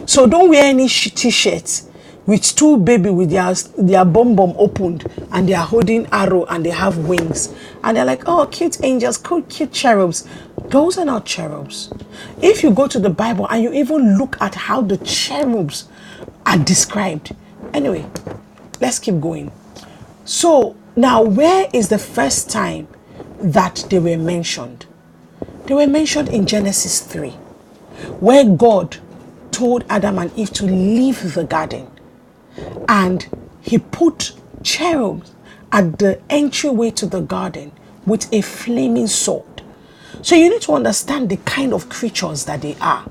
So, 0.05 0.27
don't 0.27 0.51
wear 0.51 0.65
any 0.65 0.87
sh- 0.87 1.15
t 1.15 1.31
shirts 1.31 1.89
with 2.27 2.43
two 2.57 2.77
baby 2.77 3.09
with 3.09 3.31
their 3.31 3.55
their 3.79 4.05
bum 4.05 4.37
bum 4.37 4.53
opened 4.59 5.07
and 5.33 5.49
they 5.49 5.55
are 5.55 5.65
holding 5.65 6.07
arrow 6.13 6.45
and 6.47 6.67
they 6.67 6.71
have 6.71 6.99
wings 7.09 7.55
and 7.85 7.97
they're 7.97 8.05
like 8.05 8.25
oh 8.27 8.45
cute 8.47 8.83
angels 8.83 9.17
cute 9.17 9.49
cute 9.49 9.73
cherubs 9.73 10.27
those 10.71 10.99
are 10.99 11.05
not 11.05 11.25
cherubs 11.25 11.89
if 12.43 12.65
you 12.65 12.73
go 12.73 12.89
to 12.89 12.99
the 12.99 13.09
bible 13.09 13.47
and 13.49 13.63
you 13.63 13.73
even 13.73 14.19
look 14.19 14.37
at 14.41 14.57
how 14.57 14.81
the 14.81 14.97
cherubs 14.99 15.87
are 16.45 16.59
described 16.59 17.33
anyway 17.73 18.05
let's 18.81 18.99
keep 18.99 19.21
going 19.21 19.51
so 20.25 20.77
now 20.97 21.23
where 21.23 21.69
is 21.73 21.89
the 21.89 21.99
first 21.99 22.51
time 22.51 22.89
that 23.39 23.85
they 23.91 23.99
were 23.99 24.17
mentioned 24.17 24.87
they 25.67 25.75
were 25.75 25.87
mentioned 25.87 26.29
in 26.29 26.47
genesis 26.47 27.01
3 27.01 27.31
where 28.21 28.45
god 28.45 28.99
told 29.51 29.85
adam 29.89 30.19
and 30.19 30.33
eve 30.37 30.53
to 30.53 30.65
leave 30.65 31.35
the 31.35 31.45
garden 31.45 31.91
and 32.89 33.29
he 33.63 33.79
put 33.79 34.33
cherubs 34.63 35.33
at 35.73 35.99
the 35.99 36.21
entryway 36.31 36.91
to 36.91 37.07
the 37.07 37.21
garden 37.21 37.73
with 38.07 38.33
a 38.33 38.41
flaming 38.41 39.07
sword. 39.07 39.63
So 40.23 40.35
you 40.35 40.49
need 40.49 40.63
to 40.63 40.73
understand 40.73 41.29
the 41.29 41.37
kind 41.39 41.73
of 41.73 41.89
creatures 41.89 42.45
that 42.47 42.63
they 42.63 42.77
are. 42.81 43.05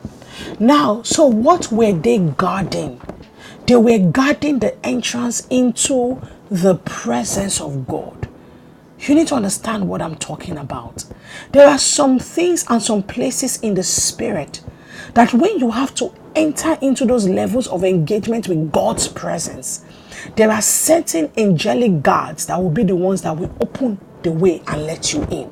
Now, 0.60 1.02
so 1.04 1.26
what 1.26 1.72
were 1.72 1.94
they 1.94 2.20
guarding? 2.20 3.02
They 3.68 3.76
were 3.76 3.98
guarding 3.98 4.60
the 4.60 4.86
entrance 4.86 5.48
into 5.50 6.22
the 6.52 6.76
presence 6.76 7.60
of 7.60 7.88
God. 7.88 8.30
You 9.00 9.16
need 9.16 9.28
to 9.28 9.36
understand 9.36 9.90
what 9.90 10.02
I'm 10.02 10.16
talking 10.16 10.58
about. 10.58 11.06
There 11.52 11.68
are 11.68 11.80
some 11.80 12.20
things 12.20 12.64
and 12.70 12.82
some 12.82 13.04
places 13.04 13.58
in 13.62 13.74
the 13.74 13.84
spirit 13.84 14.62
that 15.16 15.34
when 15.34 15.60
you 15.60 15.72
have 15.72 15.96
to 15.96 16.14
enter 16.36 16.78
into 16.82 17.06
those 17.06 17.28
levels 17.28 17.68
of 17.68 17.84
engagement 17.84 18.48
with 18.48 18.72
God's 18.72 19.08
presence, 19.08 19.84
there 20.36 20.52
are 20.52 20.62
certain 20.62 21.32
angelic 21.38 22.04
guards 22.04 22.46
that 22.46 22.62
will 22.62 22.70
be 22.70 22.84
the 22.84 22.96
ones 22.96 23.24
that 23.24 23.36
will 23.36 23.54
open 23.62 24.00
the 24.24 24.32
way 24.32 24.62
and 24.68 24.86
let 24.86 25.14
you 25.14 25.24
in. 25.32 25.52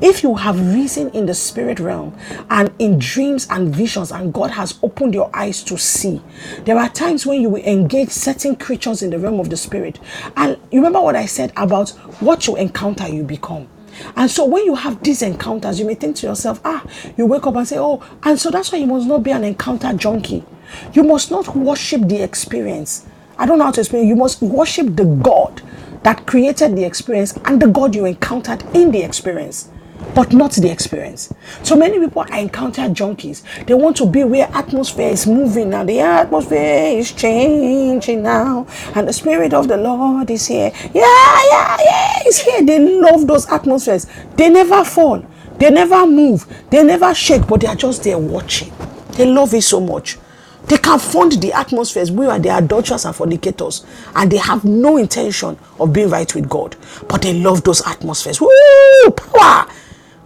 If 0.00 0.22
you 0.22 0.34
have 0.34 0.74
risen 0.74 1.10
in 1.10 1.26
the 1.26 1.34
spirit 1.34 1.80
realm 1.80 2.16
and 2.50 2.72
in 2.78 2.98
dreams 2.98 3.46
and 3.50 3.74
visions, 3.74 4.12
and 4.12 4.32
God 4.32 4.50
has 4.50 4.78
opened 4.82 5.14
your 5.14 5.30
eyes 5.34 5.62
to 5.64 5.78
see, 5.78 6.20
there 6.64 6.78
are 6.78 6.88
times 6.88 7.26
when 7.26 7.40
you 7.40 7.50
will 7.50 7.62
engage 7.62 8.10
certain 8.10 8.56
creatures 8.56 9.02
in 9.02 9.10
the 9.10 9.18
realm 9.18 9.40
of 9.40 9.50
the 9.50 9.56
spirit. 9.56 9.98
And 10.36 10.58
you 10.70 10.80
remember 10.80 11.00
what 11.00 11.16
I 11.16 11.26
said 11.26 11.52
about 11.56 11.90
what 12.20 12.46
you 12.46 12.56
encounter, 12.56 13.08
you 13.08 13.22
become. 13.22 13.68
And 14.14 14.30
so 14.30 14.44
when 14.44 14.64
you 14.64 14.74
have 14.74 15.02
these 15.02 15.22
encounters, 15.22 15.80
you 15.80 15.86
may 15.86 15.94
think 15.94 16.16
to 16.16 16.26
yourself, 16.26 16.60
ah, 16.64 16.84
you 17.16 17.26
wake 17.26 17.46
up 17.46 17.56
and 17.56 17.66
say, 17.66 17.78
oh, 17.78 18.02
and 18.22 18.38
so 18.38 18.50
that's 18.50 18.70
why 18.70 18.78
you 18.78 18.86
must 18.86 19.06
not 19.06 19.22
be 19.22 19.30
an 19.30 19.44
encounter 19.44 19.92
junkie. 19.94 20.44
You 20.92 21.02
must 21.02 21.30
not 21.30 21.54
worship 21.56 22.02
the 22.02 22.22
experience. 22.22 23.06
I 23.38 23.46
don't 23.46 23.58
know 23.58 23.64
how 23.64 23.70
to 23.72 23.80
explain. 23.80 24.06
You 24.06 24.16
must 24.16 24.42
worship 24.42 24.96
the 24.96 25.04
God 25.04 25.62
that 26.06 26.24
created 26.24 26.76
the 26.76 26.84
experience 26.84 27.36
and 27.46 27.60
the 27.60 27.66
God 27.66 27.92
you 27.92 28.04
encountered 28.04 28.62
in 28.76 28.92
the 28.92 29.02
experience, 29.02 29.68
but 30.14 30.32
not 30.32 30.52
the 30.52 30.70
experience. 30.70 31.34
So 31.64 31.74
many 31.74 31.98
people 31.98 32.24
I 32.30 32.38
encounter 32.38 32.82
junkies. 32.82 33.42
They 33.66 33.74
want 33.74 33.96
to 33.96 34.06
be 34.06 34.22
where 34.22 34.48
atmosphere 34.52 35.08
is 35.08 35.26
moving 35.26 35.70
now. 35.70 35.82
The 35.82 35.98
atmosphere 35.98 36.96
is 36.96 37.10
changing 37.10 38.22
now, 38.22 38.68
and 38.94 39.08
the 39.08 39.12
spirit 39.12 39.52
of 39.52 39.66
the 39.66 39.76
Lord 39.76 40.30
is 40.30 40.46
here. 40.46 40.70
Yeah, 40.94 41.40
yeah, 41.50 41.76
yeah, 41.80 42.18
it's 42.24 42.38
here. 42.38 42.64
They 42.64 42.78
love 42.78 43.26
those 43.26 43.48
atmospheres. 43.48 44.06
They 44.36 44.48
never 44.48 44.84
fall. 44.84 45.26
They 45.58 45.70
never 45.70 46.06
move. 46.06 46.46
They 46.70 46.84
never 46.84 47.12
shake, 47.14 47.48
but 47.48 47.62
they 47.62 47.66
are 47.66 47.74
just 47.74 48.04
there 48.04 48.16
watching. 48.16 48.72
They 49.16 49.26
love 49.26 49.52
it 49.54 49.62
so 49.62 49.80
much. 49.80 50.18
They 50.66 50.78
can 50.78 50.98
fund 50.98 51.32
the 51.32 51.52
atmospheres 51.52 52.10
where 52.10 52.38
they 52.38 52.48
are 52.48 52.58
adulterers 52.58 53.04
and 53.04 53.14
fornicators, 53.14 53.84
and 54.14 54.30
they 54.30 54.38
have 54.38 54.64
no 54.64 54.96
intention 54.96 55.56
of 55.78 55.92
being 55.92 56.10
right 56.10 56.32
with 56.34 56.48
God. 56.48 56.76
But 57.08 57.22
they 57.22 57.34
love 57.34 57.62
those 57.62 57.86
atmospheres. 57.86 58.40
Woo! 58.40 59.10
Power! 59.10 59.68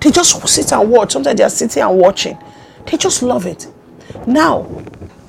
They 0.01 0.11
just 0.11 0.49
sit 0.49 0.73
and 0.73 0.91
watch. 0.91 1.13
Sometimes 1.13 1.37
they 1.37 1.45
are 1.45 1.51
sitting 1.51 1.83
and 1.83 1.99
watching. 1.99 2.39
They 2.91 2.97
just 2.97 3.23
love 3.23 3.45
it. 3.47 3.67
Now, 4.27 4.63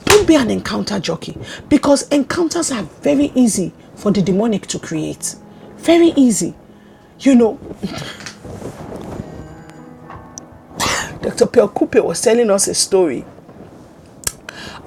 don't 0.05 0.27
be 0.27 0.35
an 0.35 0.49
encounter 0.49 0.99
jockey 0.99 1.37
because 1.67 2.07
encounters 2.07 2.71
are 2.71 2.83
very 2.83 3.31
easy 3.35 3.73
for 3.95 4.11
the 4.11 4.21
demonic 4.21 4.65
to 4.67 4.79
create. 4.79 5.35
Very 5.77 6.13
easy. 6.15 6.55
You 7.19 7.35
know, 7.35 7.59
Dr. 11.21 11.45
Pearl 11.45 11.67
Coupe 11.67 11.95
was 11.95 12.21
telling 12.21 12.49
us 12.49 12.67
a 12.67 12.73
story 12.73 13.25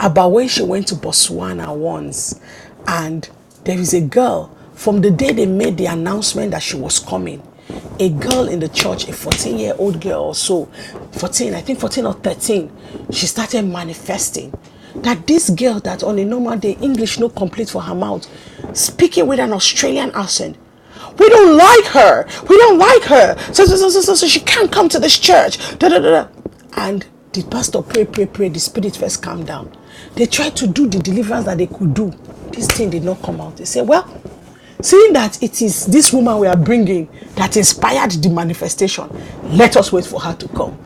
about 0.01 0.31
when 0.31 0.49
she 0.49 0.63
went 0.63 0.89
to 0.89 0.95
Botswana 0.95 1.75
once 1.77 2.41
and 2.87 3.29
there 3.65 3.79
is 3.79 3.95
a 3.95 4.01
girl 4.01 4.55
from 4.75 5.01
the 5.01 5.11
day 5.11 5.33
they 5.33 5.47
made 5.47 5.77
the 5.77 5.87
announcement 5.87 6.51
that 6.51 6.63
she 6.63 6.77
was 6.77 6.99
coming 6.99 7.43
a 7.99 8.11
girl 8.11 8.49
in 8.49 8.61
the 8.61 8.69
church 8.69 9.09
a 9.09 9.13
14 9.13 9.59
year 9.59 9.75
old 9.79 10.01
girl 10.01 10.25
or 10.25 10.35
so 10.35 10.67
14 11.13 11.55
i 11.55 11.61
think 11.61 11.79
14 11.79 12.07
or 12.07 12.15
13 12.15 12.71
she 13.11 13.27
started 13.27 13.63
manifesting. 13.63 14.53
That 14.97 15.27
this 15.27 15.51
girl 15.51 15.81
that 15.81 16.05
on 16.05 16.19
a 16.19 16.25
normal 16.25 16.57
day 16.57 16.77
english 16.81 17.19
no 17.19 17.29
complete 17.29 17.69
for 17.71 17.83
her 17.83 17.95
mouth 17.95 18.27
speaking 18.77 19.27
with 19.27 19.41
an 19.41 19.53
australian 19.53 20.11
accent. 20.15 20.57
We 21.19 21.29
don't 21.29 21.57
like 21.57 21.85
her. 21.93 22.27
We 22.49 22.57
don't 22.59 22.79
like 22.79 23.03
her. 23.05 23.37
So 23.53 23.65
so 23.67 23.77
so 23.77 23.89
so, 23.89 24.15
so, 24.15 24.27
she 24.27 24.41
can't 24.41 24.71
come 24.73 24.89
to 24.89 24.99
this 24.99 25.17
church. 25.19 25.59
Da, 25.79 25.89
da, 25.89 25.99
da, 26.01 26.11
da. 26.11 26.29
and 26.77 27.07
the 27.35 27.43
pastor 27.45 27.83
pray 27.83 28.05
pray 28.05 28.27
pray 28.27 28.49
the 28.49 28.61
spirit 28.61 28.97
first 28.97 29.23
calm 29.23 29.45
down. 29.45 29.71
They 30.15 30.27
tried 30.27 30.57
to 30.57 30.67
do 30.67 30.89
the 30.89 30.99
deliverance 30.99 31.47
that 31.47 31.59
they 31.59 31.67
could 31.67 31.93
do. 31.95 32.11
This 32.53 32.69
thing 32.69 32.91
did 32.91 33.05
not 33.05 33.21
come 33.23 33.41
out. 33.41 33.57
They 33.57 33.65
said 33.65 33.87
well 33.89 34.09
seeing 34.81 35.13
that 35.15 35.43
it 35.43 35.63
is 35.63 35.87
this 35.87 36.13
woman 36.13 36.39
we 36.39 36.47
are 36.47 36.57
bringing 36.57 37.09
that 37.37 37.57
inspired 37.57 38.11
the 38.13 38.29
manifestation 38.29 39.09
let 39.57 39.77
us 39.77 39.93
wait 39.93 40.05
for 40.05 40.21
her 40.21 40.35
to 40.35 40.49
come. 40.49 40.79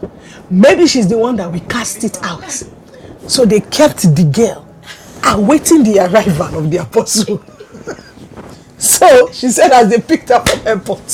Maybe 0.51 0.87
she's 0.87 1.09
the 1.09 1.19
one 1.19 1.37
that 1.37 1.51
we 1.51 1.61
cast 1.61 2.05
it 2.05 2.19
out. 2.23 2.45
So 3.27 3.45
they 3.45 3.61
kept 3.61 4.03
the 4.15 4.25
girl 4.25 4.67
awaiting 5.25 5.83
the 5.85 5.99
arrival 6.01 6.59
of 6.59 6.71
the 6.71 6.79
apostle. 6.79 7.43
So 8.81 9.29
she 9.33 9.49
said 9.49 9.73
as 9.73 9.91
they 9.91 10.01
picked 10.01 10.29
her 10.29 10.41
from 10.45 10.65
airport 10.65 11.11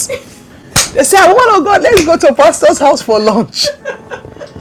they 0.95 1.05
said 1.05 1.27
woman 1.27 1.57
of 1.59 1.65
god 1.65 1.83
let's 1.83 2.05
go 2.05 2.17
to 2.17 2.35
pastor's 2.35 2.79
house 2.79 3.03
for 3.03 3.19
lunch. 3.19 3.67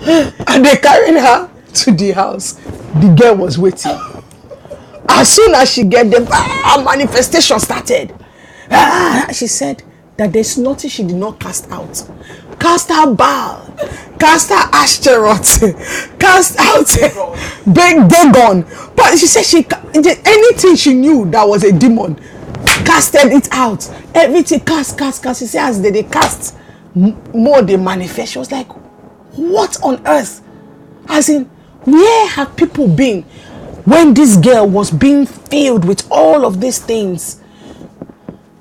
And 0.05 0.65
they 0.65 0.76
carried 0.76 1.18
her 1.18 1.49
to 1.73 1.91
the 1.91 2.11
house. 2.11 2.53
The 2.53 3.15
girl 3.18 3.38
was 3.38 3.57
waiting. 3.57 3.97
As 5.07 5.31
soon 5.31 5.53
as 5.55 5.72
she 5.72 5.84
get 5.84 6.10
there 6.11 6.26
ah, 6.30 6.81
manifestation 6.84 7.60
started. 7.60 8.14
Ah, 8.69 9.27
she 9.31 9.47
said 9.47 9.84
that 10.18 10.34
there's 10.34 10.57
nothing 10.57 10.89
she 10.89 11.03
did 11.03 11.15
not 11.15 11.39
cast 11.39 11.69
out. 11.72 12.07
Cast 12.60 12.91
out 12.91 13.18
Baal, 13.18 13.73
cast 14.19 14.51
out 14.51 14.72
Ashtaroth, 14.73 15.60
cast 16.19 16.57
out 16.60 16.88
big 17.73 18.07
Dagon. 18.10 18.65
But 18.95 19.18
she 19.18 19.27
said 19.27 19.43
she 19.43 19.65
anything 19.93 20.76
she 20.76 20.93
knew 20.93 21.30
that 21.31 21.43
was 21.47 21.64
a 21.64 21.72
demon, 21.72 22.15
casted 22.85 23.31
it 23.31 23.47
out. 23.51 23.89
Everything 24.13 24.59
cast, 24.61 24.97
cast, 24.97 25.23
cast. 25.23 25.39
She 25.39 25.45
said 25.47 25.69
as 25.69 25.81
they, 25.81 25.91
they 25.91 26.03
cast, 26.03 26.57
more 26.95 27.61
they 27.61 27.77
manifest. 27.77 28.33
She 28.33 28.39
was 28.39 28.51
like, 28.51 28.67
what 29.35 29.81
on 29.83 30.05
earth? 30.07 30.41
As 31.07 31.29
in, 31.29 31.45
where 31.85 32.27
have 32.29 32.55
people 32.55 32.87
been 32.87 33.23
when 33.85 34.13
this 34.13 34.37
girl 34.37 34.67
was 34.67 34.91
being 34.91 35.25
filled 35.25 35.85
with 35.85 36.07
all 36.11 36.45
of 36.45 36.61
these 36.61 36.79
things? 36.79 37.41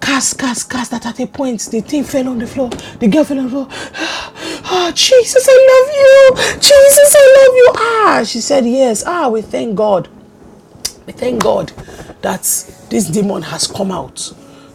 Cast, 0.00 0.38
cast, 0.38 0.68
cast. 0.68 0.90
That 0.90 1.06
at 1.06 1.20
a 1.20 1.26
point, 1.26 1.60
the 1.70 1.80
thing 1.80 2.02
fell 2.02 2.28
on 2.28 2.38
the 2.38 2.46
floor. 2.46 2.70
The 2.70 3.06
girl 3.06 3.24
fell 3.24 3.38
on 3.38 3.44
the 3.44 3.50
floor. 3.50 3.68
Oh, 3.70 4.92
Jesus, 4.94 5.46
I 5.48 6.34
love 6.36 6.46
you. 6.46 6.52
Jesus, 6.60 7.14
I 7.16 7.46
love 7.46 7.56
you. 7.56 7.72
Ah, 7.76 8.22
she 8.26 8.40
said, 8.40 8.66
yes. 8.66 9.04
Ah, 9.06 9.28
we 9.28 9.42
thank 9.42 9.76
God. 9.76 10.08
We 11.06 11.12
thank 11.12 11.42
God 11.42 11.68
that 12.22 12.44
this 12.92 13.06
demon 13.06 13.40
has 13.40 13.66
come 13.66 13.90
out. 13.90 14.32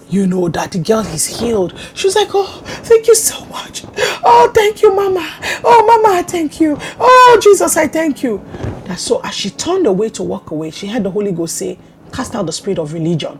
You 0.09 0.25
know, 0.25 0.47
that 0.49 0.71
the 0.71 0.79
girl 0.79 1.01
is 1.01 1.25
healed. 1.27 1.77
She 1.93 2.07
was 2.07 2.15
like, 2.15 2.29
Oh, 2.33 2.61
thank 2.65 3.07
you 3.07 3.13
so 3.13 3.45
much. 3.45 3.83
Oh, 4.23 4.51
thank 4.55 4.81
you, 4.81 4.95
Mama. 4.95 5.19
Oh, 5.63 5.85
Mama, 5.85 6.17
I 6.17 6.23
thank 6.23 6.59
you. 6.59 6.77
Oh, 6.99 7.39
Jesus, 7.43 7.77
I 7.77 7.87
thank 7.87 8.23
you. 8.23 8.43
That 8.85 8.99
so 8.99 9.21
as 9.23 9.35
she 9.35 9.51
turned 9.51 9.85
away 9.85 10.09
to 10.09 10.23
walk 10.23 10.49
away, 10.49 10.71
she 10.71 10.87
heard 10.87 11.03
the 11.03 11.11
Holy 11.11 11.31
Ghost 11.31 11.57
say, 11.57 11.77
Cast 12.11 12.33
out 12.35 12.47
the 12.47 12.53
spirit 12.53 12.79
of 12.79 12.93
religion 12.93 13.37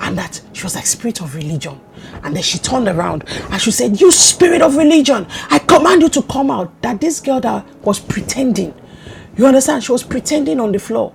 and 0.00 0.16
that 0.16 0.40
she 0.54 0.62
was 0.62 0.74
like 0.74 0.86
spirit 0.86 1.20
of 1.20 1.34
religion 1.34 1.78
and 2.24 2.34
then 2.34 2.42
she 2.42 2.58
turned 2.58 2.88
around 2.88 3.24
and 3.50 3.60
she 3.60 3.70
said 3.70 4.00
you 4.00 4.10
spirit 4.10 4.62
of 4.62 4.76
religion 4.76 5.26
i 5.50 5.58
command 5.58 6.00
you 6.00 6.08
to 6.08 6.22
come 6.22 6.50
out 6.50 6.72
that 6.82 7.00
this 7.00 7.20
girl 7.20 7.40
that 7.40 7.66
was 7.84 8.00
pretending 8.00 8.72
you 9.36 9.46
understand 9.46 9.82
she 9.82 9.92
was 9.92 10.02
pretending 10.02 10.60
on 10.60 10.72
the 10.72 10.78
floor 10.78 11.12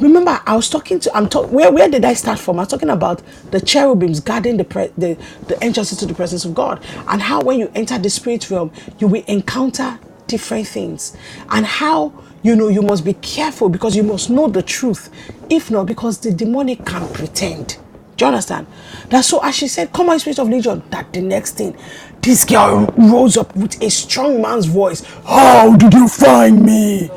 remember 0.00 0.40
i 0.46 0.56
was 0.56 0.68
talking 0.68 0.98
to 0.98 1.14
i'm 1.16 1.28
talking 1.28 1.52
where, 1.52 1.70
where 1.72 1.88
did 1.88 2.04
i 2.04 2.14
start 2.14 2.38
from 2.38 2.58
i 2.58 2.62
was 2.62 2.68
talking 2.68 2.90
about 2.90 3.22
the 3.50 3.60
cherubims 3.60 4.20
guarding 4.20 4.56
the 4.56 4.64
pre- 4.64 4.90
the 4.98 5.16
the 5.48 5.62
entrance 5.62 5.92
into 5.92 6.06
the 6.06 6.14
presence 6.14 6.44
of 6.44 6.54
god 6.54 6.82
and 7.08 7.22
how 7.22 7.40
when 7.42 7.58
you 7.58 7.70
enter 7.74 7.98
the 7.98 8.10
spirit 8.10 8.50
realm 8.50 8.70
you 8.98 9.06
will 9.06 9.24
encounter 9.26 9.98
different 10.26 10.66
things 10.66 11.16
and 11.50 11.66
how 11.66 12.12
you 12.42 12.56
know 12.56 12.68
you 12.68 12.82
must 12.82 13.04
be 13.04 13.14
careful 13.14 13.68
because 13.68 13.96
you 13.96 14.02
must 14.02 14.30
know 14.30 14.48
the 14.48 14.62
truth 14.62 15.10
if 15.50 15.70
not 15.70 15.86
because 15.86 16.18
the 16.20 16.32
demonic 16.32 16.84
can 16.86 17.06
pretend 17.12 17.78
do 18.16 18.26
you 18.26 18.32
understand? 18.32 18.66
That's 19.08 19.28
so 19.28 19.40
as 19.42 19.54
she 19.56 19.66
said, 19.66 19.94
Come 19.94 20.10
on, 20.10 20.18
spirit 20.20 20.38
of 20.38 20.48
legion. 20.50 20.82
That 20.90 21.10
the 21.10 21.22
next 21.22 21.52
thing, 21.56 21.74
this 22.20 22.44
girl 22.44 22.84
rose 22.98 23.38
up 23.38 23.56
with 23.56 23.82
a 23.82 23.88
strong 23.90 24.42
man's 24.42 24.66
voice. 24.66 25.02
How 25.24 25.74
did 25.74 25.94
you 25.94 26.06
find 26.06 26.62
me? 26.62 27.10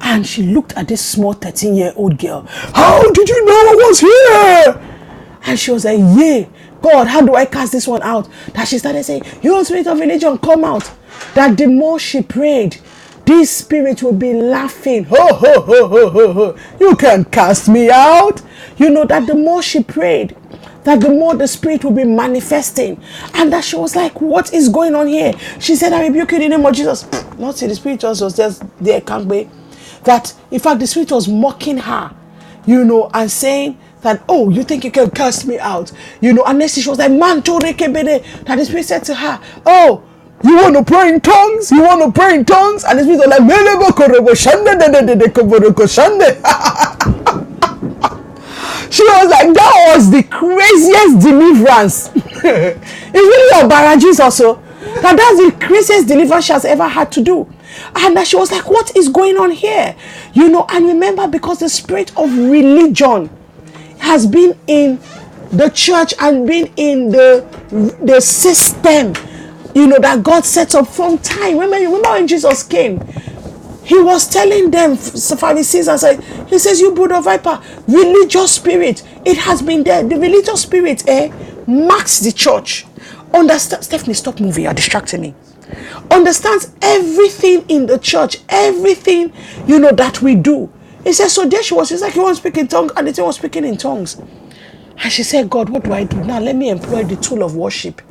And 0.00 0.26
she 0.26 0.42
looked 0.44 0.74
at 0.74 0.88
this 0.88 1.04
small 1.04 1.32
13 1.34 1.74
year 1.76 1.92
old 1.96 2.18
girl. 2.18 2.42
How 2.74 3.10
did 3.12 3.28
you 3.28 3.44
know 3.46 3.52
I 3.52 3.74
was 3.88 4.00
here? 4.00 4.82
And 5.44 5.58
she 5.58 5.70
was 5.70 5.84
like, 5.84 5.98
Yeah, 6.00 6.46
God, 6.82 7.08
how 7.08 7.22
do 7.22 7.34
I 7.34 7.46
cast 7.46 7.72
this 7.72 7.88
one 7.88 8.02
out? 8.02 8.28
That 8.54 8.68
she 8.68 8.78
started 8.78 9.04
saying, 9.04 9.24
You 9.42 9.64
spirit 9.64 9.86
of 9.86 9.98
religion, 10.00 10.38
come 10.38 10.64
out. 10.64 10.90
That 11.34 11.56
the 11.56 11.66
more 11.66 11.98
she 11.98 12.22
prayed, 12.22 12.78
this 13.26 13.50
spirit 13.50 14.02
will 14.02 14.12
be 14.14 14.34
laughing. 14.34 15.04
Ho, 15.04 15.34
ho, 15.34 15.60
ho, 15.62 15.88
ho, 15.88 16.10
ho, 16.10 16.32
ho. 16.32 16.58
You 16.80 16.96
can't 16.96 17.30
cast 17.30 17.68
me 17.68 17.90
out. 17.90 18.42
You 18.78 18.90
know 18.90 19.04
that 19.06 19.26
the 19.26 19.34
more 19.34 19.62
she 19.62 19.82
prayed, 19.84 20.36
that 20.84 21.00
the 21.00 21.10
more 21.10 21.36
the 21.36 21.48
spirit 21.48 21.84
will 21.84 21.92
be 21.92 22.04
manifesting. 22.04 23.00
And 23.34 23.52
that 23.52 23.64
she 23.64 23.76
was 23.76 23.96
like, 23.96 24.20
What 24.20 24.52
is 24.54 24.68
going 24.68 24.94
on 24.94 25.08
here? 25.08 25.32
She 25.60 25.76
said, 25.76 25.92
I 25.92 26.06
rebuke 26.06 26.32
you 26.32 26.38
in 26.38 26.50
the 26.50 26.56
name 26.58 26.66
of 26.66 26.74
Jesus. 26.74 27.06
Not 27.38 27.56
see, 27.58 27.66
the 27.68 27.74
spirit 27.76 28.00
just 28.00 28.22
was 28.22 28.36
just 28.36 28.62
there, 28.80 29.00
can't 29.00 29.28
be. 29.28 29.48
That 30.04 30.32
in 30.50 30.60
fact 30.60 30.80
the 30.80 30.86
spirit 30.86 31.12
was 31.12 31.28
mocking 31.28 31.78
her, 31.78 32.14
you 32.66 32.84
know, 32.84 33.10
and 33.14 33.30
saying 33.30 33.78
that, 34.02 34.22
oh, 34.28 34.50
you 34.50 34.62
think 34.64 34.84
you 34.84 34.90
can 34.90 35.10
cast 35.10 35.46
me 35.46 35.58
out? 35.58 35.92
You 36.20 36.32
know, 36.32 36.42
and 36.44 36.58
next 36.58 36.74
she 36.78 36.88
was 36.88 36.98
like, 36.98 37.10
Man, 37.12 37.40
that 37.40 38.54
the 38.56 38.64
spirit 38.64 38.84
said 38.86 39.04
to 39.04 39.14
her, 39.14 39.40
Oh, 39.66 40.02
you 40.44 40.56
want 40.56 40.76
to 40.76 40.84
pray 40.84 41.08
in 41.10 41.20
tongues? 41.20 41.70
You 41.70 41.82
want 41.82 42.02
to 42.02 42.10
pray 42.18 42.34
in 42.36 42.44
tongues? 42.44 42.84
And 42.84 42.98
the 42.98 43.02
spirit 43.04 43.18
was 43.18 43.28
like, 43.28 43.42
"Melebo 43.42 43.90
korobo 43.90 44.34
shande 44.34 44.78
de 44.78 44.90
de 44.90 45.06
de 45.06 45.16
de 45.16 45.28
koboroko 45.32 45.86
shande." 45.86 46.36
she 48.90 49.04
was 49.04 49.30
like, 49.30 49.54
that 49.54 49.94
was 49.94 50.10
the 50.10 50.22
craziest 50.24 51.20
deliverance. 51.20 52.10
it's 52.14 53.14
really 53.14 53.62
Obara 53.62 54.00
Jesus 54.00 54.20
also. 54.20 54.54
That 55.02 55.16
that's 55.16 55.38
the 55.60 55.66
craziest 55.66 56.08
deliverance 56.08 56.46
she 56.46 56.52
has 56.54 56.64
ever 56.64 56.88
had 56.88 57.12
to 57.12 57.22
do. 57.22 57.46
And 57.96 58.26
she 58.26 58.36
was 58.36 58.50
like, 58.50 58.68
what 58.68 58.96
is 58.96 59.08
going 59.08 59.36
on 59.36 59.50
here? 59.50 59.96
You 60.32 60.48
know, 60.48 60.66
and 60.68 60.86
remember, 60.86 61.28
because 61.28 61.60
the 61.60 61.68
spirit 61.68 62.16
of 62.16 62.36
religion 62.36 63.30
has 63.98 64.26
been 64.26 64.58
in 64.66 65.00
the 65.52 65.68
church 65.70 66.14
and 66.20 66.46
been 66.46 66.72
in 66.76 67.10
the 67.10 67.46
the 68.02 68.20
system, 68.20 69.14
you 69.74 69.86
know, 69.86 69.98
that 69.98 70.22
God 70.22 70.44
set 70.44 70.74
up 70.74 70.88
from 70.88 71.18
time. 71.18 71.58
Remember, 71.58 71.76
remember 71.76 72.10
when 72.10 72.26
Jesus 72.26 72.62
came? 72.62 73.00
He 73.84 74.00
was 74.00 74.28
telling 74.28 74.70
them, 74.70 74.96
Pharisees, 74.96 75.88
and 75.88 75.98
said, 75.98 76.22
He 76.48 76.58
says, 76.58 76.80
You 76.80 76.92
brood 76.92 77.12
of 77.12 77.24
viper, 77.24 77.60
religious 77.88 78.52
spirit, 78.52 79.02
it 79.24 79.36
has 79.38 79.62
been 79.62 79.82
there. 79.82 80.02
The 80.02 80.16
religious 80.16 80.62
spirit, 80.62 81.08
eh, 81.08 81.32
marks 81.66 82.20
the 82.20 82.32
church, 82.32 82.86
understand. 83.34 83.84
Stephanie, 83.84 84.14
stop 84.14 84.38
moving. 84.40 84.64
You're 84.64 84.74
distracting 84.74 85.20
me. 85.22 85.34
Understands 86.10 86.74
everything 86.82 87.64
in 87.68 87.86
the 87.86 87.98
church, 87.98 88.38
everything 88.48 89.32
you 89.66 89.78
know 89.78 89.92
that 89.92 90.22
we 90.22 90.34
do. 90.34 90.72
He 91.04 91.12
says, 91.12 91.32
so 91.32 91.46
there 91.46 91.62
she 91.62 91.74
was. 91.74 91.88
She's 91.88 92.02
like, 92.02 92.14
you 92.14 92.22
want 92.22 92.36
to 92.36 92.40
speak 92.40 92.58
in 92.58 92.68
tongues, 92.68 92.92
and 92.96 93.08
the 93.08 93.24
was 93.24 93.36
speaking 93.36 93.64
in 93.64 93.76
tongues. 93.76 94.20
And 95.02 95.10
she 95.10 95.22
said, 95.22 95.48
God, 95.48 95.70
what 95.70 95.84
do 95.84 95.92
I 95.92 96.04
do 96.04 96.22
now? 96.24 96.40
Let 96.40 96.56
me 96.56 96.68
employ 96.68 97.04
the 97.04 97.16
tool 97.16 97.42
of 97.42 97.56
worship 97.56 98.02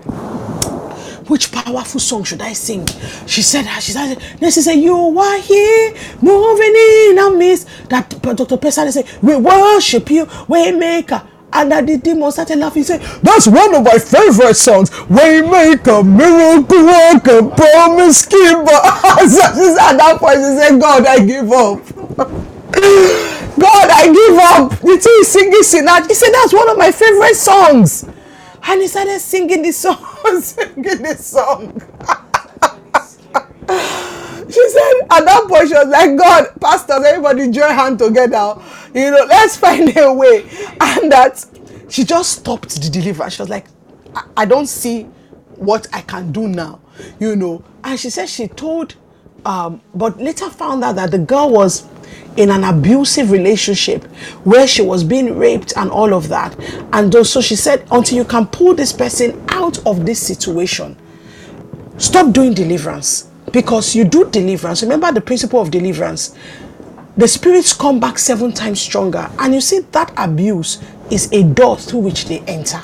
which 1.29 1.51
powerful 1.51 1.99
song 1.99 2.23
should 2.23 2.41
I 2.41 2.53
sing? 2.53 2.85
She 3.27 3.41
said, 3.41 3.65
ah, 3.67 3.79
she 3.79 3.91
said, 3.91 4.19
then 4.39 4.51
she 4.51 4.61
said, 4.61 4.73
you 4.73 5.19
are 5.19 5.39
here, 5.39 5.93
moving 6.21 6.73
in 6.75 7.19
our 7.19 7.31
midst. 7.31 7.67
That 7.89 8.09
Dr. 8.09 8.57
Pesale 8.57 8.91
said, 8.91 9.07
we 9.21 9.35
worship 9.35 10.09
you, 10.09 10.25
Waymaker. 10.25 11.25
And 11.51 11.71
that 11.71 11.87
the 11.87 11.97
demon 11.97 12.31
started 12.31 12.59
laughing. 12.59 12.81
He 12.81 12.85
said, 12.85 13.01
That's 13.23 13.47
one 13.47 13.73
of 13.73 13.83
my 13.83 13.97
favorite 13.97 14.55
songs. 14.55 14.89
Waymaker 15.09 16.05
miracle 16.05 16.85
worker, 16.85 17.55
promise 17.55 18.25
keeper. 18.25 18.69
at 18.69 19.97
that 19.97 20.17
point, 20.19 20.35
she 20.35 20.57
said, 20.57 20.79
God, 20.79 21.05
I 21.05 21.25
give 21.25 21.51
up. 21.51 21.81
God, 23.59 23.89
I 23.91 24.05
give 24.13 24.37
up. 24.37 24.79
The 24.79 24.99
two 25.01 25.23
singing 25.23 25.61
Sinach. 25.61 26.07
He 26.07 26.13
said, 26.13 26.31
That's 26.31 26.53
one 26.53 26.69
of 26.69 26.77
my 26.77 26.91
favorite 26.91 27.35
songs. 27.35 28.05
And 28.63 28.81
he 28.81 28.87
started 28.87 29.19
singing 29.19 29.63
the 29.63 29.71
song, 29.73 29.97
singing 30.41 31.01
the 31.01 31.15
song. 31.17 31.81
She 34.49 34.69
said 34.69 34.93
at 35.11 35.25
that 35.25 35.45
point 35.47 35.67
she 35.67 35.73
was 35.75 35.87
like 35.87 36.17
god 36.17 36.47
pastors 36.59 37.03
everybody 37.05 37.49
join 37.51 37.71
hand 37.71 37.99
together. 37.99 38.55
You 38.93 39.11
know 39.11 39.25
let's 39.27 39.57
find 39.57 39.95
a 39.97 40.13
way. 40.13 40.41
And 40.81 41.11
that 41.11 41.45
she 41.89 42.03
just 42.03 42.39
stopped 42.39 42.69
the 42.81 42.89
deliverance. 42.89 43.33
She 43.35 43.41
was 43.41 43.49
like 43.49 43.67
I, 44.15 44.23
I 44.37 44.45
don't 44.45 44.67
see 44.67 45.03
what 45.55 45.87
i 45.93 45.99
can 46.01 46.31
do 46.31 46.47
now 46.47 46.79
you 47.19 47.35
know. 47.35 47.63
And 47.83 47.99
she 47.99 48.09
said 48.09 48.27
she 48.29 48.47
told 48.47 48.95
um, 49.45 49.81
but 49.95 50.17
later 50.17 50.49
found 50.49 50.83
out 50.83 50.95
that 50.97 51.11
the 51.11 51.19
girl 51.19 51.49
was 51.49 51.87
in 52.37 52.49
an 52.49 52.63
abusive 52.63 53.31
relationship 53.31 54.03
where 54.43 54.67
she 54.67 54.81
was 54.81 55.03
being 55.03 55.37
raped 55.37 55.73
and 55.77 55.89
all 55.89 56.13
of 56.13 56.27
that. 56.29 56.57
And 56.93 57.13
so 57.25 57.39
she 57.41 57.55
said 57.55 57.87
until 57.91 58.17
you 58.17 58.25
can 58.25 58.47
pull 58.47 58.73
this 58.73 58.91
person 58.91 59.43
out 59.49 59.85
of 59.85 60.05
this 60.05 60.25
situation 60.25 60.97
stop 61.97 62.31
doing 62.33 62.53
deliverance 62.53 63.28
because 63.51 63.95
you 63.95 64.03
do 64.03 64.29
deliverance. 64.29 64.83
Remember 64.83 65.11
the 65.11 65.21
principle 65.21 65.61
of 65.61 65.71
deliverance? 65.71 66.35
The 67.17 67.27
spirits 67.27 67.73
come 67.73 67.99
back 67.99 68.17
seven 68.17 68.53
times 68.53 68.79
stronger. 68.81 69.29
And 69.39 69.53
you 69.53 69.61
see 69.61 69.79
that 69.91 70.13
abuse 70.15 70.81
is 71.11 71.31
a 71.31 71.43
door 71.43 71.77
through 71.77 71.99
which 71.99 72.25
they 72.25 72.39
enter. 72.41 72.81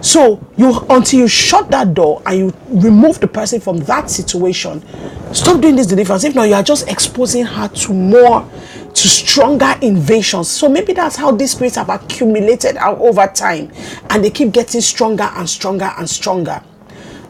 So 0.00 0.44
you 0.56 0.78
until 0.90 1.20
you 1.20 1.28
shut 1.28 1.70
that 1.70 1.94
door 1.94 2.22
and 2.26 2.38
you 2.38 2.54
remove 2.68 3.20
the 3.20 3.28
person 3.28 3.60
from 3.60 3.78
that 3.78 4.10
situation 4.10 4.84
stop 5.32 5.60
doing 5.60 5.76
this 5.76 5.86
deliverance. 5.86 6.24
If 6.24 6.34
not 6.34 6.44
you 6.48 6.54
are 6.54 6.62
just 6.62 6.88
exposing 6.88 7.44
her 7.44 7.68
to 7.68 7.92
more 7.92 8.48
to 8.92 9.08
stronger 9.08 9.74
invasions. 9.80 10.48
So 10.48 10.68
maybe 10.68 10.92
that's 10.92 11.16
how 11.16 11.32
these 11.32 11.52
spirits 11.52 11.76
have 11.76 11.88
accumulated 11.88 12.76
over 12.76 13.26
time. 13.28 13.72
And 14.10 14.24
they 14.24 14.30
keep 14.30 14.52
getting 14.52 14.80
stronger 14.80 15.30
and 15.34 15.48
stronger 15.48 15.92
and 15.96 16.08
stronger. 16.08 16.62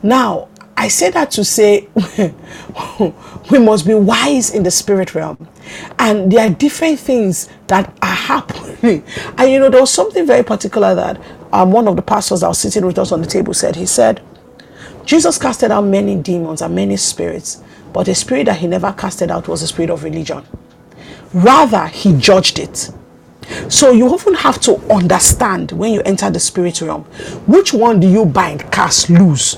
Now 0.02 0.48
I 0.80 0.88
say 0.88 1.10
that 1.10 1.30
to 1.32 1.44
say 1.44 1.88
we 3.50 3.58
must 3.58 3.86
be 3.86 3.92
wise 3.92 4.50
in 4.54 4.62
the 4.62 4.70
spirit 4.70 5.14
realm. 5.14 5.46
And 5.98 6.32
there 6.32 6.46
are 6.46 6.48
different 6.48 6.98
things 6.98 7.50
that 7.66 7.94
are 8.00 8.14
happening. 8.14 9.04
And 9.36 9.50
you 9.50 9.58
know, 9.58 9.68
there 9.68 9.82
was 9.82 9.92
something 9.92 10.26
very 10.26 10.42
particular 10.42 10.94
that 10.94 11.20
um, 11.52 11.70
one 11.70 11.86
of 11.86 11.96
the 11.96 12.02
pastors 12.02 12.40
that 12.40 12.48
was 12.48 12.60
sitting 12.60 12.86
with 12.86 12.98
us 12.98 13.12
on 13.12 13.20
the 13.20 13.26
table 13.26 13.52
said. 13.52 13.76
He 13.76 13.84
said, 13.84 14.22
Jesus 15.04 15.36
casted 15.36 15.70
out 15.70 15.84
many 15.84 16.16
demons 16.16 16.62
and 16.62 16.74
many 16.74 16.96
spirits, 16.96 17.62
but 17.92 18.06
the 18.06 18.14
spirit 18.14 18.46
that 18.46 18.56
he 18.60 18.66
never 18.66 18.90
casted 18.94 19.30
out 19.30 19.48
was 19.48 19.60
the 19.60 19.66
spirit 19.66 19.90
of 19.90 20.02
religion. 20.02 20.46
Rather, 21.34 21.88
he 21.88 22.14
judged 22.16 22.58
it. 22.58 22.90
So 23.68 23.90
you 23.90 24.08
often 24.08 24.32
have 24.32 24.58
to 24.62 24.76
understand 24.90 25.72
when 25.72 25.92
you 25.92 26.00
enter 26.02 26.30
the 26.30 26.40
spirit 26.40 26.80
realm, 26.80 27.02
which 27.46 27.74
one 27.74 28.00
do 28.00 28.08
you 28.08 28.24
bind, 28.24 28.72
cast, 28.72 29.10
loose, 29.10 29.56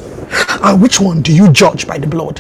and 0.63 0.81
which 0.81 1.01
one 1.01 1.23
do 1.23 1.35
you 1.35 1.51
judge 1.53 1.87
by 1.87 1.99
the 1.99 2.07
blood? 2.07 2.39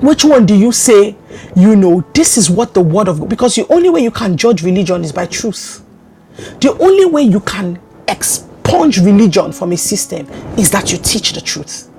Which 0.00 0.24
one 0.24 0.46
do 0.46 0.54
you 0.54 0.70
say, 0.70 1.16
you 1.56 1.74
know, 1.74 2.04
this 2.14 2.38
is 2.38 2.48
what 2.48 2.72
the 2.72 2.80
word 2.80 3.08
of 3.08 3.18
God, 3.18 3.28
because 3.28 3.56
the 3.56 3.66
only 3.72 3.90
way 3.90 4.00
you 4.00 4.12
can 4.12 4.36
judge 4.36 4.62
religion 4.62 5.02
is 5.02 5.12
by 5.12 5.26
truth. 5.26 5.84
The 6.60 6.76
only 6.80 7.06
way 7.06 7.22
you 7.22 7.40
can 7.40 7.80
expunge 8.06 8.98
religion 8.98 9.50
from 9.50 9.72
a 9.72 9.76
system 9.76 10.28
is 10.56 10.70
that 10.70 10.92
you 10.92 10.98
teach 10.98 11.32
the 11.32 11.40
truth. 11.40 11.90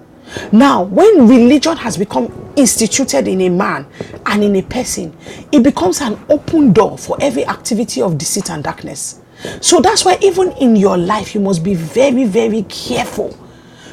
Now, 0.52 0.84
when 0.84 1.28
religion 1.28 1.76
has 1.78 1.98
become 1.98 2.52
instituted 2.56 3.28
in 3.28 3.42
a 3.42 3.50
man 3.50 3.86
and 4.26 4.44
in 4.44 4.56
a 4.56 4.62
person, 4.62 5.16
it 5.52 5.64
becomes 5.64 6.02
an 6.02 6.18
open 6.30 6.72
door 6.72 6.98
for 6.98 7.18
every 7.20 7.46
activity 7.46 8.02
of 8.02 8.18
deceit 8.18 8.50
and 8.50 8.64
darkness. 8.64 9.20
So 9.60 9.82
that's 9.82 10.06
why, 10.06 10.18
even 10.22 10.52
in 10.54 10.76
your 10.76 10.98
life, 10.98 11.34
you 11.34 11.42
must 11.42 11.64
be 11.64 11.74
very, 11.74 12.26
very 12.26 12.64
careful. 12.64 13.36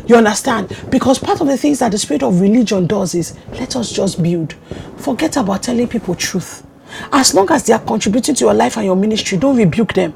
You 0.06 0.16
understand? 0.16 0.76
Because 0.90 1.18
part 1.18 1.40
of 1.40 1.46
the 1.46 1.56
things 1.56 1.78
that 1.78 1.92
the 1.92 1.98
spirit 1.98 2.22
of 2.22 2.40
religion 2.40 2.86
does 2.86 3.14
is 3.14 3.36
let 3.52 3.76
us 3.76 3.90
just 3.90 4.22
build. 4.22 4.54
Forget 4.98 5.36
about 5.36 5.62
telling 5.62 5.88
people 5.88 6.14
truth. 6.14 6.66
As 7.12 7.34
long 7.34 7.50
as 7.50 7.64
they 7.64 7.72
are 7.72 7.80
contributing 7.80 8.34
to 8.36 8.44
your 8.44 8.54
life 8.54 8.76
and 8.76 8.86
your 8.86 8.96
ministry, 8.96 9.38
don't 9.38 9.56
rebuke 9.56 9.94
them. 9.94 10.14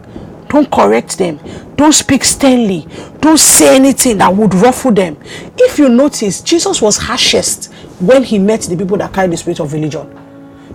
Don't 0.49 0.71
correct 0.71 1.19
them. 1.19 1.39
Don't 1.77 1.93
speak 1.93 2.25
sternly. 2.25 2.87
Don't 3.21 3.39
say 3.39 3.77
anything 3.77 4.19
that 4.19 4.35
would 4.35 4.53
ruffle 4.55 4.93
them. 4.93 5.17
If 5.57 5.79
you 5.79 5.89
notice, 5.89 6.41
Jesus 6.43 6.83
was 6.83 6.97
harshest 6.97 7.73
when 8.01 8.25
he 8.25 8.39
met 8.39 8.63
the 8.63 8.77
people 8.77 8.97
that 8.99 9.13
carried 9.13 9.33
the 9.33 9.37
spirit 9.37 9.61
of 9.61 9.73
religion. 9.73 10.17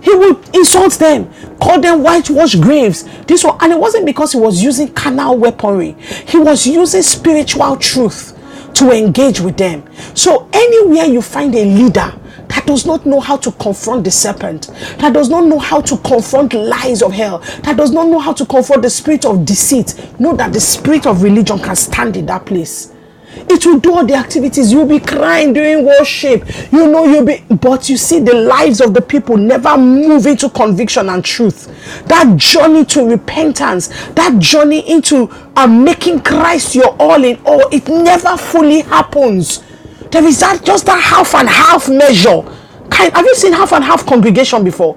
He 0.02 0.14
would 0.14 0.54
insult 0.54 0.92
them, 0.94 1.30
call 1.60 1.80
them 1.80 2.02
whitewashed 2.02 2.60
graves. 2.60 3.04
This 3.24 3.44
one, 3.44 3.58
and 3.60 3.72
it 3.72 3.78
wasn't 3.78 4.06
because 4.06 4.32
he 4.32 4.38
was 4.38 4.62
using 4.62 4.92
carnal 4.92 5.36
weaponry. 5.36 5.92
He 6.26 6.38
was 6.38 6.66
using 6.66 7.02
spiritual 7.02 7.76
truth 7.76 8.35
to 8.76 8.92
engage 8.92 9.40
with 9.40 9.56
them. 9.56 9.84
So 10.14 10.48
anywhere 10.52 11.04
you 11.06 11.22
find 11.22 11.54
a 11.54 11.64
leader 11.64 12.12
that 12.48 12.64
does 12.66 12.86
not 12.86 13.06
know 13.06 13.20
how 13.20 13.36
to 13.38 13.52
confront 13.52 14.04
the 14.04 14.10
serpent, 14.10 14.68
that 14.98 15.12
does 15.12 15.28
not 15.28 15.44
know 15.44 15.58
how 15.58 15.80
to 15.80 15.96
confront 15.98 16.52
lies 16.52 17.02
of 17.02 17.12
hell, 17.12 17.38
that 17.64 17.76
does 17.76 17.90
not 17.90 18.08
know 18.08 18.18
how 18.18 18.32
to 18.32 18.46
confront 18.46 18.82
the 18.82 18.90
spirit 18.90 19.24
of 19.24 19.44
deceit, 19.44 19.94
know 20.20 20.34
that 20.36 20.52
the 20.52 20.60
spirit 20.60 21.06
of 21.06 21.22
religion 21.22 21.58
can 21.58 21.76
stand 21.76 22.16
in 22.16 22.26
that 22.26 22.46
place. 22.46 22.92
It 23.36 23.66
will 23.66 23.78
do 23.78 23.94
all 23.94 24.06
the 24.06 24.14
activities. 24.14 24.72
You'll 24.72 24.86
be 24.86 24.98
crying 24.98 25.52
during 25.52 25.84
worship. 25.84 26.44
You 26.72 26.90
know, 26.90 27.04
you'll 27.04 27.24
be, 27.24 27.44
but 27.60 27.88
you 27.88 27.96
see, 27.96 28.20
the 28.20 28.34
lives 28.34 28.80
of 28.80 28.94
the 28.94 29.02
people 29.02 29.36
never 29.36 29.76
move 29.76 30.26
into 30.26 30.48
conviction 30.48 31.08
and 31.08 31.24
truth. 31.24 31.66
That 32.06 32.36
journey 32.36 32.84
to 32.86 33.08
repentance, 33.08 33.88
that 34.14 34.38
journey 34.38 34.90
into 34.90 35.28
uh, 35.56 35.66
making 35.66 36.20
Christ 36.22 36.74
your 36.74 36.96
all 36.98 37.22
in 37.22 37.38
all, 37.44 37.68
it 37.70 37.86
never 37.88 38.36
fully 38.36 38.80
happens. 38.80 39.62
There 40.10 40.24
is 40.24 40.40
that 40.40 40.64
just 40.64 40.86
that 40.86 41.00
half 41.00 41.34
and 41.34 41.48
half 41.48 41.88
measure. 41.88 42.42
Kind, 42.90 43.12
have 43.12 43.24
you 43.26 43.34
seen 43.34 43.52
half 43.52 43.72
and 43.72 43.84
half 43.84 44.06
congregation 44.06 44.64
before? 44.64 44.96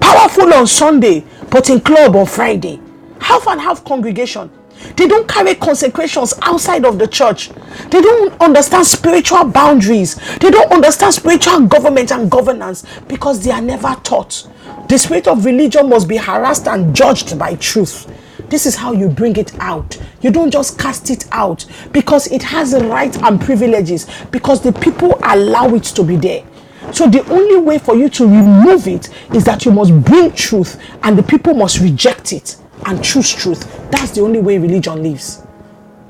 Powerful 0.00 0.52
on 0.54 0.66
Sunday, 0.66 1.24
but 1.50 1.68
in 1.68 1.80
club 1.80 2.16
on 2.16 2.26
Friday. 2.26 2.80
Half 3.20 3.46
and 3.48 3.60
half 3.60 3.84
congregation. 3.84 4.50
They 4.96 5.06
don't 5.06 5.28
carry 5.28 5.54
consecrations 5.54 6.34
outside 6.42 6.84
of 6.84 6.98
the 6.98 7.06
church. 7.06 7.50
They 7.90 8.00
don't 8.00 8.40
understand 8.40 8.86
spiritual 8.86 9.44
boundaries. 9.44 10.14
They 10.38 10.50
don't 10.50 10.72
understand 10.72 11.14
spiritual 11.14 11.66
government 11.66 12.12
and 12.12 12.30
governance 12.30 12.84
because 13.08 13.44
they 13.44 13.50
are 13.50 13.60
never 13.60 13.94
taught. 14.02 14.48
The 14.88 14.98
spirit 14.98 15.28
of 15.28 15.44
religion 15.44 15.88
must 15.88 16.08
be 16.08 16.16
harassed 16.16 16.68
and 16.68 16.94
judged 16.94 17.38
by 17.38 17.56
truth. 17.56 18.10
This 18.48 18.64
is 18.66 18.76
how 18.76 18.92
you 18.92 19.08
bring 19.08 19.36
it 19.36 19.52
out. 19.58 20.00
You 20.20 20.30
don't 20.30 20.50
just 20.50 20.78
cast 20.78 21.10
it 21.10 21.26
out 21.32 21.66
because 21.92 22.28
it 22.28 22.42
has 22.44 22.74
rights 22.74 23.16
and 23.18 23.40
privileges 23.40 24.06
because 24.30 24.62
the 24.62 24.72
people 24.72 25.18
allow 25.24 25.74
it 25.74 25.84
to 25.84 26.04
be 26.04 26.16
there. 26.16 26.44
So 26.92 27.08
the 27.08 27.28
only 27.30 27.58
way 27.58 27.78
for 27.78 27.96
you 27.96 28.08
to 28.10 28.24
remove 28.24 28.86
it 28.86 29.08
is 29.34 29.44
that 29.44 29.64
you 29.64 29.72
must 29.72 29.92
bring 30.04 30.32
truth 30.32 30.80
and 31.02 31.18
the 31.18 31.22
people 31.22 31.54
must 31.54 31.80
reject 31.80 32.32
it 32.32 32.56
and 32.84 33.02
choose 33.02 33.34
truth. 33.34 33.90
That's 33.90 34.12
the 34.12 34.20
only 34.20 34.40
way 34.40 34.58
religion 34.58 35.02
lives. 35.02 35.42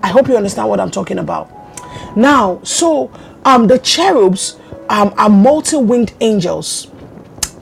I 0.02 0.08
hope 0.08 0.28
you 0.28 0.36
understand 0.36 0.68
what 0.68 0.80
I'm 0.80 0.90
talking 0.90 1.18
about. 1.18 1.50
Now, 2.16 2.60
so 2.62 3.12
um, 3.44 3.66
the 3.66 3.78
cherubs 3.78 4.58
um, 4.88 5.14
are 5.16 5.28
multi-winged 5.28 6.14
angels. 6.20 6.90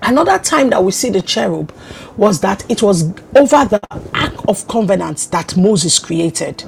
Another 0.03 0.39
time 0.39 0.71
that 0.71 0.83
we 0.83 0.93
see 0.93 1.11
the 1.11 1.23
cherub 1.23 1.73
was 2.17 2.41
that 2.41 2.69
it 2.71 2.83
was 2.83 3.05
over 3.35 3.65
the 3.65 3.81
Ark 4.15 4.49
of 4.49 4.67
Covenant 4.69 5.29
that 5.31 5.57
Moses 5.57 5.99
created. 5.99 6.65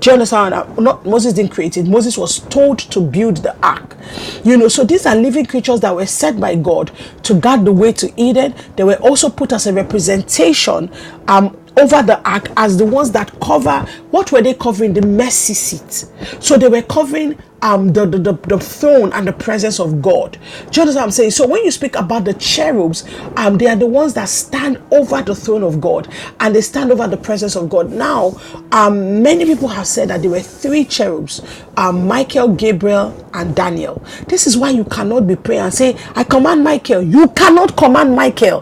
Do 0.00 0.08
you 0.08 0.14
understand? 0.14 0.54
Not 0.78 1.04
Moses 1.04 1.34
didn't 1.34 1.52
create 1.52 1.76
it. 1.76 1.86
Moses 1.86 2.16
was 2.16 2.40
told 2.40 2.78
to 2.78 3.00
build 3.00 3.38
the 3.38 3.54
ark. 3.62 3.98
You 4.44 4.56
know, 4.56 4.68
so 4.68 4.82
these 4.82 5.04
are 5.04 5.14
living 5.14 5.44
creatures 5.44 5.80
that 5.80 5.94
were 5.94 6.06
set 6.06 6.40
by 6.40 6.54
God 6.54 6.90
to 7.24 7.34
guard 7.34 7.66
the 7.66 7.72
way 7.72 7.92
to 7.92 8.10
Eden. 8.18 8.54
They 8.76 8.84
were 8.84 8.96
also 8.96 9.28
put 9.28 9.52
as 9.52 9.66
a 9.66 9.74
representation 9.74 10.90
um, 11.28 11.54
over 11.76 12.02
the 12.02 12.20
ark 12.28 12.50
as 12.56 12.76
the 12.76 12.84
ones 12.84 13.10
that 13.12 13.38
cover 13.40 13.86
what 14.10 14.32
were 14.32 14.42
they 14.42 14.54
covering? 14.54 14.92
The 14.92 15.02
mercy 15.02 15.54
seat. 15.54 16.06
So 16.42 16.56
they 16.56 16.68
were 16.68 16.82
covering 16.82 17.38
um 17.62 17.92
the, 17.92 18.06
the, 18.06 18.18
the, 18.18 18.32
the 18.32 18.58
throne 18.58 19.12
and 19.12 19.26
the 19.26 19.32
presence 19.32 19.78
of 19.78 20.00
god. 20.00 20.32
Do 20.32 20.38
you 20.38 20.82
understand 20.82 20.94
what 20.94 21.02
i'm 21.02 21.10
saying? 21.10 21.30
So 21.32 21.46
when 21.46 21.64
you 21.64 21.70
speak 21.70 21.94
about 21.94 22.24
the 22.24 22.34
cherubs 22.34 23.04
um 23.36 23.58
they 23.58 23.66
are 23.66 23.76
the 23.76 23.86
ones 23.86 24.14
that 24.14 24.28
stand 24.28 24.82
over 24.90 25.22
the 25.22 25.34
throne 25.34 25.62
of 25.62 25.80
god 25.80 26.12
and 26.40 26.54
they 26.54 26.60
stand 26.62 26.90
over 26.90 27.06
the 27.06 27.16
presence 27.16 27.56
of 27.56 27.68
god. 27.68 27.90
Now 27.90 28.40
um 28.72 29.22
many 29.22 29.44
people 29.44 29.68
have 29.68 29.86
said 29.86 30.08
that 30.08 30.22
there 30.22 30.30
were 30.30 30.40
three 30.40 30.84
cherubs 30.84 31.42
um 31.76 32.06
michael 32.06 32.54
gabriel 32.54 33.14
and 33.34 33.54
daniel. 33.54 34.02
This 34.26 34.46
is 34.46 34.56
why 34.56 34.70
you 34.70 34.84
cannot 34.84 35.26
be 35.26 35.36
praying 35.36 35.62
and 35.62 35.74
say 35.74 35.96
i 36.14 36.24
command 36.24 36.64
michael. 36.64 37.02
You 37.02 37.28
cannot 37.28 37.76
command 37.76 38.14
michael. 38.16 38.60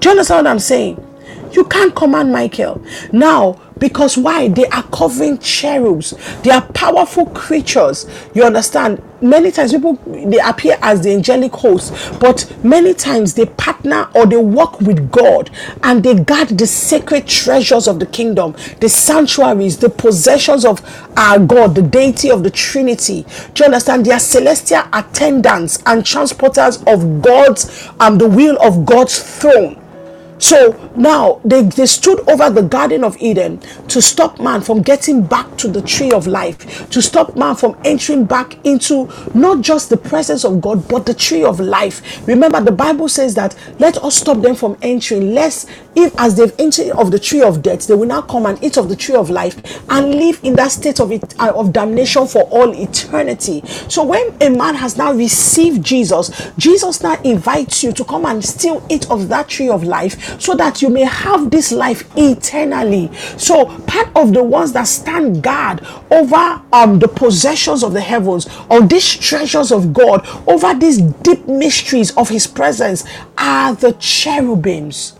Do 0.00 0.08
you 0.08 0.10
understand 0.10 0.44
what 0.46 0.50
i'm 0.50 0.58
saying 0.58 1.05
you 1.56 1.64
can't 1.64 1.94
command 1.94 2.32
Michael. 2.32 2.82
Now, 3.12 3.60
because 3.78 4.16
why? 4.16 4.48
They 4.48 4.66
are 4.68 4.82
covering 4.84 5.38
cherubs. 5.38 6.14
They 6.42 6.50
are 6.50 6.62
powerful 6.62 7.26
creatures. 7.26 8.06
You 8.34 8.44
understand? 8.44 9.02
Many 9.20 9.50
times 9.50 9.72
people 9.72 9.94
they 10.06 10.38
appear 10.38 10.78
as 10.82 11.02
the 11.02 11.12
angelic 11.12 11.52
host, 11.52 12.18
but 12.20 12.54
many 12.64 12.94
times 12.94 13.34
they 13.34 13.46
partner 13.46 14.08
or 14.14 14.26
they 14.26 14.36
work 14.36 14.80
with 14.80 15.10
God 15.10 15.50
and 15.82 16.02
they 16.02 16.14
guard 16.14 16.48
the 16.48 16.66
sacred 16.66 17.26
treasures 17.26 17.88
of 17.88 17.98
the 17.98 18.06
kingdom, 18.06 18.54
the 18.80 18.88
sanctuaries, 18.88 19.78
the 19.78 19.90
possessions 19.90 20.64
of 20.64 20.80
our 21.16 21.38
God, 21.38 21.74
the 21.74 21.82
deity 21.82 22.30
of 22.30 22.42
the 22.42 22.50
Trinity. 22.50 23.26
Do 23.54 23.62
you 23.62 23.66
understand? 23.66 24.06
They 24.06 24.12
are 24.12 24.20
celestial 24.20 24.84
attendants 24.92 25.82
and 25.86 26.02
transporters 26.02 26.82
of 26.90 27.22
God's 27.22 27.88
um 28.00 28.16
the 28.18 28.28
will 28.28 28.58
of 28.62 28.86
God's 28.86 29.18
throne. 29.18 29.82
So 30.38 30.85
now 30.96 31.40
they, 31.44 31.62
they 31.62 31.86
stood 31.86 32.28
over 32.28 32.50
the 32.50 32.62
Garden 32.62 33.04
of 33.04 33.16
Eden 33.20 33.58
to 33.88 34.00
stop 34.02 34.40
man 34.40 34.60
from 34.60 34.82
getting 34.82 35.22
back 35.22 35.56
to 35.58 35.68
the 35.68 35.82
tree 35.82 36.10
of 36.10 36.26
life, 36.26 36.88
to 36.90 37.02
stop 37.02 37.36
man 37.36 37.56
from 37.56 37.76
entering 37.84 38.24
back 38.24 38.64
into 38.64 39.10
not 39.34 39.60
just 39.60 39.90
the 39.90 39.96
presence 39.96 40.44
of 40.44 40.60
God, 40.60 40.86
but 40.88 41.06
the 41.06 41.14
tree 41.14 41.44
of 41.44 41.60
life. 41.60 42.26
Remember, 42.26 42.60
the 42.60 42.72
Bible 42.72 43.08
says 43.08 43.34
that 43.34 43.56
let 43.78 43.96
us 43.98 44.16
stop 44.16 44.40
them 44.42 44.54
from 44.54 44.76
entering, 44.82 45.34
lest 45.34 45.68
if 45.94 46.14
as 46.18 46.36
they've 46.36 46.54
entered 46.58 46.90
of 46.90 47.10
the 47.10 47.18
tree 47.18 47.42
of 47.42 47.62
death, 47.62 47.86
they 47.86 47.94
will 47.94 48.06
now 48.06 48.22
come 48.22 48.46
and 48.46 48.62
eat 48.62 48.76
of 48.76 48.88
the 48.88 48.96
tree 48.96 49.14
of 49.14 49.30
life 49.30 49.56
and 49.90 50.14
live 50.14 50.40
in 50.42 50.54
that 50.54 50.70
state 50.72 51.00
of 51.00 51.10
it 51.10 51.34
uh, 51.40 51.52
of 51.54 51.72
damnation 51.72 52.26
for 52.26 52.42
all 52.44 52.74
eternity. 52.74 53.62
So 53.88 54.04
when 54.04 54.36
a 54.42 54.50
man 54.50 54.74
has 54.74 54.96
now 54.96 55.12
received 55.12 55.84
Jesus, 55.84 56.50
Jesus 56.58 57.02
now 57.02 57.20
invites 57.22 57.82
you 57.82 57.92
to 57.92 58.04
come 58.04 58.26
and 58.26 58.44
still 58.44 58.84
eat 58.88 59.10
of 59.10 59.28
that 59.28 59.48
tree 59.48 59.68
of 59.68 59.84
life 59.84 60.40
so 60.40 60.54
that 60.54 60.82
you 60.82 60.85
may 60.88 61.04
have 61.04 61.50
this 61.50 61.72
life 61.72 62.08
eternally. 62.16 63.12
So, 63.36 63.66
part 63.82 64.08
of 64.14 64.32
the 64.32 64.42
ones 64.42 64.72
that 64.72 64.84
stand 64.84 65.42
guard 65.42 65.86
over 66.10 66.62
um, 66.72 66.98
the 66.98 67.08
possessions 67.08 67.82
of 67.82 67.92
the 67.92 68.00
heavens, 68.00 68.46
or 68.68 68.82
these 68.82 69.08
treasures 69.14 69.72
of 69.72 69.92
God, 69.92 70.26
over 70.48 70.74
these 70.74 70.98
deep 70.98 71.46
mysteries 71.46 72.16
of 72.16 72.28
His 72.28 72.46
presence, 72.46 73.04
are 73.38 73.74
the 73.74 73.92
cherubims. 73.94 75.18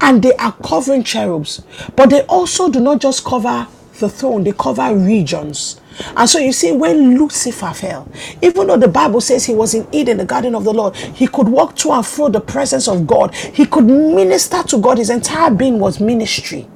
And 0.00 0.22
they 0.22 0.34
are 0.34 0.52
covering 0.64 1.04
cherubs, 1.04 1.62
but 1.94 2.10
they 2.10 2.22
also 2.22 2.68
do 2.70 2.80
not 2.80 3.00
just 3.00 3.24
cover 3.24 3.66
the 3.98 4.08
throne, 4.08 4.44
they 4.44 4.52
cover 4.52 4.94
regions. 4.94 5.80
And 6.16 6.28
so 6.28 6.38
you 6.38 6.52
see, 6.52 6.72
when 6.72 7.18
Lucifer 7.18 7.72
fell, 7.72 8.08
even 8.42 8.66
though 8.66 8.76
the 8.76 8.88
Bible 8.88 9.20
says 9.20 9.44
he 9.44 9.54
was 9.54 9.74
in 9.74 9.86
Eden, 9.92 10.18
the 10.18 10.24
garden 10.24 10.54
of 10.54 10.64
the 10.64 10.72
Lord, 10.72 10.96
he 10.96 11.26
could 11.26 11.48
walk 11.48 11.76
to 11.76 11.92
and 11.92 12.06
fro 12.06 12.28
the 12.28 12.40
presence 12.40 12.88
of 12.88 13.06
God. 13.06 13.34
He 13.34 13.66
could 13.66 13.86
minister 13.86 14.62
to 14.64 14.78
God. 14.78 14.98
His 14.98 15.10
entire 15.10 15.50
being 15.50 15.78
was 15.78 16.00
ministry. 16.00 16.68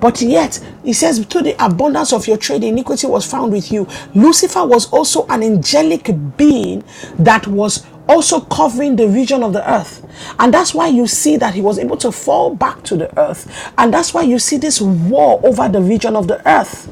But 0.00 0.20
yet, 0.20 0.58
he 0.84 0.92
says, 0.92 1.24
to 1.26 1.42
the 1.42 1.64
abundance 1.64 2.12
of 2.12 2.26
your 2.26 2.36
trade, 2.36 2.64
iniquity 2.64 3.06
was 3.06 3.24
found 3.24 3.52
with 3.52 3.70
you. 3.72 3.86
Lucifer 4.14 4.64
was 4.64 4.92
also 4.92 5.26
an 5.28 5.42
angelic 5.42 6.10
being 6.36 6.82
that 7.18 7.46
was 7.46 7.86
also 8.08 8.40
covering 8.40 8.96
the 8.96 9.08
region 9.08 9.42
of 9.42 9.52
the 9.52 9.70
earth. 9.70 10.04
And 10.38 10.52
that's 10.52 10.74
why 10.74 10.88
you 10.88 11.06
see 11.06 11.36
that 11.36 11.54
he 11.54 11.60
was 11.60 11.78
able 11.78 11.96
to 11.98 12.10
fall 12.10 12.54
back 12.54 12.82
to 12.84 12.96
the 12.96 13.18
earth. 13.18 13.72
And 13.76 13.92
that's 13.92 14.14
why 14.14 14.22
you 14.22 14.38
see 14.38 14.56
this 14.56 14.80
war 14.80 15.40
over 15.44 15.68
the 15.68 15.80
region 15.82 16.16
of 16.16 16.28
the 16.28 16.46
earth 16.48 16.88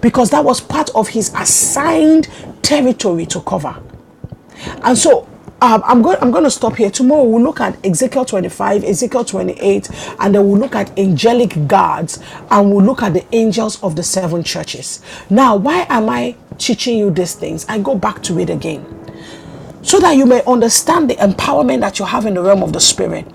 because 0.00 0.30
that 0.30 0.44
was 0.44 0.60
part 0.60 0.90
of 0.94 1.08
his 1.08 1.32
assigned 1.34 2.28
territory 2.62 3.26
to 3.26 3.40
cover. 3.40 3.80
And 4.82 4.96
so 4.96 5.28
um, 5.60 5.82
I'm 5.84 6.02
going. 6.02 6.16
I'm 6.20 6.30
going 6.30 6.44
to 6.44 6.50
stop 6.50 6.76
here. 6.76 6.90
Tomorrow 6.90 7.24
we'll 7.24 7.42
look 7.42 7.60
at 7.60 7.84
Ezekiel 7.84 8.24
25, 8.24 8.84
Ezekiel 8.84 9.24
28, 9.24 9.90
and 10.20 10.34
then 10.34 10.48
we'll 10.48 10.60
look 10.60 10.76
at 10.76 10.96
angelic 10.96 11.66
guards, 11.66 12.22
and 12.50 12.70
we'll 12.70 12.84
look 12.84 13.02
at 13.02 13.12
the 13.12 13.24
angels 13.34 13.82
of 13.82 13.96
the 13.96 14.04
seven 14.04 14.44
churches. 14.44 15.02
Now, 15.30 15.56
why 15.56 15.84
am 15.88 16.10
I 16.10 16.36
teaching 16.58 16.96
you 16.98 17.10
these 17.10 17.34
things? 17.34 17.66
I 17.68 17.80
go 17.80 17.96
back 17.96 18.22
to 18.24 18.38
it 18.38 18.50
again, 18.50 18.84
so 19.82 19.98
that 20.00 20.12
you 20.16 20.26
may 20.26 20.42
understand 20.44 21.08
the 21.10 21.14
empowerment 21.16 21.80
that 21.80 21.98
you 21.98 22.04
have 22.04 22.26
in 22.26 22.34
the 22.34 22.42
realm 22.42 22.62
of 22.62 22.72
the 22.72 22.80
spirit 22.80 23.26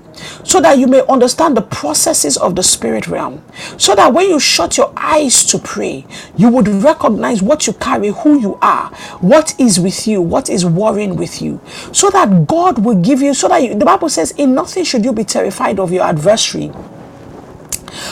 so 0.43 0.61
that 0.61 0.77
you 0.77 0.87
may 0.87 1.01
understand 1.07 1.57
the 1.57 1.61
processes 1.61 2.37
of 2.37 2.55
the 2.55 2.63
spirit 2.63 3.07
realm. 3.07 3.43
So 3.77 3.95
that 3.95 4.13
when 4.13 4.29
you 4.29 4.39
shut 4.39 4.77
your 4.77 4.93
eyes 4.95 5.43
to 5.45 5.59
pray, 5.59 6.05
you 6.37 6.49
would 6.49 6.67
recognize 6.67 7.41
what 7.41 7.67
you 7.67 7.73
carry, 7.73 8.09
who 8.09 8.39
you 8.39 8.57
are, 8.61 8.89
what 9.19 9.59
is 9.59 9.79
with 9.79 10.07
you, 10.07 10.21
what 10.21 10.49
is 10.49 10.65
warring 10.65 11.15
with 11.15 11.41
you. 11.41 11.59
So 11.91 12.09
that 12.11 12.47
God 12.47 12.83
will 12.83 13.01
give 13.01 13.21
you, 13.21 13.33
so 13.33 13.47
that 13.47 13.63
you, 13.63 13.75
the 13.75 13.85
Bible 13.85 14.09
says, 14.09 14.31
in 14.31 14.53
nothing 14.53 14.83
should 14.83 15.03
you 15.03 15.13
be 15.13 15.23
terrified 15.23 15.79
of 15.79 15.91
your 15.91 16.03
adversary 16.03 16.71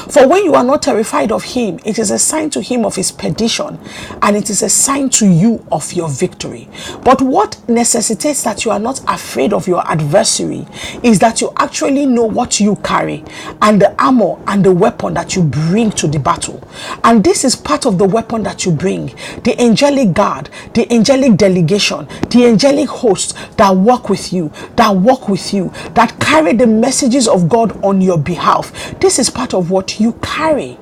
for 0.09 0.27
when 0.27 0.43
you 0.45 0.53
are 0.53 0.63
not 0.63 0.83
terrified 0.83 1.31
of 1.31 1.43
him, 1.43 1.79
it 1.85 1.99
is 1.99 2.11
a 2.11 2.19
sign 2.19 2.49
to 2.51 2.61
him 2.61 2.85
of 2.85 2.95
his 2.95 3.11
perdition, 3.11 3.79
and 4.21 4.35
it 4.35 4.49
is 4.49 4.61
a 4.61 4.69
sign 4.69 5.09
to 5.09 5.27
you 5.27 5.65
of 5.71 5.93
your 5.93 6.09
victory. 6.09 6.69
But 7.03 7.21
what 7.21 7.57
necessitates 7.69 8.43
that 8.43 8.65
you 8.65 8.71
are 8.71 8.79
not 8.79 9.01
afraid 9.07 9.53
of 9.53 9.67
your 9.67 9.85
adversary 9.87 10.67
is 11.03 11.19
that 11.19 11.41
you 11.41 11.51
actually 11.57 12.05
know 12.05 12.25
what 12.25 12.59
you 12.59 12.75
carry 12.77 13.23
and 13.61 13.81
the 13.81 13.99
armor 14.01 14.37
and 14.47 14.63
the 14.63 14.73
weapon 14.73 15.13
that 15.15 15.35
you 15.35 15.43
bring 15.43 15.91
to 15.91 16.07
the 16.07 16.19
battle. 16.19 16.61
And 17.03 17.23
this 17.23 17.43
is 17.43 17.55
part 17.55 17.85
of 17.85 17.97
the 17.97 18.05
weapon 18.05 18.43
that 18.43 18.65
you 18.65 18.71
bring 18.71 19.07
the 19.43 19.55
angelic 19.59 20.13
guard, 20.13 20.49
the 20.73 20.91
angelic 20.93 21.37
delegation, 21.37 22.07
the 22.29 22.45
angelic 22.45 22.89
hosts 22.89 23.33
that 23.57 23.75
work 23.75 24.09
with 24.09 24.31
you, 24.33 24.51
that 24.75 24.95
walk 24.95 25.29
with 25.29 25.53
you, 25.53 25.71
that 25.93 26.19
carry 26.19 26.53
the 26.53 26.67
messages 26.67 27.27
of 27.27 27.49
God 27.49 27.83
on 27.83 28.01
your 28.01 28.17
behalf. 28.17 28.71
This 28.99 29.19
is 29.19 29.29
part 29.29 29.53
of 29.53 29.70
what 29.72 29.99
you 29.99 30.14
carry. 30.22 30.77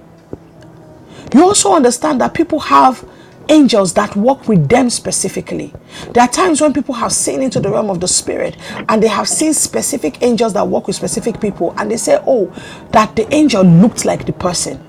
You 1.34 1.44
also 1.44 1.74
understand 1.74 2.20
that 2.22 2.34
people 2.34 2.60
have 2.60 3.08
angels 3.50 3.94
that 3.96 4.16
work 4.16 4.48
with 4.48 4.70
them 4.70 4.90
specifically. 4.90 5.74
There 6.12 6.24
are 6.24 6.28
times 6.28 6.62
when 6.62 6.74
people 6.74 6.96
have 6.96 7.12
seen 7.12 7.42
into 7.42 7.60
the 7.60 7.70
realm 7.70 7.90
of 7.90 8.00
the 8.00 8.08
spirit 8.08 8.56
and 8.88 9.02
they 9.02 9.08
have 9.08 9.28
seen 9.28 9.54
specific 9.54 10.22
angels 10.22 10.54
that 10.54 10.68
work 10.68 10.88
with 10.88 10.96
specific 10.96 11.42
people 11.42 11.74
and 11.78 11.90
they 11.90 11.98
say, 11.98 12.20
oh, 12.28 12.48
that 12.92 13.16
the 13.16 13.32
angel 13.34 13.64
looked 13.64 14.06
like 14.06 14.26
the 14.26 14.34
person. 14.34 14.84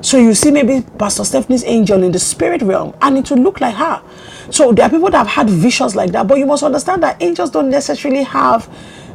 So 0.00 0.16
you 0.16 0.34
see 0.34 0.50
maybe 0.50 0.86
Pastor 0.98 1.24
Stephanie's 1.24 1.64
angel 1.64 2.02
in 2.02 2.12
the 2.12 2.18
spirit 2.18 2.62
realm 2.62 2.94
and 3.02 3.18
it 3.18 3.30
will 3.30 3.38
look 3.38 3.60
like 3.60 3.74
her. 3.74 4.02
So 4.50 4.72
there 4.72 4.86
are 4.86 4.90
people 4.90 5.10
that 5.10 5.18
have 5.18 5.26
had 5.26 5.50
visions 5.50 5.94
like 5.94 6.12
that, 6.12 6.26
but 6.26 6.38
you 6.38 6.46
must 6.46 6.62
understand 6.62 7.02
that 7.02 7.20
angels 7.20 7.50
don't 7.50 7.68
necessarily 7.68 8.22
have 8.22 8.68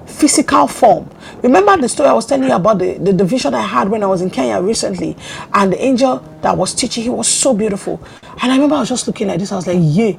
physical 0.05 0.67
form. 0.67 1.09
Remember 1.41 1.75
the 1.77 1.89
story 1.89 2.09
I 2.09 2.13
was 2.13 2.25
telling 2.25 2.47
you 2.47 2.55
about 2.55 2.79
the, 2.79 2.93
the, 2.97 3.23
vision 3.23 3.53
I 3.53 3.61
had 3.61 3.89
when 3.89 4.03
I 4.03 4.07
was 4.07 4.21
in 4.21 4.29
Kenya 4.29 4.61
recently, 4.61 5.15
and 5.53 5.73
the 5.73 5.81
angel 5.83 6.19
that 6.41 6.57
was 6.57 6.73
teaching, 6.73 7.03
he 7.03 7.09
was 7.09 7.27
so 7.27 7.53
beautiful. 7.53 8.01
And 8.41 8.51
I 8.51 8.55
remember 8.55 8.75
I 8.75 8.79
was 8.81 8.89
just 8.89 9.07
looking 9.07 9.27
like 9.27 9.39
this, 9.39 9.51
I 9.51 9.55
was 9.55 9.67
like, 9.67 9.79
yeah. 9.79 10.13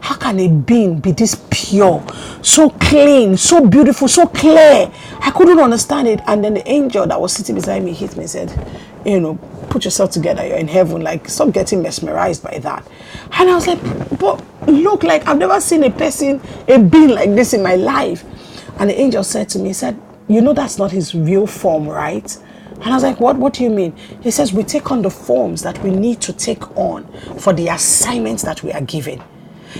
How 0.00 0.14
can 0.14 0.38
a 0.38 0.48
being 0.48 1.00
be 1.00 1.10
this 1.10 1.42
pure, 1.50 2.04
so 2.40 2.70
clean, 2.70 3.36
so 3.36 3.66
beautiful, 3.66 4.06
so 4.06 4.26
clear? 4.26 4.92
I 5.20 5.32
couldn't 5.32 5.58
understand 5.58 6.06
it. 6.06 6.20
And 6.28 6.44
then 6.44 6.54
the 6.54 6.68
angel 6.68 7.06
that 7.08 7.20
was 7.20 7.32
sitting 7.32 7.56
beside 7.56 7.82
me 7.82 7.92
hit 7.92 8.14
me 8.14 8.20
and 8.20 8.30
said, 8.30 8.78
You 9.04 9.18
know, 9.18 9.34
put 9.68 9.84
yourself 9.84 10.12
together, 10.12 10.46
you're 10.46 10.58
in 10.58 10.68
heaven. 10.68 11.02
Like, 11.02 11.28
stop 11.28 11.50
getting 11.52 11.82
mesmerized 11.82 12.44
by 12.44 12.58
that. 12.58 12.86
And 13.32 13.50
I 13.50 13.54
was 13.56 13.66
like, 13.66 13.80
But 14.20 14.44
look, 14.68 15.02
like, 15.02 15.26
I've 15.26 15.38
never 15.38 15.60
seen 15.60 15.82
a 15.82 15.90
person, 15.90 16.40
a 16.68 16.78
being 16.78 17.08
like 17.08 17.34
this 17.34 17.52
in 17.52 17.64
my 17.64 17.74
life. 17.74 18.24
And 18.78 18.90
the 18.90 19.00
angel 19.00 19.24
said 19.24 19.48
to 19.50 19.58
me, 19.58 19.68
he 19.68 19.72
said, 19.72 20.00
You 20.28 20.40
know 20.40 20.52
that's 20.52 20.78
not 20.78 20.90
his 20.90 21.14
real 21.14 21.46
form, 21.46 21.88
right? 21.88 22.36
And 22.74 22.84
I 22.84 22.94
was 22.94 23.02
like, 23.02 23.20
What? 23.20 23.36
What 23.36 23.54
do 23.54 23.62
you 23.62 23.70
mean? 23.70 23.96
He 24.20 24.30
says, 24.30 24.52
We 24.52 24.62
take 24.64 24.90
on 24.90 25.02
the 25.02 25.10
forms 25.10 25.62
that 25.62 25.82
we 25.82 25.90
need 25.90 26.20
to 26.22 26.32
take 26.32 26.76
on 26.76 27.06
for 27.38 27.52
the 27.52 27.68
assignments 27.68 28.42
that 28.42 28.62
we 28.62 28.72
are 28.72 28.82
given. 28.82 29.22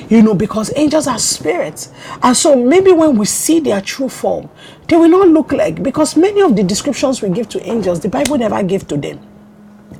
You 0.08 0.22
know, 0.22 0.34
because 0.34 0.72
angels 0.76 1.06
are 1.06 1.18
spirits. 1.18 1.92
And 2.22 2.36
so 2.36 2.54
maybe 2.54 2.92
when 2.92 3.16
we 3.16 3.24
see 3.24 3.60
their 3.60 3.80
true 3.80 4.08
form, 4.08 4.50
they 4.88 4.96
will 4.96 5.08
not 5.08 5.28
look 5.28 5.52
like, 5.52 5.82
because 5.82 6.16
many 6.16 6.42
of 6.42 6.54
the 6.54 6.62
descriptions 6.62 7.22
we 7.22 7.30
give 7.30 7.48
to 7.50 7.62
angels, 7.62 8.00
the 8.00 8.08
Bible 8.08 8.36
never 8.36 8.62
gave 8.62 8.86
to 8.88 8.96
them 8.96 9.20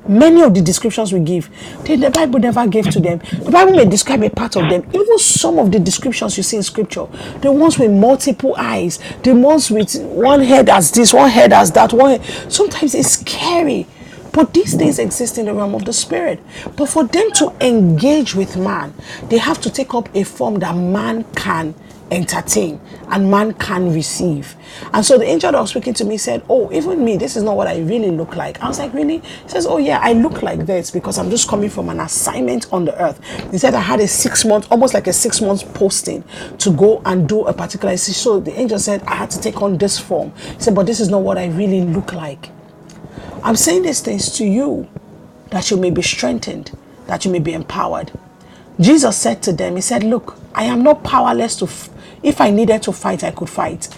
many 0.09 0.43
of 0.43 0.55
the 0.55 0.63
descriptions 0.63 1.13
we 1.13 1.21
give, 1.21 1.51
the, 1.85 1.97
the 1.97 2.11
Bible 2.11 2.39
never 2.41 2.67
gave 2.67 2.91
to 2.91 3.01
them. 3.01 3.19
The 3.19 3.51
Bible 3.51 3.73
may 3.73 3.85
describe 3.85 4.23
a 4.23 4.31
part 4.31 4.57
of 4.57 4.69
them. 4.71 4.87
Even 4.93 5.19
some 5.19 5.59
of 5.59 5.73
the 5.73 5.79
descriptions 5.79 6.37
you 6.37 6.43
see 6.43 6.57
in 6.57 6.63
scripture, 6.63 7.07
the 7.41 7.53
ones 7.53 7.79
with 7.79 7.91
multiple 7.91 8.55
eyes, 8.57 8.99
the 9.23 9.35
ones 9.35 9.71
with 9.71 9.95
one 10.03 10.41
head 10.41 10.69
as 10.69 10.91
this, 10.91 11.13
one 11.13 11.31
head 11.31 11.53
as 11.53 11.73
that, 11.73 11.93
one 11.93 12.23
sometimes 12.49 12.95
it's 12.95 13.11
scary 13.13 13.87
But 14.37 14.53
these 14.53 14.75
things 14.77 14.99
exist 14.99 15.39
in 15.39 15.47
the 15.47 15.55
realm 15.55 15.75
of 15.75 15.87
the 15.87 15.95
spirit. 15.95 16.41
But 16.77 16.91
for 16.91 17.05
them 17.05 17.31
to 17.37 17.55
engage 17.63 18.35
with 18.35 18.55
man, 18.59 18.93
they 19.31 19.39
have 19.39 19.63
to 19.63 19.71
take 19.71 19.95
up 19.95 20.15
a 20.15 20.25
form 20.25 20.59
that 20.59 20.77
man 20.77 21.25
can 21.35 21.75
entertain 22.11 22.81
and 23.09 23.31
man 23.31 23.53
can 23.55 23.93
receive. 23.93 24.55
And 24.93 25.05
so 25.05 25.19
the 25.19 25.25
angel 25.25 25.53
that 25.53 25.61
was 25.61 25.71
speaking 25.71 25.95
to 25.95 26.05
me 26.05 26.17
said, 26.17 26.45
Oh, 26.49 26.71
even 26.73 27.05
me, 27.05 27.17
this 27.17 27.37
is 27.37 27.43
not 27.43 27.57
what 27.57 27.67
I 27.67 27.79
really 27.79 28.11
look 28.11 28.37
like. 28.37 28.61
I 28.63 28.69
was 28.69 28.79
like, 28.79 28.93
Really? 28.93 29.19
He 29.19 29.49
says, 29.49 29.67
Oh, 29.67 29.79
yeah, 29.79 29.99
I 30.03 30.13
look 30.13 30.43
like 30.43 30.67
this 30.67 30.91
because 30.91 31.19
I'm 31.19 31.31
just 31.31 31.49
coming 31.49 31.71
from 31.71 31.89
an 31.89 32.01
assignment 32.01 32.73
on 32.73 32.85
the 32.85 33.01
earth. 33.03 33.21
He 33.51 33.59
said, 33.59 33.75
I 33.75 33.81
had 33.81 34.01
a 34.01 34.09
six 34.09 34.45
month, 34.45 34.67
almost 34.71 34.95
like 34.95 35.07
a 35.07 35.13
six 35.13 35.41
months 35.41 35.63
posting 35.63 36.25
to 36.59 36.71
go 36.71 37.03
and 37.05 37.29
do 37.29 37.45
a 37.47 37.53
particular. 37.53 37.97
So 37.97 38.41
the 38.41 38.59
angel 38.59 38.79
said, 38.79 39.03
I 39.03 39.15
had 39.15 39.31
to 39.33 39.41
take 39.41 39.63
on 39.63 39.79
this 39.79 39.99
form. 39.99 40.33
He 40.57 40.61
said, 40.61 40.75
But 40.75 40.87
this 40.87 41.01
is 41.01 41.09
not 41.09 41.23
what 41.23 41.39
I 41.39 41.47
really 41.47 41.83
look 41.83 42.13
like. 42.13 42.51
I'm 43.43 43.57
saying 43.57 43.83
these 43.83 44.01
things 44.01 44.31
to 44.39 44.45
you 44.45 44.89
that 45.51 45.71
you 45.71 45.77
may 45.77 45.91
be 45.91 46.03
strengthened, 46.03 46.77
that 47.07 47.25
you 47.25 47.31
may 47.31 47.39
be 47.39 47.53
empowered. 47.53 48.13
Jesus 48.81 49.17
said 49.17 49.43
to 49.45 49.53
them, 49.53 49.77
He 49.77 49.83
said, 49.83 50.05
Look, 50.05 50.37
I 50.55 50.65
am 50.65 50.83
not 50.83 51.05
powerless 51.05 51.57
to, 51.57 51.69
if 52.23 52.41
I 52.41 52.51
needed 52.51 52.83
to 52.85 52.93
fight, 52.93 53.25
I 53.25 53.31
could 53.31 53.51
fight. 53.51 53.89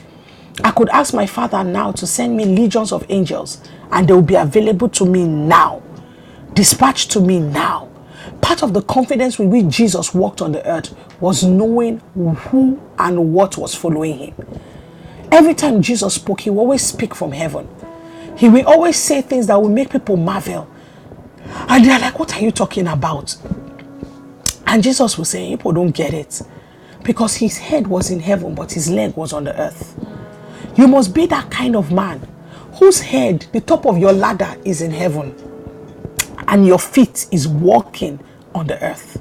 I 0.65 0.71
could 0.73 0.89
ask 0.89 1.15
my 1.15 1.27
Father 1.27 1.63
now 1.63 1.93
to 1.93 2.07
send 2.07 2.37
me 2.37 2.45
legions 2.45 2.93
of 2.93 3.07
angels, 3.09 3.63
and 3.93 4.09
they 4.09 4.13
will 4.13 4.23
be 4.23 4.35
available 4.35 4.89
to 4.91 5.07
me 5.07 5.27
now, 5.27 5.83
dispatched 6.55 7.11
to 7.13 7.21
me 7.21 7.41
now. 7.41 7.89
Part 8.41 8.63
of 8.63 8.75
the 8.75 8.83
confidence 8.83 9.39
with 9.39 9.49
which 9.49 9.69
Jesus 9.69 10.13
walked 10.15 10.43
on 10.43 10.53
the 10.53 10.67
earth 10.67 10.95
was 11.21 11.45
knowing 11.45 11.99
who 12.15 12.81
and 12.99 13.33
what 13.33 13.57
was 13.57 13.75
following 13.75 14.19
him. 14.19 14.35
Every 15.31 15.55
time 15.55 15.83
Jesus 15.83 16.15
spoke, 16.15 16.41
he 16.41 16.51
would 16.51 16.61
always 16.61 16.83
speak 16.83 17.15
from 17.15 17.33
heaven. 17.33 17.69
He 18.37 18.49
will 18.49 18.67
always 18.67 18.97
say 18.97 19.21
things 19.21 19.47
that 19.49 19.61
will 19.61 19.69
make 19.69 19.91
people 19.91 20.17
marvel. 20.17 20.69
And 21.69 21.85
they're 21.85 21.99
like, 21.99 22.19
What 22.19 22.35
are 22.35 22.41
you 22.41 22.51
talking 22.51 22.87
about? 22.87 23.37
And 24.67 24.83
Jesus 24.83 25.19
was 25.19 25.31
say, 25.31 25.51
People 25.51 25.73
don't 25.73 25.91
get 25.91 26.15
it. 26.15 26.43
Because 27.05 27.37
his 27.37 27.59
head 27.59 27.87
was 27.87 28.11
in 28.11 28.21
heaven, 28.21 28.55
but 28.55 28.73
his 28.73 28.91
leg 28.91 29.17
was 29.17 29.33
on 29.33 29.45
the 29.45 29.59
earth. 29.59 29.99
You 30.77 30.87
must 30.87 31.15
be 31.15 31.27
that 31.27 31.51
kind 31.51 31.75
of 31.75 31.91
man 31.91 32.27
whose 32.75 33.01
head, 33.01 33.47
the 33.53 33.61
top 33.61 33.87
of 33.87 33.99
your 33.99 34.13
ladder, 34.13 34.57
is 34.65 34.83
in 34.83 34.91
heaven, 34.91 35.35
and 36.47 36.67
your 36.67 36.79
feet 36.79 37.27
is 37.33 37.49
walking 37.49 38.21
on 38.55 38.67
the 38.67 38.83
earth. 38.83 39.21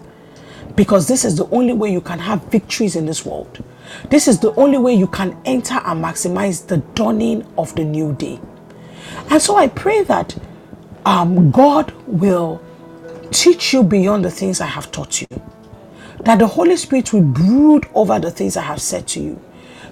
Because 0.76 1.08
this 1.08 1.26
is 1.26 1.36
the 1.36 1.50
only 1.50 1.74
way 1.74 1.92
you 1.92 2.02
can 2.02 2.20
have 2.20 2.44
victories 2.46 2.96
in 2.96 3.06
this 3.06 3.26
world. 3.26 3.64
This 4.10 4.28
is 4.28 4.40
the 4.40 4.54
only 4.54 4.78
way 4.78 4.94
you 4.94 5.08
can 5.08 5.36
enter 5.46 5.76
and 5.76 6.04
maximize 6.04 6.68
the 6.68 6.78
dawning 6.78 7.46
of 7.58 7.74
the 7.76 7.84
new 7.84 8.14
day. 8.14 8.40
And 9.30 9.42
so 9.42 9.56
I 9.56 9.68
pray 9.68 10.04
that 10.04 10.38
um, 11.06 11.52
God 11.52 11.92
will 12.06 12.62
teach 13.32 13.74
you 13.74 13.82
beyond 13.84 14.24
the 14.24 14.32
things 14.32 14.62
I 14.62 14.68
have 14.68 14.92
taught 14.92 15.22
you. 15.22 15.28
That 16.28 16.40
the 16.40 16.48
Holy 16.48 16.76
Spirit 16.76 17.14
will 17.14 17.22
brood 17.22 17.88
over 17.94 18.20
the 18.20 18.30
things 18.30 18.58
I 18.58 18.62
have 18.64 18.82
said 18.82 19.08
to 19.08 19.22
you. 19.22 19.40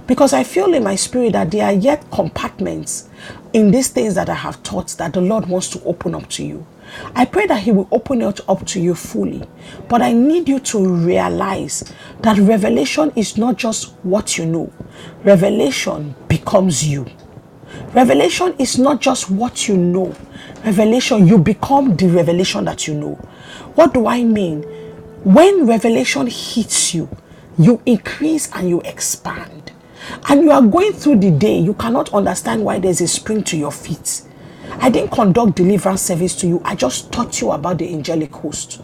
Because 0.05 0.33
I 0.33 0.43
feel 0.43 0.73
in 0.73 0.83
my 0.83 0.97
spirit 0.97 1.31
that 1.31 1.49
there 1.49 1.65
are 1.65 1.71
yet 1.71 2.11
compartments 2.11 3.07
in 3.53 3.71
these 3.71 3.87
things 3.87 4.15
that 4.15 4.27
I 4.27 4.33
have 4.33 4.61
taught 4.61 4.89
that 4.97 5.13
the 5.13 5.21
Lord 5.21 5.45
wants 5.45 5.69
to 5.69 5.83
open 5.85 6.13
up 6.13 6.27
to 6.31 6.43
you. 6.43 6.67
I 7.15 7.23
pray 7.23 7.47
that 7.47 7.61
He 7.61 7.71
will 7.71 7.87
open 7.89 8.21
it 8.21 8.41
up 8.49 8.65
to 8.65 8.81
you 8.81 8.95
fully. 8.95 9.47
But 9.87 10.01
I 10.01 10.11
need 10.11 10.49
you 10.49 10.59
to 10.59 10.85
realize 10.85 11.89
that 12.19 12.37
revelation 12.37 13.13
is 13.15 13.37
not 13.37 13.55
just 13.55 13.93
what 14.03 14.37
you 14.37 14.45
know, 14.45 14.73
revelation 15.23 16.15
becomes 16.27 16.85
you. 16.85 17.05
Revelation 17.93 18.55
is 18.59 18.77
not 18.77 18.99
just 18.99 19.31
what 19.31 19.69
you 19.69 19.77
know. 19.77 20.13
Revelation, 20.65 21.27
you 21.27 21.37
become 21.37 21.95
the 21.95 22.09
revelation 22.09 22.65
that 22.65 22.89
you 22.89 22.93
know. 22.93 23.13
What 23.75 23.93
do 23.93 24.07
I 24.07 24.25
mean? 24.25 24.65
When 25.25 25.65
revelation 25.65 26.27
hits 26.27 26.93
you, 26.93 27.09
you 27.57 27.81
increase 27.87 28.47
and 28.53 28.69
you 28.69 28.81
expand. 28.81 29.71
And 30.29 30.43
you 30.43 30.51
are 30.51 30.61
going 30.61 30.93
through 30.93 31.15
the 31.15 31.31
day, 31.31 31.57
you 31.57 31.73
cannot 31.73 32.13
understand 32.13 32.63
why 32.63 32.77
there's 32.77 33.01
a 33.01 33.07
spring 33.07 33.43
to 33.45 33.57
your 33.57 33.71
feet. 33.71 34.21
I 34.69 34.91
didn't 34.91 35.09
conduct 35.09 35.55
deliverance 35.55 36.03
service 36.03 36.35
to 36.41 36.47
you, 36.47 36.61
I 36.63 36.75
just 36.75 37.11
taught 37.11 37.41
you 37.41 37.49
about 37.49 37.79
the 37.79 37.91
angelic 37.91 38.33
host. 38.33 38.83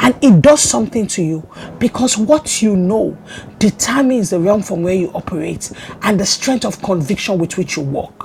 And 0.00 0.14
it 0.20 0.42
does 0.42 0.60
something 0.60 1.06
to 1.06 1.22
you 1.22 1.48
because 1.78 2.18
what 2.18 2.60
you 2.60 2.76
know 2.76 3.16
determines 3.58 4.28
the 4.28 4.40
realm 4.40 4.60
from 4.60 4.82
where 4.82 4.94
you 4.94 5.10
operate 5.14 5.72
and 6.02 6.20
the 6.20 6.26
strength 6.26 6.66
of 6.66 6.82
conviction 6.82 7.38
with 7.38 7.56
which 7.56 7.78
you 7.78 7.82
walk. 7.82 8.17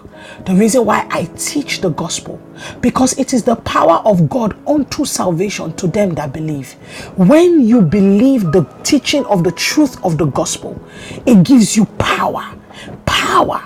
The 0.46 0.56
reason 0.56 0.86
why 0.86 1.08
I 1.10 1.26
teach 1.38 1.82
the 1.82 1.90
gospel 1.90 2.40
because 2.82 3.18
it 3.18 3.34
is 3.34 3.44
the 3.44 3.56
power 3.56 4.02
of 4.06 4.30
God 4.30 4.56
unto 4.68 5.06
salvation 5.06 5.74
to 5.78 5.88
them 5.88 6.16
that 6.16 6.34
believe. 6.34 6.74
When 7.18 7.62
you 7.62 7.82
believe 7.82 8.52
the 8.52 8.64
teaching 8.84 9.26
of 9.26 9.44
the 9.44 9.52
truth 9.52 10.04
of 10.04 10.18
the 10.18 10.26
gospel, 10.26 10.82
it 11.26 11.44
gives 11.44 11.76
you 11.76 11.86
power. 11.86 12.56
Power 13.06 13.64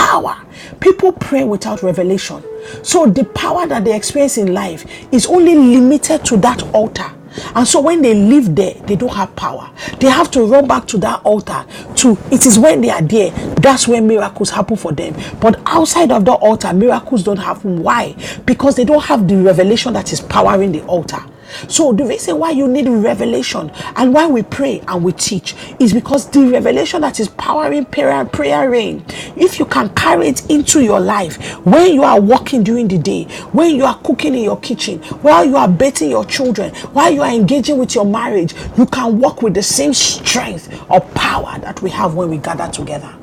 power. 0.00 0.36
People 0.80 1.12
pray 1.12 1.44
without 1.44 1.82
revelation. 1.82 2.42
So 2.82 3.06
the 3.06 3.24
power 3.24 3.66
that 3.66 3.84
they 3.84 3.94
experience 3.94 4.38
in 4.38 4.52
life 4.54 4.84
is 5.12 5.26
only 5.26 5.54
limited 5.54 6.24
to 6.26 6.36
that 6.38 6.62
altar. 6.74 7.12
And 7.54 7.66
so 7.66 7.80
when 7.80 8.02
they 8.02 8.14
live 8.14 8.54
there, 8.54 8.74
they 8.74 8.96
don't 8.96 9.14
have 9.14 9.34
power. 9.36 9.70
They 9.98 10.08
have 10.08 10.30
to 10.32 10.44
run 10.44 10.66
back 10.66 10.86
to 10.88 10.98
that 10.98 11.22
altar. 11.24 11.64
To 11.96 12.18
it 12.30 12.46
is 12.46 12.58
when 12.58 12.80
they 12.80 12.90
are 12.90 13.02
there, 13.02 13.30
that's 13.56 13.86
when 13.88 14.06
miracles 14.06 14.50
happen 14.50 14.76
for 14.76 14.92
them. 14.92 15.14
But 15.40 15.60
outside 15.66 16.10
of 16.10 16.24
the 16.24 16.32
altar, 16.32 16.72
miracles 16.72 17.22
don't 17.22 17.36
happen. 17.38 17.82
Why? 17.82 18.16
Because 18.46 18.76
they 18.76 18.84
don't 18.84 19.04
have 19.04 19.28
the 19.28 19.36
revelation 19.36 19.92
that 19.94 20.12
is 20.12 20.20
powering 20.20 20.72
the 20.72 20.84
altar. 20.86 21.22
So 21.68 21.92
the 21.92 22.04
reason 22.04 22.38
why 22.38 22.50
you 22.50 22.68
need 22.68 22.88
revelation 22.88 23.70
and 23.96 24.14
why 24.14 24.26
we 24.26 24.42
pray 24.42 24.82
and 24.88 25.04
we 25.04 25.12
teach 25.12 25.54
is 25.78 25.92
because 25.92 26.28
the 26.30 26.46
revelation 26.46 27.00
that 27.02 27.20
is 27.20 27.28
powering 27.28 27.84
prayer 27.84 28.24
prayer 28.24 28.70
rain, 28.70 29.04
if 29.36 29.58
you 29.58 29.66
can 29.66 29.88
carry 29.94 30.28
it 30.28 30.48
into 30.50 30.82
your 30.82 31.00
life 31.00 31.36
when 31.66 31.92
you 31.92 32.02
are 32.02 32.20
walking 32.20 32.62
during 32.62 32.88
the 32.88 32.98
day, 32.98 33.24
when 33.52 33.74
you 33.76 33.84
are 33.84 33.98
cooking 33.98 34.34
in 34.34 34.42
your 34.44 34.58
kitchen, 34.60 34.98
while 35.22 35.44
you 35.44 35.56
are 35.56 35.68
bathing 35.68 36.10
your 36.10 36.24
children, 36.24 36.74
while 36.92 37.10
you 37.10 37.22
are 37.22 37.30
engaging 37.32 37.78
with 37.78 37.94
your 37.94 38.04
marriage, 38.04 38.54
you 38.76 38.86
can 38.86 39.18
walk 39.18 39.42
with 39.42 39.54
the 39.54 39.62
same 39.62 39.92
strength 39.94 40.68
or 40.90 41.00
power 41.00 41.58
that 41.60 41.80
we 41.82 41.90
have 41.90 42.14
when 42.14 42.30
we 42.30 42.38
gather 42.38 42.70
together. 42.70 43.14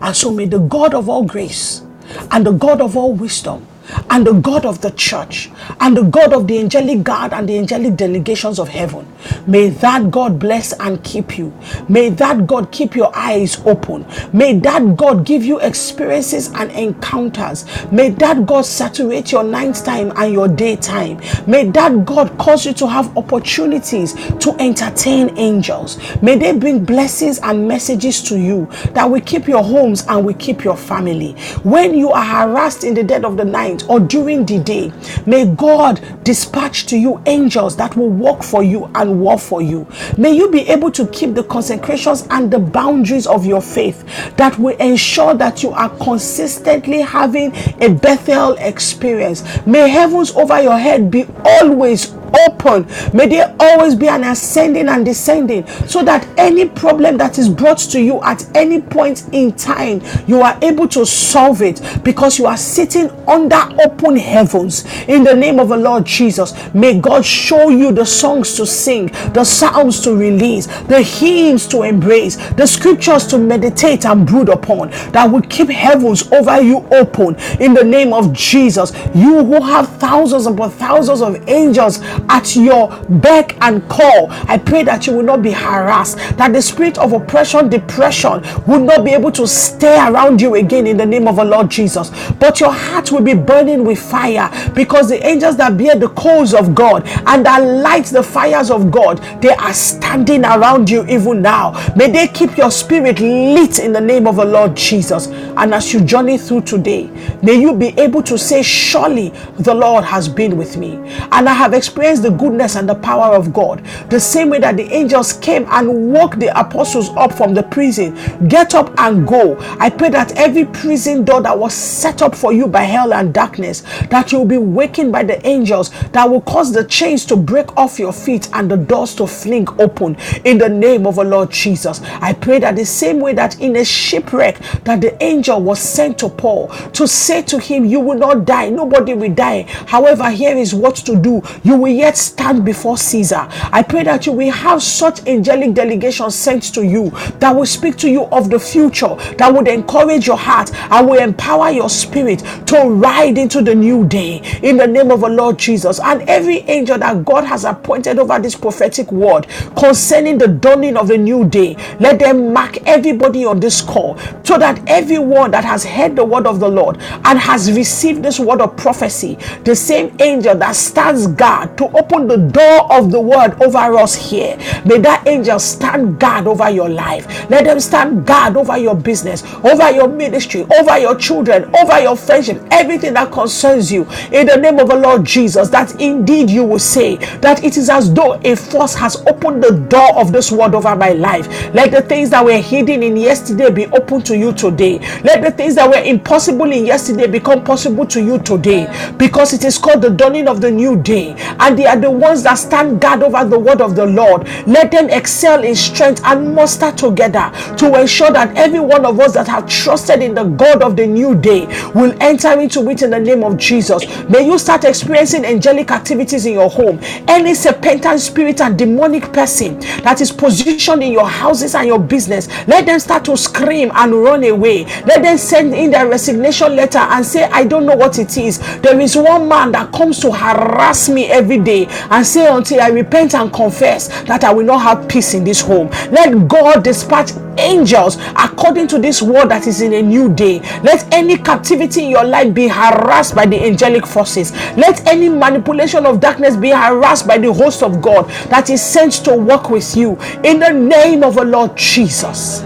And 0.00 0.14
so 0.16 0.30
may 0.30 0.46
the 0.46 0.58
God 0.58 0.94
of 0.94 1.08
all 1.08 1.24
grace 1.24 1.82
and 2.30 2.46
the 2.46 2.52
God 2.52 2.80
of 2.80 2.96
all 2.96 3.12
wisdom 3.12 3.66
and 4.10 4.26
the 4.26 4.32
God 4.34 4.64
of 4.64 4.80
the 4.80 4.90
church 4.92 5.50
and 5.80 5.96
the 5.96 6.02
God 6.02 6.32
of 6.32 6.46
the 6.46 6.58
angelic 6.58 7.02
guard 7.04 7.32
and 7.32 7.48
the 7.48 7.58
angelic 7.58 7.96
delegations 7.96 8.58
of 8.58 8.68
heaven. 8.68 9.06
May 9.46 9.68
that 9.70 10.10
God 10.10 10.38
bless 10.38 10.72
and 10.80 11.02
keep 11.04 11.38
you. 11.38 11.52
May 11.88 12.10
that 12.10 12.46
God 12.46 12.70
keep 12.72 12.94
your 12.94 13.14
eyes 13.16 13.58
open. 13.66 14.06
May 14.32 14.58
that 14.60 14.96
God 14.96 15.24
give 15.24 15.44
you 15.44 15.60
experiences 15.60 16.48
and 16.54 16.70
encounters. 16.72 17.64
May 17.92 18.10
that 18.10 18.46
God 18.46 18.64
saturate 18.64 19.32
your 19.32 19.44
night 19.44 19.76
time 19.76 20.12
and 20.16 20.32
your 20.32 20.48
daytime. 20.48 21.20
May 21.46 21.68
that 21.70 22.04
God 22.04 22.36
cause 22.38 22.66
you 22.66 22.72
to 22.74 22.86
have 22.88 23.16
opportunities 23.16 24.14
to 24.38 24.54
entertain 24.58 25.36
angels. 25.38 25.98
May 26.22 26.36
they 26.36 26.56
bring 26.56 26.84
blessings 26.84 27.38
and 27.40 27.66
messages 27.68 28.22
to 28.24 28.38
you 28.38 28.66
that 28.92 29.10
will 29.10 29.20
keep 29.20 29.46
your 29.48 29.62
homes 29.64 30.04
and 30.08 30.24
will 30.24 30.34
keep 30.34 30.64
your 30.64 30.76
family. 30.76 31.32
When 31.62 31.94
you 31.94 32.10
are 32.10 32.24
harassed 32.24 32.84
in 32.84 32.94
the 32.94 33.02
dead 33.04 33.24
of 33.24 33.36
the 33.36 33.44
night, 33.44 33.77
or 33.88 34.00
during 34.00 34.46
the 34.46 34.58
day, 34.58 34.92
may 35.26 35.46
God 35.46 36.00
dispatch 36.24 36.86
to 36.86 36.96
you 36.96 37.22
angels 37.26 37.76
that 37.76 37.96
will 37.96 38.10
work 38.10 38.42
for 38.42 38.62
you 38.62 38.90
and 38.94 39.20
war 39.20 39.38
for 39.38 39.62
you. 39.62 39.86
May 40.16 40.32
you 40.32 40.50
be 40.50 40.68
able 40.68 40.90
to 40.92 41.06
keep 41.08 41.34
the 41.34 41.44
consecrations 41.44 42.26
and 42.30 42.50
the 42.50 42.58
boundaries 42.58 43.26
of 43.26 43.44
your 43.44 43.62
faith 43.62 44.04
that 44.36 44.58
will 44.58 44.76
ensure 44.76 45.34
that 45.34 45.62
you 45.62 45.70
are 45.70 45.90
consistently 45.98 47.00
having 47.00 47.54
a 47.80 47.88
Bethel 47.88 48.54
experience. 48.54 49.44
May 49.66 49.88
heavens 49.88 50.30
over 50.32 50.60
your 50.62 50.78
head 50.78 51.10
be 51.10 51.26
always 51.44 52.14
open. 52.46 52.86
May 53.12 53.28
there 53.28 53.54
always 53.60 53.94
be 53.94 54.08
an 54.08 54.24
ascending 54.24 54.88
and 54.88 55.04
descending 55.04 55.66
so 55.86 56.02
that 56.04 56.26
any 56.36 56.68
problem 56.68 57.16
that 57.18 57.38
is 57.38 57.48
brought 57.48 57.78
to 57.78 58.00
you 58.00 58.22
at 58.22 58.44
any 58.56 58.80
point 58.80 59.28
in 59.32 59.52
time, 59.52 60.02
you 60.26 60.40
are 60.42 60.58
able 60.62 60.88
to 60.88 61.04
solve 61.06 61.62
it 61.62 61.80
because 62.02 62.38
you 62.38 62.46
are 62.46 62.56
sitting 62.56 63.10
under 63.26 63.60
open 63.84 64.16
heavens. 64.16 64.84
In 65.06 65.24
the 65.24 65.34
name 65.34 65.58
of 65.60 65.68
the 65.68 65.76
Lord 65.76 66.04
Jesus, 66.04 66.54
may 66.74 66.98
God 67.00 67.24
show 67.24 67.68
you 67.68 67.92
the 67.92 68.04
songs 68.06 68.54
to 68.56 68.66
sing, 68.66 69.06
the 69.32 69.44
psalms 69.44 70.00
to 70.02 70.14
release, 70.16 70.66
the 70.84 71.02
hymns 71.02 71.66
to 71.68 71.82
embrace, 71.82 72.36
the 72.52 72.66
scriptures 72.66 73.26
to 73.28 73.38
meditate 73.38 74.04
and 74.04 74.26
brood 74.26 74.48
upon 74.48 74.90
that 75.12 75.30
will 75.30 75.42
keep 75.42 75.68
heavens 75.68 76.30
over 76.32 76.60
you 76.60 76.86
open. 76.92 77.36
In 77.60 77.74
the 77.74 77.84
name 77.84 78.12
of 78.12 78.32
Jesus, 78.32 78.92
you 79.14 79.44
who 79.44 79.62
have 79.62 79.88
thousands 79.96 80.46
upon 80.46 80.70
thousands 80.70 81.20
of 81.22 81.48
angels 81.48 81.98
at 82.28 82.56
your 82.56 82.88
beck 83.08 83.56
and 83.62 83.86
call. 83.88 84.28
I 84.30 84.58
pray 84.58 84.82
that 84.84 85.06
you 85.06 85.14
will 85.14 85.22
not 85.22 85.42
be 85.42 85.52
harassed, 85.52 86.18
that 86.36 86.52
the 86.52 86.62
spirit 86.62 86.98
of 86.98 87.12
oppression, 87.12 87.68
depression 87.68 88.42
will 88.66 88.80
not 88.80 89.04
be 89.04 89.12
able 89.12 89.32
to 89.32 89.46
stay 89.46 89.96
around 89.98 90.40
you 90.40 90.54
again 90.54 90.86
in 90.86 90.96
the 90.96 91.06
name 91.06 91.28
of 91.28 91.36
the 91.36 91.44
Lord 91.44 91.70
Jesus. 91.70 92.10
But 92.38 92.60
your 92.60 92.72
heart 92.72 93.12
will 93.12 93.22
be 93.22 93.34
burning 93.34 93.84
with 93.84 93.98
fire 93.98 94.50
because 94.74 95.08
the 95.08 95.24
angels 95.26 95.56
that 95.56 95.76
bear 95.76 95.94
the 95.96 96.08
coals 96.10 96.54
of 96.54 96.74
God 96.74 97.06
and 97.26 97.44
that 97.46 97.58
light 97.58 98.06
the 98.06 98.22
fires 98.22 98.70
of 98.70 98.90
God, 98.90 99.18
they 99.40 99.50
are 99.54 99.72
standing 99.74 100.44
around 100.44 100.88
you 100.90 101.04
even 101.06 101.42
now. 101.42 101.72
May 101.96 102.10
they 102.10 102.28
keep 102.28 102.56
your 102.56 102.70
spirit 102.70 103.20
lit 103.20 103.78
in 103.78 103.92
the 103.92 104.00
name 104.00 104.26
of 104.26 104.36
the 104.36 104.44
Lord 104.44 104.76
Jesus. 104.76 105.26
And 105.28 105.74
as 105.74 105.92
you 105.92 106.00
journey 106.00 106.38
through 106.38 106.62
today, 106.62 107.06
may 107.42 107.54
you 107.54 107.74
be 107.74 107.88
able 107.98 108.22
to 108.24 108.38
say, 108.38 108.62
Surely 108.62 109.30
the 109.58 109.74
Lord 109.74 110.04
has 110.04 110.28
been 110.28 110.56
with 110.56 110.76
me. 110.76 110.96
And 111.32 111.48
I 111.48 111.52
have 111.54 111.74
experienced 111.74 112.07
the 112.16 112.30
goodness 112.30 112.76
and 112.76 112.88
the 112.88 112.94
power 112.94 113.36
of 113.36 113.52
God. 113.52 113.84
The 114.08 114.18
same 114.18 114.48
way 114.50 114.58
that 114.60 114.76
the 114.76 114.90
angels 114.92 115.34
came 115.34 115.66
and 115.70 116.12
woke 116.12 116.36
the 116.36 116.58
apostles 116.58 117.10
up 117.10 117.32
from 117.32 117.54
the 117.54 117.62
prison. 117.62 118.16
Get 118.48 118.74
up 118.74 118.92
and 118.98 119.26
go. 119.26 119.56
I 119.78 119.90
pray 119.90 120.08
that 120.10 120.32
every 120.36 120.64
prison 120.64 121.24
door 121.24 121.42
that 121.42 121.58
was 121.58 121.74
set 121.74 122.22
up 122.22 122.34
for 122.34 122.52
you 122.52 122.66
by 122.66 122.82
hell 122.82 123.12
and 123.12 123.32
darkness, 123.34 123.82
that 124.10 124.32
you 124.32 124.38
will 124.38 124.46
be 124.46 124.58
wakened 124.58 125.12
by 125.12 125.22
the 125.22 125.44
angels 125.46 125.90
that 126.12 126.28
will 126.28 126.40
cause 126.40 126.72
the 126.72 126.84
chains 126.84 127.24
to 127.26 127.36
break 127.36 127.76
off 127.76 127.98
your 127.98 128.12
feet 128.12 128.48
and 128.54 128.70
the 128.70 128.76
doors 128.76 129.14
to 129.16 129.26
fling 129.26 129.68
open 129.78 130.16
in 130.44 130.58
the 130.58 130.68
name 130.68 131.06
of 131.06 131.16
the 131.16 131.24
Lord 131.24 131.50
Jesus. 131.50 132.00
I 132.02 132.32
pray 132.32 132.58
that 132.60 132.76
the 132.76 132.86
same 132.86 133.20
way 133.20 133.34
that 133.34 133.60
in 133.60 133.76
a 133.76 133.84
shipwreck 133.84 134.58
that 134.84 135.00
the 135.00 135.22
angel 135.22 135.60
was 135.60 135.78
sent 135.78 136.18
to 136.18 136.28
Paul 136.28 136.68
to 136.92 137.06
say 137.06 137.42
to 137.42 137.58
him, 137.58 137.84
You 137.84 138.00
will 138.00 138.18
not 138.18 138.44
die, 138.44 138.70
nobody 138.70 139.14
will 139.14 139.34
die. 139.34 139.62
However, 139.86 140.30
here 140.30 140.56
is 140.56 140.74
what 140.74 140.96
to 140.96 141.16
do. 141.16 141.42
You 141.62 141.76
will 141.76 141.92
yet 141.98 142.16
stand 142.16 142.64
before 142.64 142.96
Caesar. 142.96 143.46
I 143.50 143.82
pray 143.82 144.04
that 144.04 144.26
you 144.26 144.32
will 144.32 144.52
have 144.52 144.82
such 144.82 145.26
angelic 145.26 145.74
delegation 145.74 146.30
sent 146.30 146.74
to 146.74 146.84
you 146.84 147.10
that 147.40 147.54
will 147.54 147.66
speak 147.66 147.96
to 147.98 148.10
you 148.10 148.24
of 148.26 148.50
the 148.50 148.58
future, 148.58 149.14
that 149.36 149.52
would 149.52 149.68
encourage 149.68 150.26
your 150.26 150.38
heart 150.38 150.72
and 150.90 151.08
will 151.08 151.18
empower 151.22 151.70
your 151.70 151.90
spirit 151.90 152.40
to 152.66 152.88
ride 152.88 153.38
into 153.38 153.62
the 153.62 153.74
new 153.74 154.06
day 154.06 154.40
in 154.62 154.76
the 154.76 154.86
name 154.86 155.10
of 155.10 155.20
the 155.20 155.28
Lord 155.28 155.58
Jesus. 155.58 156.00
And 156.00 156.22
every 156.28 156.58
angel 156.60 156.98
that 156.98 157.24
God 157.24 157.44
has 157.44 157.64
appointed 157.64 158.18
over 158.18 158.38
this 158.38 158.54
prophetic 158.54 159.10
word 159.12 159.46
concerning 159.76 160.38
the 160.38 160.48
dawning 160.48 160.96
of 160.96 161.08
the 161.08 161.18
new 161.18 161.48
day, 161.48 161.76
let 162.00 162.18
them 162.18 162.52
mark 162.52 162.78
everybody 162.86 163.44
on 163.44 163.60
this 163.60 163.80
call 163.80 164.18
so 164.44 164.58
that 164.58 164.80
everyone 164.88 165.50
that 165.50 165.64
has 165.64 165.84
heard 165.84 166.16
the 166.16 166.24
word 166.24 166.46
of 166.46 166.60
the 166.60 166.68
Lord 166.68 166.98
and 167.24 167.38
has 167.38 167.72
received 167.72 168.22
this 168.22 168.38
word 168.38 168.60
of 168.60 168.76
prophecy, 168.76 169.36
the 169.64 169.74
same 169.74 170.16
angel 170.20 170.54
that 170.56 170.76
stands 170.76 171.26
guard 171.26 171.76
to 171.78 171.87
open 171.94 172.26
the 172.26 172.36
door 172.36 172.92
of 172.92 173.10
the 173.10 173.20
word 173.20 173.60
over 173.62 173.96
us 173.98 174.14
here, 174.14 174.56
may 174.84 174.98
that 174.98 175.26
angel 175.26 175.58
stand 175.58 176.18
guard 176.18 176.46
over 176.46 176.70
your 176.70 176.88
life. 176.88 177.26
Let 177.50 177.64
them 177.64 177.80
stand 177.80 178.26
guard 178.26 178.56
over 178.56 178.76
your 178.78 178.94
business, 178.94 179.42
over 179.64 179.90
your 179.90 180.08
ministry, 180.08 180.66
over 180.78 180.98
your 180.98 181.14
children, 181.16 181.74
over 181.76 182.00
your 182.00 182.16
friendship, 182.16 182.62
everything 182.70 183.14
that 183.14 183.32
concerns 183.32 183.90
you. 183.92 184.02
In 184.32 184.46
the 184.46 184.56
name 184.56 184.78
of 184.78 184.88
the 184.88 184.96
Lord 184.96 185.24
Jesus, 185.24 185.68
that 185.70 186.00
indeed 186.00 186.50
you 186.50 186.64
will 186.64 186.78
say 186.78 187.16
that 187.40 187.62
it 187.64 187.76
is 187.76 187.88
as 187.90 188.12
though 188.12 188.34
a 188.44 188.54
force 188.56 188.94
has 188.94 189.16
opened 189.26 189.62
the 189.62 189.72
door 189.88 190.18
of 190.20 190.32
this 190.32 190.50
word 190.52 190.74
over 190.74 190.94
my 190.96 191.10
life. 191.10 191.46
Let 191.74 191.90
the 191.92 192.02
things 192.02 192.30
that 192.30 192.44
were 192.44 192.60
hidden 192.60 193.02
in 193.02 193.16
yesterday 193.16 193.70
be 193.70 193.86
open 193.86 194.22
to 194.22 194.36
you 194.36 194.52
today. 194.52 194.98
Let 195.22 195.42
the 195.42 195.50
things 195.50 195.74
that 195.76 195.88
were 195.88 196.02
impossible 196.02 196.70
in 196.72 196.86
yesterday 196.86 197.26
become 197.26 197.64
possible 197.64 198.06
to 198.06 198.22
you 198.22 198.38
today 198.38 198.86
because 199.16 199.52
it 199.52 199.64
is 199.64 199.78
called 199.78 200.02
the 200.02 200.10
dawning 200.10 200.48
of 200.48 200.60
the 200.60 200.70
new 200.70 201.00
day. 201.00 201.34
And 201.60 201.77
they 201.78 201.86
are 201.86 201.96
the 201.96 202.10
ones 202.10 202.42
that 202.42 202.56
stand 202.56 203.00
guard 203.00 203.22
over 203.22 203.44
the 203.44 203.56
word 203.56 203.80
of 203.80 203.94
the 203.94 204.04
Lord. 204.04 204.48
Let 204.66 204.90
them 204.90 205.08
excel 205.10 205.62
in 205.62 205.76
strength 205.76 206.20
and 206.24 206.52
muster 206.52 206.90
together 206.90 207.52
to 207.76 208.00
ensure 208.00 208.32
that 208.32 208.56
every 208.56 208.80
one 208.80 209.06
of 209.06 209.20
us 209.20 209.34
that 209.34 209.46
have 209.46 209.68
trusted 209.68 210.20
in 210.20 210.34
the 210.34 210.42
God 210.42 210.82
of 210.82 210.96
the 210.96 211.06
new 211.06 211.36
day 211.36 211.66
will 211.94 212.20
enter 212.20 212.58
into 212.60 212.88
it 212.90 213.02
in 213.02 213.10
the 213.10 213.20
name 213.20 213.44
of 213.44 213.56
Jesus. 213.58 214.04
May 214.28 214.44
you 214.44 214.58
start 214.58 214.84
experiencing 214.86 215.44
angelic 215.44 215.92
activities 215.92 216.46
in 216.46 216.54
your 216.54 216.68
home. 216.68 216.98
Any 217.28 217.54
serpentine 217.54 218.18
spirit 218.18 218.60
and 218.60 218.76
demonic 218.76 219.32
person 219.32 219.78
that 220.02 220.20
is 220.20 220.32
positioned 220.32 221.04
in 221.04 221.12
your 221.12 221.28
houses 221.28 221.76
and 221.76 221.86
your 221.86 222.00
business, 222.00 222.48
let 222.66 222.86
them 222.86 222.98
start 222.98 223.24
to 223.26 223.36
scream 223.36 223.92
and 223.94 224.12
run 224.12 224.42
away. 224.42 224.82
Let 225.06 225.22
them 225.22 225.38
send 225.38 225.74
in 225.74 225.92
their 225.92 226.08
resignation 226.08 226.74
letter 226.74 226.98
and 226.98 227.24
say, 227.24 227.44
I 227.44 227.62
don't 227.62 227.86
know 227.86 227.94
what 227.94 228.18
it 228.18 228.36
is. 228.36 228.58
There 228.80 228.98
is 228.98 229.14
one 229.14 229.48
man 229.48 229.70
that 229.72 229.92
comes 229.92 230.18
to 230.22 230.32
harass 230.32 231.08
me 231.08 231.26
every 231.26 231.58
day 231.58 231.67
and 231.68 232.26
say, 232.26 232.46
Until 232.48 232.80
I 232.80 232.88
repent 232.88 233.34
and 233.34 233.52
confess 233.52 234.08
that 234.24 234.44
I 234.44 234.52
will 234.52 234.64
not 234.64 234.78
have 234.80 235.08
peace 235.08 235.34
in 235.34 235.44
this 235.44 235.60
home. 235.60 235.88
Let 236.10 236.48
God 236.48 236.84
dispatch 236.84 237.30
angels 237.58 238.16
according 238.36 238.88
to 238.88 238.98
this 238.98 239.20
word 239.20 239.48
that 239.50 239.66
is 239.66 239.80
in 239.80 239.92
a 239.92 240.02
new 240.02 240.32
day. 240.32 240.60
Let 240.82 241.12
any 241.12 241.36
captivity 241.36 242.04
in 242.04 242.10
your 242.10 242.24
life 242.24 242.54
be 242.54 242.68
harassed 242.68 243.34
by 243.34 243.46
the 243.46 243.60
angelic 243.62 244.06
forces. 244.06 244.52
Let 244.76 245.06
any 245.06 245.28
manipulation 245.28 246.06
of 246.06 246.20
darkness 246.20 246.56
be 246.56 246.70
harassed 246.70 247.26
by 247.26 247.38
the 247.38 247.52
host 247.52 247.82
of 247.82 248.00
God 248.00 248.28
that 248.50 248.70
is 248.70 248.82
sent 248.82 249.12
to 249.24 249.34
work 249.36 249.70
with 249.70 249.96
you 249.96 250.16
in 250.44 250.58
the 250.60 250.70
name 250.70 251.22
of 251.22 251.34
the 251.34 251.44
Lord 251.44 251.76
Jesus. 251.76 252.62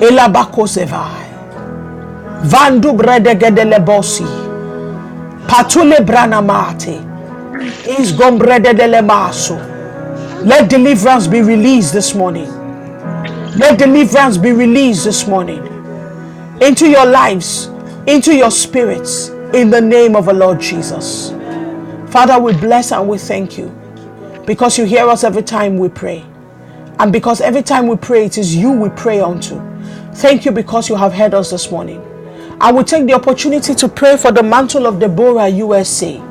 Elabakosevai. 0.00 1.26
Vandu 2.44 2.92
bosi. 3.84 4.24
Patule 5.48 5.96
brana 6.04 6.40
branamate. 6.42 7.07
Let 10.44 10.70
deliverance 10.70 11.26
be 11.26 11.40
released 11.42 11.92
this 11.92 12.14
morning. 12.14 12.48
Let 13.58 13.78
deliverance 13.78 14.36
be 14.38 14.52
released 14.52 15.04
this 15.04 15.26
morning 15.26 15.66
into 16.62 16.88
your 16.88 17.04
lives, 17.04 17.66
into 18.06 18.32
your 18.34 18.52
spirits, 18.52 19.30
in 19.54 19.70
the 19.70 19.80
name 19.80 20.14
of 20.14 20.26
the 20.26 20.32
Lord 20.32 20.60
Jesus. 20.60 21.30
Father, 22.10 22.38
we 22.38 22.52
bless 22.52 22.92
and 22.92 23.08
we 23.08 23.18
thank 23.18 23.58
you 23.58 23.68
because 24.46 24.78
you 24.78 24.84
hear 24.84 25.08
us 25.08 25.24
every 25.24 25.42
time 25.42 25.78
we 25.78 25.88
pray. 25.88 26.24
And 27.00 27.12
because 27.12 27.40
every 27.40 27.62
time 27.62 27.88
we 27.88 27.96
pray, 27.96 28.26
it 28.26 28.38
is 28.38 28.54
you 28.54 28.70
we 28.70 28.88
pray 28.90 29.20
unto. 29.20 29.60
Thank 30.14 30.44
you 30.44 30.52
because 30.52 30.88
you 30.88 30.94
have 30.94 31.12
heard 31.12 31.34
us 31.34 31.50
this 31.50 31.70
morning. 31.72 32.00
I 32.60 32.70
will 32.70 32.84
take 32.84 33.06
the 33.06 33.14
opportunity 33.14 33.74
to 33.74 33.88
pray 33.88 34.16
for 34.16 34.30
the 34.30 34.42
mantle 34.44 34.86
of 34.86 35.00
Deborah 35.00 35.48
USA. 35.48 36.22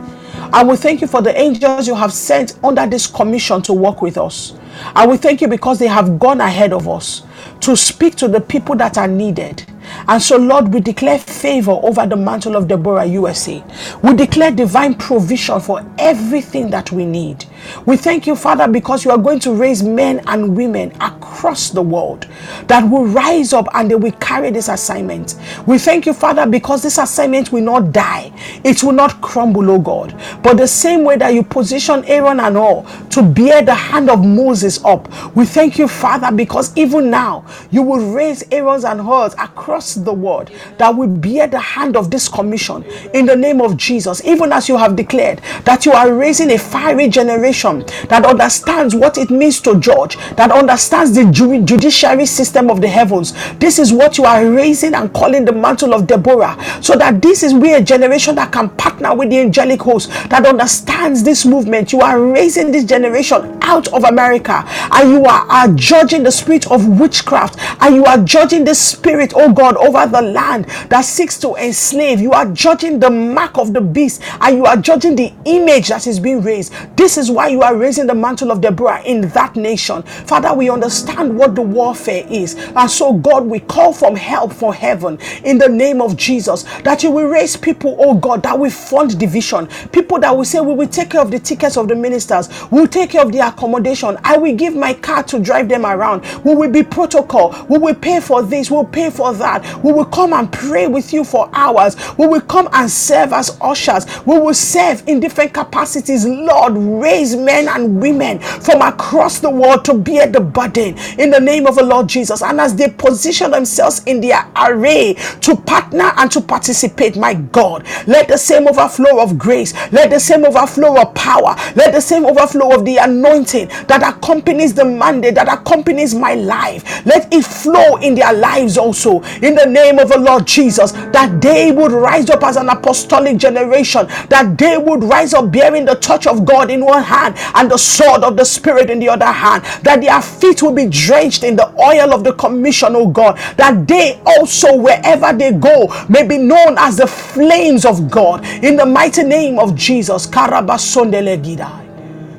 I 0.53 0.63
will 0.63 0.77
thank 0.77 1.01
you 1.01 1.07
for 1.07 1.21
the 1.21 1.37
angels 1.39 1.87
you 1.87 1.95
have 1.95 2.13
sent 2.13 2.57
under 2.63 2.87
this 2.87 3.05
commission 3.05 3.61
to 3.63 3.73
work 3.73 4.01
with 4.01 4.17
us. 4.17 4.53
I 4.95 5.05
will 5.07 5.17
thank 5.17 5.41
you 5.41 5.47
because 5.47 5.79
they 5.79 5.87
have 5.87 6.19
gone 6.19 6.41
ahead 6.41 6.73
of 6.73 6.87
us 6.87 7.23
to 7.61 7.75
speak 7.75 8.15
to 8.15 8.27
the 8.27 8.41
people 8.41 8.75
that 8.77 8.97
are 8.97 9.07
needed. 9.07 9.65
And 10.07 10.21
so, 10.21 10.37
Lord, 10.37 10.73
we 10.73 10.79
declare 10.81 11.17
favor 11.19 11.71
over 11.71 12.05
the 12.05 12.15
mantle 12.15 12.55
of 12.55 12.67
Deborah 12.67 13.05
USA. 13.05 13.63
We 14.03 14.13
declare 14.15 14.51
divine 14.51 14.95
provision 14.95 15.59
for 15.59 15.85
everything 15.97 16.69
that 16.71 16.91
we 16.91 17.05
need. 17.05 17.45
We 17.85 17.97
thank 17.97 18.27
you, 18.27 18.35
Father, 18.35 18.67
because 18.67 19.05
you 19.05 19.11
are 19.11 19.17
going 19.17 19.39
to 19.39 19.53
raise 19.53 19.83
men 19.83 20.21
and 20.27 20.55
women 20.55 20.91
across 21.01 21.69
the 21.69 21.81
world 21.81 22.27
that 22.67 22.89
will 22.89 23.05
rise 23.05 23.53
up 23.53 23.67
and 23.73 23.89
they 23.89 23.95
will 23.95 24.11
carry 24.13 24.51
this 24.51 24.67
assignment. 24.69 25.35
We 25.65 25.77
thank 25.77 26.05
you, 26.05 26.13
Father, 26.13 26.45
because 26.45 26.83
this 26.83 26.97
assignment 26.97 27.51
will 27.51 27.63
not 27.63 27.91
die, 27.91 28.31
it 28.63 28.83
will 28.83 28.93
not 28.93 29.21
crumble, 29.21 29.69
oh 29.71 29.79
God. 29.79 30.15
But 30.43 30.57
the 30.57 30.67
same 30.67 31.03
way 31.03 31.17
that 31.17 31.33
you 31.33 31.43
position 31.43 32.03
Aaron 32.05 32.39
and 32.39 32.57
all 32.57 32.83
to 33.11 33.23
bear 33.23 33.61
the 33.61 33.73
hand 33.75 34.09
of 34.09 34.23
Moses 34.25 34.66
up, 34.83 35.07
we 35.35 35.45
thank 35.45 35.77
you, 35.77 35.87
Father, 35.87 36.35
because 36.35 36.75
even 36.75 37.09
now 37.09 37.45
you 37.71 37.81
will 37.81 38.11
raise 38.13 38.43
Aaron's 38.51 38.83
and 38.83 38.99
Hurs 39.01 39.33
across 39.35 39.95
the 39.95 40.13
world 40.13 40.51
that 40.77 40.89
will 40.95 41.07
bear 41.07 41.47
the 41.47 41.59
hand 41.59 41.95
of 41.95 42.11
this 42.11 42.27
commission 42.27 42.83
in 43.13 43.25
the 43.25 43.35
name 43.35 43.61
of 43.61 43.77
Jesus. 43.77 44.23
Even 44.25 44.51
as 44.51 44.67
you 44.67 44.77
have 44.77 44.95
declared 44.95 45.39
that 45.63 45.85
you 45.85 45.91
are 45.93 46.13
raising 46.13 46.51
a 46.51 46.57
fiery 46.57 47.07
generation 47.07 47.85
that 48.09 48.25
understands 48.25 48.93
what 48.93 49.17
it 49.17 49.29
means 49.29 49.61
to 49.61 49.79
judge, 49.79 50.17
that 50.35 50.51
understands 50.51 51.15
the 51.15 51.25
ju- 51.31 51.63
judiciary 51.63 52.25
system 52.25 52.69
of 52.69 52.81
the 52.81 52.87
heavens. 52.87 53.33
This 53.59 53.79
is 53.79 53.93
what 53.93 54.17
you 54.17 54.25
are 54.25 54.49
raising 54.49 54.93
and 54.93 55.13
calling 55.13 55.45
the 55.45 55.53
mantle 55.53 55.93
of 55.93 56.07
Deborah, 56.07 56.57
so 56.81 56.95
that 56.95 57.21
this 57.21 57.43
is 57.43 57.53
we 57.53 57.73
a 57.73 57.81
generation 57.81 58.35
that 58.35 58.51
can 58.51 58.69
partner 58.71 59.15
with 59.15 59.29
the 59.29 59.39
angelic 59.39 59.81
host 59.81 60.09
that 60.29 60.45
understands 60.45 61.23
this 61.23 61.45
movement. 61.45 61.91
You 61.93 62.01
are 62.01 62.19
raising 62.21 62.71
this 62.71 62.83
generation 62.85 63.57
out 63.61 63.87
of 63.93 64.03
America, 64.03 64.56
and 64.65 65.09
you 65.11 65.25
are, 65.25 65.45
are 65.49 65.67
judging 65.73 66.23
the 66.23 66.31
spirit 66.31 66.69
of 66.71 66.87
witchcraft, 66.99 67.59
and 67.81 67.95
you 67.95 68.05
are 68.05 68.17
judging 68.23 68.63
the 68.63 68.75
spirit, 68.75 69.33
oh 69.35 69.51
God, 69.51 69.77
over 69.77 70.05
the 70.07 70.21
land 70.21 70.65
that 70.89 71.01
seeks 71.01 71.37
to 71.39 71.55
enslave. 71.55 72.19
You 72.19 72.31
are 72.31 72.45
judging 72.51 72.99
the 72.99 73.09
mark 73.09 73.57
of 73.57 73.73
the 73.73 73.81
beast 73.81 74.21
and 74.41 74.57
you 74.57 74.65
are 74.65 74.77
judging 74.77 75.15
the 75.15 75.33
image 75.45 75.87
that 75.89 76.07
is 76.07 76.19
being 76.19 76.41
raised. 76.41 76.73
This 76.95 77.17
is 77.17 77.31
why 77.31 77.47
you 77.49 77.61
are 77.61 77.75
raising 77.75 78.07
the 78.07 78.15
mantle 78.15 78.51
of 78.51 78.61
Deborah 78.61 79.01
in 79.03 79.21
that 79.29 79.55
nation. 79.55 80.03
Father, 80.03 80.53
we 80.53 80.69
understand 80.69 81.37
what 81.37 81.55
the 81.55 81.61
warfare 81.61 82.25
is. 82.29 82.55
And 82.75 82.89
so, 82.89 83.13
God, 83.13 83.45
we 83.45 83.59
call 83.59 83.93
from 83.93 84.15
help 84.15 84.53
from 84.53 84.73
heaven 84.73 85.19
in 85.43 85.57
the 85.57 85.69
name 85.69 86.01
of 86.01 86.15
Jesus 86.17 86.63
that 86.83 87.03
you 87.03 87.11
will 87.11 87.27
raise 87.27 87.55
people, 87.57 87.95
oh 87.99 88.15
God, 88.15 88.43
that 88.43 88.57
will 88.57 88.69
fund 88.71 89.17
division. 89.19 89.67
People 89.91 90.19
that 90.19 90.35
will 90.35 90.45
say, 90.45 90.59
We 90.59 90.73
will 90.73 90.87
take 90.87 91.11
care 91.11 91.21
of 91.21 91.31
the 91.31 91.39
tickets 91.39 91.77
of 91.77 91.87
the 91.87 91.95
ministers, 91.95 92.49
we'll 92.71 92.87
take 92.87 93.11
care 93.11 93.21
of 93.23 93.31
the 93.31 93.39
accommodation. 93.39 94.17
I 94.23 94.37
will 94.37 94.46
give 94.53 94.75
my 94.75 94.93
car 94.93 95.23
to 95.23 95.39
drive 95.39 95.69
them 95.69 95.85
around. 95.85 96.21
We 96.43 96.55
will 96.55 96.71
be 96.71 96.83
protocol. 96.83 97.55
We 97.69 97.77
will 97.77 97.95
pay 97.95 98.19
for 98.19 98.41
this, 98.43 98.69
we'll 98.71 98.85
pay 98.85 99.09
for 99.09 99.33
that. 99.33 99.83
We 99.83 99.91
will 99.91 100.05
come 100.05 100.33
and 100.33 100.51
pray 100.51 100.87
with 100.87 101.13
you 101.13 101.23
for 101.23 101.49
hours. 101.53 101.95
We 102.17 102.27
will 102.27 102.41
come 102.41 102.69
and 102.73 102.89
serve 102.89 103.33
as 103.33 103.57
ushers. 103.61 104.05
We 104.25 104.39
will 104.39 104.53
serve 104.53 105.07
in 105.07 105.19
different 105.19 105.53
capacities. 105.53 106.25
Lord, 106.25 106.73
raise 106.75 107.35
men 107.35 107.67
and 107.67 108.01
women 108.01 108.39
from 108.39 108.81
across 108.81 109.39
the 109.39 109.49
world 109.49 109.85
to 109.85 109.93
bear 109.93 110.27
the 110.27 110.39
burden 110.41 110.97
in 111.19 111.29
the 111.31 111.39
name 111.39 111.67
of 111.67 111.75
the 111.75 111.83
Lord 111.83 112.07
Jesus. 112.07 112.41
And 112.41 112.59
as 112.59 112.75
they 112.75 112.89
position 112.89 113.51
themselves 113.51 114.03
in 114.05 114.21
their 114.21 114.45
array 114.55 115.15
to 115.41 115.55
partner 115.55 116.11
and 116.17 116.31
to 116.31 116.41
participate, 116.41 117.15
my 117.17 117.33
God, 117.33 117.85
let 118.07 118.27
the 118.27 118.37
same 118.37 118.67
overflow 118.67 119.21
of 119.21 119.37
grace, 119.37 119.73
let 119.91 120.09
the 120.09 120.19
same 120.19 120.45
overflow 120.45 121.01
of 121.01 121.13
power, 121.15 121.55
let 121.75 121.93
the 121.93 122.01
same 122.01 122.25
overflow 122.25 122.75
of 122.75 122.85
the 122.85 122.97
anointing 122.97 123.67
that 123.87 124.01
accompanies 124.37 124.73
the 124.73 124.85
mandate, 124.85 125.35
that 125.35 125.51
accompanies 125.51 126.13
my 126.13 126.35
life, 126.35 127.05
let 127.05 127.33
it 127.33 127.43
flow 127.43 127.95
in 127.97 128.13
their 128.13 128.33
lives 128.33 128.77
also 128.77 129.21
in 129.41 129.55
the 129.55 129.65
name 129.65 129.97
of 129.97 130.09
the 130.09 130.19
Lord 130.19 130.45
Jesus. 130.45 130.91
That 130.91 131.39
they 131.41 131.71
would 131.71 131.91
rise 131.91 132.29
up 132.29 132.43
as 132.43 132.55
an 132.55 132.69
apostolic 132.69 133.37
generation, 133.37 134.05
that 134.29 134.55
they 134.57 134.77
would 134.77 135.03
rise 135.03 135.33
up 135.33 135.51
bearing 135.51 135.85
the 135.85 135.95
touch 135.95 136.27
of 136.27 136.45
God 136.45 136.69
in 136.69 136.85
one 136.85 137.03
hand 137.03 137.35
and 137.55 137.71
the 137.71 137.77
sword 137.77 138.23
of 138.23 138.37
the 138.37 138.45
Spirit 138.45 138.89
in 138.91 138.99
the 138.99 139.09
other 139.09 139.25
hand, 139.25 139.63
that 139.83 140.01
their 140.01 140.21
feet 140.21 140.61
will 140.61 140.73
be 140.73 140.87
drenched 140.87 141.43
in 141.43 141.55
the 141.55 141.67
oil 141.81 142.13
of 142.13 142.23
the 142.23 142.33
commission, 142.33 142.95
oh 142.95 143.07
God, 143.07 143.37
that 143.57 143.87
they 143.87 144.21
also, 144.25 144.75
wherever 144.77 145.33
they 145.33 145.51
go, 145.51 145.87
may 146.09 146.27
be 146.27 146.37
known 146.37 146.75
as 146.77 146.97
the 146.97 147.07
flames 147.07 147.85
of 147.85 148.11
God 148.11 148.45
in 148.63 148.75
the 148.75 148.85
mighty 148.85 149.23
name 149.23 149.57
of 149.57 149.73
Jesus. 149.75 150.27
Karabasondele 150.27 151.86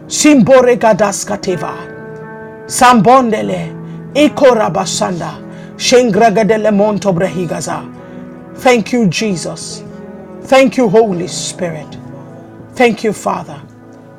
Simbore 0.09 0.77
gadaskateva. 0.77 1.75
Sambondele. 2.67 3.75
Ikorabasanda. 4.15 5.35
Shengragadele 5.77 6.71
monto 6.71 7.13
brehigaza. 7.13 7.85
Thank 8.57 8.93
you, 8.95 9.07
Jesus. 9.09 9.85
Thank 10.45 10.79
you, 10.79 10.89
Holy 10.89 11.29
Spirit. 11.29 11.99
Thank 12.73 13.05
you, 13.05 13.13
Father. 13.13 13.61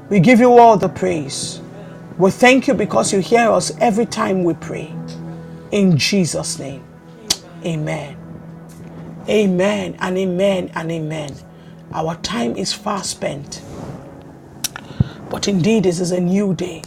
We 0.09 0.19
give 0.19 0.39
you 0.39 0.59
all 0.59 0.77
the 0.77 0.89
praise. 0.89 1.59
We 2.19 2.31
thank 2.31 2.67
you 2.67 2.75
because 2.75 3.11
you 3.11 3.19
hear 3.19 3.51
us 3.51 3.71
every 3.79 4.05
time 4.05 4.43
we 4.43 4.53
pray. 4.53 4.93
In 5.71 5.97
Jesus' 5.97 6.59
name. 6.59 6.83
Amen. 7.65 8.15
Amen 9.27 9.95
and 9.99 10.17
amen 10.17 10.71
and 10.75 10.91
amen. 10.91 11.35
Our 11.93 12.15
time 12.17 12.55
is 12.57 12.73
far 12.73 13.03
spent. 13.03 13.61
But 15.29 15.47
indeed, 15.47 15.83
this 15.83 15.99
is 15.99 16.11
a 16.11 16.19
new 16.19 16.53
day. 16.53 16.81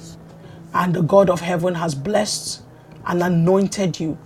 And 0.74 0.94
the 0.94 1.02
God 1.02 1.31
of 1.31 1.40
heaven 1.40 1.74
has 1.74 1.94
blessed 1.94 2.62
and 3.06 3.23
anointed 3.23 4.01
you 4.01 4.19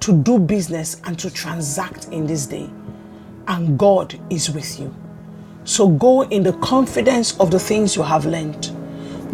to 0.00 0.12
do 0.12 0.38
business 0.38 1.00
and 1.04 1.18
to 1.18 1.30
transact 1.30 2.08
in 2.08 2.26
this 2.26 2.46
day. 2.46 2.68
And 3.48 3.78
God 3.78 4.18
is 4.30 4.50
with 4.50 4.78
you. 4.78 4.94
So 5.64 5.88
go 5.88 6.22
in 6.22 6.42
the 6.42 6.52
confidence 6.54 7.38
of 7.40 7.50
the 7.50 7.58
things 7.58 7.96
you 7.96 8.02
have 8.02 8.24
learned. 8.26 8.70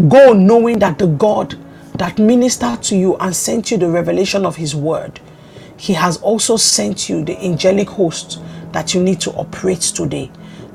Go 0.09 0.33
knowing 0.33 0.79
that 0.79 0.99
the 0.99 1.07
God 1.07 1.59
that 1.97 2.19
ministered 2.19 2.83
to 2.85 2.97
you 2.97 3.17
and 3.17 3.37
sent 3.37 3.71
you 3.71 3.77
the 3.77 3.91
revelation 3.91 4.47
of 4.47 4.57
his 4.57 4.75
word, 4.75 5.21
he 5.77 5.93
has 5.93 6.17
also 6.19 6.57
sent 6.57 7.09
you 7.09 7.25
the 7.25 7.39
angelic 7.45 7.89
host 7.91 8.41
that 8.73 8.95
you 8.95 9.03
need 9.03 9.21
to 9.21 9.31
operate 9.33 9.81
today. 9.81 10.31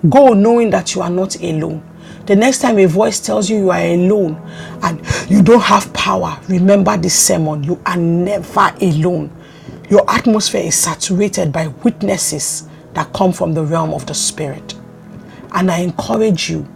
Go 0.10 0.34
knowing 0.34 0.70
that 0.70 0.94
you 0.94 1.02
are 1.02 1.10
not 1.10 1.36
alone. 1.38 1.84
The 2.28 2.36
next 2.36 2.60
time 2.60 2.78
a 2.78 2.86
voice 2.86 3.22
tells 3.22 3.50
you 3.50 3.56
you 3.58 3.72
are 3.72 3.80
alone 3.80 4.36
and 4.84 5.02
you 5.30 5.42
don't 5.42 5.62
have 5.62 5.94
power, 5.94 6.38
remember 6.50 6.98
this 6.98 7.18
sermon. 7.18 7.64
You 7.64 7.82
are 7.86 7.96
never 7.96 8.74
alone. 8.82 9.32
Your 9.90 10.04
atmosphere 10.12 10.64
is 10.64 10.76
saturated 10.76 11.54
by 11.54 11.68
witnesses 11.68 12.68
that 12.96 13.14
come 13.14 13.32
from 13.32 13.54
the 13.54 13.64
realm 13.64 13.94
of 13.94 14.06
the 14.08 14.14
spirit. 14.14 14.76
And 15.54 15.72
I 15.72 15.80
encourage 15.80 16.50
you, 16.50 16.68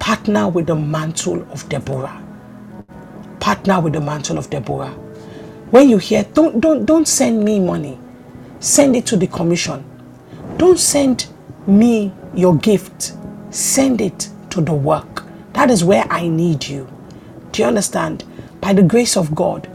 partner 0.00 0.48
with 0.48 0.66
the 0.66 0.74
mantle 0.74 1.46
of 1.52 1.68
Deborah. 1.68 2.20
Partner 3.38 3.80
with 3.80 3.92
the 3.92 4.00
mantle 4.00 4.36
of 4.36 4.50
Deborah. 4.50 4.90
When 5.70 5.88
you 5.88 5.98
hear, 5.98 6.24
don't 6.24 6.60
don't 6.60 6.84
don't 6.84 7.06
send 7.06 7.44
me 7.44 7.60
money. 7.60 8.00
Send 8.58 8.96
it 8.96 9.06
to 9.06 9.16
the 9.16 9.28
commission. 9.28 9.84
Don't 10.56 10.80
send 10.80 11.28
me 11.68 12.12
your 12.34 12.56
gift. 12.56 13.12
Send 13.50 14.00
it 14.00 14.30
to 14.56 14.62
the 14.62 14.72
work. 14.72 15.22
That 15.52 15.70
is 15.70 15.84
where 15.84 16.04
I 16.10 16.28
need 16.28 16.66
you. 16.66 16.88
Do 17.52 17.60
you 17.62 17.68
understand? 17.68 18.24
By 18.62 18.72
the 18.72 18.82
grace 18.82 19.14
of 19.14 19.34
God, 19.34 19.70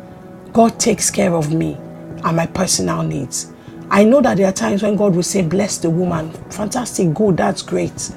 God 0.54 0.80
takes 0.80 1.12
care 1.12 1.36
of 1.36 1.54
me 1.54 1.76
and 2.24 2.36
my 2.36 2.48
personal 2.48 3.04
needs. 3.04 3.54
I 3.92 4.04
know 4.04 4.22
that 4.22 4.38
there 4.38 4.48
are 4.48 4.52
times 4.52 4.82
when 4.82 4.96
God 4.96 5.16
will 5.16 5.22
say, 5.22 5.44
Bless 5.44 5.78
the 5.78 5.90
woman. 5.92 6.32
Fantastic, 6.50 7.14
good, 7.14 7.38
that's 7.38 7.62
great. 7.62 8.12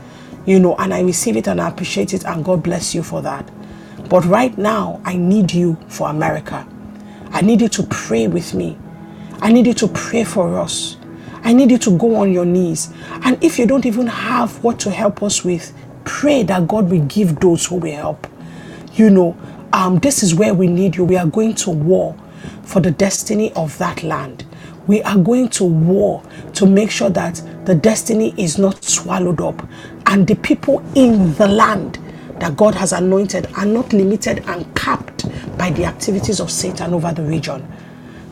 You 0.46 0.58
know, 0.58 0.74
and 0.76 0.94
I 0.94 1.00
receive 1.02 1.36
it 1.36 1.48
and 1.48 1.60
I 1.60 1.68
appreciate 1.68 2.14
it, 2.14 2.24
and 2.24 2.42
God 2.42 2.62
bless 2.62 2.94
you 2.94 3.02
for 3.02 3.20
that. 3.20 3.50
But 4.08 4.24
right 4.24 4.56
now, 4.56 5.02
I 5.04 5.16
need 5.16 5.52
you 5.52 5.76
for 5.88 6.08
America. 6.08 6.66
I 7.30 7.42
need 7.42 7.60
you 7.60 7.68
to 7.68 7.82
pray 7.84 8.26
with 8.26 8.54
me. 8.54 8.78
I 9.42 9.52
need 9.52 9.66
you 9.66 9.74
to 9.74 9.88
pray 9.88 10.24
for 10.24 10.58
us. 10.58 10.96
I 11.42 11.52
need 11.52 11.70
you 11.70 11.78
to 11.78 11.98
go 11.98 12.16
on 12.16 12.32
your 12.32 12.46
knees. 12.46 12.90
And 13.22 13.42
if 13.44 13.58
you 13.58 13.66
don't 13.66 13.84
even 13.84 14.06
have 14.06 14.64
what 14.64 14.80
to 14.80 14.90
help 14.90 15.22
us 15.22 15.44
with, 15.44 15.74
pray 16.04 16.42
that 16.44 16.68
God 16.68 16.90
will 16.90 17.04
give 17.06 17.40
those 17.40 17.66
who 17.66 17.76
will 17.76 17.94
help. 17.96 18.26
You 18.94 19.10
know, 19.10 19.36
um, 19.72 19.98
this 19.98 20.22
is 20.22 20.34
where 20.34 20.54
we 20.54 20.66
need 20.68 20.96
you. 20.96 21.04
We 21.04 21.16
are 21.16 21.26
going 21.26 21.54
to 21.56 21.70
war 21.70 22.16
for 22.62 22.80
the 22.80 22.90
destiny 22.90 23.52
of 23.54 23.76
that 23.78 24.02
land. 24.02 24.44
We 24.86 25.02
are 25.02 25.16
going 25.18 25.48
to 25.50 25.64
war 25.64 26.22
to 26.54 26.66
make 26.66 26.90
sure 26.90 27.10
that 27.10 27.42
the 27.66 27.74
destiny 27.74 28.34
is 28.36 28.58
not 28.58 28.84
swallowed 28.84 29.40
up 29.40 29.66
and 30.06 30.26
the 30.26 30.36
people 30.36 30.84
in 30.94 31.34
the 31.34 31.48
land 31.48 31.98
that 32.40 32.56
God 32.56 32.74
has 32.74 32.92
anointed 32.92 33.48
are 33.56 33.66
not 33.66 33.92
limited 33.92 34.44
and 34.46 34.74
capped 34.76 35.26
by 35.56 35.70
the 35.70 35.84
activities 35.86 36.40
of 36.40 36.50
Satan 36.50 36.92
over 36.94 37.12
the 37.12 37.22
region. 37.22 37.66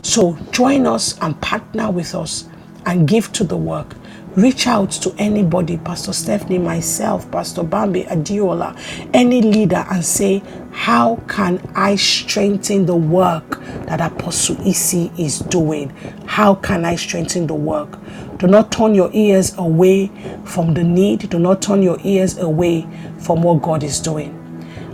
So 0.03 0.37
join 0.51 0.85
us 0.85 1.17
and 1.21 1.39
partner 1.41 1.89
with 1.91 2.13
us 2.15 2.45
and 2.85 3.07
give 3.07 3.31
to 3.33 3.43
the 3.43 3.57
work. 3.57 3.95
Reach 4.35 4.65
out 4.65 4.89
to 4.89 5.13
anybody, 5.19 5.77
Pastor 5.77 6.11
Stephanie, 6.11 6.57
myself, 6.57 7.29
Pastor 7.29 7.61
Bambi, 7.61 8.05
Adiola, 8.05 8.75
any 9.13 9.43
leader, 9.43 9.85
and 9.91 10.03
say, 10.03 10.41
How 10.71 11.17
can 11.27 11.61
I 11.75 11.95
strengthen 11.97 12.87
the 12.87 12.95
work 12.95 13.61
that 13.85 14.01
Apostle 14.01 14.59
Isi 14.67 15.11
is 15.19 15.37
doing? 15.37 15.91
How 16.25 16.55
can 16.55 16.83
I 16.83 16.95
strengthen 16.95 17.45
the 17.45 17.53
work? 17.53 17.99
Do 18.37 18.47
not 18.47 18.71
turn 18.71 18.95
your 18.95 19.11
ears 19.13 19.55
away 19.59 20.09
from 20.45 20.73
the 20.73 20.83
need, 20.83 21.29
do 21.29 21.37
not 21.37 21.61
turn 21.61 21.83
your 21.83 21.99
ears 22.03 22.39
away 22.39 22.87
from 23.19 23.43
what 23.43 23.61
God 23.61 23.83
is 23.83 23.99
doing. 23.99 24.39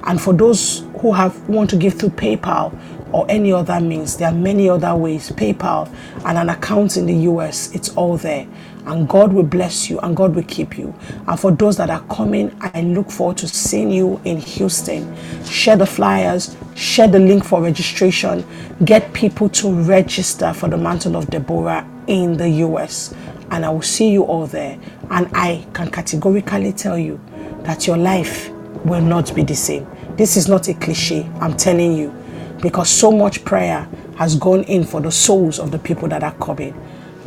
And 0.03 0.20
for 0.20 0.34
those 0.34 0.84
who 0.99 1.14
have 1.14 1.48
want 1.48 1.70
to 1.70 1.78
give 1.78 1.94
through 1.94 2.10
PayPal 2.10 2.78
or 3.14 3.26
any 3.30 3.52
other 3.52 3.80
means, 3.80 4.18
there 4.18 4.30
are 4.30 4.36
many 4.36 4.70
other 4.70 4.95
ways. 4.95 5.32
PayPal 5.32 5.88
and 6.26 6.38
an 6.38 6.49
account 6.49 6.98
in 6.98 7.06
the 7.06 7.14
US, 7.32 7.74
it's 7.74 7.90
all 7.95 8.18
there. 8.18 8.48
And 8.85 9.07
God 9.07 9.34
will 9.34 9.43
bless 9.43 9.89
you 9.89 9.99
and 9.99 10.15
God 10.15 10.35
will 10.35 10.43
keep 10.43 10.77
you. 10.77 10.93
And 11.27 11.39
for 11.39 11.51
those 11.51 11.77
that 11.77 11.89
are 11.89 12.01
coming, 12.03 12.56
I 12.61 12.81
look 12.81 13.11
forward 13.11 13.38
to 13.39 13.47
seeing 13.47 13.91
you 13.91 14.19
in 14.26 14.38
Houston. 14.38 15.15
Share 15.45 15.76
the 15.77 15.85
flyers, 15.85 16.56
share 16.76 17.07
the 17.07 17.19
link 17.19 17.43
for 17.45 17.61
registration, 17.61 18.45
get 18.85 19.14
people 19.14 19.49
to 19.49 19.72
register 19.84 20.53
for 20.53 20.69
the 20.69 20.77
Mantle 20.77 21.15
of 21.18 21.27
Deborah 21.27 21.88
in 22.07 22.38
the 22.38 22.49
US. 22.49 23.14
And 23.51 23.65
I 23.65 23.69
will 23.69 23.81
see 23.81 24.10
you 24.10 24.23
all 24.23 24.47
there. 24.47 24.80
And 25.11 25.30
I 25.34 25.68
can 25.73 25.91
categorically 25.91 26.73
tell 26.73 26.97
you 26.97 27.19
that 27.64 27.85
your 27.85 27.97
life 27.97 28.49
will 28.85 29.01
not 29.01 29.34
be 29.35 29.43
the 29.43 29.56
same. 29.56 29.88
This 30.15 30.38
is 30.38 30.47
not 30.47 30.68
a 30.68 30.73
cliche, 30.73 31.30
I'm 31.39 31.56
telling 31.56 31.95
you, 31.95 32.14
because 32.61 32.89
so 32.89 33.11
much 33.11 33.43
prayer 33.45 33.88
has 34.18 34.35
gone 34.35 34.64
in 34.64 34.84
for 34.84 34.99
the 35.01 35.11
souls 35.11 35.60
of 35.60 35.72
the 35.72 35.80
people 35.80 36.07
that 36.10 36.23
are 36.23 36.34
coming. 36.35 36.73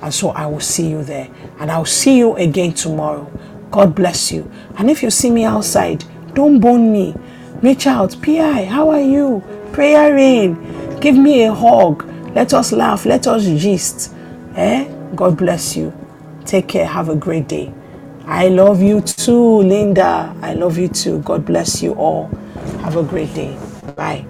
And 0.02 0.12
so 0.12 0.30
I 0.30 0.46
will 0.46 0.60
see 0.60 0.88
you 0.88 1.04
there. 1.04 1.28
And 1.60 1.70
I'll 1.70 1.84
see 1.84 2.18
you 2.18 2.34
again 2.36 2.72
tomorrow. 2.74 3.30
God 3.70 3.94
bless 3.94 4.32
you. 4.32 4.50
And 4.78 4.90
if 4.90 5.02
you 5.02 5.10
see 5.10 5.30
me 5.30 5.44
outside, 5.44 6.04
don't 6.34 6.60
bone 6.60 6.92
me. 6.92 7.14
Reach 7.62 7.86
out. 7.86 8.16
PI, 8.20 8.64
how 8.66 8.90
are 8.90 9.00
you? 9.00 9.42
Prayer 9.72 10.14
rain. 10.14 10.98
Give 11.00 11.16
me 11.16 11.44
a 11.44 11.54
hug. 11.54 12.04
Let 12.34 12.52
us 12.54 12.72
laugh. 12.72 13.06
Let 13.06 13.26
us 13.26 13.44
gist. 13.44 14.14
Eh? 14.56 14.88
God 15.14 15.36
bless 15.36 15.76
you. 15.76 15.92
Take 16.44 16.68
care. 16.68 16.86
Have 16.86 17.08
a 17.08 17.16
great 17.16 17.48
day. 17.48 17.72
I 18.26 18.48
love 18.48 18.82
you 18.82 19.00
too, 19.00 19.58
Linda. 19.62 20.34
I 20.42 20.54
love 20.54 20.78
you 20.78 20.88
too. 20.88 21.20
God 21.20 21.44
bless 21.44 21.82
you 21.82 21.94
all. 21.94 22.28
Have 22.80 22.96
a 22.96 23.02
great 23.02 23.32
day. 23.34 23.56
Bye. 23.96 24.24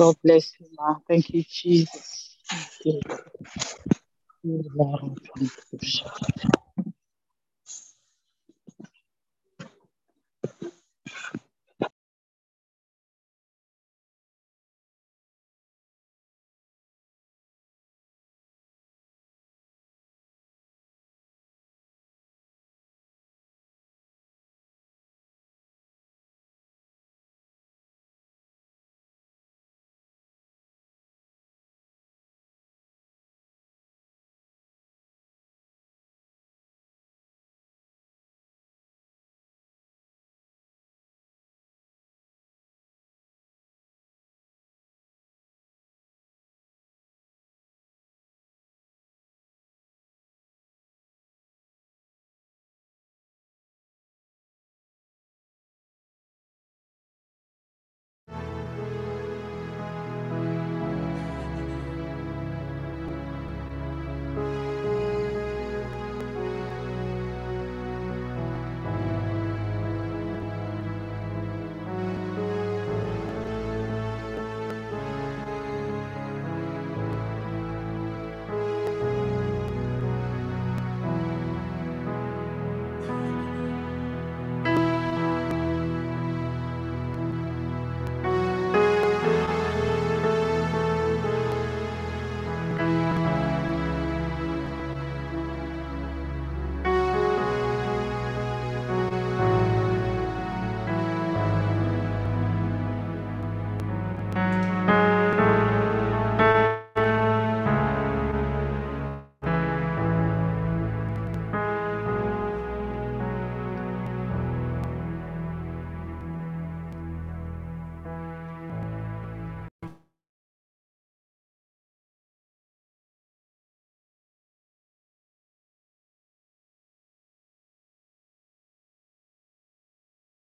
God 0.00 0.16
bless 0.24 0.52
you, 0.60 0.68
ma. 0.78 0.96
Thank 1.08 1.30
you, 1.30 1.44
Jesus. 1.50 2.38
Thank 2.50 2.70
you. 2.86 3.02